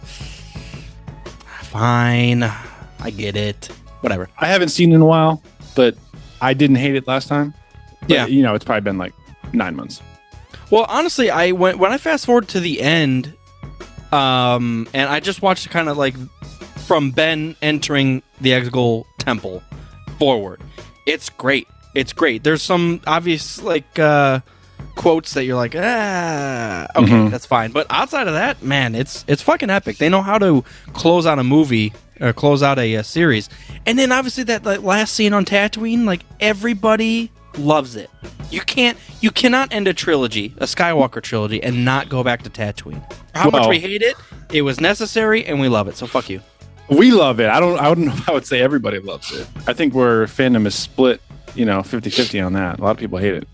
fine, 1.62 2.43
I 2.45 3.11
get 3.11 3.36
it, 3.36 3.66
whatever. 4.01 4.28
I 4.39 4.47
haven't 4.47 4.68
seen 4.70 4.93
it 4.93 4.97
in 4.97 5.01
a 5.01 5.07
while, 5.07 5.43
but 5.74 5.97
I 6.41 6.55
didn't 6.55 6.76
hate 6.76 6.95
it 6.95 7.07
last 7.07 7.28
time. 7.28 7.55
But, 8.03 8.11
Yeah. 8.11 8.26
you 8.26 8.43
know, 8.43 8.55
it's 8.55 8.64
probably 8.64 8.82
been 8.82 8.99
like 8.99 9.12
nine 9.53 9.76
months. 9.76 10.01
Well, 10.71 10.87
honestly, 10.89 11.31
I 11.31 11.53
went 11.53 11.79
when 11.79 11.93
I 11.93 11.99
fast 11.99 12.27
forward 12.27 12.49
to 12.49 12.61
the 12.61 12.81
end, 12.81 13.33
um, 14.12 14.87
and 14.93 15.09
I 15.09 15.21
just 15.21 15.41
watched 15.41 15.69
kind 15.71 15.89
of 15.89 15.97
like 15.97 16.14
from 16.87 17.11
Ben 17.11 17.57
entering 17.62 18.23
the 18.41 18.51
Exegol 18.51 19.05
Temple 19.19 19.62
forward. 20.19 20.61
It's 21.07 21.31
great. 21.31 21.66
It's 21.95 22.12
great. 22.12 22.45
There's 22.45 22.62
some 22.62 23.01
obvious 23.07 23.62
like 23.62 23.99
uh, 23.99 24.41
quotes 24.95 25.35
that 25.35 25.45
you're 25.45 25.57
like, 25.57 25.75
ah, 25.77 26.87
okay, 26.97 27.29
that's 27.29 27.47
fine. 27.47 27.73
But 27.73 27.87
outside 27.89 28.29
of 28.29 28.35
that, 28.35 28.62
man, 28.62 28.95
it's 28.95 29.25
it's 29.27 29.41
fucking 29.41 29.71
epic. 29.71 29.97
They 29.97 30.11
know 30.11 30.23
how 30.23 30.39
to 30.39 30.64
close 30.93 31.25
out 31.25 31.39
a 31.39 31.45
movie 31.45 31.95
or 32.21 32.33
close 32.33 32.62
out 32.62 32.79
a, 32.79 32.97
uh 32.97 33.03
series, 33.03 33.49
and 33.87 33.99
then 33.99 34.12
obviously 34.12 34.45
that 34.45 34.64
like, 34.64 34.83
last 34.83 35.14
scene 35.14 35.33
on 35.33 35.47
Tatooine, 35.47 36.05
like 36.05 36.21
everybody 36.41 37.31
loves 37.59 37.96
it. 37.96 38.11
You 38.50 38.61
can't, 38.61 38.96
you 39.20 39.30
cannot 39.30 39.72
end 39.72 39.88
a 39.88 39.94
trilogy, 39.94 40.54
a 40.59 40.64
Skywalker 40.64 41.22
trilogy, 41.22 41.62
and 41.62 41.84
not 41.84 42.09
go 42.09 42.24
back 42.24 42.42
to 42.42 42.50
Tatooine. 42.50 43.02
How 43.34 43.50
much 43.50 43.68
we 43.68 43.78
hate 43.78 44.02
it, 44.02 44.16
it 44.52 44.62
was 44.62 44.80
necessary, 44.80 45.44
and 45.44 45.61
we 45.61 45.68
love 45.68 45.88
it. 45.88 45.96
So 45.96 46.06
fuck 46.06 46.30
you. 46.30 46.40
We 46.88 47.11
love 47.12 47.38
it. 47.40 47.50
I 47.50 47.61
don't. 47.61 47.78
I 47.78 47.84
don't 47.84 48.06
know 48.06 48.12
if 48.14 48.28
I 48.28 48.32
would 48.32 48.46
say 48.46 48.61
everybody 48.62 48.98
loves 48.98 49.30
it. 49.32 49.46
I 49.66 49.74
think 49.74 49.92
we're 49.92 50.24
fandom 50.24 50.66
is 50.66 50.74
split. 50.74 51.20
You 51.54 51.64
know, 51.66 51.80
50-50 51.80 52.44
on 52.44 52.52
that. 52.54 52.78
A 52.78 52.82
lot 52.82 52.92
of 52.92 52.98
people 52.98 53.18
hate 53.18 53.34
it. 53.34 53.48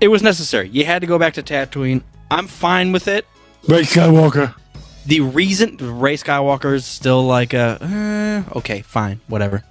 It 0.00 0.08
was 0.08 0.22
necessary. 0.22 0.68
You 0.68 0.84
had 0.84 1.00
to 1.00 1.06
go 1.06 1.18
back 1.18 1.34
to 1.34 1.42
Tatooine. 1.42 2.02
I'm 2.30 2.46
fine 2.46 2.92
with 2.92 3.06
it. 3.08 3.26
Rey 3.68 3.82
Skywalker. 3.82 4.54
the 5.06 5.20
reason 5.20 5.76
Rey 5.76 6.16
Skywalker 6.16 6.74
is 6.74 6.84
still 6.84 7.22
like 7.24 7.52
a 7.52 7.78
eh, 7.80 8.58
okay, 8.58 8.80
fine, 8.82 9.20
whatever. 9.28 9.62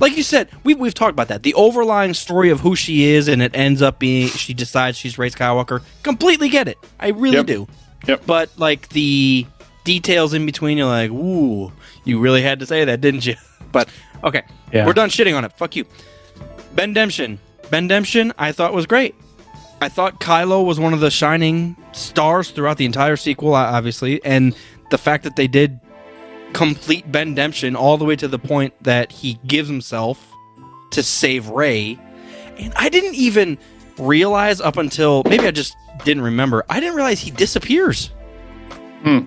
Like 0.00 0.16
you 0.16 0.22
said, 0.22 0.48
we 0.64 0.74
we've 0.74 0.94
talked 0.94 1.12
about 1.12 1.28
that. 1.28 1.42
The 1.42 1.54
overlying 1.54 2.14
story 2.14 2.50
of 2.50 2.60
who 2.60 2.76
she 2.76 3.04
is, 3.04 3.28
and 3.28 3.42
it 3.42 3.52
ends 3.54 3.82
up 3.82 3.98
being 3.98 4.28
she 4.28 4.54
decides 4.54 4.96
she's 4.96 5.18
Rey 5.18 5.30
Skywalker. 5.30 5.82
Completely 6.02 6.48
get 6.48 6.68
it. 6.68 6.78
I 7.00 7.08
really 7.08 7.36
Yep. 7.38 7.46
do. 7.46 7.68
Yep. 8.06 8.22
But 8.26 8.50
like 8.56 8.88
the 8.90 9.46
details 9.84 10.34
in 10.34 10.46
between, 10.46 10.78
you're 10.78 10.86
like, 10.86 11.10
ooh, 11.10 11.72
you 12.04 12.20
really 12.20 12.42
had 12.42 12.60
to 12.60 12.66
say 12.66 12.84
that, 12.84 13.00
didn't 13.00 13.26
you? 13.26 13.34
But 13.72 13.88
okay, 14.24 14.42
Yeah. 14.72 14.86
we're 14.86 14.94
done 14.94 15.10
shitting 15.10 15.36
on 15.36 15.44
it. 15.44 15.52
Fuck 15.58 15.76
you. 15.76 15.84
Ben 16.74 16.92
Demption. 16.94 17.38
Ben 17.70 17.86
Demption, 17.86 18.32
I 18.38 18.52
thought 18.52 18.72
was 18.72 18.86
great. 18.86 19.14
I 19.82 19.88
thought 19.90 20.20
Kylo 20.20 20.64
was 20.64 20.80
one 20.80 20.94
of 20.94 21.00
the 21.00 21.10
shining 21.10 21.76
stars 21.92 22.50
throughout 22.50 22.78
the 22.78 22.86
entire 22.86 23.16
sequel, 23.16 23.54
obviously, 23.54 24.24
and 24.24 24.54
the 24.90 24.96
fact 24.98 25.24
that 25.24 25.36
they 25.36 25.46
did 25.48 25.78
complete 26.52 27.10
Ben 27.10 27.34
Demption 27.34 27.76
all 27.76 27.96
the 27.96 28.04
way 28.04 28.16
to 28.16 28.28
the 28.28 28.38
point 28.38 28.74
that 28.82 29.12
he 29.12 29.38
gives 29.46 29.68
himself 29.68 30.32
to 30.90 31.02
save 31.02 31.48
Rey. 31.48 31.98
And 32.58 32.72
I 32.76 32.88
didn't 32.88 33.14
even 33.14 33.58
realize 33.98 34.60
up 34.60 34.76
until 34.76 35.22
maybe 35.24 35.46
I 35.46 35.50
just 35.50 35.76
didn't 36.04 36.22
remember. 36.22 36.64
I 36.68 36.80
didn't 36.80 36.96
realize 36.96 37.20
he 37.20 37.30
disappears. 37.30 38.10
Hmm. 39.02 39.20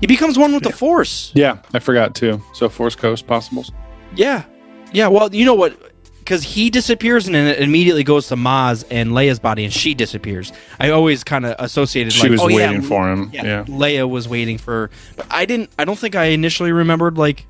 He 0.00 0.06
becomes 0.06 0.38
one 0.38 0.54
with 0.54 0.62
the 0.62 0.72
Force. 0.72 1.30
Yeah, 1.34 1.58
I 1.74 1.78
forgot 1.78 2.14
too. 2.14 2.42
So 2.54 2.68
Force 2.68 2.94
Ghost 2.94 3.26
possibles. 3.26 3.70
Yeah. 4.14 4.44
Yeah, 4.92 5.08
well, 5.08 5.32
you 5.34 5.44
know 5.44 5.54
what? 5.54 5.89
Because 6.30 6.44
he 6.44 6.70
disappears 6.70 7.26
and 7.26 7.34
then 7.34 7.48
it 7.48 7.58
immediately 7.58 8.04
goes 8.04 8.28
to 8.28 8.36
Maz 8.36 8.84
and 8.88 9.10
Leia's 9.10 9.40
body 9.40 9.64
and 9.64 9.72
she 9.72 9.94
disappears. 9.94 10.52
I 10.78 10.90
always 10.90 11.24
kind 11.24 11.44
of 11.44 11.56
associated 11.58 12.12
She 12.12 12.22
like, 12.22 12.30
was 12.30 12.40
oh, 12.42 12.46
yeah, 12.46 12.68
waiting 12.68 12.82
for 12.82 13.10
him. 13.10 13.30
Yeah, 13.32 13.44
Yeah. 13.44 13.64
Leia 13.64 14.08
was 14.08 14.28
waiting 14.28 14.56
for. 14.56 14.92
But 15.16 15.26
I 15.28 15.44
didn't. 15.44 15.70
I 15.76 15.84
don't 15.84 15.98
think 15.98 16.14
I 16.14 16.26
initially 16.26 16.70
remembered 16.70 17.18
like 17.18 17.46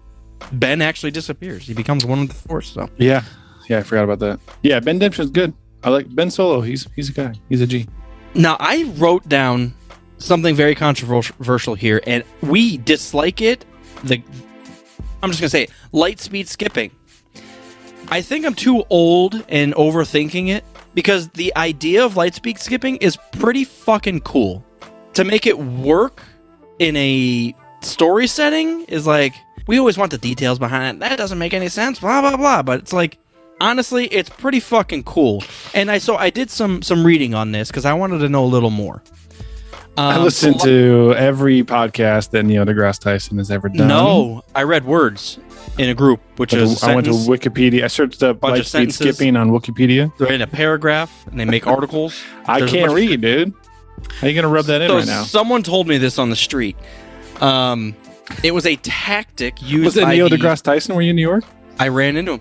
Ben 0.53 0.81
actually 0.81 1.11
disappears. 1.11 1.67
He 1.67 1.75
becomes 1.75 2.07
one 2.07 2.21
with 2.21 2.29
the 2.31 2.49
Force. 2.49 2.73
So 2.73 2.89
Yeah. 2.97 3.23
Yeah, 3.69 3.81
I 3.81 3.83
forgot 3.83 4.05
about 4.05 4.21
that. 4.21 4.41
Yeah, 4.63 4.81
Ben 4.81 4.99
Demption's 4.99 5.29
good. 5.29 5.53
I 5.85 5.91
like 5.91 6.07
Ben 6.15 6.31
Solo. 6.31 6.63
He's 6.63 6.89
he's 6.97 7.11
a 7.11 7.13
guy. 7.13 7.35
He's 7.51 7.61
a 7.61 7.67
G. 7.67 7.87
now 8.35 8.57
I 8.61 8.85
wrote 8.97 9.29
down 9.29 9.75
something 10.17 10.55
very 10.55 10.75
controversial 10.75 11.75
here, 11.75 12.01
and 12.07 12.25
we 12.41 12.79
dislike 12.79 13.43
it. 13.43 13.63
The 14.05 14.23
I'm 15.23 15.29
just 15.29 15.43
gonna 15.43 15.51
say 15.51 15.65
it, 15.65 15.71
light 15.93 16.19
speed 16.19 16.49
skipping. 16.49 16.93
I 18.11 18.23
think 18.23 18.45
I'm 18.45 18.55
too 18.55 18.85
old 18.91 19.45
and 19.49 19.73
overthinking 19.75 20.49
it 20.49 20.65
because 20.95 21.29
the 21.29 21.55
idea 21.57 22.05
of 22.05 22.17
light 22.17 22.35
speed 22.35 22.59
skipping 22.59 22.97
is 22.97 23.17
pretty 23.33 23.65
fucking 23.65 24.21
cool. 24.21 24.65
To 25.15 25.25
make 25.25 25.47
it 25.47 25.59
work 25.59 26.23
in 26.81 26.97
a 26.97 27.55
story 27.83 28.27
setting 28.27 28.85
is 28.87 29.07
like 29.07 29.35
we 29.69 29.79
always 29.79 29.97
want 29.97 30.11
the 30.11 30.19
details 30.19 30.59
behind 30.59 30.97
it. 30.97 31.01
That 31.01 31.17
doesn't 31.17 31.39
make 31.39 31.55
any 31.55 31.69
sense. 31.69 32.01
Blah 32.01 32.21
blah 32.21 32.37
blah. 32.37 32.63
But 32.63 32.81
it's 32.81 32.93
like 32.93 33.19
honestly, 33.61 34.07
it's 34.07 34.29
pretty 34.29 34.59
fucking 34.59 35.05
cool. 35.05 35.45
And 35.73 35.89
I 35.91 35.99
so 35.99 36.17
I 36.17 36.31
did 36.31 36.51
some 36.51 36.83
some 36.83 37.07
reading 37.07 37.35
on 37.35 37.53
this 37.53 37.69
because 37.69 37.85
I 37.85 37.93
wanted 37.93 38.19
to 38.19 38.29
know 38.29 38.45
a 38.45 38.47
little 38.47 38.71
more. 38.71 39.03
I 40.09 40.17
Um, 40.17 40.25
listened 40.25 40.61
so- 40.61 40.67
to 40.67 41.15
every 41.17 41.63
podcast 41.63 42.31
that 42.31 42.45
Neil 42.45 42.65
deGrasse 42.65 43.01
Tyson 43.01 43.39
has 43.39 43.51
ever 43.51 43.69
done. 43.69 43.89
No, 43.89 44.43
I 44.55 44.63
read 44.63 44.85
words 44.85 45.39
in 45.79 45.89
a 45.91 45.95
group, 45.95 46.21
which 46.37 46.55
I 46.55 46.59
went 46.59 46.71
is 46.73 46.81
to, 46.81 46.87
I 46.87 46.95
went 46.95 47.07
to 47.07 47.13
Wikipedia. 47.13 47.85
I 47.85 47.87
searched 47.89 48.23
up 48.23 48.41
Bunch 48.41 48.53
of 48.53 48.57
light 48.59 48.67
speed 48.67 48.71
sentences. 48.93 49.17
skipping 49.17 49.37
on 49.37 49.51
Wikipedia. 49.51 50.13
they're 50.19 50.33
in 50.33 50.43
a 50.43 50.47
paragraph 50.47 51.11
and 51.31 51.39
they 51.39 51.45
make 51.45 51.67
articles. 51.67 52.21
I 52.47 52.61
There's 52.61 52.71
can't 52.73 52.93
read, 52.93 53.21
dude. 53.21 53.53
How 54.21 54.27
are 54.27 54.31
you 54.31 54.35
gonna 54.35 54.49
rub 54.53 54.67
that 54.67 54.81
in 54.83 54.91
right 54.91 55.07
now? 55.07 55.25
someone 55.25 55.63
told 55.63 55.87
me 55.87 55.99
this 55.99 56.19
on 56.19 56.31
the 56.31 56.37
street. 56.37 56.77
Um, 57.41 57.95
it 58.43 58.53
was 58.55 58.67
a 58.67 58.77
tactic 58.77 59.61
used 59.63 59.85
Was 59.85 59.97
it 59.97 60.03
by 60.05 60.15
Neil 60.15 60.29
deGrasse 60.29 60.63
Tyson? 60.63 60.95
Were 60.95 61.03
you 61.03 61.11
in 61.11 61.17
New 61.17 61.23
York? 61.23 61.45
I 61.79 61.89
ran 61.89 62.17
into 62.17 62.33
him. 62.33 62.41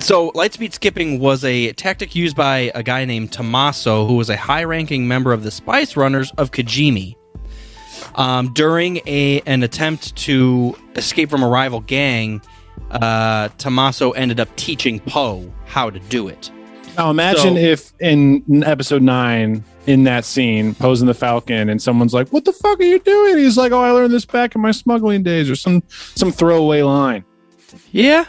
So, 0.00 0.32
lightspeed 0.32 0.72
skipping 0.72 1.20
was 1.20 1.44
a 1.44 1.72
tactic 1.74 2.14
used 2.16 2.34
by 2.34 2.72
a 2.74 2.82
guy 2.82 3.04
named 3.04 3.32
Tomaso, 3.32 4.06
who 4.06 4.14
was 4.14 4.30
a 4.30 4.36
high-ranking 4.36 5.06
member 5.06 5.32
of 5.32 5.42
the 5.44 5.50
Spice 5.50 5.96
Runners 5.96 6.32
of 6.38 6.50
Kijimi. 6.50 7.16
Um, 8.14 8.52
during 8.54 9.00
a 9.06 9.40
an 9.46 9.62
attempt 9.62 10.16
to 10.16 10.76
escape 10.96 11.28
from 11.30 11.42
a 11.42 11.48
rival 11.48 11.80
gang, 11.80 12.40
uh, 12.90 13.48
Tomaso 13.58 14.10
ended 14.12 14.40
up 14.40 14.48
teaching 14.56 14.98
Poe 15.00 15.52
how 15.66 15.90
to 15.90 16.00
do 16.00 16.26
it. 16.28 16.50
Now 16.96 17.10
imagine 17.10 17.54
So- 17.54 17.60
if 17.60 17.92
in 18.00 18.64
episode 18.64 19.02
nine, 19.02 19.62
in 19.86 20.04
that 20.04 20.24
scene, 20.24 20.74
posing 20.74 21.06
the 21.06 21.14
Falcon, 21.14 21.68
and 21.68 21.80
someone's 21.80 22.14
like, 22.14 22.28
"What 22.30 22.46
the 22.46 22.52
fuck 22.52 22.80
are 22.80 22.84
you 22.84 22.98
doing?" 22.98 23.38
He's 23.38 23.56
like, 23.56 23.70
"Oh, 23.70 23.80
I 23.80 23.90
learned 23.92 24.12
this 24.12 24.24
back 24.24 24.54
in 24.56 24.60
my 24.62 24.72
smuggling 24.72 25.22
days," 25.22 25.48
or 25.48 25.54
some 25.54 25.82
some 26.16 26.32
throwaway 26.32 26.82
line. 26.82 27.24
Yeah. 27.92 28.24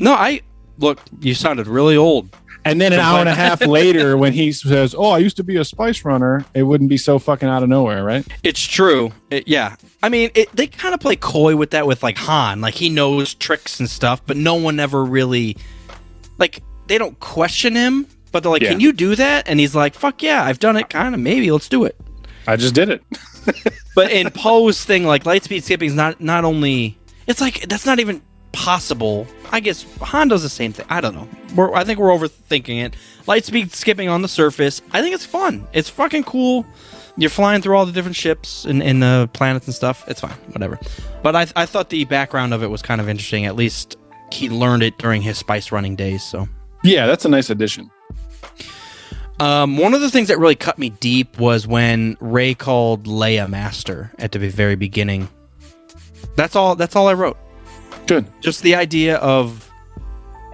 No, 0.00 0.12
I 0.12 0.40
look. 0.78 1.00
You 1.20 1.34
sounded 1.34 1.66
really 1.66 1.96
old. 1.96 2.28
And 2.64 2.80
then 2.80 2.92
an 2.92 2.98
hour 2.98 3.20
and 3.20 3.28
a 3.28 3.34
half 3.46 3.64
later, 3.64 4.16
when 4.16 4.32
he 4.32 4.50
says, 4.50 4.92
"Oh, 4.96 5.10
I 5.10 5.18
used 5.18 5.36
to 5.36 5.44
be 5.44 5.56
a 5.56 5.64
spice 5.64 6.04
runner," 6.04 6.44
it 6.52 6.64
wouldn't 6.64 6.90
be 6.90 6.96
so 6.96 7.18
fucking 7.20 7.48
out 7.48 7.62
of 7.62 7.68
nowhere, 7.68 8.02
right? 8.02 8.26
It's 8.42 8.60
true. 8.60 9.12
It- 9.30 9.46
yeah. 9.46 9.76
I 10.02 10.08
mean, 10.08 10.30
it, 10.34 10.50
they 10.54 10.66
kind 10.66 10.92
of 10.92 10.98
play 11.00 11.14
coy 11.16 11.54
with 11.54 11.70
that 11.70 11.86
with 11.86 12.02
like 12.02 12.18
Han. 12.18 12.60
Like 12.60 12.74
he 12.74 12.88
knows 12.88 13.34
tricks 13.34 13.78
and 13.78 13.88
stuff, 13.88 14.20
but 14.26 14.36
no 14.36 14.54
one 14.56 14.80
ever 14.80 15.04
really 15.04 15.56
like 16.38 16.60
they 16.88 16.98
don't 16.98 17.18
question 17.20 17.74
him. 17.76 18.06
But 18.32 18.42
they're 18.42 18.50
like, 18.52 18.62
Yeah. 18.62 18.70
"Can 18.70 18.80
you 18.80 18.92
do 18.92 19.14
that?" 19.14 19.48
And 19.48 19.60
he's 19.60 19.74
like, 19.76 19.94
"Fuck 19.94 20.22
yeah, 20.22 20.42
I've 20.42 20.58
done 20.58 20.76
it. 20.76 20.90
Kind 20.90 21.14
of. 21.14 21.20
Maybe 21.20 21.50
let's 21.52 21.68
do 21.68 21.84
it." 21.84 21.96
I 22.48 22.56
just 22.56 22.74
did 22.74 22.88
it. 22.88 23.02
But 23.94 24.10
in 24.10 24.28
Poe's 24.30 24.84
thing, 24.84 25.04
like 25.04 25.24
lightspeed 25.24 25.62
skipping 25.62 25.88
is 25.88 25.94
not 25.94 26.20
not 26.20 26.44
only. 26.44 26.98
It's 27.26 27.40
like 27.40 27.66
that's 27.68 27.86
not 27.86 27.98
even 27.98 28.20
possible. 28.52 29.26
I 29.50 29.60
guess 29.60 29.84
Han 30.00 30.28
does 30.28 30.42
the 30.42 30.48
same 30.48 30.72
thing. 30.72 30.86
I 30.88 31.00
don't 31.00 31.14
know. 31.14 31.28
We're, 31.54 31.72
I 31.74 31.84
think 31.84 31.98
we're 31.98 32.10
overthinking 32.10 32.84
it. 32.84 32.96
Lightspeed 33.26 33.72
skipping 33.72 34.08
on 34.08 34.22
the 34.22 34.28
surface. 34.28 34.82
I 34.92 35.02
think 35.02 35.14
it's 35.14 35.26
fun. 35.26 35.66
It's 35.72 35.88
fucking 35.88 36.24
cool. 36.24 36.66
You're 37.16 37.30
flying 37.30 37.62
through 37.62 37.76
all 37.76 37.86
the 37.86 37.92
different 37.92 38.16
ships 38.16 38.64
and, 38.64 38.82
and 38.82 39.02
the 39.02 39.30
planets 39.32 39.66
and 39.66 39.74
stuff. 39.74 40.06
It's 40.08 40.20
fine. 40.20 40.36
Whatever. 40.52 40.78
But 41.22 41.34
I, 41.34 41.46
I 41.56 41.66
thought 41.66 41.88
the 41.90 42.04
background 42.04 42.52
of 42.52 42.62
it 42.62 42.68
was 42.68 42.82
kind 42.82 43.00
of 43.00 43.08
interesting. 43.08 43.46
At 43.46 43.56
least 43.56 43.96
he 44.32 44.48
learned 44.50 44.82
it 44.82 44.98
during 44.98 45.22
his 45.22 45.38
spice 45.38 45.72
running 45.72 45.96
days. 45.96 46.22
So. 46.22 46.48
Yeah, 46.84 47.06
that's 47.06 47.24
a 47.24 47.28
nice 47.28 47.48
addition. 47.50 47.90
Um, 49.38 49.76
one 49.76 49.92
of 49.92 50.00
the 50.00 50.10
things 50.10 50.28
that 50.28 50.38
really 50.38 50.56
cut 50.56 50.78
me 50.78 50.90
deep 50.90 51.38
was 51.38 51.66
when 51.66 52.16
Rey 52.20 52.54
called 52.54 53.04
Leia 53.04 53.48
Master 53.48 54.10
at 54.18 54.32
the 54.32 54.38
very 54.38 54.76
beginning. 54.76 55.28
That's 56.36 56.56
all. 56.56 56.74
That's 56.74 56.96
all 56.96 57.08
I 57.08 57.14
wrote. 57.14 57.36
Good. 58.06 58.26
Just 58.40 58.62
the 58.62 58.74
idea 58.74 59.16
of 59.16 59.70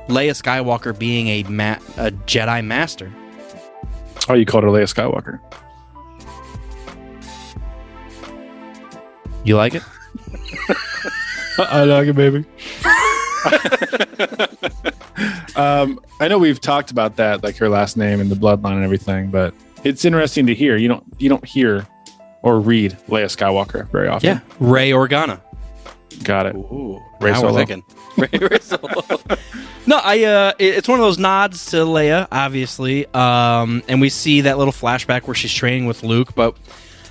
Leia 0.08 0.32
Skywalker 0.32 0.98
being 0.98 1.28
a 1.28 1.42
ma- 1.44 1.78
a 1.96 2.10
Jedi 2.10 2.64
Master. 2.64 3.12
Oh, 4.28 4.34
you 4.34 4.46
called 4.46 4.64
her 4.64 4.70
Leia 4.70 4.92
Skywalker. 4.92 5.40
You 9.44 9.56
like 9.56 9.74
it? 9.74 9.82
I 11.58 11.84
like 11.84 12.08
it, 12.08 12.14
baby. 12.14 12.38
um, 15.56 16.00
I 16.20 16.28
know 16.28 16.38
we've 16.38 16.60
talked 16.60 16.90
about 16.90 17.16
that, 17.16 17.42
like 17.42 17.56
her 17.56 17.68
last 17.68 17.96
name 17.96 18.20
and 18.20 18.30
the 18.30 18.36
bloodline 18.36 18.76
and 18.76 18.84
everything, 18.84 19.30
but 19.30 19.52
it's 19.84 20.04
interesting 20.04 20.46
to 20.46 20.54
hear. 20.54 20.76
You 20.76 20.88
don't 20.88 21.04
you 21.18 21.28
don't 21.28 21.44
hear 21.44 21.86
or 22.42 22.60
read 22.60 22.92
Leia 23.08 23.26
Skywalker 23.26 23.90
very 23.90 24.08
often. 24.08 24.28
Yeah, 24.28 24.40
Rey 24.60 24.90
Organa. 24.90 25.40
Got 26.22 26.46
it. 26.46 26.54
Ooh, 26.54 27.00
Rey 27.20 27.32
now 27.32 27.40
Solo. 27.40 27.52
we're 27.52 27.58
thinking. 27.66 27.84
Rey, 28.16 28.28
Rey 28.50 28.58
Solo. 28.60 29.02
no, 29.86 30.00
I. 30.02 30.24
Uh, 30.24 30.52
it- 30.58 30.74
it's 30.76 30.88
one 30.88 30.98
of 31.00 31.04
those 31.04 31.18
nods 31.18 31.66
to 31.66 31.78
Leia, 31.78 32.28
obviously. 32.30 33.06
Um, 33.14 33.82
and 33.88 34.00
we 34.00 34.08
see 34.08 34.42
that 34.42 34.58
little 34.58 34.72
flashback 34.72 35.26
where 35.26 35.34
she's 35.34 35.52
training 35.52 35.86
with 35.86 36.02
Luke, 36.02 36.34
but 36.34 36.56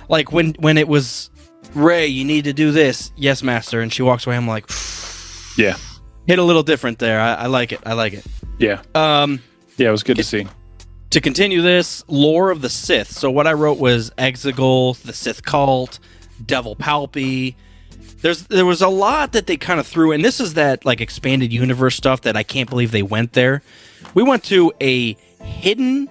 like 0.08 0.32
when 0.32 0.54
when 0.58 0.78
it 0.78 0.88
was 0.88 1.30
Rey, 1.74 2.06
you 2.06 2.24
need 2.24 2.44
to 2.44 2.52
do 2.52 2.70
this. 2.72 3.12
Yes, 3.16 3.42
Master. 3.42 3.80
And 3.80 3.92
she 3.92 4.02
walks 4.02 4.26
away. 4.26 4.36
I'm 4.36 4.46
like, 4.48 4.66
Yeah, 5.58 5.76
hit 6.26 6.38
a 6.38 6.42
little 6.42 6.62
different 6.62 6.98
there. 6.98 7.20
I, 7.20 7.34
I 7.34 7.46
like 7.46 7.72
it. 7.72 7.80
I 7.84 7.92
like 7.94 8.12
it. 8.14 8.24
yeah, 8.58 8.82
Um, 8.94 9.40
yeah. 9.76 9.88
It 9.88 9.92
was 9.92 10.02
good 10.02 10.16
to 10.16 10.24
see. 10.24 10.46
to 11.10 11.20
continue 11.20 11.60
this 11.62 12.04
lore 12.08 12.50
of 12.50 12.62
the 12.62 12.70
Sith. 12.70 13.10
So 13.10 13.30
what 13.30 13.46
I 13.46 13.52
wrote 13.52 13.78
was 13.78 14.10
Exegol, 14.18 14.96
the 15.02 15.12
Sith 15.12 15.42
cult, 15.44 15.98
Devil 16.44 16.74
Palpy. 16.76 17.54
There's 18.22 18.44
there 18.44 18.66
was 18.66 18.80
a 18.82 18.88
lot 18.88 19.32
that 19.32 19.46
they 19.46 19.56
kind 19.56 19.80
of 19.80 19.86
threw, 19.86 20.12
and 20.12 20.24
this 20.24 20.40
is 20.40 20.54
that 20.54 20.84
like 20.84 21.00
expanded 21.00 21.52
universe 21.52 21.96
stuff 21.96 22.22
that 22.22 22.36
I 22.36 22.42
can't 22.42 22.70
believe 22.70 22.92
they 22.92 23.02
went 23.02 23.32
there. 23.32 23.62
We 24.14 24.22
went 24.22 24.44
to 24.44 24.72
a 24.80 25.14
hidden 25.40 26.08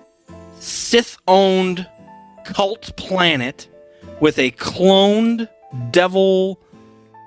Sith 0.60 1.18
owned 1.28 1.88
cult 2.44 2.96
planet 2.98 3.68
with 4.20 4.38
a 4.38 4.52
cloned 4.52 5.48
devil 5.92 6.60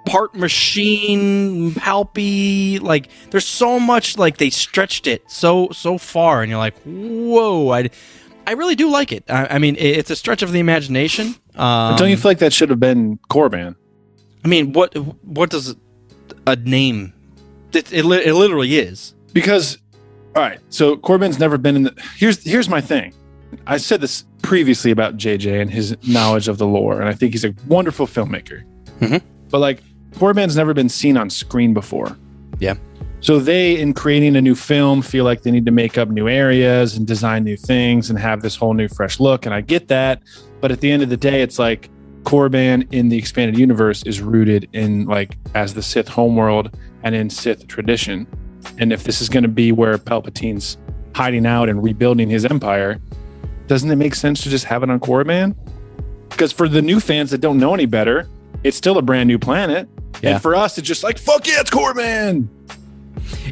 part 0.06 0.34
machine 0.34 1.72
palpy 1.74 2.78
like 2.78 3.08
there's 3.30 3.46
so 3.46 3.80
much 3.80 4.18
like 4.18 4.36
they 4.36 4.50
stretched 4.50 5.06
it 5.06 5.22
so 5.30 5.70
so 5.72 5.96
far 5.96 6.42
and 6.42 6.50
you're 6.50 6.58
like 6.58 6.74
whoa 6.84 7.70
i 7.70 7.88
I 8.46 8.52
really 8.52 8.74
do 8.74 8.90
like 8.90 9.10
it. 9.10 9.24
I, 9.30 9.46
I 9.52 9.58
mean, 9.58 9.76
it, 9.76 9.96
it's 9.96 10.10
a 10.10 10.16
stretch 10.16 10.42
of 10.42 10.52
the 10.52 10.60
imagination. 10.60 11.34
Um, 11.54 11.96
Don't 11.96 12.10
you 12.10 12.16
feel 12.18 12.30
like 12.30 12.40
that 12.40 12.52
should 12.52 12.68
have 12.70 12.80
been 12.80 13.18
Korriban? 13.30 13.76
I 14.44 14.48
mean, 14.48 14.72
what 14.72 14.94
what 15.24 15.50
does 15.50 15.74
a 16.46 16.56
name? 16.56 17.12
It, 17.72 17.92
it, 17.92 18.04
it 18.04 18.34
literally 18.34 18.76
is. 18.78 19.14
Because, 19.32 19.78
all 20.36 20.42
right, 20.42 20.60
so 20.68 20.96
Korriban's 20.96 21.38
never 21.38 21.58
been 21.58 21.76
in 21.76 21.82
the. 21.84 22.02
Here's 22.16 22.42
here's 22.44 22.68
my 22.68 22.80
thing. 22.80 23.14
I 23.66 23.78
said 23.78 24.00
this 24.00 24.24
previously 24.42 24.90
about 24.90 25.16
JJ 25.16 25.60
and 25.60 25.70
his 25.70 25.96
knowledge 26.06 26.48
of 26.48 26.58
the 26.58 26.66
lore, 26.66 27.00
and 27.00 27.08
I 27.08 27.14
think 27.14 27.32
he's 27.32 27.44
a 27.44 27.54
wonderful 27.66 28.06
filmmaker. 28.06 28.64
Mhm. 29.00 29.22
But 29.50 29.58
like, 29.60 29.80
Korriban's 30.16 30.56
never 30.56 30.74
been 30.74 30.88
seen 30.88 31.16
on 31.16 31.30
screen 31.30 31.72
before. 31.74 32.16
Yeah. 32.58 32.74
So 33.20 33.38
they, 33.38 33.80
in 33.80 33.94
creating 33.94 34.36
a 34.36 34.42
new 34.42 34.54
film, 34.54 35.00
feel 35.00 35.24
like 35.24 35.42
they 35.42 35.50
need 35.50 35.64
to 35.64 35.72
make 35.72 35.96
up 35.96 36.10
new 36.10 36.28
areas 36.28 36.94
and 36.94 37.06
design 37.06 37.42
new 37.42 37.56
things 37.56 38.10
and 38.10 38.18
have 38.18 38.42
this 38.42 38.54
whole 38.54 38.74
new 38.74 38.86
fresh 38.86 39.18
look. 39.18 39.46
And 39.46 39.54
I 39.54 39.62
get 39.62 39.88
that, 39.88 40.20
but 40.60 40.70
at 40.70 40.80
the 40.80 40.90
end 40.90 41.02
of 41.02 41.08
the 41.08 41.16
day, 41.16 41.40
it's 41.40 41.58
like 41.58 41.88
Korriban 42.24 42.92
in 42.92 43.08
the 43.08 43.18
expanded 43.18 43.58
universe 43.58 44.02
is 44.04 44.20
rooted 44.20 44.68
in 44.72 45.06
like 45.06 45.36
as 45.54 45.74
the 45.74 45.82
Sith 45.82 46.08
homeworld 46.08 46.76
and 47.02 47.14
in 47.14 47.30
Sith 47.30 47.66
tradition. 47.68 48.26
And 48.78 48.92
if 48.92 49.04
this 49.04 49.20
is 49.20 49.28
going 49.28 49.42
to 49.42 49.48
be 49.48 49.72
where 49.72 49.98
Palpatine's 49.98 50.78
hiding 51.14 51.46
out 51.46 51.68
and 51.68 51.82
rebuilding 51.82 52.28
his 52.28 52.44
empire, 52.44 53.00
doesn't 53.66 53.90
it 53.90 53.96
make 53.96 54.14
sense 54.14 54.42
to 54.42 54.50
just 54.50 54.64
have 54.64 54.82
it 54.82 54.90
on 54.90 55.00
Korriban? 55.00 55.54
Because 56.30 56.50
for 56.50 56.68
the 56.68 56.82
new 56.82 56.98
fans 56.98 57.30
that 57.30 57.38
don't 57.38 57.58
know 57.58 57.74
any 57.74 57.86
better, 57.86 58.28
it's 58.64 58.76
still 58.76 58.98
a 58.98 59.02
brand 59.02 59.28
new 59.28 59.38
planet. 59.38 59.88
Yeah. 60.22 60.30
And 60.30 60.42
for 60.42 60.54
us, 60.54 60.78
it's 60.78 60.88
just 60.88 61.04
like, 61.04 61.18
fuck 61.18 61.46
yeah, 61.46 61.60
it's 61.60 61.70
Korriban. 61.70 62.48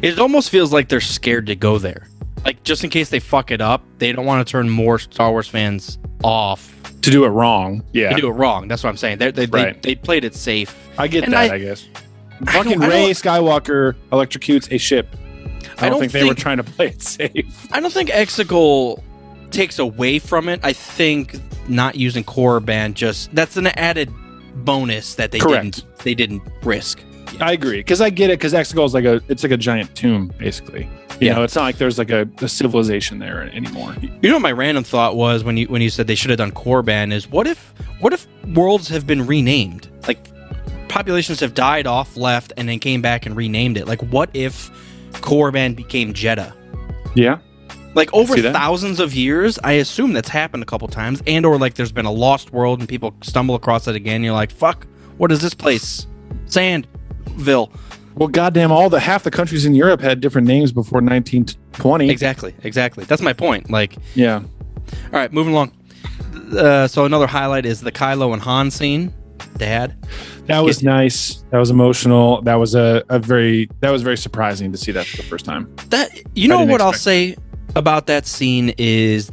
It 0.01 0.19
almost 0.19 0.49
feels 0.49 0.73
like 0.73 0.89
they're 0.89 0.99
scared 0.99 1.45
to 1.47 1.55
go 1.55 1.77
there. 1.77 2.07
Like 2.43 2.63
just 2.63 2.83
in 2.83 2.89
case 2.89 3.09
they 3.09 3.19
fuck 3.19 3.51
it 3.51 3.61
up, 3.61 3.83
they 3.99 4.11
don't 4.11 4.25
want 4.25 4.45
to 4.45 4.51
turn 4.51 4.69
more 4.69 4.99
Star 4.99 5.31
Wars 5.31 5.47
fans 5.47 5.97
off 6.23 6.82
To 7.03 7.11
do 7.11 7.25
it 7.25 7.29
wrong. 7.29 7.83
Yeah. 7.93 8.09
to 8.15 8.21
do 8.21 8.27
it 8.27 8.31
wrong. 8.33 8.67
That's 8.67 8.83
what 8.83 8.89
I'm 8.89 8.97
saying. 8.97 9.17
They're, 9.19 9.31
they 9.31 9.45
Right. 9.45 9.81
they 9.81 9.89
they 9.89 9.95
played 9.95 10.23
it 10.25 10.35
safe. 10.35 10.75
I 10.97 11.07
get 11.07 11.23
And 11.25 11.33
that, 11.33 11.51
I- 11.51 11.55
I, 11.55 11.59
guess. 11.59 11.87
Fucking 12.47 12.79
Rey 12.79 13.11
Skywalker 13.11 13.93
electrocutes 14.11 14.71
a 14.71 14.77
ship. 14.77 15.07
I 15.77 15.83
don't, 15.89 15.91
don't 15.91 15.99
think, 16.01 16.11
they 16.11 16.23
were 16.23 16.33
trying 16.33 16.57
to 16.57 16.63
play 16.63 16.87
it 16.87 17.01
safe. 17.01 17.67
I 17.71 17.79
don't 17.79 17.91
think 17.93 18.09
Exegol 18.09 19.01
takes 19.51 19.79
away 19.79 20.19
from 20.19 20.49
it. 20.49 20.59
I 20.63 20.73
think 20.73 21.35
not 21.69 21.95
using 21.95 22.23
Korriban 22.23 22.93
just 22.93 23.33
that's 23.35 23.55
an 23.55 23.67
added 23.67 24.11
bonus 24.65 25.15
that 25.15 25.31
they 25.31 25.39
Correct. 25.39 25.63
didn't 25.75 25.97
they 26.03 26.13
didn't 26.15 26.41
risk. 26.63 26.99
I 27.39 27.53
agree 27.53 27.77
because 27.77 28.01
I 28.01 28.09
get 28.09 28.29
it 28.29 28.39
because 28.39 28.53
Exegol 28.53 28.85
is 28.85 28.93
like 28.93 29.05
a 29.05 29.21
it's 29.29 29.43
like 29.43 29.51
a 29.53 29.57
giant 29.57 29.95
tomb 29.95 30.31
basically. 30.37 30.89
You 31.23 31.29
Yeah. 31.29 31.35
know, 31.35 31.43
it's 31.43 31.55
not 31.55 31.63
like 31.63 31.77
there's 31.77 31.97
like 31.97 32.09
a, 32.11 32.27
a 32.41 32.47
civilization 32.47 33.19
there 33.19 33.43
anymore. 33.43 33.95
You 34.01 34.29
know 34.29 34.35
what 34.35 34.41
my 34.41 34.51
random 34.51 34.83
thought 34.83 35.15
was 35.15 35.43
when 35.43 35.57
you 35.57 35.67
when 35.67 35.81
you 35.81 35.89
said 35.89 36.07
they 36.07 36.15
should 36.15 36.29
have 36.29 36.37
done 36.37 36.51
Korriban 36.51 37.11
is 37.11 37.29
what 37.29 37.47
if 37.47 37.73
what 37.99 38.13
if 38.13 38.27
worlds 38.53 38.87
have 38.89 39.07
been 39.07 39.25
renamed? 39.25 39.87
Like 40.07 40.27
populations 40.89 41.39
have 41.39 41.53
died 41.53 41.87
off, 41.87 42.15
left, 42.17 42.53
and 42.57 42.67
then 42.69 42.79
came 42.79 43.01
back 43.01 43.25
and 43.25 43.35
renamed 43.35 43.77
it. 43.77 43.87
Like 43.87 44.01
what 44.11 44.29
if 44.33 44.69
Korriban 45.13 45.75
became 45.75 46.13
Jedha? 46.13 46.53
Yeah, 47.15 47.37
Like 47.95 48.11
over 48.13 48.35
thousands 48.53 48.99
of 48.99 49.13
years, 49.13 49.59
I 49.63 49.73
assume 49.73 50.13
that's 50.13 50.29
happened 50.29 50.63
a 50.63 50.65
couple 50.65 50.87
times, 50.87 51.21
and 51.27 51.45
or 51.45 51.57
like 51.59 51.75
there's 51.75 51.91
been 51.91 52.05
a 52.07 52.11
lost 52.11 52.51
world 52.51 52.79
and 52.79 52.89
people 52.89 53.13
stumble 53.21 53.53
across 53.55 53.87
it 53.87 53.95
again. 53.95 54.23
You're 54.23 54.33
like, 54.33 54.51
fuck, 54.51 54.87
what 55.17 55.31
is 55.31 55.41
this 55.41 55.53
place? 55.53 56.07
Sandville. 56.47 57.71
Well, 58.15 58.27
goddamn, 58.27 58.71
all 58.71 58.89
the 58.89 58.99
half 58.99 59.23
the 59.23 59.31
countries 59.31 59.65
in 59.65 59.75
Europe 59.75 60.01
had 60.01 60.21
different 60.21 60.47
names 60.47 60.71
before 60.71 61.01
1920. 61.01 62.09
Exactly, 62.09 62.53
exactly. 62.63 63.03
That's 63.05 63.21
my 63.21 63.33
point. 63.33 63.69
Like, 63.69 63.95
Yeah, 64.15 64.37
all 64.37 65.11
right, 65.11 65.31
moving 65.31 65.53
along. 65.53 65.71
Uh, 66.57 66.87
so 66.87 67.05
another 67.05 67.27
highlight 67.27 67.65
is 67.65 67.81
the 67.81 67.91
Kylo 67.91 68.33
and 68.33 68.41
Han 68.41 68.71
scene. 68.71 69.13
Dad. 69.57 69.95
that 70.47 70.59
was 70.61 70.83
nice. 70.83 71.43
That 71.51 71.57
was 71.57 71.69
emotional. 71.69 72.41
That 72.41 72.55
was 72.55 72.75
a, 72.75 73.03
a 73.09 73.19
very 73.19 73.69
that 73.81 73.91
was 73.91 74.01
very 74.01 74.17
surprising 74.17 74.71
to 74.71 74.77
see 74.77 74.91
that 74.91 75.05
for 75.05 75.17
the 75.17 75.23
first 75.23 75.45
time. 75.45 75.73
That 75.89 76.09
you 76.35 76.47
know 76.47 76.63
what 76.63 76.81
I'll 76.81 76.93
say 76.93 77.35
about 77.75 78.07
that 78.07 78.25
scene 78.25 78.73
is 78.77 79.27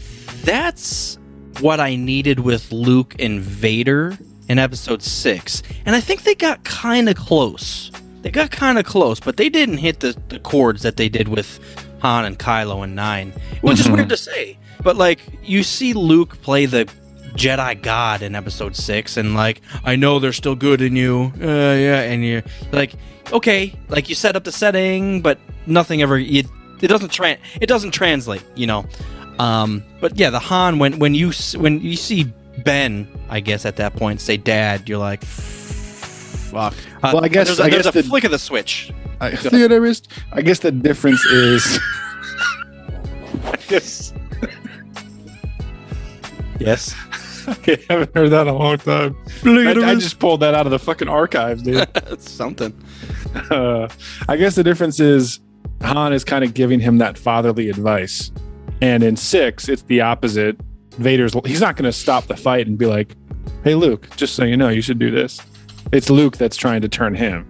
that's 0.44 1.18
what 1.60 1.80
I 1.80 1.96
needed 1.96 2.40
with 2.40 2.72
Luke 2.72 3.14
and 3.18 3.40
Vader 3.40 4.16
in 4.48 4.58
episode 4.58 5.02
6. 5.02 5.62
And 5.86 5.94
I 5.94 6.00
think 6.00 6.22
they 6.22 6.34
got 6.34 6.64
kind 6.64 7.08
of 7.08 7.16
close. 7.16 7.90
They 8.22 8.30
got 8.30 8.50
kind 8.50 8.78
of 8.78 8.84
close, 8.84 9.18
but 9.20 9.36
they 9.36 9.48
didn't 9.48 9.78
hit 9.78 10.00
the, 10.00 10.16
the 10.28 10.38
chords 10.38 10.82
that 10.82 10.96
they 10.96 11.08
did 11.08 11.28
with 11.28 11.58
Han 12.00 12.24
and 12.24 12.38
Kylo 12.38 12.84
and 12.84 12.94
9, 12.94 13.32
which 13.62 13.80
is 13.80 13.88
weird 13.88 14.08
to 14.10 14.16
say. 14.16 14.58
But 14.82 14.96
like 14.96 15.20
you 15.42 15.62
see 15.62 15.92
Luke 15.92 16.40
play 16.42 16.66
the 16.66 16.84
Jedi 17.34 17.80
God 17.80 18.22
in 18.22 18.34
episode 18.34 18.74
6 18.76 19.16
and 19.16 19.34
like 19.34 19.60
I 19.84 19.96
know 19.96 20.18
there's 20.18 20.36
still 20.36 20.56
good 20.56 20.80
in 20.82 20.96
you. 20.96 21.32
Uh, 21.40 21.46
yeah, 21.46 22.00
and 22.02 22.24
you're 22.24 22.42
like 22.72 22.94
okay, 23.32 23.72
like 23.88 24.08
you 24.08 24.14
set 24.14 24.36
up 24.36 24.44
the 24.44 24.52
setting, 24.52 25.22
but 25.22 25.38
nothing 25.66 26.02
ever 26.02 26.18
it, 26.18 26.46
it 26.82 26.88
doesn't 26.88 27.12
tran 27.12 27.38
it 27.60 27.66
doesn't 27.66 27.92
translate, 27.92 28.42
you 28.54 28.66
know. 28.66 28.84
Um, 29.38 29.82
but 30.00 30.18
yeah, 30.18 30.30
the 30.30 30.40
Han 30.40 30.78
when 30.78 30.98
when 30.98 31.14
you 31.14 31.28
s- 31.28 31.56
when 31.56 31.80
you 31.80 31.96
see 31.96 32.24
Ben, 32.64 33.06
I 33.30 33.40
guess 33.40 33.64
at 33.64 33.76
that 33.76 33.94
point 33.96 34.20
say 34.20 34.36
dad, 34.36 34.88
you're 34.88 34.98
like 34.98 35.22
fuck. 35.24 36.74
Uh, 37.02 37.10
Well, 37.14 37.24
I 37.24 37.28
guess- 37.28 37.46
there's 37.46 37.60
a, 37.60 37.64
I 37.64 37.70
there's 37.70 37.84
guess 37.86 37.94
a 37.96 38.02
the- 38.02 38.08
flick 38.08 38.24
of 38.24 38.30
the 38.30 38.38
switch. 38.38 38.92
I, 39.20 39.30
theaterist. 39.36 40.08
I 40.32 40.42
guess 40.42 40.58
the 40.60 40.70
difference 40.72 41.24
is. 41.26 41.78
I 43.44 43.56
guess 43.68 44.12
Yes. 46.58 46.94
I 47.48 47.78
haven't 47.88 48.14
heard 48.14 48.28
that 48.30 48.42
in 48.42 48.48
a 48.48 48.54
long 48.56 48.76
time. 48.78 49.16
I, 49.44 49.72
I 49.72 49.94
just 49.94 50.18
pulled 50.18 50.40
that 50.40 50.54
out 50.54 50.66
of 50.66 50.72
the 50.72 50.78
fucking 50.78 51.08
archives, 51.08 51.62
dude. 51.62 51.76
That's 51.94 52.30
something. 52.30 52.72
uh, 53.50 53.88
I 54.28 54.36
guess 54.36 54.54
the 54.56 54.62
difference 54.62 55.00
is 55.00 55.40
Han 55.82 56.12
is 56.12 56.22
kind 56.22 56.44
of 56.44 56.52
giving 56.52 56.78
him 56.80 56.98
that 56.98 57.16
fatherly 57.16 57.70
advice, 57.70 58.30
and 58.82 59.02
in 59.02 59.16
six, 59.16 59.68
it's 59.68 59.82
the 59.82 60.02
opposite. 60.02 60.60
Vader's 60.98 61.32
he's 61.46 61.60
not 61.62 61.76
going 61.76 61.86
to 61.90 61.92
stop 61.92 62.26
the 62.26 62.36
fight 62.36 62.66
and 62.66 62.76
be 62.76 62.84
like, 62.86 63.16
"Hey, 63.64 63.74
Luke, 63.74 64.06
just 64.16 64.34
so 64.34 64.44
you 64.44 64.56
know, 64.58 64.68
you 64.68 64.82
should 64.82 64.98
do 64.98 65.10
this." 65.10 65.40
It's 65.92 66.10
Luke 66.10 66.36
that's 66.36 66.56
trying 66.56 66.82
to 66.82 66.88
turn 66.88 67.14
him. 67.14 67.48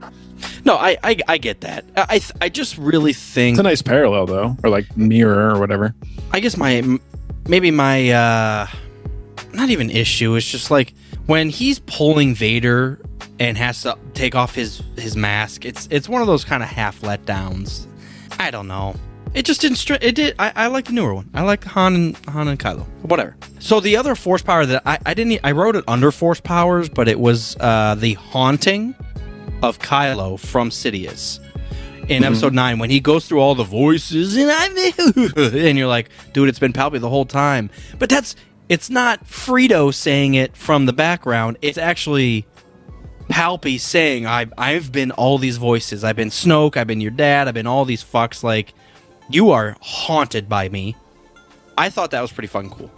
No, 0.65 0.77
I 0.77 0.97
I, 1.03 1.17
I 1.29 1.39
get 1.39 1.61
that. 1.63 1.85
I 1.97 2.21
I, 2.41 2.49
just 2.49 2.79
really 2.79 3.13
think 3.13 3.55
It's 3.55 3.61
a 3.61 3.65
nice 3.65 3.83
parallel, 3.83 4.27
though, 4.27 4.57
or 4.63 4.71
like 4.71 4.97
mirror 4.97 5.55
or 5.55 5.59
whatever. 5.61 5.95
I 6.33 6.41
guess 6.41 6.57
my 6.57 6.99
maybe 7.47 7.71
my 7.71 8.11
uh 8.11 8.67
not 9.53 9.71
even 9.71 9.91
issue 9.91 10.35
is 10.37 10.47
just 10.47 10.71
like 10.71 10.95
when 11.27 11.51
he's 11.51 11.81
pulling 11.81 12.35
Vader 12.35 13.01
and 13.39 13.57
has 13.57 13.83
to 13.83 13.99
take 14.15 14.35
off 14.35 14.55
his 14.55 14.83
his 14.97 15.17
mask. 15.17 15.65
It's 15.65 15.89
it's 15.91 16.09
one 16.09 16.21
of 16.21 16.27
those 16.27 16.45
kind 16.45 16.63
of 16.63 16.69
half 16.69 17.01
letdowns. 17.01 17.87
I 18.39 18.51
don't 18.51 18.69
know. 18.69 18.95
It 19.33 19.45
just 19.45 19.61
didn't. 19.61 19.77
Str- 19.77 19.95
it 20.01 20.15
did. 20.15 20.35
I, 20.39 20.53
I 20.57 20.67
like 20.67 20.87
the 20.87 20.93
newer 20.93 21.15
one. 21.15 21.31
I 21.35 21.43
like 21.43 21.65
Han 21.65 21.95
and 21.95 22.17
Han 22.27 22.49
and 22.49 22.59
Kylo. 22.59 22.85
Whatever. 23.03 23.37
So 23.61 23.81
the 23.81 23.97
other 23.97 24.15
Force 24.15 24.43
power 24.43 24.67
that 24.67 24.83
I, 24.85 24.99
I 25.07 25.15
didn't. 25.15 25.41
I 25.45 25.53
wrote 25.53 25.77
it 25.77 25.85
under 25.87 26.11
Force 26.11 26.41
powers, 26.41 26.89
but 26.89 27.07
it 27.07 27.21
was 27.21 27.57
uh, 27.61 27.95
the 27.97 28.15
haunting 28.15 28.95
of 29.63 29.79
Kylo 29.79 30.39
from 30.39 30.71
Sidious 30.71 31.39
in 32.09 32.25
episode 32.25 32.53
nine 32.53 32.79
when 32.81 32.91
he 32.91 32.99
goes 32.99 33.29
through 33.29 33.39
all 33.39 33.55
the 33.55 33.63
voices 33.63 34.37
and 34.37 34.51
I'm 34.51 34.77
and 35.55 35.79
you're 35.79 35.87
like, 35.87 36.11
dude, 36.33 36.49
it's 36.49 36.59
been 36.59 36.73
Palpy 36.73 36.99
the 36.99 37.09
whole 37.09 37.25
time. 37.25 37.71
But 37.99 38.09
that's 38.09 38.35
it's 38.69 38.91
not 38.91 39.25
Frito 39.25 39.95
saying 39.95 40.35
it 40.35 40.57
from 40.57 40.87
the 40.87 40.93
background. 40.93 41.57
It's 41.63 41.79
actually 41.79 42.47
Palpy 43.29 43.79
saying, 43.79 44.27
I've 44.27 44.53
I've 44.59 44.91
been 44.91 45.13
all 45.13 45.39
these 45.39 45.57
voices. 45.57 46.03
I've 46.03 46.17
been 46.17 46.31
Snoke, 46.31 46.77
I've 46.77 46.89
been 46.89 47.01
your 47.01 47.13
dad, 47.13 47.47
I've 47.47 47.55
been 47.55 47.69
all 47.69 47.85
these 47.85 48.03
fucks. 48.03 48.43
Like, 48.43 48.75
you 49.31 49.51
are 49.51 49.77
haunted 49.81 50.49
by 50.49 50.69
me. 50.69 50.97
I 51.79 51.89
thought 51.91 52.11
that 52.11 52.21
was 52.21 52.33
pretty 52.33 52.49
fun, 52.49 52.69
cool. 52.71 52.91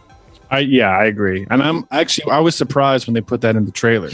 I 0.50 0.60
yeah, 0.60 0.90
I 0.90 1.04
agree, 1.04 1.46
and 1.50 1.62
I'm 1.62 1.86
actually 1.90 2.30
I 2.30 2.40
was 2.40 2.54
surprised 2.56 3.06
when 3.06 3.14
they 3.14 3.20
put 3.20 3.40
that 3.42 3.56
in 3.56 3.64
the 3.64 3.72
trailer. 3.72 4.10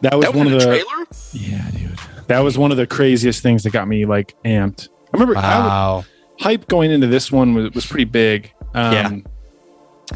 That 0.00 0.14
was, 0.14 0.24
That 0.24 0.34
was 0.34 0.36
one 0.36 0.46
of 0.46 0.52
the 0.52 0.58
the 0.58 0.64
trailer? 0.64 1.06
yeah, 1.32 1.70
dude. 1.70 1.98
That 2.26 2.40
was 2.40 2.58
one 2.58 2.70
of 2.70 2.76
the 2.76 2.86
craziest 2.86 3.42
things 3.42 3.62
that 3.62 3.72
got 3.72 3.86
me 3.86 4.04
like 4.06 4.34
amped. 4.44 4.88
I 4.88 5.08
remember 5.12 5.36
I 5.36 5.58
would- 5.58 5.64
Wow. 5.68 6.04
hype 6.40 6.66
going 6.68 6.90
into 6.90 7.06
this 7.06 7.30
one 7.30 7.54
was, 7.54 7.70
was 7.72 7.86
pretty 7.86 8.04
big. 8.04 8.52
Um, 8.74 8.92
Yeah. 8.92 9.16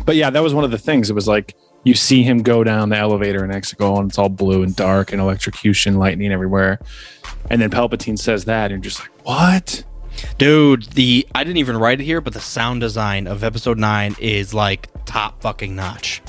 But 0.05 0.17
yeah, 0.17 0.29
that 0.31 0.43
was 0.43 0.53
one 0.53 0.65
of 0.65 0.71
the 0.71 0.79
things. 0.79 1.09
It 1.09 1.15
was 1.15 1.29
like 1.29 1.55
you 1.85 1.95
see 1.95 2.23
him 2.23 2.43
go 2.43 2.65
down 2.65 2.89
the 2.91 2.97
elevator 2.99 3.45
in 3.45 3.51
Exegol 3.51 4.01
and 4.01 4.11
it's 4.11 4.19
all 4.19 4.29
blue 4.29 4.63
and 4.63 4.75
dark 4.77 5.13
and 5.13 5.21
electrocution, 5.21 5.97
lightning 5.99 6.33
everywhere. 6.33 6.81
And 7.49 7.63
then 7.63 7.71
Palpatine 7.71 8.19
says 8.19 8.45
that, 8.47 8.73
and 8.73 8.85
you're 8.85 8.91
just 8.91 9.01
like, 9.01 9.11
what? 9.27 9.85
Dude, 10.39 10.85
the 10.93 11.27
I 11.35 11.45
didn't 11.45 11.59
even 11.59 11.77
write 11.77 12.01
it 12.01 12.05
here, 12.05 12.21
but 12.21 12.33
the 12.33 12.41
sound 12.41 12.81
design 12.81 13.27
of 13.27 13.45
episode 13.45 13.79
nine 13.79 14.15
is 14.19 14.55
like 14.55 14.89
top 15.05 15.41
fucking 15.43 15.75
notch. 15.75 16.23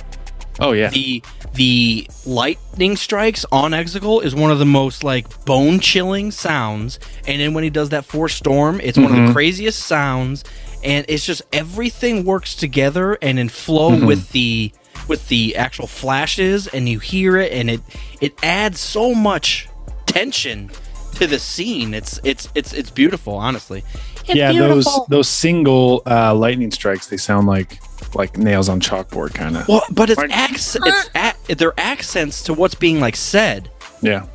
Oh 0.60 0.74
yeah. 0.74 0.90
the 0.90 1.24
the 1.54 2.08
lightning 2.26 2.98
strikes 2.98 3.46
on 3.52 3.72
Exegol 3.72 4.24
is 4.24 4.36
one 4.36 4.52
of 4.52 4.60
the 4.60 4.66
most 4.66 5.04
like 5.04 5.46
bone 5.46 5.80
chilling 5.80 6.32
sounds. 6.32 7.00
And 7.28 7.42
then 7.42 7.54
when 7.54 7.64
he 7.64 7.70
does 7.70 7.90
that 7.90 8.06
force 8.06 8.36
storm, 8.36 8.80
it's 8.84 8.98
one 8.98 9.08
of 9.08 9.12
the 9.12 9.18
mm-hmm. 9.18 9.34
craziest 9.34 9.80
sounds. 9.80 10.44
And 10.84 11.06
it's 11.10 11.26
just 11.26 11.42
everything 11.54 12.26
works 12.26 12.56
together 12.56 13.18
and 13.22 13.40
in 13.40 13.50
flow 13.50 13.92
mm-hmm. 13.92 14.06
with 14.06 14.32
the 14.32 14.72
with 15.08 15.28
the 15.28 15.56
actual 15.56 15.88
flashes, 15.88 16.68
and 16.68 16.88
you 16.88 17.00
hear 17.00 17.38
it, 17.38 17.52
and 17.52 17.70
it 17.70 17.82
it 18.22 18.34
adds 18.44 18.80
so 18.80 19.14
much 19.14 19.68
tension 20.06 20.70
to 21.20 21.28
the 21.28 21.40
scene. 21.40 21.94
It's 21.94 22.20
it's 22.24 22.50
it's 22.56 22.74
it's 22.74 22.90
beautiful, 22.90 23.36
honestly. 23.36 23.84
It's 24.26 24.36
yeah, 24.36 24.52
beautiful. 24.52 24.76
those 24.76 25.08
those 25.10 25.28
single 25.30 26.02
uh, 26.06 26.34
lightning 26.34 26.72
strikes 26.72 27.08
they 27.08 27.18
sound 27.18 27.48
like 27.48 27.80
like 28.16 28.38
nails 28.38 28.70
on 28.70 28.80
chalkboard 28.82 29.34
kind 29.34 29.56
of. 29.58 29.68
well, 29.68 29.84
but 29.92 30.10
it's 30.10 30.18
Like- 30.18 30.32
it's 30.34 30.76
a- 30.76 31.56
they're 31.56 31.74
accents 31.80 32.44
to 32.44 32.54
what's 32.54 32.76
being 32.76 33.00
like 33.00 33.16
said. 33.16 33.70
Yeah. 34.02 34.26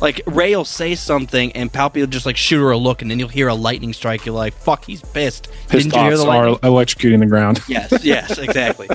Like 0.00 0.20
Rey 0.26 0.56
will 0.56 0.64
say 0.64 0.96
something 0.96 1.52
and 1.52 1.72
Palpy 1.72 2.00
will 2.00 2.08
just 2.08 2.26
like 2.26 2.36
shoot 2.36 2.58
her 2.60 2.72
a 2.72 2.76
look 2.76 3.02
and 3.02 3.10
then 3.10 3.18
you'll 3.20 3.28
hear 3.28 3.46
a 3.48 3.54
lightning 3.54 3.92
strike. 3.92 4.26
You're 4.26 4.34
like, 4.34 4.52
"Fuck, 4.52 4.84
he's 4.84 5.00
pissed." 5.00 5.46
His 5.70 5.84
Didn't 5.84 5.94
you 5.94 6.00
hear 6.02 6.10
thoughts 6.16 6.22
the 6.22 6.28
lightning? 6.28 6.54
are 6.54 6.58
electrocuting 6.58 7.20
the 7.20 7.26
ground. 7.26 7.60
Yes, 7.68 8.04
yes, 8.04 8.36
exactly. 8.38 8.88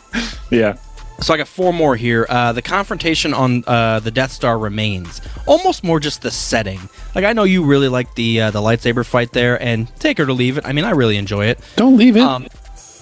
yeah. 0.50 0.76
So 1.22 1.34
I 1.34 1.36
got 1.36 1.48
four 1.48 1.72
more 1.72 1.96
here. 1.96 2.26
Uh, 2.28 2.52
the 2.52 2.62
confrontation 2.62 3.34
on 3.34 3.64
uh, 3.66 4.00
the 4.00 4.10
Death 4.10 4.32
Star 4.32 4.58
remains 4.58 5.20
almost 5.46 5.84
more 5.84 6.00
just 6.00 6.22
the 6.22 6.30
setting. 6.30 6.80
Like 7.14 7.24
I 7.24 7.32
know 7.32 7.44
you 7.44 7.64
really 7.64 7.88
like 7.88 8.14
the 8.14 8.40
uh, 8.42 8.50
the 8.50 8.60
lightsaber 8.60 9.04
fight 9.04 9.32
there, 9.32 9.60
and 9.62 9.94
take 9.96 10.18
her 10.18 10.26
to 10.26 10.32
leave 10.32 10.58
it. 10.58 10.64
I 10.66 10.72
mean, 10.72 10.84
I 10.84 10.90
really 10.90 11.16
enjoy 11.16 11.46
it. 11.46 11.58
Don't 11.76 11.96
leave 11.96 12.16
it. 12.16 12.22
Um, 12.22 12.46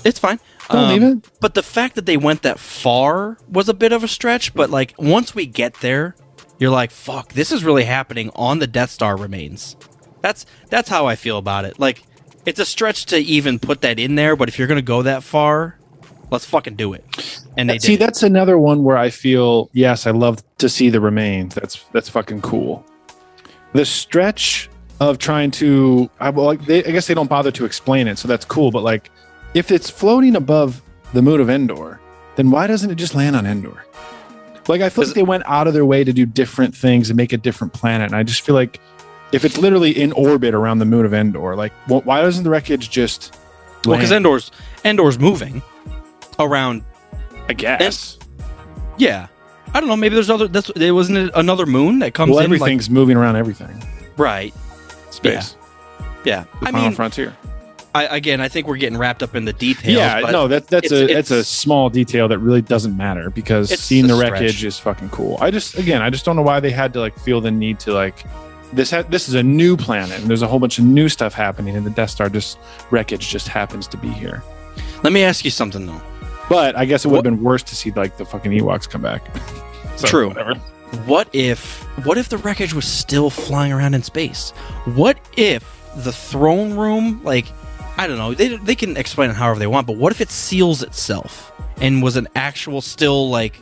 it's 0.04 0.18
fine. 0.18 0.40
Don't 0.70 0.84
Um, 0.84 0.88
leave 0.90 1.02
it. 1.02 1.30
But 1.40 1.54
the 1.54 1.62
fact 1.62 1.94
that 1.94 2.06
they 2.06 2.16
went 2.16 2.42
that 2.42 2.58
far 2.58 3.38
was 3.50 3.68
a 3.68 3.74
bit 3.74 3.92
of 3.92 4.04
a 4.04 4.08
stretch. 4.08 4.52
But 4.54 4.70
like 4.70 4.94
once 4.98 5.34
we 5.34 5.46
get 5.46 5.74
there, 5.80 6.14
you're 6.58 6.70
like, 6.70 6.90
"Fuck, 6.90 7.32
this 7.32 7.52
is 7.52 7.64
really 7.64 7.84
happening 7.84 8.30
on 8.34 8.58
the 8.58 8.66
Death 8.66 8.90
Star 8.90 9.16
remains." 9.16 9.76
That's 10.20 10.44
that's 10.68 10.88
how 10.88 11.06
I 11.06 11.14
feel 11.16 11.38
about 11.38 11.64
it. 11.64 11.78
Like 11.78 12.02
it's 12.44 12.58
a 12.60 12.64
stretch 12.66 13.06
to 13.06 13.18
even 13.18 13.58
put 13.58 13.80
that 13.82 13.98
in 13.98 14.14
there, 14.16 14.34
but 14.36 14.48
if 14.48 14.58
you're 14.58 14.68
gonna 14.68 14.82
go 14.82 15.02
that 15.02 15.22
far, 15.22 15.77
let's 16.30 16.44
fucking 16.44 16.76
do 16.76 16.92
it. 16.92 17.04
And 17.56 17.68
they 17.70 17.78
See, 17.78 17.96
did. 17.96 18.00
that's 18.00 18.22
another 18.22 18.58
one 18.58 18.84
where 18.84 18.96
I 18.96 19.10
feel 19.10 19.70
yes, 19.72 20.06
I 20.06 20.10
love 20.10 20.42
to 20.58 20.68
see 20.68 20.90
the 20.90 21.00
remains. 21.00 21.54
That's 21.54 21.84
that's 21.92 22.08
fucking 22.08 22.42
cool. 22.42 22.84
The 23.72 23.84
stretch 23.84 24.70
of 25.00 25.18
trying 25.18 25.50
to, 25.52 26.10
I, 26.18 26.30
well, 26.30 26.46
like 26.46 26.64
they, 26.64 26.84
I 26.84 26.90
guess 26.90 27.06
they 27.06 27.14
don't 27.14 27.28
bother 27.30 27.50
to 27.52 27.64
explain 27.64 28.08
it, 28.08 28.18
so 28.18 28.26
that's 28.28 28.44
cool. 28.44 28.70
But 28.70 28.82
like, 28.82 29.10
if 29.54 29.70
it's 29.70 29.90
floating 29.90 30.36
above 30.36 30.82
the 31.12 31.22
moon 31.22 31.40
of 31.40 31.48
Endor, 31.48 32.00
then 32.36 32.50
why 32.50 32.66
doesn't 32.66 32.90
it 32.90 32.96
just 32.96 33.14
land 33.14 33.36
on 33.36 33.46
Endor? 33.46 33.84
Like, 34.66 34.82
I 34.82 34.90
feel 34.90 35.04
like 35.04 35.14
they 35.14 35.22
went 35.22 35.44
out 35.46 35.66
of 35.66 35.72
their 35.72 35.86
way 35.86 36.04
to 36.04 36.12
do 36.12 36.26
different 36.26 36.76
things 36.76 37.08
and 37.08 37.16
make 37.16 37.32
a 37.32 37.38
different 37.38 37.72
planet, 37.72 38.06
and 38.06 38.16
I 38.16 38.22
just 38.22 38.42
feel 38.42 38.54
like 38.54 38.80
if 39.32 39.44
it's 39.44 39.56
literally 39.58 39.98
in 39.98 40.12
orbit 40.12 40.54
around 40.54 40.78
the 40.78 40.84
moon 40.84 41.06
of 41.06 41.14
Endor, 41.14 41.54
like, 41.56 41.72
wh- 41.86 42.04
why 42.06 42.20
doesn't 42.20 42.44
the 42.44 42.50
wreckage 42.50 42.90
just? 42.90 43.36
well, 43.86 43.96
because? 43.96 44.12
Endor's 44.12 44.50
Endor's 44.84 45.18
moving 45.18 45.62
around. 46.38 46.84
I 47.48 47.52
guess. 47.54 48.18
Yeah, 48.98 49.28
I 49.74 49.80
don't 49.80 49.88
know. 49.88 49.96
Maybe 49.96 50.14
there's 50.14 50.30
other. 50.30 50.48
That's 50.48 50.70
there 50.74 50.94
wasn't 50.94 51.18
it 51.18 51.30
another 51.34 51.66
moon 51.66 52.00
that 52.00 52.14
comes 52.14 52.30
Well, 52.30 52.40
in. 52.44 52.50
like- 52.50 52.60
everything's 52.60 52.90
moving 52.90 53.16
around 53.16 53.36
everything. 53.36 53.82
right. 54.16 54.52
Space. 55.10 55.56
Yeah. 56.24 56.44
The 56.60 56.68
I 56.68 56.70
final 56.72 56.82
mean, 56.88 56.92
frontier. 56.92 57.36
I, 57.94 58.04
again, 58.16 58.40
I 58.40 58.48
think 58.48 58.66
we're 58.68 58.76
getting 58.76 58.98
wrapped 58.98 59.22
up 59.22 59.34
in 59.34 59.44
the 59.46 59.52
details. 59.54 59.96
Yeah, 59.96 60.20
no, 60.30 60.46
that, 60.46 60.68
that's 60.68 60.92
a 60.92 61.06
that's 61.12 61.30
a 61.30 61.42
small 61.42 61.88
detail 61.88 62.28
that 62.28 62.38
really 62.38 62.60
doesn't 62.60 62.96
matter 62.96 63.30
because 63.30 63.70
seeing 63.80 64.06
the 64.06 64.14
stretch. 64.14 64.32
wreckage 64.32 64.62
is 64.64 64.78
fucking 64.78 65.08
cool. 65.08 65.38
I 65.40 65.50
just 65.50 65.78
again, 65.78 66.02
I 66.02 66.10
just 66.10 66.24
don't 66.24 66.36
know 66.36 66.42
why 66.42 66.60
they 66.60 66.70
had 66.70 66.92
to 66.92 67.00
like 67.00 67.18
feel 67.18 67.40
the 67.40 67.50
need 67.50 67.80
to 67.80 67.92
like 67.94 68.22
this. 68.74 68.90
Ha- 68.90 69.02
this 69.08 69.28
is 69.28 69.34
a 69.34 69.42
new 69.42 69.76
planet 69.76 70.20
and 70.20 70.28
there's 70.28 70.42
a 70.42 70.46
whole 70.46 70.58
bunch 70.60 70.78
of 70.78 70.84
new 70.84 71.08
stuff 71.08 71.32
happening, 71.32 71.74
and 71.74 71.84
the 71.86 71.90
Death 71.90 72.10
Star 72.10 72.28
just 72.28 72.58
wreckage 72.90 73.28
just 73.30 73.48
happens 73.48 73.88
to 73.88 73.96
be 73.96 74.08
here. 74.10 74.42
Let 75.02 75.12
me 75.14 75.22
ask 75.24 75.44
you 75.44 75.50
something 75.50 75.86
though. 75.86 76.02
But 76.48 76.76
I 76.76 76.84
guess 76.84 77.04
it 77.04 77.08
would 77.08 77.16
have 77.16 77.24
been 77.24 77.42
worse 77.42 77.62
to 77.64 77.76
see 77.76 77.90
like 77.90 78.16
the 78.16 78.24
fucking 78.24 78.52
Ewoks 78.52 78.88
come 78.88 79.02
back. 79.02 79.22
So, 79.96 80.06
True. 80.06 80.28
Whatever. 80.28 80.54
What 81.06 81.28
if 81.32 81.82
what 82.06 82.18
if 82.18 82.28
the 82.28 82.38
wreckage 82.38 82.72
was 82.72 82.86
still 82.86 83.30
flying 83.30 83.72
around 83.72 83.94
in 83.94 84.04
space? 84.04 84.50
What 84.94 85.18
if 85.36 85.64
the 85.96 86.12
throne 86.12 86.74
room, 86.74 87.20
like 87.24 87.46
I 87.96 88.06
don't 88.06 88.16
know, 88.16 88.32
they 88.32 88.56
they 88.58 88.76
can 88.76 88.96
explain 88.96 89.28
it 89.30 89.34
however 89.34 89.58
they 89.58 89.66
want, 89.66 89.88
but 89.88 89.96
what 89.96 90.12
if 90.12 90.20
it 90.20 90.30
seals 90.30 90.84
itself 90.84 91.50
and 91.80 92.00
was 92.00 92.14
an 92.14 92.28
actual 92.36 92.80
still 92.80 93.28
like 93.28 93.60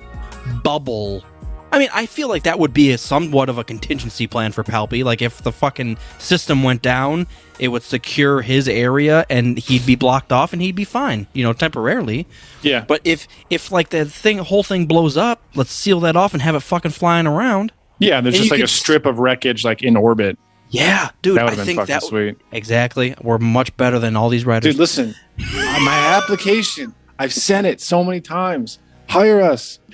bubble? 0.63 1.25
I 1.73 1.79
mean, 1.79 1.89
I 1.93 2.07
feel 2.07 2.29
like 2.29 2.45
that 2.45 2.59
would 2.59 2.73
be 2.73 2.93
a 2.93 2.99
somewhat 2.99 3.49
of 3.49 3.59
a 3.59 3.65
contingency 3.65 4.27
plan 4.27 4.53
for 4.53 4.63
Palpy. 4.65 5.05
Like 5.05 5.21
if 5.21 5.43
the 5.43 5.53
fucking 5.53 5.99
system 6.19 6.63
went 6.63 6.81
down, 6.81 7.27
it 7.59 7.69
would 7.69 7.83
secure 7.83 8.41
his 8.41 8.67
area 8.69 9.27
and 9.29 9.59
he'd 9.59 9.85
be 9.85 9.95
blocked 9.97 10.33
off 10.33 10.53
and 10.53 10.63
he'd 10.63 10.77
be 10.77 10.85
fine, 10.85 11.27
you 11.35 11.43
know, 11.43 11.53
temporarily. 11.53 12.27
Yeah, 12.63 12.85
But 12.87 13.01
if 13.05 13.27
if 13.51 13.71
like 13.73 13.91
the 13.91 14.05
thing 14.07 14.39
whole 14.39 14.63
thing 14.63 14.87
blows 14.87 15.17
up, 15.17 15.43
let's 15.55 15.73
seal 15.73 16.01
that 16.01 16.17
off 16.17 16.33
and 16.33 16.41
have 16.43 16.55
it 16.55 16.61
fucking 16.61 16.93
flying 16.93 17.27
around. 17.27 17.73
yeah, 17.99 18.21
there's 18.21 18.35
and 18.37 18.45
just 18.45 18.51
you 18.53 18.57
like 18.57 18.65
a 18.65 18.69
strip 18.69 19.05
of 19.05 19.19
wreckage 19.19 19.65
like 19.65 19.83
in 19.83 19.97
orbit. 19.97 20.39
Yeah, 20.71 21.11
dude, 21.23 21.37
That 21.37 21.45
would 21.45 21.53
I 21.53 21.57
have 21.57 21.59
been 21.59 21.67
think 21.67 21.79
fucking 21.81 21.93
that 21.95 22.03
sweet. 22.03 22.37
exactly. 22.53 23.15
We're 23.23 23.39
much 23.39 23.77
better 23.77 23.99
than 23.99 24.17
all 24.17 24.29
these 24.29 24.45
writers. 24.45 24.73
Dude, 24.73 24.81
listen, 24.81 25.15
my 25.39 26.17
application, 26.23 26.95
I've 27.19 27.33
sent 27.33 27.67
it 27.67 27.81
so 27.81 28.03
many 28.03 28.21
times. 28.21 28.79
Hire 29.09 29.41
us. 29.43 29.79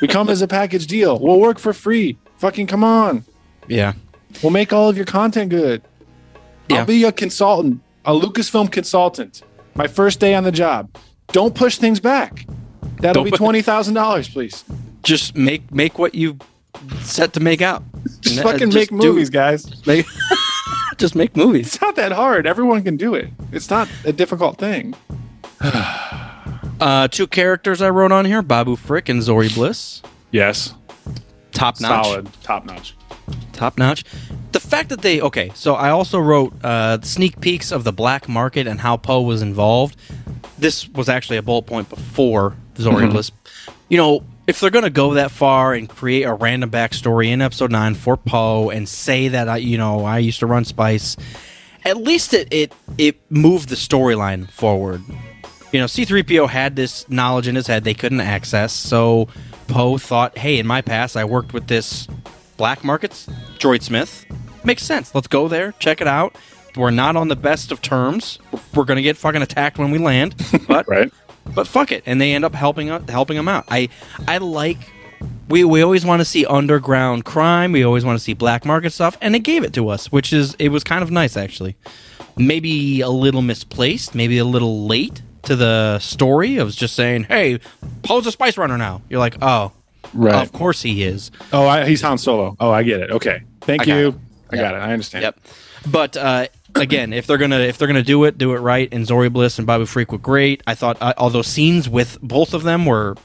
we 0.00 0.08
come 0.08 0.28
as 0.28 0.42
a 0.42 0.48
package 0.48 0.86
deal. 0.86 1.18
We'll 1.18 1.40
work 1.40 1.58
for 1.58 1.72
free. 1.72 2.16
Fucking 2.38 2.66
come 2.66 2.82
on. 2.84 3.24
yeah, 3.68 3.92
We'll 4.42 4.50
make 4.52 4.72
all 4.72 4.88
of 4.88 4.96
your 4.96 5.06
content 5.06 5.50
good. 5.50 5.82
Yeah. 6.68 6.78
I'll 6.80 6.86
be 6.86 7.04
a 7.04 7.12
consultant, 7.12 7.80
a 8.04 8.12
Lucasfilm 8.12 8.70
consultant. 8.72 9.42
My 9.74 9.86
first 9.86 10.20
day 10.20 10.34
on 10.34 10.44
the 10.44 10.52
job. 10.52 10.88
Don't 11.28 11.54
push 11.54 11.78
things 11.78 12.00
back. 12.00 12.46
That'll 13.00 13.22
Don't 13.24 13.30
be 13.32 13.36
twenty 13.36 13.62
thousand 13.62 13.94
dollars, 13.94 14.28
please. 14.28 14.64
just 15.02 15.34
make 15.36 15.70
make 15.72 15.98
what 15.98 16.14
you 16.14 16.38
set 17.00 17.32
to 17.34 17.40
make 17.40 17.60
out. 17.62 17.82
Just 18.20 18.38
And, 18.38 18.46
uh, 18.46 18.52
fucking 18.52 18.70
just 18.70 18.90
make 18.92 19.00
do- 19.00 19.08
movies, 19.08 19.30
guys. 19.30 19.86
Make, 19.86 20.06
just 20.98 21.14
make 21.14 21.36
movies. 21.36 21.66
It's 21.68 21.80
not 21.80 21.96
that 21.96 22.12
hard. 22.12 22.46
Everyone 22.46 22.82
can 22.82 22.96
do 22.96 23.14
it. 23.14 23.28
It's 23.50 23.70
not 23.70 23.88
a 24.04 24.12
difficult 24.12 24.58
thing. 24.58 24.94
Uh, 26.82 27.06
two 27.06 27.28
characters 27.28 27.80
I 27.80 27.90
wrote 27.90 28.10
on 28.10 28.24
here: 28.24 28.42
Babu 28.42 28.74
Frick 28.74 29.08
and 29.08 29.20
Zorii 29.20 29.54
Bliss. 29.54 30.02
Yes. 30.32 30.74
Top 31.52 31.80
notch. 31.80 32.06
Solid. 32.06 32.42
Top 32.42 32.64
notch. 32.64 32.96
top 33.52 33.78
notch. 33.78 34.04
The 34.50 34.58
fact 34.58 34.88
that 34.88 35.00
they 35.00 35.20
okay, 35.20 35.52
so 35.54 35.74
I 35.74 35.90
also 35.90 36.18
wrote 36.18 36.52
uh, 36.64 37.00
sneak 37.02 37.40
peeks 37.40 37.70
of 37.70 37.84
the 37.84 37.92
black 37.92 38.28
market 38.28 38.66
and 38.66 38.80
how 38.80 38.96
Poe 38.96 39.20
was 39.20 39.42
involved. 39.42 39.96
This 40.58 40.88
was 40.88 41.08
actually 41.08 41.36
a 41.36 41.42
bullet 41.42 41.66
point 41.66 41.88
before 41.88 42.56
Zorii 42.74 43.10
Bliss. 43.10 43.30
You 43.88 43.98
know, 43.98 44.24
if 44.48 44.58
they're 44.58 44.70
going 44.70 44.82
to 44.82 44.90
go 44.90 45.14
that 45.14 45.30
far 45.30 45.74
and 45.74 45.88
create 45.88 46.24
a 46.24 46.34
random 46.34 46.70
backstory 46.70 47.28
in 47.28 47.40
Episode 47.40 47.70
Nine 47.70 47.94
for 47.94 48.16
Poe 48.16 48.70
and 48.70 48.88
say 48.88 49.28
that 49.28 49.48
I, 49.48 49.58
you 49.58 49.78
know, 49.78 50.04
I 50.04 50.18
used 50.18 50.40
to 50.40 50.46
run 50.46 50.64
Spice, 50.64 51.16
at 51.84 51.96
least 51.96 52.34
it 52.34 52.52
it 52.52 52.72
it 52.98 53.20
moved 53.30 53.68
the 53.68 53.76
storyline 53.76 54.50
forward. 54.50 55.02
You 55.72 55.80
know, 55.80 55.86
C3PO 55.86 56.48
had 56.48 56.76
this 56.76 57.08
knowledge 57.08 57.48
in 57.48 57.54
his 57.54 57.66
head 57.66 57.82
they 57.84 57.94
couldn't 57.94 58.20
access, 58.20 58.72
so 58.72 59.28
Poe 59.68 59.96
thought, 59.96 60.36
hey, 60.36 60.58
in 60.58 60.66
my 60.66 60.82
past, 60.82 61.16
I 61.16 61.24
worked 61.24 61.54
with 61.54 61.66
this 61.66 62.06
black 62.58 62.84
markets, 62.84 63.26
Droid 63.58 63.82
Smith. 63.82 64.26
Makes 64.64 64.82
sense. 64.84 65.14
Let's 65.14 65.28
go 65.28 65.48
there, 65.48 65.72
check 65.78 66.00
it 66.00 66.06
out. 66.06 66.36
We're 66.76 66.90
not 66.90 67.16
on 67.16 67.28
the 67.28 67.36
best 67.36 67.72
of 67.72 67.80
terms. 67.82 68.38
We're 68.74 68.84
going 68.84 68.96
to 68.96 69.02
get 69.02 69.16
fucking 69.16 69.42
attacked 69.42 69.78
when 69.78 69.90
we 69.90 69.98
land, 69.98 70.34
but 70.68 70.86
Right? 70.88 71.12
but 71.54 71.66
fuck 71.66 71.90
it, 71.90 72.02
and 72.06 72.20
they 72.20 72.32
end 72.34 72.44
up 72.44 72.54
helping 72.54 72.90
out, 72.90 73.08
helping 73.08 73.36
them 73.36 73.48
out. 73.48 73.64
I 73.68 73.88
I 74.28 74.38
like 74.38 74.78
we 75.48 75.64
we 75.64 75.82
always 75.82 76.04
want 76.04 76.20
to 76.20 76.24
see 76.24 76.44
underground 76.46 77.24
crime. 77.24 77.72
We 77.72 77.82
always 77.82 78.04
want 78.04 78.18
to 78.18 78.22
see 78.22 78.32
black 78.34 78.64
market 78.64 78.92
stuff, 78.92 79.18
and 79.20 79.34
they 79.34 79.38
gave 79.38 79.64
it 79.64 79.72
to 79.74 79.88
us, 79.88 80.12
which 80.12 80.32
is 80.32 80.54
it 80.58 80.68
was 80.68 80.84
kind 80.84 81.02
of 81.02 81.10
nice 81.10 81.36
actually. 81.36 81.76
Maybe 82.36 83.00
a 83.02 83.10
little 83.10 83.42
misplaced, 83.42 84.14
maybe 84.14 84.38
a 84.38 84.44
little 84.44 84.86
late 84.86 85.20
to 85.44 85.56
the 85.56 85.98
story 85.98 86.56
of 86.58 86.72
just 86.74 86.94
saying, 86.94 87.24
"Hey, 87.24 87.58
Poe's 88.02 88.26
a 88.26 88.32
spice 88.32 88.56
runner 88.58 88.78
now." 88.78 89.02
You're 89.08 89.20
like, 89.20 89.36
"Oh, 89.42 89.72
Right. 90.14 90.42
of 90.42 90.52
course 90.52 90.82
he 90.82 91.02
is." 91.02 91.30
Oh, 91.52 91.66
I, 91.66 91.86
he's 91.86 92.02
Han 92.02 92.18
Solo. 92.18 92.56
Oh, 92.60 92.70
I 92.70 92.82
get 92.82 93.00
it. 93.00 93.10
Okay. 93.10 93.42
Thank 93.62 93.82
I 93.82 93.84
you. 94.00 94.08
it. 94.08 94.14
I 94.52 94.56
Yep. 94.56 94.62
got 94.64 94.74
it. 94.74 94.78
I 94.78 94.92
understand. 94.92 95.22
Yep. 95.22 95.38
But 95.90 96.16
uh, 96.16 96.46
again, 96.74 97.12
if 97.12 97.26
they're 97.26 97.38
gonna 97.38 97.58
if 97.60 97.78
they're 97.78 97.88
gonna 97.88 98.02
do 98.02 98.24
it, 98.24 98.38
do 98.38 98.54
it 98.54 98.58
right. 98.58 98.88
And 98.92 99.06
Zorii 99.06 99.32
Bliss 99.32 99.58
and 99.58 99.66
Babu 99.66 99.86
Frick 99.86 100.12
were 100.12 100.18
great. 100.18 100.62
I 100.66 100.74
thought, 100.74 100.96
uh, 101.00 101.12
although 101.16 101.42
scenes 101.42 101.88
with 101.88 102.18
both 102.22 102.54
of 102.54 102.62
them 102.62 102.86
were, 102.86 103.16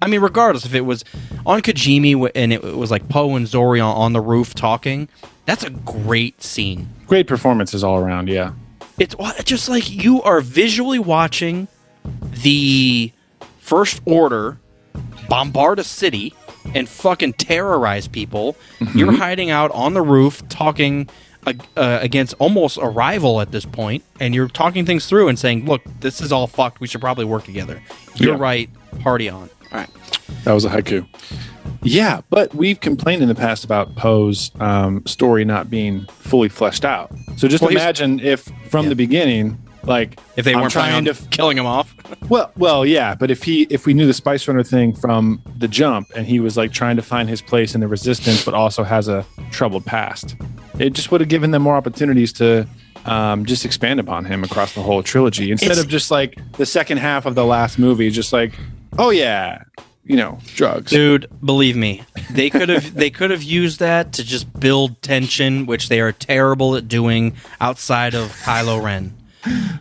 I 0.00 0.06
mean, 0.06 0.20
regardless 0.20 0.64
if 0.64 0.74
it 0.74 0.82
was 0.86 1.04
on 1.44 1.60
Kijimi 1.62 2.30
and 2.34 2.52
it 2.52 2.62
was 2.62 2.90
like 2.90 3.08
Poe 3.08 3.34
and 3.36 3.46
Zorii 3.46 3.84
on, 3.84 3.94
on 3.96 4.12
the 4.14 4.20
roof 4.20 4.54
talking, 4.54 5.08
that's 5.44 5.64
a 5.64 5.70
great 5.70 6.42
scene. 6.42 6.88
Great 7.06 7.26
performances 7.26 7.84
all 7.84 7.98
around. 7.98 8.28
Yeah. 8.28 8.52
It's 8.98 9.14
just 9.44 9.68
like 9.68 9.90
you 9.90 10.22
are 10.22 10.40
visually 10.40 10.98
watching 10.98 11.68
the 12.42 13.12
First 13.58 14.00
Order 14.04 14.58
bombard 15.28 15.78
a 15.78 15.84
city 15.84 16.34
and 16.74 16.88
fucking 16.88 17.34
terrorize 17.34 18.06
people. 18.08 18.56
Mm-hmm. 18.78 18.98
You're 18.98 19.12
hiding 19.12 19.50
out 19.50 19.70
on 19.72 19.94
the 19.94 20.02
roof 20.02 20.46
talking 20.48 21.08
uh, 21.46 21.54
uh, 21.76 21.98
against 22.00 22.34
almost 22.38 22.78
a 22.80 22.86
rival 22.86 23.40
at 23.40 23.50
this 23.50 23.64
point, 23.64 24.04
and 24.20 24.34
you're 24.34 24.48
talking 24.48 24.84
things 24.86 25.06
through 25.06 25.28
and 25.28 25.38
saying, 25.38 25.66
"Look, 25.66 25.82
this 26.00 26.20
is 26.20 26.30
all 26.30 26.46
fucked. 26.46 26.78
We 26.80 26.86
should 26.86 27.00
probably 27.00 27.24
work 27.24 27.44
together." 27.44 27.82
You're 28.14 28.34
Yeah. 28.34 28.40
right. 28.40 28.70
Party 29.00 29.28
on. 29.28 29.48
All 29.72 29.78
right. 29.78 29.90
That 30.44 30.52
was 30.52 30.64
a 30.64 30.68
haiku. 30.70 31.06
Yeah, 31.82 32.20
but 32.30 32.54
we've 32.54 32.78
complained 32.80 33.22
in 33.22 33.28
the 33.28 33.34
past 33.34 33.64
about 33.64 33.94
Poe's 33.96 34.50
um, 34.60 35.04
story 35.06 35.44
not 35.44 35.68
being 35.70 36.06
fully 36.06 36.48
fleshed 36.48 36.84
out. 36.84 37.10
So 37.36 37.48
just 37.48 37.62
Well, 37.62 37.70
imagine 37.72 38.20
if 38.20 38.48
from 38.70 38.88
the 38.88 38.94
beginning, 38.94 39.58
like 39.84 40.18
If 40.36 40.44
they 40.44 40.54
I'm 40.54 40.60
weren't 40.60 40.72
trying 40.72 41.04
to 41.06 41.14
killing 41.30 41.58
him 41.58 41.66
off, 41.66 41.92
Well, 42.28 42.52
well, 42.56 42.86
yeah, 42.86 43.14
but 43.16 43.30
if 43.32 43.42
he 43.42 43.62
if 43.68 43.84
we 43.84 43.94
knew 43.94 44.06
the 44.06 44.14
Spice 44.14 44.46
Runner 44.46 44.62
thing 44.62 44.94
from 44.94 45.42
the 45.58 45.66
jump, 45.66 46.08
and 46.14 46.24
he 46.26 46.38
was 46.38 46.56
like 46.56 46.72
trying 46.72 46.94
to 46.96 47.02
find 47.02 47.28
his 47.28 47.42
place 47.42 47.74
in 47.74 47.80
the 47.80 47.88
Resistance, 47.88 48.44
but 48.44 48.54
also 48.54 48.84
has 48.84 49.08
a 49.08 49.26
troubled 49.50 49.84
past, 49.84 50.36
it 50.78 50.90
just 50.92 51.10
would 51.10 51.20
have 51.20 51.28
given 51.28 51.50
them 51.50 51.62
more 51.62 51.74
opportunities 51.74 52.32
to 52.34 52.66
um, 53.06 53.44
just 53.44 53.64
expand 53.64 53.98
upon 53.98 54.24
him 54.24 54.44
across 54.44 54.72
the 54.74 54.82
whole 54.82 55.02
trilogy 55.02 55.50
instead 55.50 55.72
It's- 55.72 55.84
of 55.84 55.90
just 55.90 56.12
like 56.12 56.38
the 56.52 56.66
second 56.66 56.98
half 56.98 57.26
of 57.26 57.34
the 57.34 57.44
last 57.44 57.76
movie, 57.76 58.08
just 58.10 58.32
like, 58.32 58.52
oh 58.98 59.10
yeah, 59.10 59.64
you 60.04 60.16
know, 60.16 60.38
drugs. 60.54 60.90
dude, 60.90 61.28
believe 61.44 61.76
me, 61.76 62.02
they 62.30 62.50
could 62.50 62.68
have 62.68 62.94
they 62.94 63.10
could 63.10 63.30
have 63.30 63.42
used 63.42 63.78
that 63.78 64.12
to 64.14 64.24
just 64.24 64.52
build 64.58 65.00
tension, 65.02 65.66
which 65.66 65.88
they 65.88 66.00
are 66.00 66.12
terrible 66.12 66.76
at 66.76 66.88
doing 66.88 67.34
outside 67.60 68.14
of 68.14 68.30
Kylo 68.42 68.82
Ren. 68.82 69.16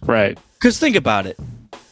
Right. 0.03 0.37
Because 0.53 0.77
think 0.79 0.95
about 0.95 1.25
it, 1.25 1.39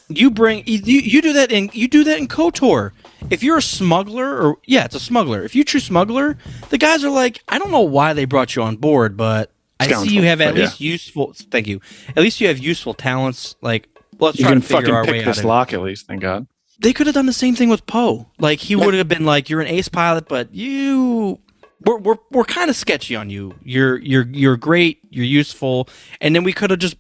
you 0.10 0.30
bring 0.30 0.64
you, 0.66 0.80
you 0.80 1.22
do 1.22 1.34
that 1.34 1.52
in 1.52 1.70
you 1.74 1.88
do 1.88 2.04
that 2.04 2.18
in 2.20 2.28
Kotor. 2.28 2.92
If 3.30 3.44
you're 3.44 3.58
a 3.58 3.62
smuggler, 3.62 4.42
or 4.42 4.58
yeah, 4.66 4.86
it's 4.86 4.96
a 4.96 5.00
smuggler. 5.00 5.44
If 5.44 5.56
you're 5.56 5.66
true 5.66 5.80
smuggler, 5.80 6.38
the 6.70 6.78
guys 6.78 7.04
are 7.04 7.10
like, 7.10 7.44
I 7.48 7.60
don't 7.60 7.72
know 7.72 7.82
why 7.82 8.14
they 8.14 8.26
brought 8.26 8.56
you 8.56 8.62
on 8.62 8.78
board, 8.78 9.18
but 9.18 9.52
I 9.80 9.92
see 9.92 10.14
you 10.16 10.24
have 10.24 10.42
at 10.42 10.50
but 10.54 10.58
yeah. 10.58 10.64
least 10.66 10.82
useful. 10.82 11.34
Thank 11.36 11.68
you. 11.68 11.82
At 12.10 12.18
least 12.18 12.42
you 12.42 12.48
have 12.48 12.60
useful 12.60 12.94
talents. 12.94 13.56
Like 13.62 13.90
let's 14.20 14.38
You 14.40 14.46
try 14.46 14.54
can 14.54 14.62
to 14.62 14.68
figure 14.68 14.82
fucking 14.82 14.94
our 14.96 15.04
way 15.06 15.12
pick 15.12 15.28
out. 15.28 15.30
this 15.30 15.40
of 15.40 15.46
lock 15.46 15.74
at 15.74 15.82
least, 15.82 16.08
thank 16.08 16.22
God. 16.22 16.48
They 16.80 16.94
could 16.94 17.08
have 17.08 17.14
done 17.14 17.26
the 17.26 17.34
same 17.34 17.56
thing 17.56 17.70
with 17.70 17.86
Poe. 17.86 18.28
Like 18.40 18.60
he 18.60 18.76
would 18.76 18.94
have 18.94 19.08
been 19.08 19.26
like, 19.26 19.50
"You're 19.50 19.62
an 19.62 19.68
ace 19.68 19.90
pilot, 19.90 20.28
but 20.28 20.54
you." 20.54 21.40
We're, 21.86 21.98
we're, 21.98 22.18
we're 22.32 22.44
kind 22.44 22.70
of 22.70 22.76
sketchy 22.76 23.16
on 23.16 23.30
you. 23.30 23.56
You're 23.64 24.00
you're 24.00 24.28
you're 24.34 24.58
great. 24.58 25.00
You're 25.12 25.24
useful, 25.24 25.88
and 26.20 26.36
then 26.36 26.44
we 26.44 26.52
could 26.52 26.72
have 26.72 26.80
just 26.80 26.98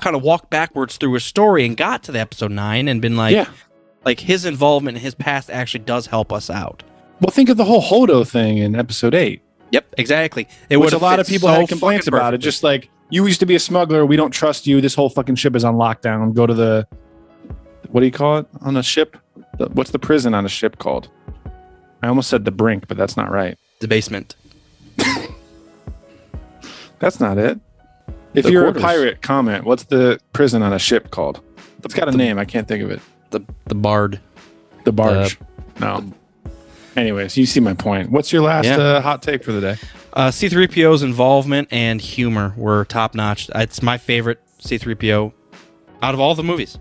kind 0.00 0.14
of 0.14 0.22
walked 0.22 0.48
backwards 0.48 0.96
through 0.96 1.14
his 1.14 1.24
story 1.24 1.66
and 1.66 1.76
got 1.76 2.04
to 2.04 2.12
the 2.12 2.20
episode 2.20 2.52
nine 2.52 2.86
and 2.86 3.02
been 3.02 3.16
like, 3.16 3.34
Yeah. 3.34 3.48
like 4.04 4.20
his 4.20 4.44
involvement 4.44 4.96
in 4.96 5.02
his 5.02 5.16
past 5.16 5.50
actually 5.50 5.82
does 5.84 6.06
help 6.06 6.32
us 6.32 6.50
out. 6.50 6.84
Well, 7.20 7.32
think 7.32 7.48
of 7.48 7.56
the 7.56 7.64
whole 7.64 7.82
Holdo 7.82 8.24
thing 8.24 8.58
in 8.58 8.76
episode 8.76 9.12
eight. 9.12 9.42
Yep, 9.72 9.94
exactly. 9.98 10.46
It 10.70 10.76
was 10.76 10.92
a 10.92 10.98
lot 10.98 11.18
of 11.18 11.26
people 11.26 11.48
so 11.48 11.54
had 11.54 11.68
complaints 11.68 12.06
about 12.06 12.32
it. 12.32 12.38
Just 12.38 12.62
like 12.62 12.90
you 13.10 13.26
used 13.26 13.40
to 13.40 13.46
be 13.46 13.56
a 13.56 13.60
smuggler, 13.60 14.06
we 14.06 14.14
don't 14.16 14.30
trust 14.30 14.68
you. 14.68 14.80
This 14.80 14.94
whole 14.94 15.10
fucking 15.10 15.34
ship 15.34 15.56
is 15.56 15.64
on 15.64 15.74
lockdown. 15.74 16.32
Go 16.32 16.46
to 16.46 16.54
the 16.54 16.86
what 17.92 18.00
do 18.00 18.06
you 18.06 18.12
call 18.12 18.38
it 18.38 18.46
on 18.60 18.76
a 18.76 18.82
ship? 18.82 19.16
The, 19.58 19.66
what's 19.68 19.90
the 19.90 19.98
prison 19.98 20.34
on 20.34 20.44
a 20.44 20.48
ship 20.48 20.78
called? 20.78 21.08
I 22.02 22.08
almost 22.08 22.28
said 22.28 22.44
the 22.44 22.50
brink, 22.50 22.88
but 22.88 22.96
that's 22.96 23.16
not 23.16 23.30
right. 23.30 23.56
the 23.80 23.88
basement. 23.88 24.34
That's 26.98 27.18
not 27.20 27.38
it. 27.38 27.58
If 28.34 28.44
The 28.44 28.52
you're 28.52 28.62
quarters. 28.64 28.82
a 28.82 28.86
pirate, 28.86 29.22
comment. 29.22 29.64
What's 29.64 29.84
the 29.84 30.20
prison 30.32 30.62
on 30.62 30.72
a 30.72 30.78
ship 30.78 31.10
called? 31.10 31.40
It's 31.84 31.94
got 31.94 32.08
a 32.08 32.12
name. 32.12 32.38
I 32.38 32.44
can't 32.44 32.68
think 32.68 32.82
of 32.82 32.90
it. 32.90 33.00
The 33.30 33.40
the 33.66 33.74
bard. 33.74 34.20
The 34.84 34.92
barge. 34.92 35.38
no. 35.80 36.12
Anyways, 36.96 37.36
you 37.36 37.46
see 37.46 37.58
my 37.60 37.74
point. 37.74 38.10
What's 38.10 38.32
your 38.32 38.42
last 38.42 38.66
Yeah. 38.66 38.76
uh, 38.76 39.00
hot 39.00 39.22
take 39.22 39.42
for 39.42 39.50
the 39.52 39.60
day? 39.60 39.76
Uh, 40.12 40.28
C3PO's 40.28 41.02
involvement 41.02 41.68
and 41.72 42.00
humor 42.00 42.52
were 42.56 42.84
top 42.84 43.14
notch. 43.14 43.48
It's 43.54 43.82
my 43.82 43.96
favorite 43.98 44.40
C3PO 44.60 45.32
out 46.02 46.14
of 46.14 46.20
all 46.20 46.34
the 46.34 46.42
movies. 46.44 46.78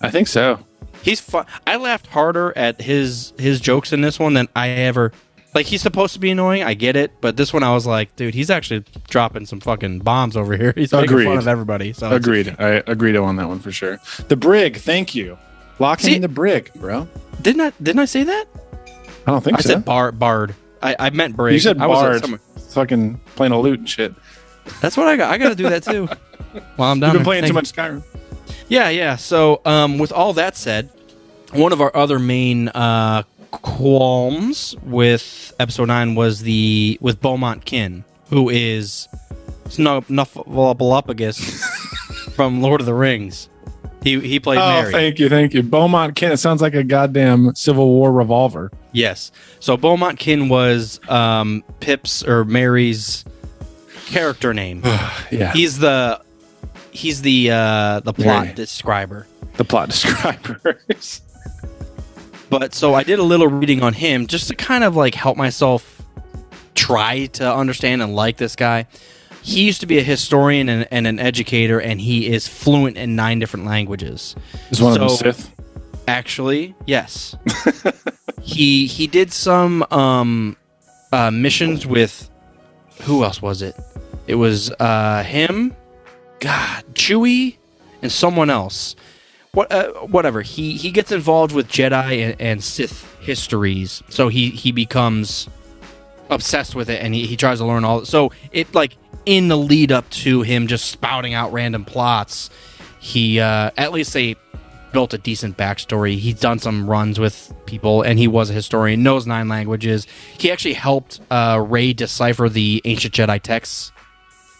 I 0.00 0.10
think 0.10 0.28
so. 0.28 0.58
He's 1.02 1.20
fun. 1.20 1.46
I 1.66 1.76
laughed 1.76 2.06
harder 2.06 2.56
at 2.56 2.80
his 2.80 3.32
his 3.38 3.60
jokes 3.60 3.92
in 3.92 4.00
this 4.00 4.18
one 4.18 4.34
than 4.34 4.48
I 4.56 4.68
ever. 4.70 5.12
Like 5.54 5.66
he's 5.66 5.82
supposed 5.82 6.14
to 6.14 6.18
be 6.18 6.30
annoying, 6.32 6.64
I 6.64 6.74
get 6.74 6.96
it, 6.96 7.12
but 7.20 7.36
this 7.36 7.52
one 7.52 7.62
I 7.62 7.72
was 7.74 7.86
like, 7.86 8.16
dude, 8.16 8.34
he's 8.34 8.50
actually 8.50 8.84
dropping 9.08 9.46
some 9.46 9.60
fucking 9.60 10.00
bombs 10.00 10.36
over 10.36 10.56
here. 10.56 10.72
He's 10.76 10.90
making 10.92 11.10
Agreed. 11.10 11.26
fun 11.26 11.38
of 11.38 11.46
everybody. 11.46 11.92
So 11.92 12.06
it's- 12.06 12.18
Agreed. 12.20 12.56
I 12.58 12.82
agreed 12.88 13.14
on 13.16 13.36
that 13.36 13.46
one 13.46 13.60
for 13.60 13.70
sure. 13.70 14.00
The 14.26 14.34
brig. 14.34 14.78
Thank 14.78 15.14
you. 15.14 15.38
Locking 15.78 16.06
See- 16.06 16.16
in 16.16 16.22
the 16.22 16.28
brig, 16.28 16.72
bro. 16.74 17.06
Didn't 17.40 17.60
I? 17.60 17.72
Didn't 17.80 18.00
I 18.00 18.04
say 18.06 18.24
that? 18.24 18.46
I 19.26 19.30
don't 19.30 19.44
think 19.44 19.58
I 19.58 19.60
so. 19.60 19.68
said 19.68 19.84
bar 19.84 20.10
bard. 20.10 20.56
I, 20.82 20.96
I 20.98 21.10
meant 21.10 21.36
brig. 21.36 21.54
You 21.54 21.60
said 21.60 21.78
I 21.78 21.86
was 21.86 21.98
at 21.98 22.02
bard. 22.02 22.20
somewhere- 22.22 22.40
Fucking 22.70 23.20
playing 23.36 23.52
a 23.52 23.60
lute 23.60 23.78
and 23.78 23.88
shit. 23.88 24.12
That's 24.80 24.96
what 24.96 25.06
I 25.06 25.16
got. 25.16 25.30
I 25.30 25.38
got 25.38 25.50
to 25.50 25.54
do 25.54 25.68
that 25.70 25.84
too. 25.84 26.06
While 26.76 26.90
I'm 26.90 26.98
down 26.98 27.10
You've 27.10 27.12
been 27.12 27.12
there. 27.18 27.24
playing 27.24 27.42
too 27.44 27.52
Thank 27.52 27.54
much. 27.54 27.72
Skyrim. 27.72 28.02
Yeah, 28.68 28.88
yeah. 28.88 29.16
So, 29.16 29.60
um, 29.64 29.98
with 29.98 30.12
all 30.12 30.32
that 30.34 30.56
said, 30.56 30.88
one 31.52 31.72
of 31.72 31.80
our 31.80 31.94
other 31.96 32.18
main 32.18 32.68
uh, 32.68 33.22
qualms 33.50 34.74
with 34.82 35.54
episode 35.60 35.86
nine 35.86 36.14
was 36.14 36.40
the 36.42 36.98
with 37.00 37.20
Beaumont 37.20 37.64
Kin, 37.64 38.04
who 38.30 38.48
is 38.48 39.08
Snuffleupagus 39.68 41.60
from 42.34 42.62
Lord 42.62 42.80
of 42.80 42.86
the 42.86 42.94
Rings. 42.94 43.48
He 44.02 44.20
he 44.20 44.40
played 44.40 44.58
Oh, 44.58 44.82
Merry. 44.82 44.92
thank 44.92 45.18
you, 45.18 45.28
thank 45.28 45.54
you. 45.54 45.62
Beaumont 45.62 46.16
Kin. 46.16 46.32
It 46.32 46.36
sounds 46.38 46.60
like 46.60 46.74
a 46.74 46.84
goddamn 46.84 47.54
Civil 47.54 47.88
War 47.88 48.12
revolver. 48.12 48.70
Yes. 48.92 49.32
So 49.60 49.76
Beaumont 49.76 50.18
Kin 50.18 50.48
was 50.48 51.00
um, 51.08 51.64
Pip's 51.80 52.22
or 52.22 52.44
Merry's 52.44 53.24
character 54.06 54.52
name. 54.52 54.82
Yeah. 55.30 55.52
he's 55.52 55.78
the 55.78 56.20
he's 56.94 57.20
the 57.22 57.50
uh, 57.50 58.00
the 58.00 58.12
plot 58.14 58.54
describer. 58.54 59.26
the 59.56 59.64
plot 59.64 59.88
describers. 59.90 61.20
But 62.48 62.72
so 62.74 62.94
I 62.94 63.02
did 63.02 63.18
a 63.18 63.22
little 63.22 63.48
reading 63.48 63.82
on 63.82 63.92
him 63.94 64.26
just 64.26 64.48
to 64.48 64.54
kind 64.54 64.84
of 64.84 64.94
like 64.96 65.14
help 65.14 65.36
myself 65.36 66.02
try 66.74 67.26
to 67.26 67.52
understand 67.54 68.00
and 68.02 68.14
like 68.14 68.36
this 68.36 68.56
guy. 68.56 68.86
He 69.42 69.64
used 69.64 69.80
to 69.80 69.86
be 69.86 69.98
a 69.98 70.02
historian 70.02 70.70
and, 70.70 70.88
and 70.90 71.06
an 71.06 71.18
educator, 71.18 71.78
and 71.78 72.00
he 72.00 72.32
is 72.32 72.48
fluent 72.48 72.96
in 72.96 73.14
nine 73.14 73.38
different 73.40 73.66
languages. 73.66 74.34
Is 74.70 74.80
one 74.80 74.94
of 74.94 75.00
them 75.00 75.08
Sith? 75.10 75.50
Actually, 76.08 76.74
yes. 76.86 77.36
he 78.40 78.86
he 78.86 79.06
did 79.06 79.32
some 79.32 79.84
um 79.90 80.56
uh 81.12 81.30
missions 81.30 81.86
with 81.86 82.30
who 83.02 83.24
else 83.24 83.42
was 83.42 83.60
it? 83.62 83.74
It 84.26 84.36
was 84.36 84.70
uh 84.80 85.22
him, 85.24 85.74
God, 86.40 86.84
Chewie, 86.94 87.56
and 88.02 88.12
someone 88.12 88.50
else. 88.50 88.96
What 89.52 89.70
uh, 89.70 89.92
whatever. 90.06 90.42
He 90.42 90.76
he 90.76 90.90
gets 90.90 91.12
involved 91.12 91.52
with 91.52 91.68
Jedi 91.68 92.24
and, 92.24 92.40
and 92.40 92.62
Sith 92.62 93.16
histories, 93.20 94.02
so 94.08 94.28
he 94.28 94.50
he 94.50 94.72
becomes 94.72 95.48
obsessed 96.30 96.74
with 96.74 96.90
it, 96.90 97.00
and 97.02 97.14
he, 97.14 97.26
he 97.26 97.36
tries 97.36 97.58
to 97.58 97.64
learn 97.64 97.84
all. 97.84 98.04
So 98.04 98.32
it 98.52 98.74
like 98.74 98.96
in 99.26 99.48
the 99.48 99.56
lead 99.56 99.92
up 99.92 100.08
to 100.10 100.42
him 100.42 100.66
just 100.66 100.86
spouting 100.86 101.34
out 101.34 101.52
random 101.52 101.84
plots, 101.84 102.50
he 103.00 103.38
uh, 103.40 103.70
at 103.76 103.92
least 103.92 104.12
they 104.12 104.36
built 104.92 105.12
a 105.12 105.18
decent 105.18 105.56
backstory. 105.56 106.18
He's 106.18 106.38
done 106.38 106.58
some 106.58 106.88
runs 106.88 107.20
with 107.20 107.52
people, 107.66 108.02
and 108.02 108.18
he 108.18 108.28
was 108.28 108.50
a 108.50 108.52
historian, 108.52 109.02
knows 109.02 109.26
nine 109.26 109.48
languages. 109.48 110.06
He 110.38 110.50
actually 110.50 110.74
helped 110.74 111.20
uh, 111.30 111.64
Rey 111.66 111.92
decipher 111.92 112.48
the 112.48 112.80
ancient 112.84 113.14
Jedi 113.14 113.40
texts 113.40 113.92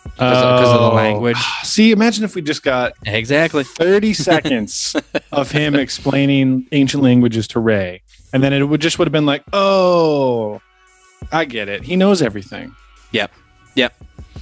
because 0.05 0.69
of 0.71 0.81
the 0.81 0.91
Oh. 0.91 0.95
language. 0.95 1.37
See, 1.65 1.91
imagine 1.91 2.25
if 2.25 2.35
we 2.35 2.43
just 2.43 2.63
got 2.63 2.93
Exactly. 3.07 3.65
30 3.65 4.13
seconds 4.15 4.95
of 5.33 5.51
him 5.51 5.75
explaining 5.75 6.67
ancient 6.73 7.03
languages 7.03 7.49
to 7.49 7.61
Rey. 7.61 8.03
And 8.33 8.43
then 8.43 8.53
it 8.53 8.63
would 8.65 8.81
just 8.81 8.99
would 8.99 9.07
have 9.07 9.13
been 9.13 9.27
like, 9.27 9.43
oh, 9.53 10.61
I 11.33 11.45
get 11.45 11.69
it. 11.69 11.83
He 11.85 11.97
knows 11.97 12.21
everything. 12.23 12.75
Yep. 13.13 13.31
Yep. 13.77 13.95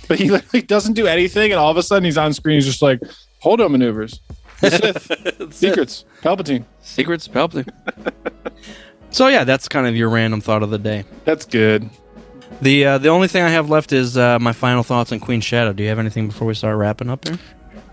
But 0.08 0.18
he 0.18 0.30
literally 0.30 0.62
doesn't 0.62 0.94
do 0.94 1.06
anything. 1.06 1.52
And 1.52 1.58
all 1.60 1.70
of 1.70 1.76
a 1.76 1.82
sudden 1.82 2.04
he's 2.04 2.18
on 2.18 2.32
screen. 2.32 2.56
He's 2.56 2.66
just 2.66 2.82
like, 2.82 3.00
hold 3.40 3.60
on 3.60 3.72
maneuvers. 3.72 4.20
Secrets. 5.50 6.04
Palpatine. 6.22 6.64
Secrets, 6.82 7.28
Palpatine. 7.28 7.68
so 9.10 9.28
yeah, 9.28 9.44
that's 9.44 9.68
kind 9.68 9.86
of 9.86 9.96
your 9.96 10.08
random 10.08 10.40
thought 10.40 10.62
of 10.62 10.70
the 10.70 10.78
day. 10.78 11.04
That's 11.24 11.44
good. 11.44 11.88
The 12.62 12.84
uh, 12.86 12.98
the 12.98 13.08
only 13.08 13.26
thing 13.28 13.42
I 13.42 13.48
have 13.50 13.68
left 13.68 13.92
is 13.92 14.16
uh, 14.16 14.38
my 14.38 14.52
final 14.52 14.82
thoughts 14.82 15.10
on 15.12 15.18
Queen 15.20 15.40
Shadow. 15.40 15.72
Do 15.72 15.82
you 15.82 15.88
have 15.88 15.98
anything 15.98 16.28
before 16.28 16.46
we 16.46 16.54
start 16.54 16.76
wrapping 16.78 17.10
up 17.10 17.26
here? 17.26 17.38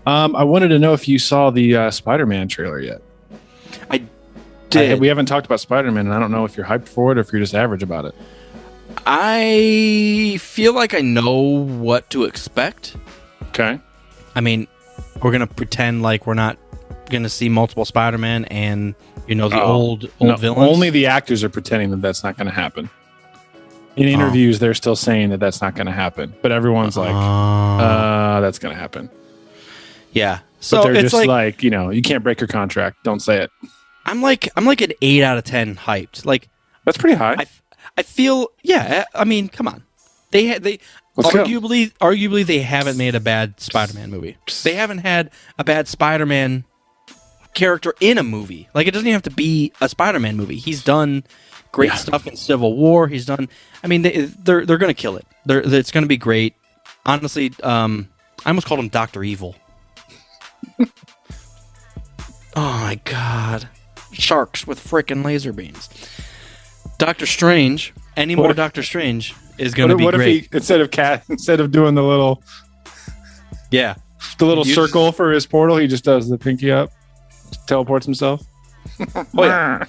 Um, 0.06 0.34
I 0.36 0.44
wanted 0.44 0.68
to 0.68 0.78
know 0.78 0.92
if 0.94 1.08
you 1.08 1.18
saw 1.18 1.50
the 1.50 1.76
uh, 1.76 1.90
Spider 1.90 2.24
Man 2.24 2.46
trailer 2.48 2.80
yet. 2.80 3.02
I 3.90 4.02
I- 4.74 4.94
we 4.94 5.08
haven't 5.08 5.26
talked 5.26 5.44
about 5.46 5.58
Spider 5.60 5.90
Man, 5.90 6.06
and 6.06 6.14
I 6.14 6.20
don't 6.20 6.30
know 6.30 6.44
if 6.44 6.56
you're 6.56 6.66
hyped 6.66 6.88
for 6.88 7.10
it 7.12 7.18
or 7.18 7.20
if 7.20 7.32
you're 7.32 7.40
just 7.42 7.54
average 7.54 7.82
about 7.82 8.04
it. 8.04 8.14
I 9.06 10.38
feel 10.40 10.72
like 10.74 10.94
I 10.94 11.00
know 11.00 11.32
what 11.64 12.08
to 12.10 12.24
expect. 12.24 12.96
Okay. 13.48 13.78
I 14.34 14.40
mean, 14.40 14.68
we're 15.22 15.32
gonna 15.32 15.46
pretend 15.48 16.02
like 16.02 16.26
we're 16.26 16.34
not 16.34 16.56
going 17.10 17.22
to 17.24 17.28
see 17.28 17.48
multiple 17.48 17.84
Spider-Man 17.84 18.44
and 18.44 18.94
you 19.26 19.34
know 19.34 19.48
the 19.48 19.60
Oh, 19.60 19.66
old 19.72 20.04
old 20.20 20.30
No, 20.30 20.36
villains. 20.36 20.72
Only 20.72 20.90
the 20.90 21.06
actors 21.06 21.42
are 21.42 21.48
pretending 21.48 21.90
that 21.90 22.00
that's 22.00 22.22
not 22.22 22.36
going 22.36 22.46
to 22.46 22.52
happen. 22.54 22.88
In 24.00 24.06
Oh. 24.08 24.12
interviews, 24.12 24.58
they're 24.58 24.74
still 24.74 24.96
saying 24.96 25.30
that 25.30 25.40
that's 25.40 25.60
not 25.60 25.74
going 25.74 25.86
to 25.86 25.92
happen, 25.92 26.32
but 26.42 26.52
everyone's 26.52 26.96
like, 26.96 27.14
Uh, 27.14 27.18
uh, 27.82 28.40
that's 28.40 28.58
going 28.58 28.74
to 28.74 28.80
happen. 28.80 29.10
yeah. 30.12 30.38
But 30.38 30.64
So 30.64 30.82
they're 30.82 30.92
it's 30.94 31.02
just 31.02 31.14
like, 31.14 31.28
like, 31.28 31.62
you 31.62 31.70
know, 31.70 31.90
you 31.90 32.02
can't 32.02 32.22
break 32.24 32.40
your 32.40 32.48
contract. 32.48 32.98
Don't 33.04 33.20
say 33.20 33.42
it. 33.42 33.50
I'm 34.06 34.22
like 34.22 34.48
I'm 34.56 34.64
like 34.64 34.80
an 34.80 34.92
eight 35.02 35.22
out 35.22 35.36
of 35.38 35.44
ten 35.44 35.74
hyped. 35.76 36.24
Like 36.24 36.48
That's 36.84 36.96
pretty 36.98 37.16
high. 37.16 37.36
I, 37.38 37.46
I 37.98 38.02
feel 38.02 38.48
yeah. 38.62 39.04
I 39.14 39.24
mean, 39.24 39.48
come 39.48 39.68
on. 39.68 39.82
They 40.32 40.46
had 40.46 40.62
they 40.62 40.78
Let's 41.16 41.32
go. 41.34 41.44
arguably 41.44 41.92
arguably 41.98 42.44
they 42.46 42.60
haven't 42.60 42.96
made 42.96 43.14
a 43.14 43.20
bad 43.20 43.60
Spider-Man 43.60 44.10
movie. 44.10 44.36
They 44.64 44.74
haven't 44.74 44.98
had 44.98 45.30
a 45.58 45.64
bad 45.64 45.88
Spider-Man 45.88 46.64
character 47.54 47.94
in 48.00 48.18
a 48.18 48.22
movie. 48.22 48.68
Like 48.74 48.86
it 48.86 48.92
doesn't 48.92 49.06
even 49.06 49.14
have 49.14 49.22
to 49.24 49.30
be 49.30 49.72
a 49.80 49.88
Spider-Man 49.88 50.36
movie. 50.36 50.56
He's 50.56 50.82
done 50.82 51.24
great 51.72 51.92
stuff 51.92 52.26
in 52.26 52.36
Civil 52.36 52.76
War. 52.76 53.08
He's 53.08 53.26
done. 53.26 53.48
I 53.82 53.86
mean, 53.86 54.02
they, 54.02 54.22
they're 54.22 54.66
they're 54.66 54.78
gonna 54.78 54.94
kill 54.94 55.16
it. 55.16 55.26
They're, 55.44 55.60
it's 55.60 55.90
gonna 55.90 56.06
be 56.06 56.16
great. 56.16 56.54
Honestly, 57.06 57.52
um, 57.62 58.08
I 58.44 58.50
almost 58.50 58.66
called 58.66 58.80
him 58.80 58.88
Doctor 58.88 59.24
Evil. 59.24 59.56
oh 60.78 60.86
my 62.56 63.00
god, 63.04 63.68
sharks 64.12 64.66
with 64.66 64.82
frickin' 64.82 65.24
laser 65.24 65.52
beams. 65.52 65.88
Doctor 66.98 67.26
Strange. 67.26 67.94
Any 68.16 68.34
more 68.34 68.50
if- 68.50 68.56
Doctor 68.56 68.82
Strange 68.82 69.34
is 69.58 69.74
gonna 69.74 69.94
if, 69.94 69.98
be 69.98 70.04
what 70.04 70.14
great. 70.14 70.44
if 70.44 70.50
he 70.50 70.56
instead 70.56 70.80
of 70.80 70.90
cat 70.90 71.24
instead 71.28 71.60
of 71.60 71.70
doing 71.70 71.94
the 71.94 72.02
little 72.02 72.42
yeah. 73.70 73.94
the 74.38 74.46
little 74.46 74.64
circle 74.64 75.12
for 75.12 75.32
his 75.32 75.46
portal, 75.46 75.76
he 75.76 75.86
just 75.86 76.04
does 76.04 76.28
the 76.28 76.36
pinky 76.36 76.70
up, 76.70 76.90
teleports 77.66 78.06
himself. 78.06 78.42
Oh 79.36 79.44
yeah. 79.44 79.84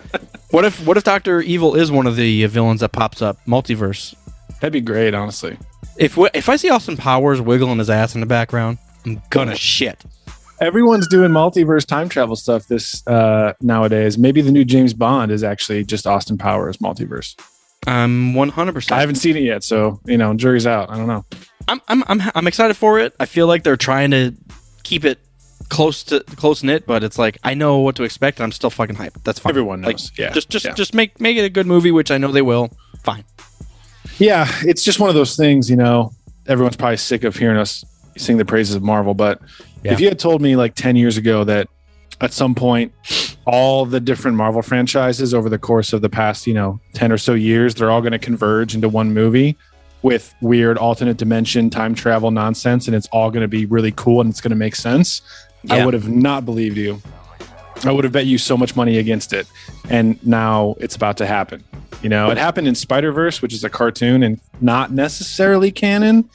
what 0.50 0.64
if 0.64 0.86
what 0.86 0.96
if 0.96 1.04
Doctor 1.04 1.40
Evil 1.40 1.74
is 1.74 1.90
one 1.90 2.06
of 2.06 2.16
the 2.16 2.44
villains 2.46 2.80
that 2.80 2.92
pops 2.92 3.22
up 3.22 3.38
multiverse? 3.46 4.14
That'd 4.60 4.72
be 4.72 4.80
great, 4.80 5.14
honestly. 5.14 5.58
If 5.98 6.18
if 6.34 6.48
I 6.48 6.56
see 6.56 6.70
Austin 6.70 6.96
Powers 6.96 7.40
wiggling 7.40 7.78
his 7.78 7.90
ass 7.90 8.14
in 8.14 8.20
the 8.20 8.26
background, 8.26 8.78
I'm 9.04 9.22
gonna 9.30 9.56
shit. 9.56 10.02
Everyone's 10.60 11.08
doing 11.08 11.30
multiverse 11.30 11.86
time 11.86 12.08
travel 12.08 12.36
stuff 12.36 12.66
this 12.68 13.06
uh, 13.06 13.54
nowadays. 13.60 14.16
Maybe 14.18 14.40
the 14.40 14.52
new 14.52 14.64
James 14.64 14.94
Bond 14.94 15.30
is 15.32 15.42
actually 15.42 15.84
just 15.84 16.06
Austin 16.06 16.38
Powers 16.38 16.76
multiverse. 16.78 17.34
I'm 17.86 18.34
100. 18.34 18.72
percent 18.72 18.96
I 18.96 19.00
haven't 19.00 19.16
seen 19.16 19.36
it 19.36 19.42
yet, 19.42 19.64
so 19.64 20.00
you 20.06 20.16
know, 20.16 20.34
jury's 20.34 20.66
out. 20.66 20.90
I 20.90 20.96
don't 20.96 21.06
know. 21.06 21.24
I'm, 21.68 21.80
I'm 21.88 22.04
I'm 22.06 22.22
I'm 22.34 22.46
excited 22.46 22.76
for 22.76 22.98
it. 22.98 23.14
I 23.18 23.26
feel 23.26 23.46
like 23.46 23.62
they're 23.62 23.76
trying 23.76 24.10
to 24.12 24.34
keep 24.82 25.04
it 25.04 25.18
close 25.68 26.02
to 26.04 26.20
close 26.36 26.62
knit, 26.62 26.86
but 26.86 27.02
it's 27.04 27.18
like 27.18 27.38
I 27.42 27.54
know 27.54 27.78
what 27.78 27.96
to 27.96 28.02
expect. 28.04 28.38
and 28.38 28.44
I'm 28.44 28.52
still 28.52 28.70
fucking 28.70 28.96
hyped. 28.96 29.22
That's 29.24 29.38
fine. 29.38 29.50
Everyone 29.50 29.82
Like, 29.82 29.94
knows. 29.96 30.12
Yeah, 30.18 30.30
Just 30.32 30.48
just 30.50 30.64
yeah. 30.64 30.74
just 30.74 30.94
make 30.94 31.20
make 31.20 31.36
it 31.36 31.44
a 31.44 31.48
good 31.50 31.66
movie, 31.66 31.90
which 31.90 32.10
I 32.10 32.18
know 32.18 32.30
they 32.32 32.42
will. 32.42 32.70
Fine. 33.02 33.24
Yeah, 34.18 34.46
it's 34.62 34.84
just 34.84 35.00
one 35.00 35.08
of 35.08 35.14
those 35.14 35.36
things, 35.36 35.68
you 35.68 35.76
know. 35.76 36.12
Everyone's 36.46 36.76
probably 36.76 36.98
sick 36.98 37.24
of 37.24 37.36
hearing 37.36 37.56
us 37.58 37.84
sing 38.16 38.36
the 38.36 38.44
praises 38.44 38.74
of 38.76 38.82
Marvel, 38.82 39.14
but 39.14 39.40
Yeah. 39.82 39.92
if 39.92 40.00
you 40.00 40.08
had 40.08 40.18
told 40.18 40.40
me 40.40 40.56
like 40.56 40.74
10 40.74 40.94
years 40.96 41.16
ago 41.16 41.42
that 41.44 41.68
at 42.20 42.32
some 42.32 42.54
point 42.54 42.92
all 43.46 43.84
the 43.86 43.98
different 44.00 44.36
Marvel 44.36 44.62
franchises 44.62 45.34
over 45.34 45.48
the 45.48 45.58
course 45.58 45.92
of 45.92 46.00
the 46.00 46.08
past, 46.08 46.46
you 46.46 46.54
know, 46.54 46.78
10 46.92 47.10
or 47.10 47.18
so 47.18 47.34
years, 47.34 47.74
they're 47.74 47.90
all 47.90 48.00
going 48.00 48.12
to 48.12 48.18
converge 48.18 48.74
into 48.74 48.88
one 48.88 49.12
movie 49.12 49.56
with 50.02 50.32
weird 50.40 50.78
alternate 50.78 51.16
dimension 51.16 51.70
time 51.70 51.94
travel 51.94 52.30
nonsense 52.30 52.86
and 52.86 52.94
it's 52.94 53.08
all 53.08 53.30
going 53.30 53.42
to 53.42 53.48
be 53.48 53.64
really 53.66 53.90
cool 53.92 54.20
and 54.20 54.30
it's 54.30 54.40
going 54.40 54.50
to 54.50 54.56
make 54.56 54.76
sense, 54.76 55.22
I 55.70 55.84
would 55.84 55.94
have 55.94 56.08
not 56.08 56.44
believed 56.44 56.76
you. 56.76 57.00
I 57.84 57.92
would 57.92 58.04
have 58.04 58.12
bet 58.12 58.26
you 58.26 58.38
so 58.38 58.56
much 58.56 58.76
money 58.76 58.98
against 58.98 59.32
it. 59.32 59.46
And 59.90 60.24
now 60.26 60.76
it's 60.78 60.96
about 60.96 61.16
to 61.18 61.26
happen. 61.26 61.64
You 62.02 62.08
know, 62.08 62.30
it 62.30 62.38
happened 62.38 62.68
in 62.68 62.74
Spider 62.74 63.12
Verse, 63.12 63.40
which 63.42 63.52
is 63.52 63.64
a 63.64 63.70
cartoon 63.70 64.22
and 64.22 64.40
not 64.60 64.92
necessarily 64.92 65.70
canon. 65.70 66.28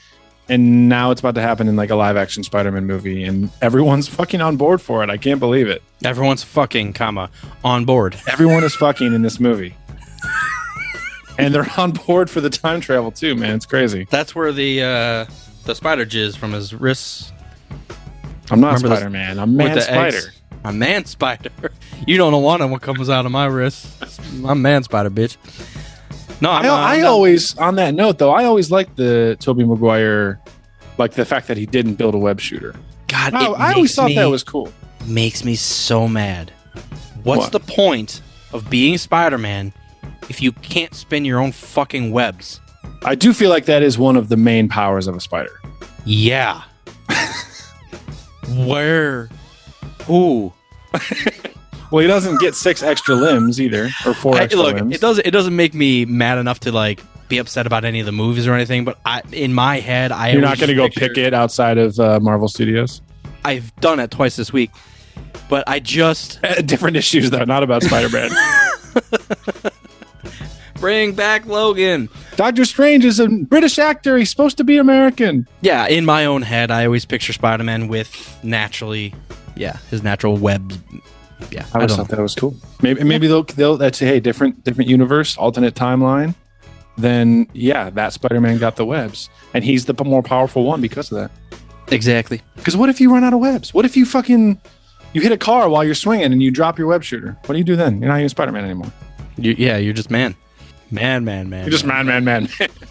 And 0.48 0.90
now 0.90 1.12
it's 1.12 1.22
about 1.22 1.36
to 1.36 1.42
happen 1.42 1.68
in 1.68 1.76
like 1.76 1.92
a 1.92 1.96
live 1.96 2.18
action 2.18 2.44
Spider 2.44 2.72
Man 2.72 2.86
movie. 2.86 3.24
And 3.24 3.52
everyone's 3.62 4.08
fucking 4.08 4.42
on 4.42 4.58
board 4.58 4.82
for 4.82 5.04
it. 5.04 5.10
I 5.10 5.18
can't 5.18 5.40
believe 5.40 5.68
it. 5.68 5.84
Everyone's 6.04 6.44
fucking 6.44 6.94
comma 6.94 7.30
on 7.64 7.86
board. 7.86 8.16
Everyone 8.28 8.64
is 8.64 8.76
fucking 8.76 9.14
in 9.14 9.22
this 9.22 9.40
movie. 9.40 9.76
and 11.38 11.54
they're 11.54 11.70
on 11.78 11.92
board 11.92 12.30
for 12.30 12.42
the 12.42 12.50
time 12.50 12.82
travel 12.82 13.12
too, 13.12 13.36
man. 13.36 13.56
It's 13.56 13.66
crazy. 13.66 14.08
That's 14.10 14.34
where 14.34 14.52
the 14.52 14.84
uh 14.84 15.26
the 15.66 15.76
spider 15.76 16.06
jizz 16.06 16.36
from 16.36 16.54
his 16.54 16.74
wrists 16.74 17.32
I'm 18.52 18.60
not 18.60 18.76
Remember 18.76 18.96
Spider 18.96 19.10
Man. 19.10 19.40
I'm 19.40 19.50
with 19.56 19.58
Man 19.68 19.76
the 19.76 19.82
Spider. 19.82 20.18
eggs. 20.18 20.32
A 20.66 20.74
man 20.74 21.06
spider. 21.06 21.52
You 22.08 22.18
don't 22.18 22.32
know 22.32 22.38
one 22.40 22.62
of 22.62 22.70
what 22.72 22.82
comes 22.82 23.10
out 23.10 23.26
of 23.26 23.32
my 23.32 23.46
wrist. 23.46 23.86
I'm 24.46 24.62
man 24.62 24.84
spider, 24.84 25.10
bitch. 25.10 25.36
No, 26.42 26.50
I'm, 26.50 26.66
I, 26.66 26.68
uh, 26.70 26.74
I 26.76 26.96
I'm- 26.98 27.06
always, 27.08 27.58
on 27.58 27.76
that 27.76 27.94
note 27.94 28.18
though, 28.18 28.32
I 28.32 28.46
always 28.46 28.72
liked 28.72 28.96
the 28.96 29.36
Tobey 29.40 29.64
Maguire, 29.66 30.40
like 30.98 31.12
the 31.14 31.26
fact 31.26 31.48
that 31.50 31.58
he 31.58 31.66
didn't 31.66 31.96
build 31.96 32.16
a 32.16 32.18
web 32.18 32.40
shooter. 32.40 32.74
God, 33.08 33.34
I, 33.34 33.46
it 33.46 33.50
I 33.52 33.74
always 33.74 33.94
thought 33.96 34.08
me- 34.08 34.16
that 34.16 34.26
was 34.30 34.44
cool. 34.44 34.72
makes 35.06 35.44
me 35.44 35.56
so 35.56 36.08
mad. 36.08 36.52
What's 37.24 37.44
What? 37.44 37.52
the 37.52 37.60
point 37.60 38.22
of 38.54 38.70
being 38.70 38.98
Spider-Man 38.98 39.74
if 40.30 40.42
you 40.42 40.52
can't 40.54 40.94
spin 40.96 41.26
your 41.26 41.40
own 41.40 41.52
fucking 41.52 42.12
webs? 42.12 42.60
I 43.04 43.16
do 43.16 43.34
feel 43.34 43.50
like 43.50 43.66
that 43.66 43.84
is 43.84 43.98
one 43.98 44.16
of 44.16 44.30
the 44.30 44.38
main 44.38 44.70
powers 44.70 45.08
of 45.08 45.16
a 45.16 45.20
spider. 45.20 45.60
Yeah. 46.06 46.64
Where? 48.50 49.30
Who? 50.06 50.54
Well, 51.92 52.02
he 52.04 52.08
doesn't 52.08 52.40
get 52.40 52.54
six 52.54 52.84
extra 52.84 53.16
limbs 53.16 53.60
either, 53.60 53.90
or 54.06 54.14
four 54.14 54.36
I- 54.36 54.42
extra 54.42 54.62
look, 54.62 54.76
limbs. 54.76 54.94
it 54.94 55.02
doesn't. 55.02 55.26
It 55.26 55.32
doesn't 55.32 55.56
make 55.56 55.74
me 55.74 56.06
mad 56.06 56.38
enough 56.38 56.60
to 56.60 56.72
like 56.72 57.02
be 57.30 57.40
upset 57.40 57.66
about 57.66 57.84
any 57.84 58.00
of 58.00 58.06
the 58.06 58.12
movies 58.12 58.46
or 58.46 58.54
anything. 58.54 58.86
But 58.86 59.00
I, 59.08 59.24
in 59.32 59.56
my 59.56 59.80
head, 59.80 60.12
I 60.12 60.30
You're 60.30 60.42
not 60.42 60.60
going 60.60 60.68
to 60.70 60.76
go 60.76 60.84
picture- 60.86 61.00
pick 61.08 61.18
it 61.18 61.34
outside 61.34 61.80
of 61.80 62.00
uh, 62.00 62.20
Marvel 62.20 62.48
Studios. 62.48 63.02
I've 63.44 63.76
done 63.78 64.00
it 64.00 64.12
twice 64.12 64.36
this 64.36 64.54
week, 64.54 64.70
but 65.50 65.68
I 65.68 65.80
just 65.80 66.40
different 66.68 66.96
issues 66.96 67.32
though, 67.32 67.44
not 67.46 67.64
about 67.64 67.82
Spider-Man. 67.82 68.30
bring 70.80 71.14
back 71.14 71.46
Logan. 71.46 72.10
Doctor 72.36 72.66
Strange 72.66 73.06
is 73.06 73.20
a 73.20 73.28
British 73.28 73.78
actor. 73.80 74.18
He's 74.18 74.30
supposed 74.30 74.58
to 74.58 74.64
be 74.64 74.78
American. 74.78 75.48
Yeah, 75.62 75.88
in 75.88 76.06
my 76.06 76.26
own 76.26 76.42
head, 76.42 76.72
I 76.72 76.86
always 76.86 77.06
picture 77.06 77.34
Spider-Man 77.34 77.88
with 77.88 78.40
naturally, 78.44 79.14
yeah, 79.56 79.78
his 79.90 80.04
natural 80.04 80.38
webs. 80.38 80.78
Yeah, 81.52 81.66
I 81.74 81.80
I, 81.80 81.82
always 81.82 81.96
don't 81.96 81.98
thought 81.98 82.10
know. 82.12 82.16
that 82.18 82.22
was 82.22 82.36
cool. 82.36 82.56
Maybe 82.82 83.04
maybe 83.04 83.28
they'll 83.28 83.44
they'll 83.44 83.78
that's 83.78 84.00
hey 84.00 84.20
different 84.20 84.64
different 84.64 84.90
universe, 84.90 85.38
alternate 85.38 85.74
timeline. 85.76 86.36
Then 86.98 87.48
yeah, 87.54 87.90
that 87.92 88.12
Spider-Man 88.14 88.58
got 88.58 88.76
the 88.76 88.86
webs, 88.86 89.30
and 89.54 89.64
he's 89.64 89.86
the 89.86 89.96
more 90.04 90.22
powerful 90.24 90.64
one 90.66 90.82
because 90.82 91.12
of 91.12 91.18
that. 91.18 91.32
exactly. 91.94 92.42
Because 92.56 92.76
what 92.76 92.90
if 92.90 93.00
you 93.00 93.12
run 93.12 93.24
out 93.24 93.34
of 93.34 93.40
webs? 93.40 93.74
What 93.74 93.86
if 93.86 93.96
you 93.96 94.06
fucking 94.06 94.60
you 95.14 95.22
hit 95.22 95.32
a 95.32 95.38
car 95.38 95.70
while 95.70 95.84
you're 95.84 95.96
swinging 95.96 96.32
and 96.32 96.44
you 96.44 96.52
drop 96.52 96.78
your 96.78 96.88
web 96.88 97.04
shooter? 97.04 97.38
What 97.46 97.54
do 97.54 97.58
you 97.58 97.64
do 97.64 97.76
then? 97.76 98.00
You're 98.02 98.10
not 98.10 98.18
even 98.18 98.30
Spider-Man 98.30 98.66
anymore. 98.66 98.92
You, 99.38 99.56
yeah, 99.58 99.78
you're 99.78 99.94
just 99.94 100.12
man, 100.12 100.36
man, 100.92 101.26
man, 101.26 101.50
man. 101.50 101.70
Just 101.70 101.86
man, 101.86 102.06
man, 102.06 102.24
man, 102.24 102.50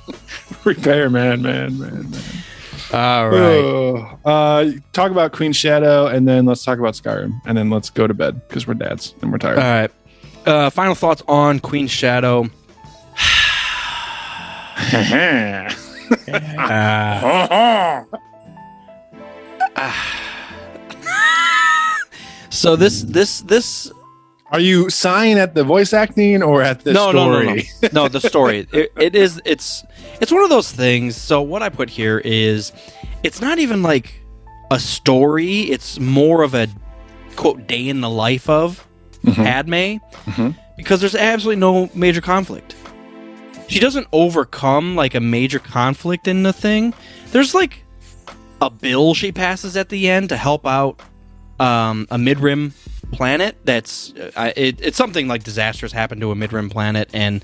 repair, 0.64 1.10
man, 1.10 1.42
man, 1.42 1.78
man, 1.78 2.10
man. 2.10 2.22
All 2.92 3.28
right. 3.28 3.36
Oh, 3.36 4.18
uh, 4.24 4.70
talk 4.92 5.10
about 5.10 5.32
Queen 5.32 5.52
Shadow, 5.52 6.06
and 6.06 6.26
then 6.26 6.46
let's 6.46 6.64
talk 6.64 6.78
about 6.78 6.94
Skyrim, 6.94 7.40
and 7.44 7.58
then 7.58 7.70
let's 7.70 7.90
go 7.90 8.06
to 8.06 8.14
bed 8.14 8.48
because 8.48 8.66
we're 8.66 8.74
dads 8.74 9.14
and 9.20 9.30
we're 9.30 9.38
tired. 9.38 9.58
All 9.58 9.64
right. 9.64 9.90
Uh, 10.46 10.70
final 10.70 10.94
thoughts 10.94 11.22
on 11.28 11.60
Queen 11.60 11.86
Shadow. 11.86 12.48
Uh, 16.18 18.04
so 22.50 22.76
this 22.76 23.02
this 23.02 23.42
this 23.42 23.92
Are 24.50 24.60
you 24.60 24.88
sighing 24.88 25.38
at 25.38 25.54
the 25.54 25.62
voice 25.62 25.92
acting 25.92 26.42
or 26.42 26.62
at 26.62 26.80
the 26.80 26.92
no, 26.92 27.12
no, 27.12 27.30
no, 27.30 27.42
story? 27.42 27.68
no, 27.82 27.88
no. 27.92 28.08
The 28.08 28.20
story. 28.20 28.66
It, 28.72 28.92
it 28.98 29.14
is. 29.14 29.40
It's. 29.44 29.84
It's 30.20 30.32
one 30.32 30.42
of 30.42 30.50
those 30.50 30.72
things. 30.72 31.16
So 31.16 31.42
what 31.42 31.62
I 31.62 31.68
put 31.68 31.90
here 31.90 32.18
is, 32.24 32.72
it's 33.22 33.40
not 33.40 33.58
even 33.58 33.82
like 33.82 34.20
a 34.70 34.78
story. 34.78 35.62
It's 35.62 36.00
more 36.00 36.42
of 36.42 36.54
a 36.54 36.68
quote 37.36 37.66
day 37.66 37.88
in 37.88 38.00
the 38.00 38.10
life 38.10 38.48
of 38.48 38.86
Padme, 39.34 39.96
because 40.76 41.00
there's 41.00 41.14
absolutely 41.14 41.60
no 41.60 41.90
major 41.94 42.20
conflict. 42.20 42.74
She 43.68 43.78
doesn't 43.80 44.08
overcome 44.12 44.96
like 44.96 45.14
a 45.14 45.20
major 45.20 45.58
conflict 45.58 46.26
in 46.26 46.42
the 46.42 46.52
thing. 46.52 46.94
There's 47.30 47.54
like 47.54 47.84
a 48.60 48.70
bill 48.70 49.14
she 49.14 49.30
passes 49.30 49.76
at 49.76 49.88
the 49.90 50.08
end 50.08 50.30
to 50.30 50.36
help 50.36 50.66
out 50.66 51.00
um, 51.60 52.06
a 52.10 52.18
mid-rim 52.18 52.72
planet 53.12 53.56
that's 53.64 54.12
uh, 54.36 54.52
it, 54.56 54.80
it's 54.80 54.96
something 54.96 55.28
like 55.28 55.42
disasters 55.44 55.92
happened 55.92 56.20
to 56.20 56.30
a 56.30 56.34
mid-rim 56.34 56.68
planet 56.70 57.08
and 57.12 57.42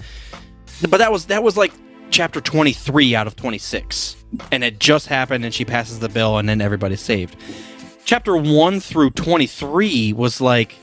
but 0.91 0.99
that 0.99 1.11
was 1.11 1.27
that 1.27 1.43
was 1.43 1.57
like 1.57 1.73
chapter 2.11 2.41
23 2.41 3.15
out 3.15 3.27
of 3.27 3.35
26 3.35 4.17
and 4.53 4.63
it 4.63 4.79
just 4.79 5.07
happened 5.09 5.45
and 5.45 5.55
she 5.55 5.65
passes 5.65 5.99
the 6.01 6.09
bill 6.09 6.39
and 6.39 6.49
then 6.49 6.61
everybody's 6.61 7.01
saved. 7.01 7.37
Chapter 8.05 8.37
1 8.37 8.81
through 8.81 9.11
23 9.11 10.13
was 10.13 10.41
like 10.41 10.75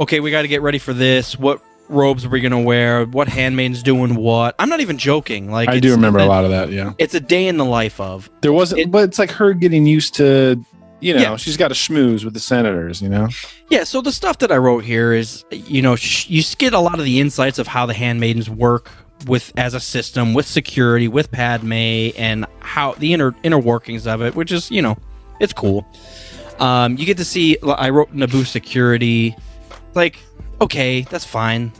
okay 0.00 0.20
we 0.20 0.30
got 0.30 0.42
to 0.42 0.48
get 0.48 0.60
ready 0.62 0.78
for 0.78 0.92
this. 0.92 1.38
What 1.38 1.62
robes 1.88 2.24
are 2.24 2.28
we 2.30 2.40
to 2.40 2.58
wear? 2.58 3.04
What 3.04 3.28
handmaiden's 3.28 3.82
doing 3.82 4.14
what? 4.16 4.54
I'm 4.58 4.68
not 4.68 4.80
even 4.80 4.98
joking. 4.98 5.50
Like 5.50 5.68
I 5.68 5.78
do 5.78 5.92
remember 5.92 6.18
a 6.18 6.26
lot 6.26 6.44
of 6.44 6.50
that. 6.50 6.70
Yeah, 6.70 6.94
it's 6.98 7.14
a 7.14 7.20
day 7.20 7.46
in 7.46 7.56
the 7.58 7.64
life 7.64 8.00
of 8.00 8.28
there 8.40 8.52
wasn't, 8.52 8.80
It- 8.80 8.90
but 8.90 9.04
it's 9.04 9.18
like 9.18 9.30
her 9.32 9.52
getting 9.54 9.86
used 9.86 10.14
to, 10.16 10.62
you 11.04 11.14
know, 11.14 11.20
Yeah. 11.20 11.36
she's 11.36 11.56
got 11.56 11.68
to 11.68 11.74
schmooze 11.74 12.24
with 12.24 12.34
the 12.34 12.40
senators. 12.40 13.02
You 13.02 13.08
know, 13.10 13.28
Yeah, 13.70 13.84
so 13.84 14.00
the 14.00 14.12
stuff 14.12 14.38
that 14.38 14.50
I 14.50 14.56
wrote 14.56 14.84
here 14.84 15.12
is, 15.12 15.44
you 15.50 15.82
know, 15.82 15.96
sh- 15.96 16.26
you 16.28 16.42
get 16.58 16.72
a 16.72 16.78
lot 16.80 16.98
of 16.98 17.04
the 17.04 17.20
insights 17.20 17.58
of 17.58 17.66
how 17.66 17.86
the 17.86 17.94
handmaidens 17.94 18.48
work 18.48 18.90
with 19.26 19.52
as 19.56 19.74
a 19.74 19.80
system, 19.80 20.34
with 20.34 20.46
security, 20.46 21.08
with 21.08 21.30
Padme, 21.30 21.72
and 22.16 22.46
how 22.60 22.92
the 22.94 23.12
inner 23.14 23.34
inner 23.42 23.58
workings 23.58 24.06
of 24.06 24.22
it, 24.22 24.34
which 24.34 24.50
is, 24.52 24.70
you 24.70 24.82
know, 24.82 24.96
it's 25.40 25.52
cool. 25.52 25.86
Um, 26.58 26.96
you 26.96 27.04
get 27.06 27.16
to 27.18 27.24
see. 27.24 27.58
I 27.66 27.90
wrote 27.90 28.14
Naboo 28.14 28.46
security, 28.46 29.34
like, 29.94 30.18
okay, 30.60 31.02
that's 31.02 31.24
fine. 31.24 31.72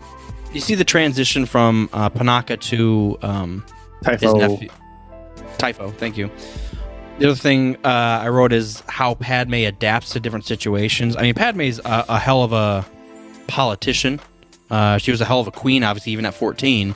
You 0.52 0.60
see 0.60 0.74
the 0.74 0.84
transition 0.84 1.46
from 1.46 1.88
uh, 1.92 2.10
Panaka 2.10 2.60
to 2.70 3.18
um, 3.22 3.64
his 4.06 4.20
Typho. 4.20 4.36
nephew. 4.38 4.68
Typho, 5.58 5.90
thank 5.92 6.16
you. 6.16 6.30
The 7.18 7.26
other 7.26 7.36
thing 7.36 7.76
uh, 7.84 8.20
I 8.22 8.28
wrote 8.28 8.52
is 8.52 8.82
how 8.88 9.14
Padme 9.14 9.54
adapts 9.54 10.10
to 10.10 10.20
different 10.20 10.46
situations. 10.46 11.16
I 11.16 11.22
mean, 11.22 11.34
Padme's 11.34 11.78
a, 11.78 12.04
a 12.08 12.18
hell 12.18 12.42
of 12.42 12.52
a 12.52 12.84
politician. 13.46 14.20
Uh, 14.68 14.98
she 14.98 15.12
was 15.12 15.20
a 15.20 15.24
hell 15.24 15.38
of 15.40 15.46
a 15.46 15.52
queen, 15.52 15.84
obviously, 15.84 16.12
even 16.12 16.26
at 16.26 16.34
14. 16.34 16.94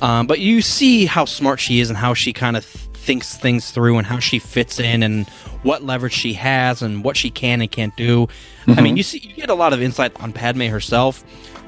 Um, 0.00 0.26
but 0.26 0.38
you 0.38 0.62
see 0.62 1.04
how 1.04 1.26
smart 1.26 1.60
she 1.60 1.80
is 1.80 1.90
and 1.90 1.98
how 1.98 2.14
she 2.14 2.32
kind 2.32 2.56
of 2.56 2.64
th- 2.64 2.86
thinks 2.94 3.36
things 3.36 3.70
through 3.70 3.98
and 3.98 4.06
how 4.06 4.18
she 4.18 4.38
fits 4.38 4.80
in 4.80 5.02
and 5.02 5.28
what 5.62 5.82
leverage 5.82 6.14
she 6.14 6.32
has 6.34 6.80
and 6.80 7.04
what 7.04 7.16
she 7.16 7.30
can 7.30 7.60
and 7.60 7.70
can't 7.70 7.94
do. 7.96 8.28
I 8.66 8.80
mean, 8.80 8.96
you 8.96 9.02
see, 9.02 9.18
you 9.18 9.34
get 9.34 9.50
a 9.50 9.54
lot 9.54 9.74
of 9.74 9.82
insight 9.82 10.18
on 10.22 10.32
Padme 10.32 10.62
herself. 10.62 11.22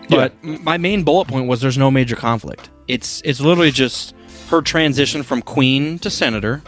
But 0.08 0.34
m 0.42 0.62
my 0.64 0.78
main 0.78 1.04
bullet 1.04 1.28
point 1.28 1.46
was 1.46 1.60
there's 1.60 1.78
no 1.78 1.90
major 1.90 2.16
conflict. 2.16 2.70
It's 2.88 3.22
it's 3.24 3.40
literally 3.40 3.70
just 3.70 4.14
her 4.48 4.62
transition 4.62 5.22
from 5.22 5.42
queen 5.42 5.98
to 6.00 6.10
senator. 6.10 6.62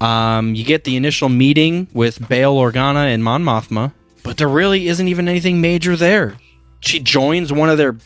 Um, 0.00 0.54
you 0.54 0.64
get 0.64 0.84
the 0.84 0.96
initial 0.96 1.28
meeting 1.28 1.88
with 1.92 2.28
Bail 2.28 2.54
Organa 2.56 3.12
and 3.12 3.24
Mon 3.24 3.42
Mothma, 3.42 3.92
but 4.22 4.36
there 4.36 4.48
really 4.48 4.88
isn't 4.88 5.08
even 5.08 5.28
anything 5.28 5.60
major 5.60 5.96
there. 5.96 6.36
She 6.80 7.00
joins 7.00 7.52
one 7.52 7.68
of 7.68 7.78
their 7.78 7.96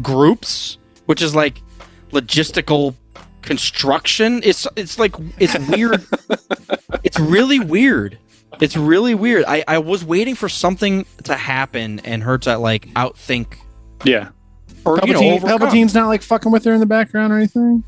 groups, 0.00 0.78
which 1.06 1.20
is 1.20 1.34
like 1.34 1.60
logistical 2.12 2.94
construction. 3.42 4.40
It's 4.44 4.66
it's 4.76 4.98
like 4.98 5.14
it's 5.38 5.58
weird. 5.68 6.06
it's 7.02 7.18
really 7.18 7.58
weird. 7.58 8.18
It's 8.60 8.76
really 8.76 9.14
weird. 9.14 9.44
I, 9.48 9.64
I 9.66 9.78
was 9.78 10.04
waiting 10.04 10.34
for 10.34 10.48
something 10.48 11.06
to 11.24 11.34
happen 11.34 12.00
and 12.00 12.22
her 12.22 12.38
to 12.38 12.58
like 12.58 12.86
outthink 12.90 13.56
yeah. 14.04 14.28
or 14.84 15.00
you 15.04 15.14
know 15.14 15.20
Palpatine. 15.20 15.40
Palpatine's 15.40 15.94
not 15.94 16.06
like 16.06 16.22
fucking 16.22 16.52
with 16.52 16.64
her 16.64 16.72
in 16.72 16.80
the 16.80 16.86
background 16.86 17.32
or 17.32 17.36
anything. 17.36 17.82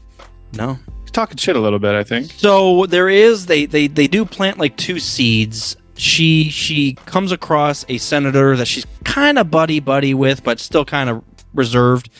No. 0.54 0.78
Talking 1.14 1.36
shit 1.38 1.56
a 1.56 1.60
little 1.60 1.78
bit, 1.78 1.94
I 1.94 2.04
think. 2.04 2.30
So 2.32 2.84
there 2.86 3.08
is 3.08 3.46
they 3.46 3.64
they 3.66 3.86
they 3.86 4.06
do 4.08 4.24
plant 4.26 4.58
like 4.58 4.76
two 4.76 4.98
seeds. 4.98 5.76
She 5.96 6.50
she 6.50 6.94
comes 7.06 7.30
across 7.32 7.84
a 7.88 7.98
senator 7.98 8.56
that 8.56 8.66
she's 8.66 8.84
kind 9.04 9.38
of 9.38 9.50
buddy 9.50 9.78
buddy 9.80 10.12
with, 10.12 10.42
but 10.44 10.58
still 10.60 10.84
kind 10.84 11.08
of 11.08 11.22
reserved. 11.54 12.10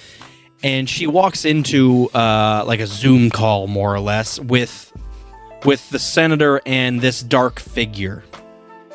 And 0.62 0.88
she 0.88 1.07
walks 1.07 1.45
into 1.45 2.09
uh, 2.14 2.64
like 2.66 2.80
a 2.80 2.86
Zoom 2.86 3.28
call, 3.30 3.66
more 3.66 3.92
or 3.92 4.01
less, 4.01 4.38
with 4.40 4.90
with 5.64 5.90
the 5.90 5.99
senator 5.99 6.61
and 6.64 7.01
this 7.01 7.20
dark 7.22 7.59
figure. 7.59 8.22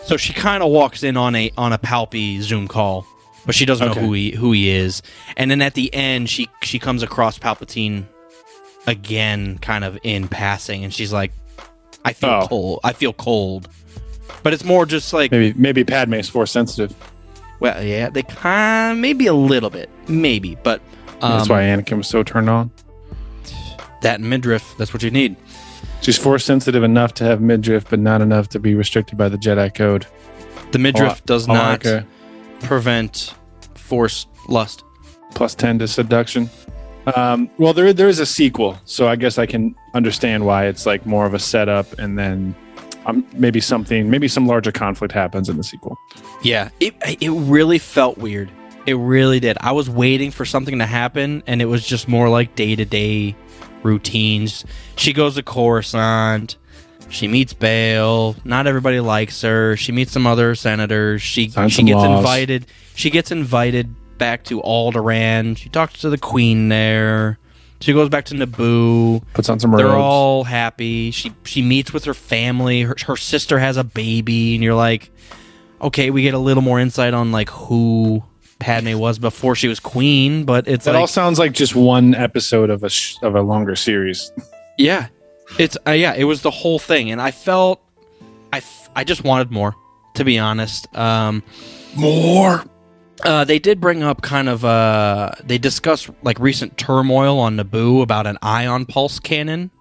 So 0.05 0.15
she 0.15 0.31
kind 0.31 0.63
of 0.63 0.71
walks 0.71 1.03
in 1.03 1.17
on 1.17 1.35
a 1.35 1.51
on 1.57 1.73
a 1.73 1.77
Palpy 1.77 2.39
Zoom 2.41 2.69
call, 2.69 3.05
but 3.45 3.53
she 3.53 3.65
doesn't 3.65 3.89
Okay. 3.89 3.99
know 3.99 4.07
who 4.07 4.13
he 4.13 4.31
who 4.31 4.53
he 4.53 4.69
is. 4.69 5.01
And 5.35 5.51
then 5.51 5.61
at 5.61 5.73
the 5.73 5.93
end, 5.93 6.29
she 6.29 6.47
she 6.63 6.79
comes 6.79 7.03
across 7.03 7.37
Palpatine 7.37 8.05
again, 8.89 9.57
kind 9.59 9.83
of 9.83 9.97
in 10.03 10.27
passing, 10.27 10.83
and 10.83 10.93
she's 10.93 11.13
like, 11.13 11.31
"I 12.03 12.13
feel 12.13 12.29
Oh. 12.29 12.47
cold. 12.47 12.79
I 12.83 12.93
feel 12.93 13.13
cold." 13.13 13.69
But 14.43 14.53
it's 14.53 14.63
more 14.63 14.85
just 14.85 15.11
like, 15.13 15.31
Maybe 15.31 15.53
maybe 15.57 15.83
Padme's 15.83 16.29
force 16.29 16.51
sensitive. 16.51 16.93
well, 17.59 17.83
yeah, 17.83 18.09
they 18.09 18.23
kind 18.23 19.01
maybe 19.01 19.27
a 19.27 19.33
little 19.33 19.69
bit, 19.69 19.89
maybe, 20.07 20.55
but 20.63 20.81
um, 21.21 21.37
That's 21.37 21.49
why 21.49 21.63
Anakin 21.63 21.97
was 21.97 22.07
so 22.07 22.23
turned 22.23 22.49
on. 22.49 22.71
that 24.01 24.21
midriff. 24.21 24.75
That's 24.77 24.93
what 24.93 25.03
you 25.03 25.11
need. 25.11 25.35
She's 26.01 26.17
force 26.17 26.45
sensitive 26.45 26.83
enough 26.83 27.13
to 27.15 27.25
have 27.25 27.41
midriff, 27.41 27.89
but 27.89 27.99
not 27.99 28.21
enough 28.21 28.47
to 28.49 28.59
be 28.59 28.73
restricted 28.75 29.17
by 29.17 29.27
the 29.27 29.37
Jedi 29.37 29.73
Code. 29.75 30.05
The 30.71 30.79
midriff 30.79 31.25
does 31.25 31.47
not 31.47 31.83
like 31.85 32.05
prevent 32.61 33.33
force 33.75 34.25
lust. 34.47 34.83
plus 35.35 35.53
ten 35.55 35.79
to 35.79 35.87
seduction. 35.87 36.49
Um, 37.15 37.49
well, 37.57 37.73
there 37.73 37.93
there 37.93 38.07
is 38.09 38.19
a 38.19 38.25
sequel, 38.25 38.77
so 38.85 39.07
I 39.07 39.15
guess 39.15 39.37
I 39.37 39.45
can 39.45 39.75
understand 39.93 40.45
why 40.45 40.65
it's 40.67 40.85
like 40.85 41.05
more 41.05 41.25
of 41.25 41.33
a 41.33 41.39
setup, 41.39 41.97
and 41.99 42.17
then 42.17 42.55
um, 43.05 43.25
maybe 43.33 43.59
something, 43.59 44.09
maybe 44.09 44.27
some 44.27 44.47
larger 44.47 44.71
conflict 44.71 45.13
happens 45.13 45.49
in 45.49 45.57
the 45.57 45.63
sequel. 45.63 45.97
Yeah, 46.43 46.69
it 46.79 46.95
it 47.21 47.29
really 47.31 47.79
felt 47.79 48.17
weird. 48.17 48.51
It 48.85 48.93
really 48.95 49.39
did. 49.39 49.57
I 49.61 49.71
was 49.71 49.89
waiting 49.89 50.31
for 50.31 50.45
something 50.45 50.79
to 50.79 50.85
happen, 50.85 51.43
and 51.47 51.61
it 51.61 51.65
was 51.65 51.85
just 51.85 52.07
more 52.07 52.29
like 52.29 52.55
day 52.55 52.75
to 52.75 52.85
day 52.85 53.35
routines. 53.83 54.65
She 54.95 55.13
goes 55.13 55.35
to 55.35 55.43
Coruscant. 55.43 56.57
She 57.09 57.27
meets 57.27 57.53
Bail. 57.53 58.35
Not 58.43 58.67
everybody 58.67 58.99
likes 58.99 59.41
her. 59.41 59.75
She 59.77 59.91
meets 59.91 60.11
some 60.11 60.27
other 60.27 60.53
senators. 60.53 61.21
She 61.21 61.49
Signs 61.49 61.73
she 61.73 61.83
gets 61.83 61.95
laws. 61.97 62.19
invited. 62.19 62.67
She 62.95 63.09
gets 63.09 63.31
invited 63.31 63.95
back 64.19 64.43
to 64.45 64.61
Alderaan. 64.61 65.57
She 65.57 65.69
talks 65.69 66.01
to 66.01 66.09
the 66.11 66.17
Queen 66.19 66.69
there. 66.69 67.39
She 67.81 67.93
goes 67.93 68.09
back 68.09 68.25
to 68.25 68.35
Naboo. 68.35 69.23
Puts 69.33 69.49
on 69.49 69.59
some 69.59 69.71
robes. 69.71 69.83
They're 69.83 69.95
all 69.95 70.43
happy. 70.43 71.11
She 71.11 71.33
she 71.45 71.61
meets 71.61 71.91
with 71.93 72.03
her 72.05 72.13
family. 72.13 72.81
Her, 72.81 72.95
her 73.07 73.15
sister 73.15 73.57
has 73.57 73.77
a 73.77 73.83
baby, 73.83 74.53
and 74.53 74.63
you're 74.63 74.75
like, 74.75 75.09
okay, 75.81 76.11
we 76.11 76.21
get 76.21 76.33
a 76.33 76.39
little 76.39 76.61
more 76.61 76.79
insight 76.79 77.13
on 77.13 77.31
like 77.31 77.49
who 77.49 78.21
Padme 78.59 78.97
was 78.99 79.17
before 79.17 79.55
she 79.55 79.69
was 79.69 79.79
queen. 79.79 80.43
But 80.43 80.67
it's 80.67 80.83
that 80.85 80.91
like, 80.91 80.99
all 80.99 81.07
sounds 81.07 81.39
like 81.39 81.53
just 81.53 81.73
one 81.73 82.13
episode 82.13 82.69
of 82.69 82.83
a 82.83 82.89
sh- 82.89 83.15
of 83.21 83.33
a 83.35 83.41
longer 83.41 83.77
series. 83.77 84.31
yeah, 84.77 85.07
it's 85.57 85.77
uh, 85.87 85.91
yeah, 85.91 86.13
it 86.15 86.25
was 86.25 86.41
the 86.41 86.51
whole 86.51 86.79
thing, 86.79 87.11
and 87.11 87.21
I 87.21 87.31
felt 87.31 87.81
I 88.51 88.57
f- 88.57 88.89
I 88.93 89.05
just 89.05 89.23
wanted 89.23 89.51
more, 89.51 89.73
to 90.15 90.25
be 90.25 90.37
honest. 90.37 90.93
Um, 90.97 91.43
More. 91.95 92.65
Uh, 93.23 93.43
they 93.43 93.59
did 93.59 93.81
bring 93.81 94.01
up 94.01 94.21
kind 94.21 94.47
of 94.47 94.63
uh, 94.63 95.31
they 95.43 95.57
discussed 95.57 96.09
like 96.23 96.39
recent 96.39 96.77
turmoil 96.77 97.39
on 97.39 97.57
Naboo 97.57 98.01
about 98.01 98.27
an 98.27 98.37
ion 98.41 98.85
pulse 98.85 99.19
cannon. 99.19 99.71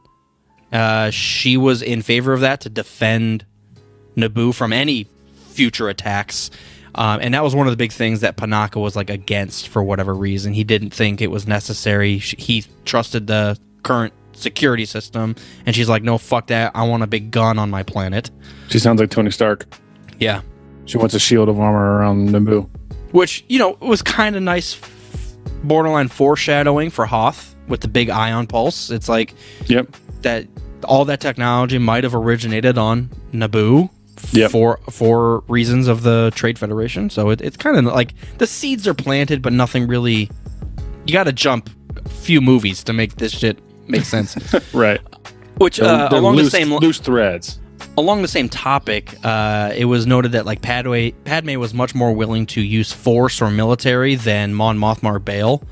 Uh, 0.72 1.10
she 1.10 1.56
was 1.56 1.80
in 1.80 2.02
favor 2.02 2.32
of 2.32 2.40
that 2.40 2.60
to 2.62 2.68
defend 2.68 3.46
Naboo 4.16 4.54
from 4.54 4.72
any 4.72 5.06
future 5.50 5.88
attacks. 5.88 6.50
Um, 6.94 7.20
and 7.22 7.32
that 7.34 7.44
was 7.44 7.54
one 7.54 7.66
of 7.66 7.70
the 7.70 7.76
big 7.76 7.92
things 7.92 8.20
that 8.20 8.36
Panaka 8.36 8.80
was 8.80 8.96
like 8.96 9.08
against 9.08 9.68
for 9.68 9.82
whatever 9.82 10.14
reason. 10.14 10.52
He 10.52 10.64
didn't 10.64 10.90
think 10.90 11.20
it 11.20 11.30
was 11.30 11.46
necessary. 11.46 12.18
He 12.18 12.64
trusted 12.84 13.28
the 13.28 13.56
current 13.84 14.12
security 14.32 14.84
system, 14.84 15.36
and 15.64 15.76
she's 15.76 15.88
like, 15.88 16.02
"No, 16.02 16.18
fuck 16.18 16.48
that. 16.48 16.72
I 16.74 16.82
want 16.88 17.02
a 17.04 17.06
big 17.06 17.30
gun 17.30 17.58
on 17.58 17.70
my 17.70 17.82
planet." 17.84 18.30
She 18.68 18.78
sounds 18.80 19.00
like 19.00 19.10
Tony 19.10 19.30
Stark. 19.30 19.66
Yeah, 20.18 20.40
She 20.86 20.98
wants 20.98 21.14
a 21.14 21.20
shield 21.20 21.48
of 21.48 21.60
armor 21.60 21.98
around 21.98 22.30
Naboo. 22.30 22.68
Which 23.12 23.44
you 23.48 23.58
know 23.58 23.76
was 23.80 24.02
kind 24.02 24.36
of 24.36 24.42
nice 24.42 24.78
borderline 25.62 26.08
foreshadowing 26.08 26.90
for 26.90 27.06
hoth 27.06 27.54
with 27.68 27.80
the 27.80 27.88
big 27.88 28.10
ion 28.10 28.46
pulse 28.46 28.90
it's 28.90 29.08
like 29.08 29.34
Yep. 29.66 29.88
that 30.22 30.46
all 30.84 31.04
that 31.06 31.20
technology 31.20 31.78
might 31.78 32.04
have 32.04 32.14
originated 32.14 32.78
on 32.78 33.10
naboo 33.32 33.90
Yep. 34.32 34.50
for 34.50 34.78
for 34.90 35.40
reasons 35.48 35.86
of 35.88 36.02
the 36.02 36.32
trade 36.34 36.58
federation 36.58 37.08
so 37.10 37.30
it, 37.30 37.40
it's 37.40 37.56
kind 37.56 37.76
of 37.76 37.84
like 37.86 38.14
the 38.38 38.46
seeds 38.46 38.86
are 38.88 38.94
planted 38.94 39.42
but 39.42 39.52
nothing 39.52 39.86
really 39.86 40.30
you 41.06 41.12
gotta 41.12 41.32
jump 41.32 41.70
a 42.04 42.08
few 42.08 42.40
movies 42.40 42.82
to 42.84 42.92
make 42.92 43.16
this 43.16 43.32
shit 43.32 43.58
make 43.88 44.04
sense 44.04 44.36
Right. 44.74 45.00
which 45.56 45.78
They're- 45.78 45.88
uh, 45.88 46.08
they're 46.08 46.18
along 46.20 46.36
loose, 46.36 46.46
the 46.46 46.50
same 46.58 46.72
loose 46.74 46.98
threads. 46.98 47.58
Along 47.98 48.22
the 48.22 48.28
same 48.28 48.48
topic, 48.48 49.12
uh, 49.24 49.72
it 49.76 49.86
was 49.86 50.06
noted 50.06 50.30
that 50.32 50.46
like 50.46 50.62
Padme, 50.62 51.08
Padme 51.24 51.58
was 51.58 51.74
much 51.74 51.96
more 51.96 52.12
willing 52.12 52.46
to 52.46 52.60
use 52.60 52.92
force 52.92 53.42
or 53.42 53.50
military 53.50 54.14
than 54.14 54.54
Mon 54.54 54.78
Mothma 54.78 55.16
or 55.16 55.18
Bail. 55.18 55.64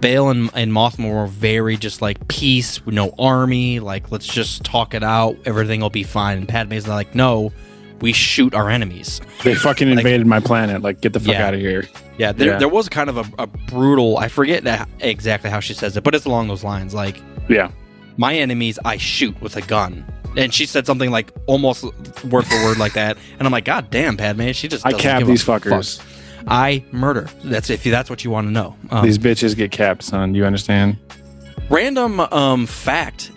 Bail 0.00 0.30
and, 0.30 0.50
and 0.54 0.72
Mothma 0.72 1.12
were 1.12 1.28
very 1.28 1.76
just 1.76 2.02
like 2.02 2.26
peace, 2.26 2.84
no 2.86 3.14
army, 3.20 3.78
like 3.78 4.10
let's 4.10 4.26
just 4.26 4.64
talk 4.64 4.94
it 4.94 5.04
out, 5.04 5.36
everything 5.44 5.80
will 5.80 5.90
be 5.90 6.02
fine. 6.02 6.38
And 6.38 6.48
Padme's 6.48 6.88
like, 6.88 7.14
no, 7.14 7.52
we 8.00 8.12
shoot 8.12 8.52
our 8.52 8.68
enemies. 8.68 9.20
They 9.44 9.54
fucking 9.54 9.88
invaded 9.96 10.26
my 10.26 10.40
planet. 10.40 10.82
Like, 10.82 11.00
get 11.00 11.12
the 11.12 11.20
fuck 11.20 11.34
Yeah. 11.34 11.46
out 11.46 11.54
of 11.54 11.60
here. 11.60 11.86
Yeah, 12.18 12.32
there, 12.32 12.48
Yeah. 12.48 12.58
there 12.58 12.68
was 12.68 12.88
kind 12.88 13.08
of 13.08 13.16
a, 13.18 13.24
a 13.42 13.46
brutal. 13.46 14.18
I 14.18 14.26
forget 14.26 14.64
that 14.64 14.88
exactly 14.98 15.50
how 15.50 15.60
she 15.60 15.74
says 15.74 15.96
it, 15.96 16.02
but 16.02 16.16
it's 16.16 16.24
along 16.24 16.48
those 16.48 16.64
lines. 16.64 16.94
Like 16.94 17.20
Yeah. 17.48 17.70
my 18.16 18.34
enemies, 18.34 18.76
I 18.84 18.96
shoot 18.96 19.40
with 19.40 19.56
a 19.56 19.62
gun. 19.62 20.04
And 20.36 20.54
she 20.54 20.66
said 20.66 20.86
something 20.86 21.10
like 21.10 21.30
almost 21.46 21.82
word 22.24 22.46
for 22.46 22.64
word 22.64 22.78
like 22.78 22.92
that, 22.92 23.16
and 23.38 23.46
I'm 23.46 23.52
like, 23.52 23.64
God 23.64 23.90
damn, 23.90 24.16
Padme, 24.16 24.52
she 24.52 24.68
just 24.68 24.86
I 24.86 24.90
doesn't 24.90 25.02
cap 25.02 25.18
give 25.20 25.28
a 25.28 25.30
these 25.30 25.42
fuck. 25.42 25.62
fuckers. 25.62 26.00
I 26.46 26.84
murder. 26.92 27.28
That's 27.44 27.68
if 27.68 27.84
that's 27.84 28.08
what 28.08 28.24
you 28.24 28.30
want 28.30 28.46
to 28.46 28.50
know. 28.52 28.76
Um, 28.90 29.04
These 29.04 29.18
bitches 29.18 29.54
get 29.56 29.70
capped, 29.72 30.02
son. 30.02 30.34
You 30.34 30.44
understand? 30.46 30.96
Random 31.68 32.20
um, 32.20 32.66
fact. 32.66 33.30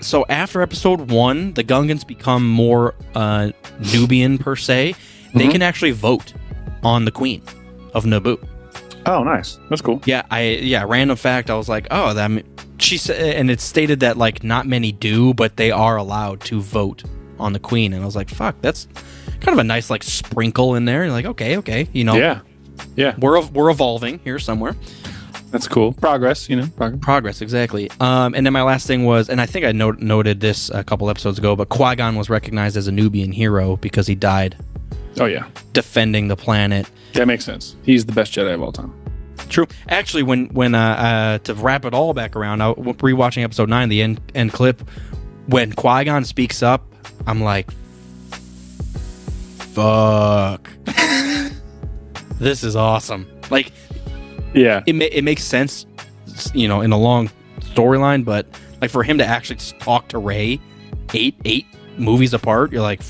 So 0.00 0.24
after 0.28 0.62
episode 0.62 1.10
one, 1.10 1.52
the 1.54 1.64
Gungans 1.64 2.06
become 2.06 2.48
more 2.48 2.94
uh, 3.14 3.50
Nubian 3.92 4.38
per 4.38 4.56
se. 4.56 4.94
They 5.34 5.40
Mm-hmm. 5.42 5.50
can 5.52 5.62
actually 5.62 5.90
vote 5.90 6.32
on 6.82 7.04
the 7.04 7.10
queen 7.10 7.42
of 7.92 8.04
Naboo. 8.04 8.38
Oh, 9.06 9.22
nice. 9.22 9.58
That's 9.70 9.82
cool. 9.82 10.02
Yeah, 10.04 10.22
I 10.30 10.42
yeah. 10.42 10.84
Random 10.86 11.16
fact. 11.16 11.48
I 11.50 11.54
was 11.56 11.68
like, 11.68 11.86
oh, 11.90 12.14
that. 12.14 12.44
She 12.78 12.98
said, 12.98 13.36
and 13.36 13.50
it's 13.50 13.64
stated 13.64 14.00
that 14.00 14.16
like 14.18 14.42
not 14.44 14.66
many 14.66 14.92
do, 14.92 15.32
but 15.32 15.56
they 15.56 15.70
are 15.70 15.96
allowed 15.96 16.40
to 16.42 16.60
vote 16.60 17.04
on 17.38 17.52
the 17.52 17.58
queen. 17.58 17.92
And 17.92 18.02
I 18.02 18.04
was 18.04 18.16
like, 18.16 18.28
fuck, 18.28 18.56
that's 18.60 18.86
kind 19.40 19.48
of 19.54 19.58
a 19.58 19.64
nice 19.64 19.90
like 19.90 20.02
sprinkle 20.02 20.74
in 20.74 20.84
there. 20.84 21.04
You're 21.04 21.12
like, 21.12 21.26
okay, 21.26 21.56
okay, 21.58 21.88
you 21.92 22.04
know, 22.04 22.14
Yeah. 22.16 22.40
Yeah. 22.96 23.14
we're 23.18 23.40
we're 23.46 23.70
evolving 23.70 24.18
here 24.24 24.38
somewhere. 24.38 24.76
That's 25.50 25.68
cool. 25.68 25.92
Progress, 25.92 26.50
you 26.50 26.56
know. 26.56 26.66
Progress. 26.76 27.00
Progress, 27.00 27.40
exactly. 27.40 27.88
Um, 28.00 28.34
and 28.34 28.44
then 28.44 28.52
my 28.52 28.62
last 28.62 28.86
thing 28.86 29.04
was, 29.04 29.30
and 29.30 29.40
I 29.40 29.46
think 29.46 29.64
I 29.64 29.72
note, 29.72 30.00
noted 30.00 30.40
this 30.40 30.68
a 30.70 30.82
couple 30.82 31.08
episodes 31.08 31.38
ago, 31.38 31.54
but 31.54 31.68
Qui 31.68 31.94
Gon 31.94 32.16
was 32.16 32.28
recognized 32.28 32.76
as 32.76 32.88
a 32.88 32.92
Nubian 32.92 33.30
hero 33.32 33.76
because 33.76 34.06
he 34.08 34.14
died 34.16 34.56
Oh, 35.18 35.24
yeah. 35.26 35.46
defending 35.72 36.28
the 36.28 36.36
planet. 36.36 36.88
That 37.14 37.26
makes 37.26 37.44
sense. 37.44 37.76
He's 37.82 38.04
the 38.04 38.12
best 38.12 38.32
Jedi 38.34 38.52
of 38.54 38.62
all 38.62 38.72
time. 38.72 38.92
True. 39.48 39.66
Actually, 39.88 40.22
when 40.24 40.46
when 40.48 40.74
uh, 40.74 40.78
uh, 40.80 41.38
to 41.38 41.54
wrap 41.54 41.84
it 41.84 41.94
all 41.94 42.12
back 42.14 42.34
around, 42.36 42.60
I 42.62 42.68
was 42.70 42.96
rewatching 42.96 43.42
episode 43.44 43.68
nine, 43.68 43.88
the 43.88 44.02
end 44.02 44.20
end 44.34 44.52
clip, 44.52 44.82
when 45.46 45.72
Qui 45.72 46.04
Gon 46.04 46.24
speaks 46.24 46.62
up, 46.62 46.84
I'm 47.26 47.40
like, 47.42 47.70
fuck, 49.72 50.68
this 52.38 52.64
is 52.64 52.76
awesome. 52.76 53.26
Like 53.50 53.72
Yeah. 54.54 54.82
it 54.86 54.94
ma- 54.94 55.04
it 55.12 55.22
makes 55.22 55.44
sense, 55.44 55.86
you 56.54 56.68
know, 56.68 56.80
in 56.80 56.92
a 56.92 56.98
long 56.98 57.30
storyline, 57.60 58.24
but 58.24 58.46
like 58.80 58.90
for 58.90 59.02
him 59.02 59.18
to 59.18 59.24
actually 59.26 59.56
talk 59.78 60.08
to 60.08 60.18
Rey, 60.18 60.60
eight 61.14 61.34
eight 61.44 61.66
movies 61.98 62.34
apart, 62.34 62.72
you're 62.72 62.82
like, 62.82 63.00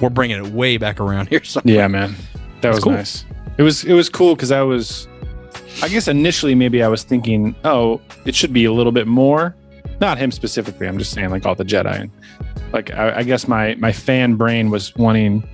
we're 0.00 0.10
bringing 0.10 0.44
it 0.44 0.52
way 0.52 0.76
back 0.76 1.00
around 1.00 1.28
here. 1.28 1.42
So 1.44 1.60
Yeah, 1.64 1.88
man. 1.88 2.14
That 2.60 2.74
was 2.74 2.82
cool. 2.84 2.92
nice. 2.92 3.24
It 3.56 3.62
was 3.62 3.84
it 3.84 3.92
was 3.94 4.08
cool 4.08 4.34
because 4.34 4.50
I 4.52 4.62
was, 4.62 5.08
I 5.82 5.88
guess 5.88 6.08
initially 6.08 6.54
maybe 6.54 6.82
I 6.82 6.88
was 6.88 7.02
thinking, 7.02 7.54
oh, 7.64 8.00
it 8.24 8.34
should 8.34 8.52
be 8.52 8.64
a 8.64 8.72
little 8.72 8.92
bit 8.92 9.06
more. 9.06 9.54
Not 10.00 10.18
him 10.18 10.30
specifically. 10.30 10.86
I'm 10.86 10.98
just 10.98 11.12
saying 11.12 11.30
like 11.30 11.44
all 11.46 11.54
the 11.54 11.64
Jedi. 11.64 12.02
And 12.02 12.10
like 12.72 12.92
I, 12.92 13.18
I 13.18 13.22
guess 13.24 13.48
my 13.48 13.74
my 13.76 13.92
fan 13.92 14.34
brain 14.36 14.70
was 14.70 14.94
wanting 14.96 15.48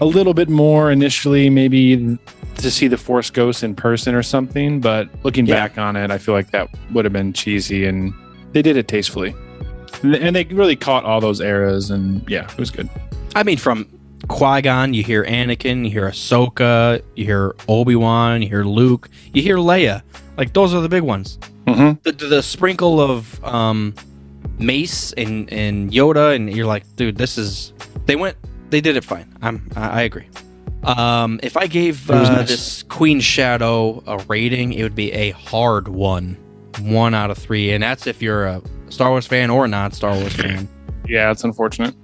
a 0.00 0.04
little 0.04 0.34
bit 0.34 0.48
more 0.48 0.90
initially, 0.90 1.48
maybe 1.50 2.18
to 2.56 2.70
see 2.70 2.88
the 2.88 2.96
Force 2.96 3.30
Ghost 3.30 3.62
in 3.62 3.74
person 3.76 4.14
or 4.16 4.22
something. 4.22 4.80
But 4.80 5.08
looking 5.22 5.46
Yeah. 5.46 5.54
back 5.54 5.78
on 5.78 5.94
it, 5.96 6.10
I 6.10 6.18
feel 6.18 6.34
like 6.34 6.50
that 6.50 6.68
would 6.92 7.04
have 7.04 7.12
been 7.12 7.32
cheesy, 7.32 7.84
and 7.86 8.12
they 8.52 8.62
did 8.62 8.76
it 8.76 8.88
tastefully. 8.88 9.34
And 10.02 10.16
and 10.16 10.34
they 10.34 10.42
really 10.44 10.74
caught 10.76 11.04
all 11.04 11.20
those 11.20 11.40
eras, 11.40 11.90
and 11.90 12.28
yeah, 12.28 12.50
it 12.50 12.58
was 12.58 12.70
good. 12.72 12.88
I 13.34 13.42
mean, 13.42 13.56
from 13.58 13.88
Qui 14.28 14.62
Gon, 14.62 14.94
you 14.94 15.02
hear 15.02 15.24
Anakin, 15.24 15.84
you 15.84 15.90
hear 15.90 16.08
Ahsoka, 16.08 17.02
you 17.14 17.24
hear 17.24 17.54
Obi 17.68 17.96
Wan, 17.96 18.42
you 18.42 18.48
hear 18.48 18.64
Luke, 18.64 19.08
you 19.32 19.42
hear 19.42 19.56
Leia. 19.56 20.02
Like 20.36 20.52
those 20.52 20.74
are 20.74 20.80
the 20.80 20.88
big 20.88 21.02
ones. 21.02 21.38
Mhm. 21.66 22.02
The, 22.02 22.12
the, 22.12 22.26
the 22.26 22.42
sprinkle 22.42 23.00
of 23.00 23.42
um, 23.44 23.94
Mace 24.58 25.12
and 25.12 25.52
and 25.52 25.90
Yoda, 25.90 26.34
and 26.34 26.54
you're 26.54 26.66
like, 26.66 26.84
dude, 26.96 27.16
this 27.16 27.38
is. 27.38 27.72
They 28.06 28.16
went. 28.16 28.36
They 28.70 28.80
did 28.80 28.96
it 28.96 29.04
fine. 29.04 29.32
I'm. 29.42 29.70
I, 29.76 30.00
I 30.00 30.02
agree. 30.02 30.28
Um, 30.84 31.40
if 31.42 31.56
I 31.56 31.66
gave 31.66 32.10
uh, 32.10 32.22
nice. 32.22 32.48
this 32.48 32.82
Queen 32.84 33.20
Shadow 33.20 34.02
a 34.06 34.18
rating, 34.28 34.74
it 34.74 34.82
would 34.82 34.94
be 34.94 35.12
a 35.12 35.30
hard 35.30 35.88
one, 35.88 36.36
one 36.80 37.14
out 37.14 37.30
of 37.30 37.38
three, 37.38 37.72
and 37.72 37.82
that's 37.82 38.06
if 38.06 38.20
you're 38.20 38.44
a 38.44 38.62
Star 38.90 39.10
Wars 39.10 39.26
fan 39.26 39.48
or 39.50 39.64
a 39.64 39.68
non 39.68 39.92
Star 39.92 40.14
Wars 40.14 40.34
fan 40.34 40.68
Yeah, 41.08 41.30
it's 41.30 41.44
unfortunate. 41.44 41.94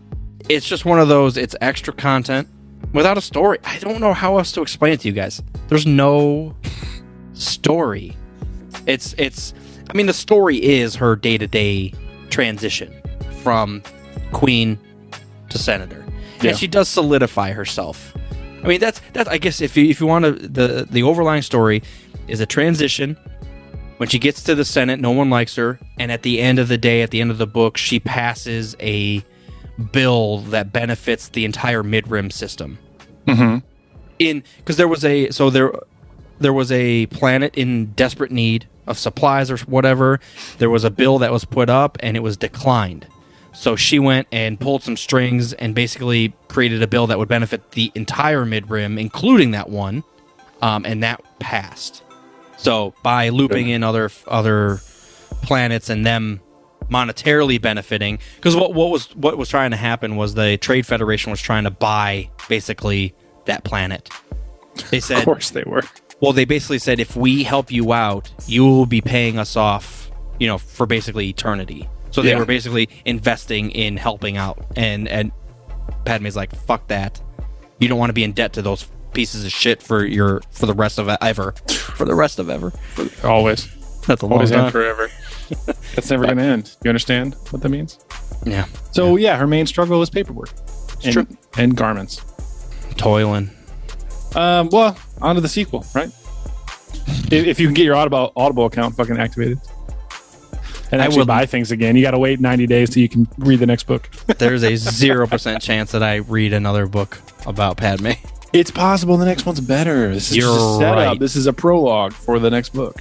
It's 0.51 0.67
just 0.67 0.85
one 0.85 0.99
of 0.99 1.09
those 1.09 1.37
it's 1.37 1.55
extra 1.61 1.93
content 1.93 2.49
without 2.93 3.17
a 3.17 3.21
story. 3.21 3.59
I 3.65 3.79
don't 3.79 4.01
know 4.01 4.13
how 4.13 4.39
else 4.39 4.53
to 4.53 4.63
explain 4.63 4.93
it 4.95 5.01
to 5.01 5.09
you 5.09 5.15
guys. 5.15 5.43
There's 5.69 5.87
no 5.87 6.57
story. 7.33 8.17
It's 8.87 9.15
it's 9.19 9.55
i 9.89 9.93
mean 9.97 10.07
the 10.07 10.13
story 10.13 10.57
is 10.63 10.95
her 10.97 11.17
day-to-day 11.17 11.93
transition 12.31 12.95
from 13.43 13.83
queen 14.33 14.79
to 15.49 15.59
senator. 15.59 16.05
Yeah. 16.43 16.51
and 16.51 16.59
she 16.59 16.67
does 16.67 16.89
solidify 16.89 17.53
herself. 17.53 18.15
I 18.63 18.67
mean 18.67 18.81
that's 18.81 19.01
that's 19.13 19.29
i 19.29 19.39
guess 19.39 19.61
if 19.61 19.77
you 19.77 19.87
if 19.87 20.01
you 20.01 20.07
want 20.07 20.25
to 20.25 20.33
the 20.33 20.87
the 20.91 21.03
overlying 21.03 21.43
story 21.43 21.83
is 22.29 22.41
a 22.41 22.47
transition. 22.47 23.17
When 23.99 24.09
she 24.09 24.19
gets 24.19 24.43
to 24.45 24.55
the 24.55 24.65
senate 24.65 24.99
no 24.99 25.11
one 25.11 25.31
likes 25.31 25.55
her. 25.57 25.79
And 25.99 26.11
at 26.11 26.23
the 26.23 26.41
end 26.41 26.59
of 26.59 26.69
the 26.69 26.79
day 26.79 27.03
at 27.03 27.11
the 27.11 27.21
end 27.21 27.31
of 27.31 27.39
the 27.39 27.47
book 27.47 27.77
she 27.77 28.01
passes 28.01 28.75
a 28.81 29.23
bill 29.81 30.39
that 30.39 30.73
benefits 30.73 31.29
the 31.29 31.45
entire 31.45 31.83
mid-rim 31.83 32.31
system. 32.31 32.79
Mm-hmm. 33.27 33.59
in 34.19 34.43
because 34.57 34.77
there 34.77 34.89
was 34.89 35.05
a 35.05 35.31
so 35.31 35.51
there 35.51 35.73
there 36.39 36.53
was 36.53 36.73
a 36.73 37.07
planet 37.07 37.55
in 37.55 37.93
desperate 37.93 38.33
need 38.33 38.67
of 38.87 38.99
supplies 38.99 39.51
or 39.51 39.59
whatever. 39.59 40.21
There 40.59 40.71
was 40.71 40.85
a 40.85 40.91
bill 40.91 41.19
that 41.19 41.31
was 41.31 41.45
put 41.45 41.69
up 41.69 41.99
and 42.01 42.17
it 42.17 42.21
was 42.21 42.37
declined. 42.37 43.07
So 43.53 43.77
she 43.77 43.99
went 43.99 44.27
and 44.33 44.59
pulled 44.59 44.83
some 44.83 44.97
strings 44.97 45.53
and 45.53 45.75
basically 45.75 46.33
created 46.49 46.83
a 46.83 46.87
bill 46.87 47.07
that 47.09 47.19
would 47.19 47.29
benefit 47.29 47.73
the 47.73 47.93
entire 47.95 48.45
mid-rim 48.47 48.99
including 48.99 49.51
that 49.53 49.69
one 49.69 50.03
um, 50.63 50.85
and 50.85 51.03
that 51.03 51.23
passed. 51.39 52.03
So 52.57 52.95
by 53.03 53.29
looping 53.29 53.69
in 53.69 53.83
other 53.83 54.11
other 54.27 54.81
planets 55.43 55.89
and 55.89 56.05
them 56.05 56.41
monetarily 56.91 57.61
benefiting 57.61 58.19
because 58.37 58.57
what 58.57 58.75
what 58.75 58.91
was 58.91 59.15
what 59.17 59.39
was 59.39 59.49
trying 59.49 59.71
to 59.71 59.77
happen 59.77 60.17
was 60.17 60.35
the 60.35 60.57
trade 60.59 60.85
federation 60.87 61.31
was 61.31 61.41
trying 61.41 61.65
to 61.65 61.71
buy 61.71 62.29
basically 62.49 63.15
that 63.47 63.63
planet 63.65 64.11
they 64.91 65.01
said, 65.01 65.19
Of 65.19 65.25
course 65.25 65.51
they 65.51 65.63
were. 65.65 65.83
well 66.21 66.33
they 66.33 66.45
basically 66.45 66.79
said 66.79 66.99
if 67.01 67.15
we 67.17 67.45
help 67.45 67.71
you 67.71 67.93
out 67.93 68.31
you 68.47 68.65
will 68.65 68.87
be 68.87 69.01
paying 69.01 69.39
us 69.39 69.57
off 69.57 70.11
you 70.39 70.47
know 70.49 70.59
for 70.59 70.87
basically 70.87 71.29
eternity 71.29 71.89
so 72.11 72.23
they 72.23 72.31
Yeah. 72.31 72.39
were 72.39 72.45
basically 72.47 72.89
investing 73.05 73.71
in 73.71 73.97
helping 73.97 74.37
out 74.37 74.65
and 74.77 75.07
and 75.09 75.31
padme's 76.05 76.35
like 76.37 76.55
fuck 76.67 76.89
that 76.89 77.21
you 77.79 77.89
don't 77.89 77.99
want 77.99 78.11
to 78.11 78.15
be 78.15 78.25
in 78.25 78.33
debt 78.33 78.53
to 78.55 78.63
those 78.63 78.89
pieces 79.13 79.45
of 79.45 79.53
shit 79.53 79.83
for 79.83 80.05
your 80.05 80.41
for 80.51 80.67
the 80.67 80.75
rest 80.75 80.99
of 80.99 81.09
ever 81.21 81.53
for 81.95 82.05
the 82.05 82.15
rest 82.15 82.39
of 82.39 82.49
ever 82.51 82.73
Always. 83.25 83.69
that's 84.07 84.23
a 84.23 84.27
long 84.27 84.35
Always 84.35 84.51
time 84.51 84.65
and 84.65 84.73
forever. 84.73 85.09
That's 85.95 86.11
never 86.11 86.25
going 86.25 86.37
to 86.39 86.43
end. 86.43 86.77
You 86.85 86.89
understand 86.91 87.35
what 87.51 87.63
that 87.63 87.69
means? 87.69 87.99
yeah 88.47 88.65
So, 88.93 89.17
yeah, 89.17 89.37
her 89.37 89.47
main 89.47 89.67
struggle 89.67 90.01
is 90.03 90.09
paperwork 90.11 90.51
and, 91.05 91.13
true. 91.13 91.27
and 91.59 91.77
garments. 91.77 92.23
toiling 92.97 93.51
Um, 94.35 94.69
well, 94.71 94.97
on 95.21 95.35
to 95.35 95.41
the 95.41 95.49
sequel, 95.49 95.85
right? 95.95 96.11
If, 97.31 97.47
if 97.47 97.61
you 97.61 97.67
can 97.67 97.75
get 97.75 97.85
your 97.85 97.95
Audible, 97.97 98.33
Audible 98.37 98.67
account 98.67 98.97
fucking 98.97 99.19
activated 99.19 99.59
and 100.93 101.01
I 101.01 101.05
actually 101.05 101.19
wouldn't. 101.19 101.29
buy 101.29 101.47
things 101.47 101.71
again, 101.71 101.95
you 101.97 102.03
got 102.03 102.11
to 102.13 102.19
wait 102.19 102.41
90 102.41 102.67
days 102.67 102.91
till 102.91 103.01
you 103.03 103.09
can 103.09 103.29
read 103.39 103.61
the 103.61 103.67
next 103.67 103.85
book. 103.85 104.11
there's 104.39 104.63
a 104.65 104.77
zero 104.77 105.27
percent 105.27 105.63
chance 105.63 105.93
that 105.93 106.03
I 106.03 106.17
read 106.17 106.53
another 106.53 106.87
book 106.87 107.19
about 107.47 107.77
Padme. 107.77 108.11
it's 108.53 108.71
possible 108.73 109.17
the 109.17 109.25
next 109.25 109.47
one's 109.47 109.61
better. 109.61 110.13
This 110.13 110.31
is 110.31 110.39
You're 110.39 110.53
just 110.55 110.71
a 110.71 110.79
setup. 110.79 110.97
right. 110.97 111.19
This 111.21 111.37
is 111.37 111.47
a 111.47 111.53
prologue 111.53 112.13
for 112.13 112.39
the 112.41 112.51
next 112.51 112.71
book. 112.71 112.97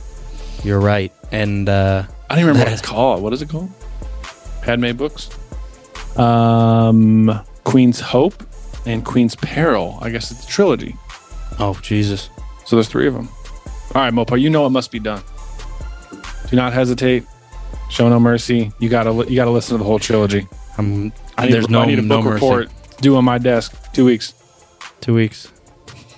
You're 0.63 0.79
right, 0.79 1.11
and 1.31 1.67
uh, 1.67 2.03
I 2.29 2.35
don't 2.35 2.39
even 2.43 2.47
remember 2.49 2.65
what 2.69 2.73
it's 2.73 2.81
called. 2.81 3.23
What 3.23 3.33
is 3.33 3.41
it 3.41 3.49
called? 3.49 3.71
Padme 4.61 4.91
books. 4.93 5.29
Um, 6.17 7.41
Queen's 7.63 7.99
Hope 7.99 8.43
and 8.85 9.03
Queen's 9.05 9.35
Peril. 9.35 9.97
I 10.01 10.09
guess 10.09 10.31
it's 10.31 10.43
a 10.45 10.47
trilogy. 10.47 10.95
oh 11.59 11.77
Jesus, 11.81 12.29
So 12.65 12.75
there's 12.75 12.87
three 12.87 13.07
of 13.07 13.13
them. 13.13 13.29
All 13.95 14.01
right, 14.03 14.13
Mopa, 14.13 14.39
you 14.39 14.49
know 14.49 14.65
it 14.65 14.69
must 14.69 14.91
be 14.91 14.99
done. 14.99 15.23
Do 16.49 16.55
not 16.55 16.73
hesitate. 16.73 17.23
Show 17.89 18.07
no 18.09 18.19
mercy. 18.19 18.71
You 18.79 18.89
gotta 18.89 19.11
li- 19.11 19.27
you 19.29 19.35
gotta 19.35 19.49
listen 19.51 19.73
to 19.75 19.77
the 19.79 19.83
whole 19.87 19.97
trilogy. 19.99 20.47
I'm. 20.77 21.11
I 21.37 21.45
need, 21.45 21.53
there's 21.53 21.69
no 21.69 21.81
I 21.81 21.85
need 21.87 21.97
a 21.99 22.01
no 22.03 22.17
book 22.17 22.25
mercy. 22.25 22.33
report 22.45 22.69
due 23.01 23.15
on 23.15 23.25
my 23.25 23.37
desk. 23.39 23.75
Two 23.93 24.05
weeks. 24.05 24.33
Two 25.01 25.15
weeks. 25.15 25.51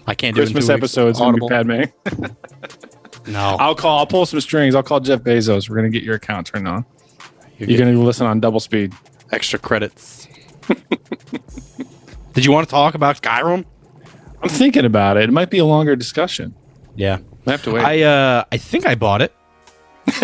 I 0.08 0.14
can't 0.16 0.36
do 0.36 0.42
it 0.42 0.48
in 0.50 0.54
Christmas 0.54 0.68
two 0.68 0.74
episode's 0.74 1.20
gonna 1.20 1.38
be 1.38 1.42
Audible. 1.46 1.50
Padme. 1.50 2.26
No, 3.28 3.56
I'll 3.60 3.76
call. 3.76 4.00
I'll 4.00 4.08
pull 4.08 4.26
some 4.26 4.42
strings. 4.42 4.74
I'll 4.76 4.84
call 4.84 5.00
Jeff 5.00 5.22
Bezos. 5.22 5.70
We're 5.70 5.76
gonna 5.76 5.90
get 5.90 6.04
your 6.04 6.16
account 6.16 6.48
turned 6.48 6.68
on. 6.68 6.86
You're 7.58 7.70
You're 7.70 7.80
gonna 7.80 8.00
listen 8.00 8.26
on 8.26 8.40
double 8.40 8.60
speed. 8.60 8.94
extra 9.32 9.60
credits. 9.60 10.28
Did 12.34 12.46
you 12.46 12.52
want 12.52 12.68
to 12.68 12.72
talk 12.72 12.96
about 12.96 13.22
Skyrim? 13.22 13.66
I'm 14.42 14.50
thinking 14.50 14.86
about 14.86 15.18
it. 15.18 15.24
It 15.26 15.32
might 15.34 15.50
be 15.50 15.60
a 15.60 15.66
longer 15.66 15.96
discussion. 15.96 16.56
Yeah, 16.96 17.20
I 17.46 17.52
have 17.52 17.64
to 17.64 17.72
wait. 17.74 17.84
I 17.84 18.02
uh, 18.04 18.44
I 18.52 18.58
think 18.58 18.86
I 18.88 18.96
bought 18.96 19.22
it. 19.22 19.34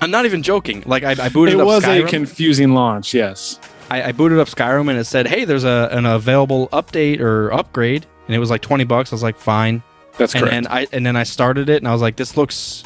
I'm 0.00 0.10
not 0.10 0.26
even 0.26 0.42
joking. 0.42 0.82
Like 0.86 1.02
I, 1.02 1.10
I 1.24 1.28
booted 1.28 1.54
It 1.54 1.60
up 1.60 1.66
was 1.66 1.84
Skyrim. 1.84 2.04
a 2.04 2.08
confusing 2.08 2.72
launch. 2.72 3.14
Yes. 3.14 3.58
I, 3.90 4.04
I 4.04 4.12
booted 4.12 4.38
up 4.38 4.48
Skyrim 4.48 4.88
and 4.90 4.98
it 4.98 5.04
said, 5.04 5.26
"Hey, 5.26 5.44
there's 5.44 5.64
a 5.64 5.88
an 5.92 6.06
available 6.06 6.68
update 6.68 7.20
or 7.20 7.52
upgrade," 7.52 8.06
and 8.26 8.34
it 8.34 8.38
was 8.38 8.50
like 8.50 8.60
twenty 8.62 8.84
bucks. 8.84 9.12
I 9.12 9.14
was 9.14 9.22
like, 9.22 9.38
"Fine." 9.38 9.82
That's 10.18 10.34
and 10.34 10.44
correct. 10.44 10.66
I 10.68 10.86
and 10.92 11.06
then 11.06 11.16
I 11.16 11.22
started 11.22 11.68
it 11.68 11.78
and 11.78 11.88
I 11.88 11.92
was 11.92 12.02
like, 12.02 12.16
"This 12.16 12.36
looks 12.36 12.84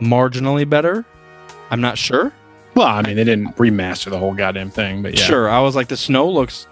marginally 0.00 0.68
better." 0.68 1.04
I'm 1.70 1.80
not 1.80 1.98
sure. 1.98 2.32
well, 2.74 2.86
I 2.86 3.02
mean, 3.02 3.16
they 3.16 3.24
didn't 3.24 3.56
remaster 3.56 4.10
the 4.10 4.18
whole 4.18 4.32
goddamn 4.34 4.70
thing, 4.70 5.02
but 5.02 5.14
yeah. 5.18 5.24
Sure, 5.24 5.48
I 5.50 5.60
was 5.60 5.76
like, 5.76 5.88
the 5.88 5.96
snow 5.96 6.28
looks 6.30 6.66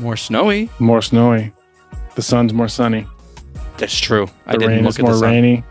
more 0.00 0.16
snowy. 0.16 0.70
More 0.80 1.00
snowy. 1.02 1.52
The 2.16 2.22
sun's 2.22 2.52
more 2.52 2.66
sunny. 2.68 3.06
That's 3.76 3.98
true. 3.98 4.28
I 4.46 4.52
The 4.52 4.58
didn't 4.58 4.74
rain 4.76 4.82
look 4.84 4.90
is 4.90 4.98
at 4.98 5.04
more 5.04 5.14
the 5.16 5.20
rainy. 5.26 5.64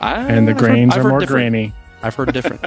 I- 0.00 0.14
And 0.28 0.48
the 0.48 0.52
I've 0.52 0.58
grains 0.58 0.94
I've 0.96 1.04
are 1.04 1.08
more 1.08 1.20
different. 1.20 1.52
grainy. 1.52 1.74
I've 2.02 2.14
heard 2.14 2.32
different. 2.32 2.64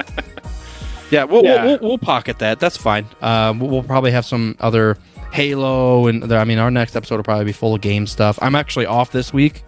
yeah, 1.10 1.24
we'll, 1.24 1.42
Yeah. 1.44 1.64
We'll, 1.64 1.78
we'll, 1.80 1.88
we'll 1.90 1.98
pocket 1.98 2.38
that. 2.38 2.60
That's 2.60 2.76
fine. 2.76 3.06
Uh, 3.20 3.52
we'll, 3.58 3.68
we'll 3.68 3.82
probably 3.82 4.12
have 4.12 4.24
some 4.24 4.56
other 4.60 4.96
Halo, 5.32 6.06
and 6.06 6.32
I 6.32 6.44
mean, 6.44 6.58
our 6.58 6.70
next 6.70 6.94
episode 6.96 7.16
will 7.16 7.24
probably 7.24 7.46
be 7.46 7.52
full 7.52 7.74
of 7.74 7.80
game 7.80 8.06
stuff. 8.06 8.38
I'm 8.40 8.54
actually 8.54 8.86
off 8.86 9.10
this 9.10 9.32
week, 9.32 9.64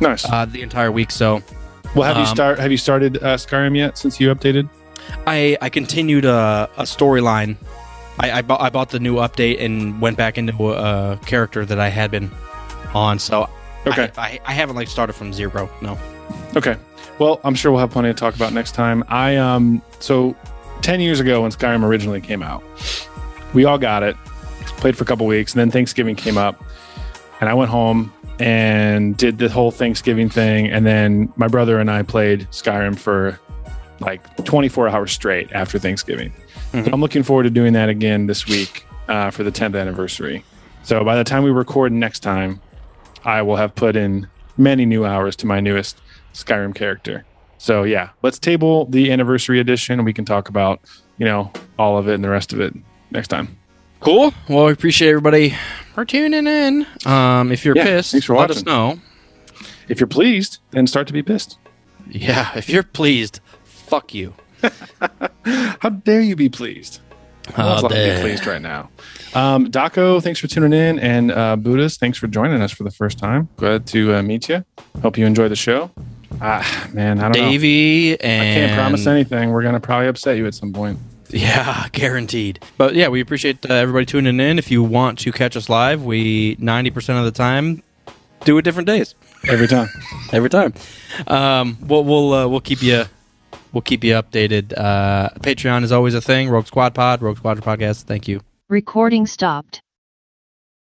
Nice. 0.00 0.24
uh, 0.30 0.44
the 0.44 0.62
entire 0.62 0.92
week, 0.92 1.10
so 1.10 1.42
well, 1.94 2.06
have 2.06 2.16
you 2.16 2.28
um, 2.28 2.34
start? 2.34 2.58
Have 2.58 2.70
you 2.70 2.76
started 2.76 3.16
uh, 3.18 3.36
Skyrim 3.36 3.76
yet 3.76 3.98
since 3.98 4.20
you 4.20 4.34
updated? 4.34 4.68
I 5.26 5.56
I 5.60 5.68
continued 5.70 6.24
a, 6.24 6.68
a 6.76 6.82
storyline. 6.82 7.56
I 8.20 8.30
I 8.38 8.42
bought, 8.42 8.60
I 8.60 8.70
bought 8.70 8.90
the 8.90 9.00
new 9.00 9.16
update 9.16 9.60
and 9.60 10.00
went 10.00 10.16
back 10.16 10.38
into 10.38 10.70
a, 10.72 11.12
a 11.12 11.16
character 11.26 11.64
that 11.64 11.78
I 11.80 11.88
had 11.88 12.10
been 12.10 12.30
on. 12.94 13.18
So 13.18 13.48
Okay. 13.86 14.10
I, 14.16 14.22
I, 14.22 14.40
I 14.46 14.52
haven't 14.52 14.76
like 14.76 14.88
started 14.88 15.14
from 15.14 15.32
zero. 15.32 15.70
No. 15.80 15.98
Okay. 16.56 16.76
Well, 17.18 17.40
I'm 17.44 17.54
sure 17.54 17.72
we'll 17.72 17.80
have 17.80 17.90
plenty 17.90 18.08
to 18.08 18.14
talk 18.14 18.34
about 18.34 18.52
next 18.52 18.72
time. 18.72 19.02
I 19.08 19.36
um 19.36 19.82
so 20.00 20.36
10 20.82 21.00
years 21.00 21.20
ago 21.20 21.42
when 21.42 21.50
Skyrim 21.50 21.82
originally 21.84 22.20
came 22.20 22.42
out, 22.42 22.62
we 23.54 23.64
all 23.64 23.78
got 23.78 24.02
it, 24.02 24.16
played 24.78 24.96
for 24.96 25.04
a 25.04 25.06
couple 25.06 25.26
weeks, 25.26 25.52
and 25.52 25.60
then 25.60 25.70
Thanksgiving 25.70 26.14
came 26.16 26.38
up, 26.38 26.62
and 27.40 27.48
I 27.48 27.54
went 27.54 27.70
home 27.70 28.12
and 28.40 29.16
did 29.16 29.38
the 29.38 29.48
whole 29.48 29.70
Thanksgiving 29.70 30.28
thing, 30.28 30.68
and 30.68 30.86
then 30.86 31.32
my 31.36 31.48
brother 31.48 31.78
and 31.80 31.90
I 31.90 32.02
played 32.02 32.48
Skyrim 32.50 32.98
for 32.98 33.38
like 34.00 34.44
24 34.44 34.88
hours 34.88 35.12
straight 35.12 35.52
after 35.52 35.78
Thanksgiving. 35.78 36.32
So 36.72 36.90
I'm 36.92 37.00
looking 37.00 37.22
forward 37.22 37.44
to 37.44 37.50
doing 37.50 37.72
that 37.72 37.88
again 37.88 38.26
this 38.26 38.46
week 38.46 38.86
uh, 39.08 39.30
for 39.30 39.42
the 39.42 39.50
10th 39.50 39.78
anniversary. 39.78 40.44
So 40.82 41.02
by 41.02 41.16
the 41.16 41.24
time 41.24 41.42
we 41.42 41.50
record 41.50 41.92
next 41.92 42.20
time, 42.20 42.60
I 43.24 43.42
will 43.42 43.56
have 43.56 43.74
put 43.74 43.96
in 43.96 44.28
many 44.56 44.86
new 44.86 45.04
hours 45.04 45.34
to 45.36 45.46
my 45.46 45.60
newest 45.60 46.00
Skyrim 46.34 46.74
character. 46.74 47.24
So 47.58 47.82
yeah, 47.82 48.10
let's 48.22 48.38
table 48.38 48.84
the 48.86 49.10
anniversary 49.10 49.60
edition 49.60 50.04
we 50.04 50.12
can 50.12 50.24
talk 50.24 50.48
about, 50.48 50.80
you 51.18 51.24
know, 51.24 51.50
all 51.78 51.98
of 51.98 52.08
it 52.08 52.14
and 52.14 52.24
the 52.24 52.28
rest 52.28 52.52
of 52.52 52.60
it 52.60 52.74
next 53.10 53.28
time. 53.28 53.58
Cool. 54.00 54.32
Well, 54.48 54.66
we 54.66 54.72
appreciate 54.72 55.08
everybody 55.10 55.54
for 55.94 56.04
tuning 56.04 56.46
in. 56.46 56.86
Um, 57.04 57.50
if 57.50 57.64
you're 57.64 57.76
Yeah, 57.76 57.84
pissed, 57.84 58.28
let 58.28 58.50
us 58.50 58.64
know. 58.64 59.00
If 59.88 60.00
you're 60.00 60.06
pleased, 60.06 60.58
then 60.70 60.86
start 60.86 61.06
to 61.08 61.12
be 61.12 61.22
pissed. 61.22 61.58
Yeah, 62.08 62.56
if 62.56 62.68
you're 62.68 62.82
pleased, 62.82 63.40
fuck 63.64 64.14
you. 64.14 64.34
How 65.44 65.88
dare 65.90 66.20
you 66.20 66.36
be 66.36 66.48
pleased? 66.48 67.00
How 67.54 67.66
Let's 67.66 67.82
not 67.82 67.92
be 67.92 68.20
pleased 68.20 68.46
right 68.46 68.60
now. 68.60 68.90
Um, 69.34 69.70
Daco, 69.70 70.22
thanks 70.22 70.38
for 70.38 70.46
tuning 70.46 70.72
in, 70.72 70.98
and 70.98 71.32
uh, 71.32 71.56
Buddhist, 71.56 72.00
thanks 72.00 72.18
for 72.18 72.26
joining 72.26 72.60
us 72.62 72.72
for 72.72 72.84
the 72.84 72.90
first 72.90 73.18
time. 73.18 73.48
Glad 73.56 73.86
to 73.88 74.14
uh, 74.14 74.22
meet 74.22 74.48
you. 74.48 74.64
Hope 75.02 75.16
you 75.18 75.26
enjoy 75.26 75.48
the 75.48 75.56
show. 75.56 75.90
Ah, 76.40 76.88
man, 76.92 77.18
I 77.18 77.22
don't 77.30 77.42
know. 77.42 77.50
Davey 77.50 78.14
I 78.14 78.16
can't 78.16 78.74
promise 78.74 79.06
anything. 79.06 79.50
We're 79.50 79.62
gonna 79.62 79.80
probably 79.80 80.08
upset 80.08 80.36
you 80.36 80.46
at 80.46 80.54
some 80.54 80.72
point. 80.72 80.98
Yeah, 81.34 81.88
guaranteed. 81.92 82.60
But 82.76 82.94
yeah, 82.94 83.08
we 83.08 83.20
appreciate 83.20 83.68
uh, 83.68 83.74
everybody 83.74 84.06
tuning 84.06 84.40
in. 84.40 84.58
If 84.58 84.70
you 84.70 84.82
want 84.82 85.18
to 85.20 85.32
catch 85.32 85.56
us 85.56 85.68
live, 85.68 86.02
we 86.04 86.56
90% 86.56 87.18
of 87.18 87.24
the 87.24 87.30
time 87.30 87.82
do 88.44 88.56
it 88.58 88.62
different 88.62 88.86
days. 88.86 89.14
Every 89.46 89.68
time. 89.68 89.88
Every 90.32 90.50
time. 90.50 90.74
Um, 91.26 91.78
we'll 91.82 92.04
we'll 92.04 92.32
uh, 92.32 92.48
we'll 92.48 92.60
keep 92.60 92.82
you 92.82 93.04
we'll 93.72 93.82
keep 93.82 94.04
you 94.04 94.14
updated. 94.14 94.72
Uh, 94.76 95.30
Patreon 95.40 95.84
is 95.84 95.92
always 95.92 96.14
a 96.14 96.20
thing. 96.20 96.48
Rogue 96.48 96.66
Squad 96.66 96.94
Pod, 96.94 97.22
Rogue 97.22 97.36
Squad 97.38 97.58
Podcast. 97.60 98.04
Thank 98.04 98.26
you. 98.28 98.40
Recording 98.68 99.26
stopped. 99.26 99.80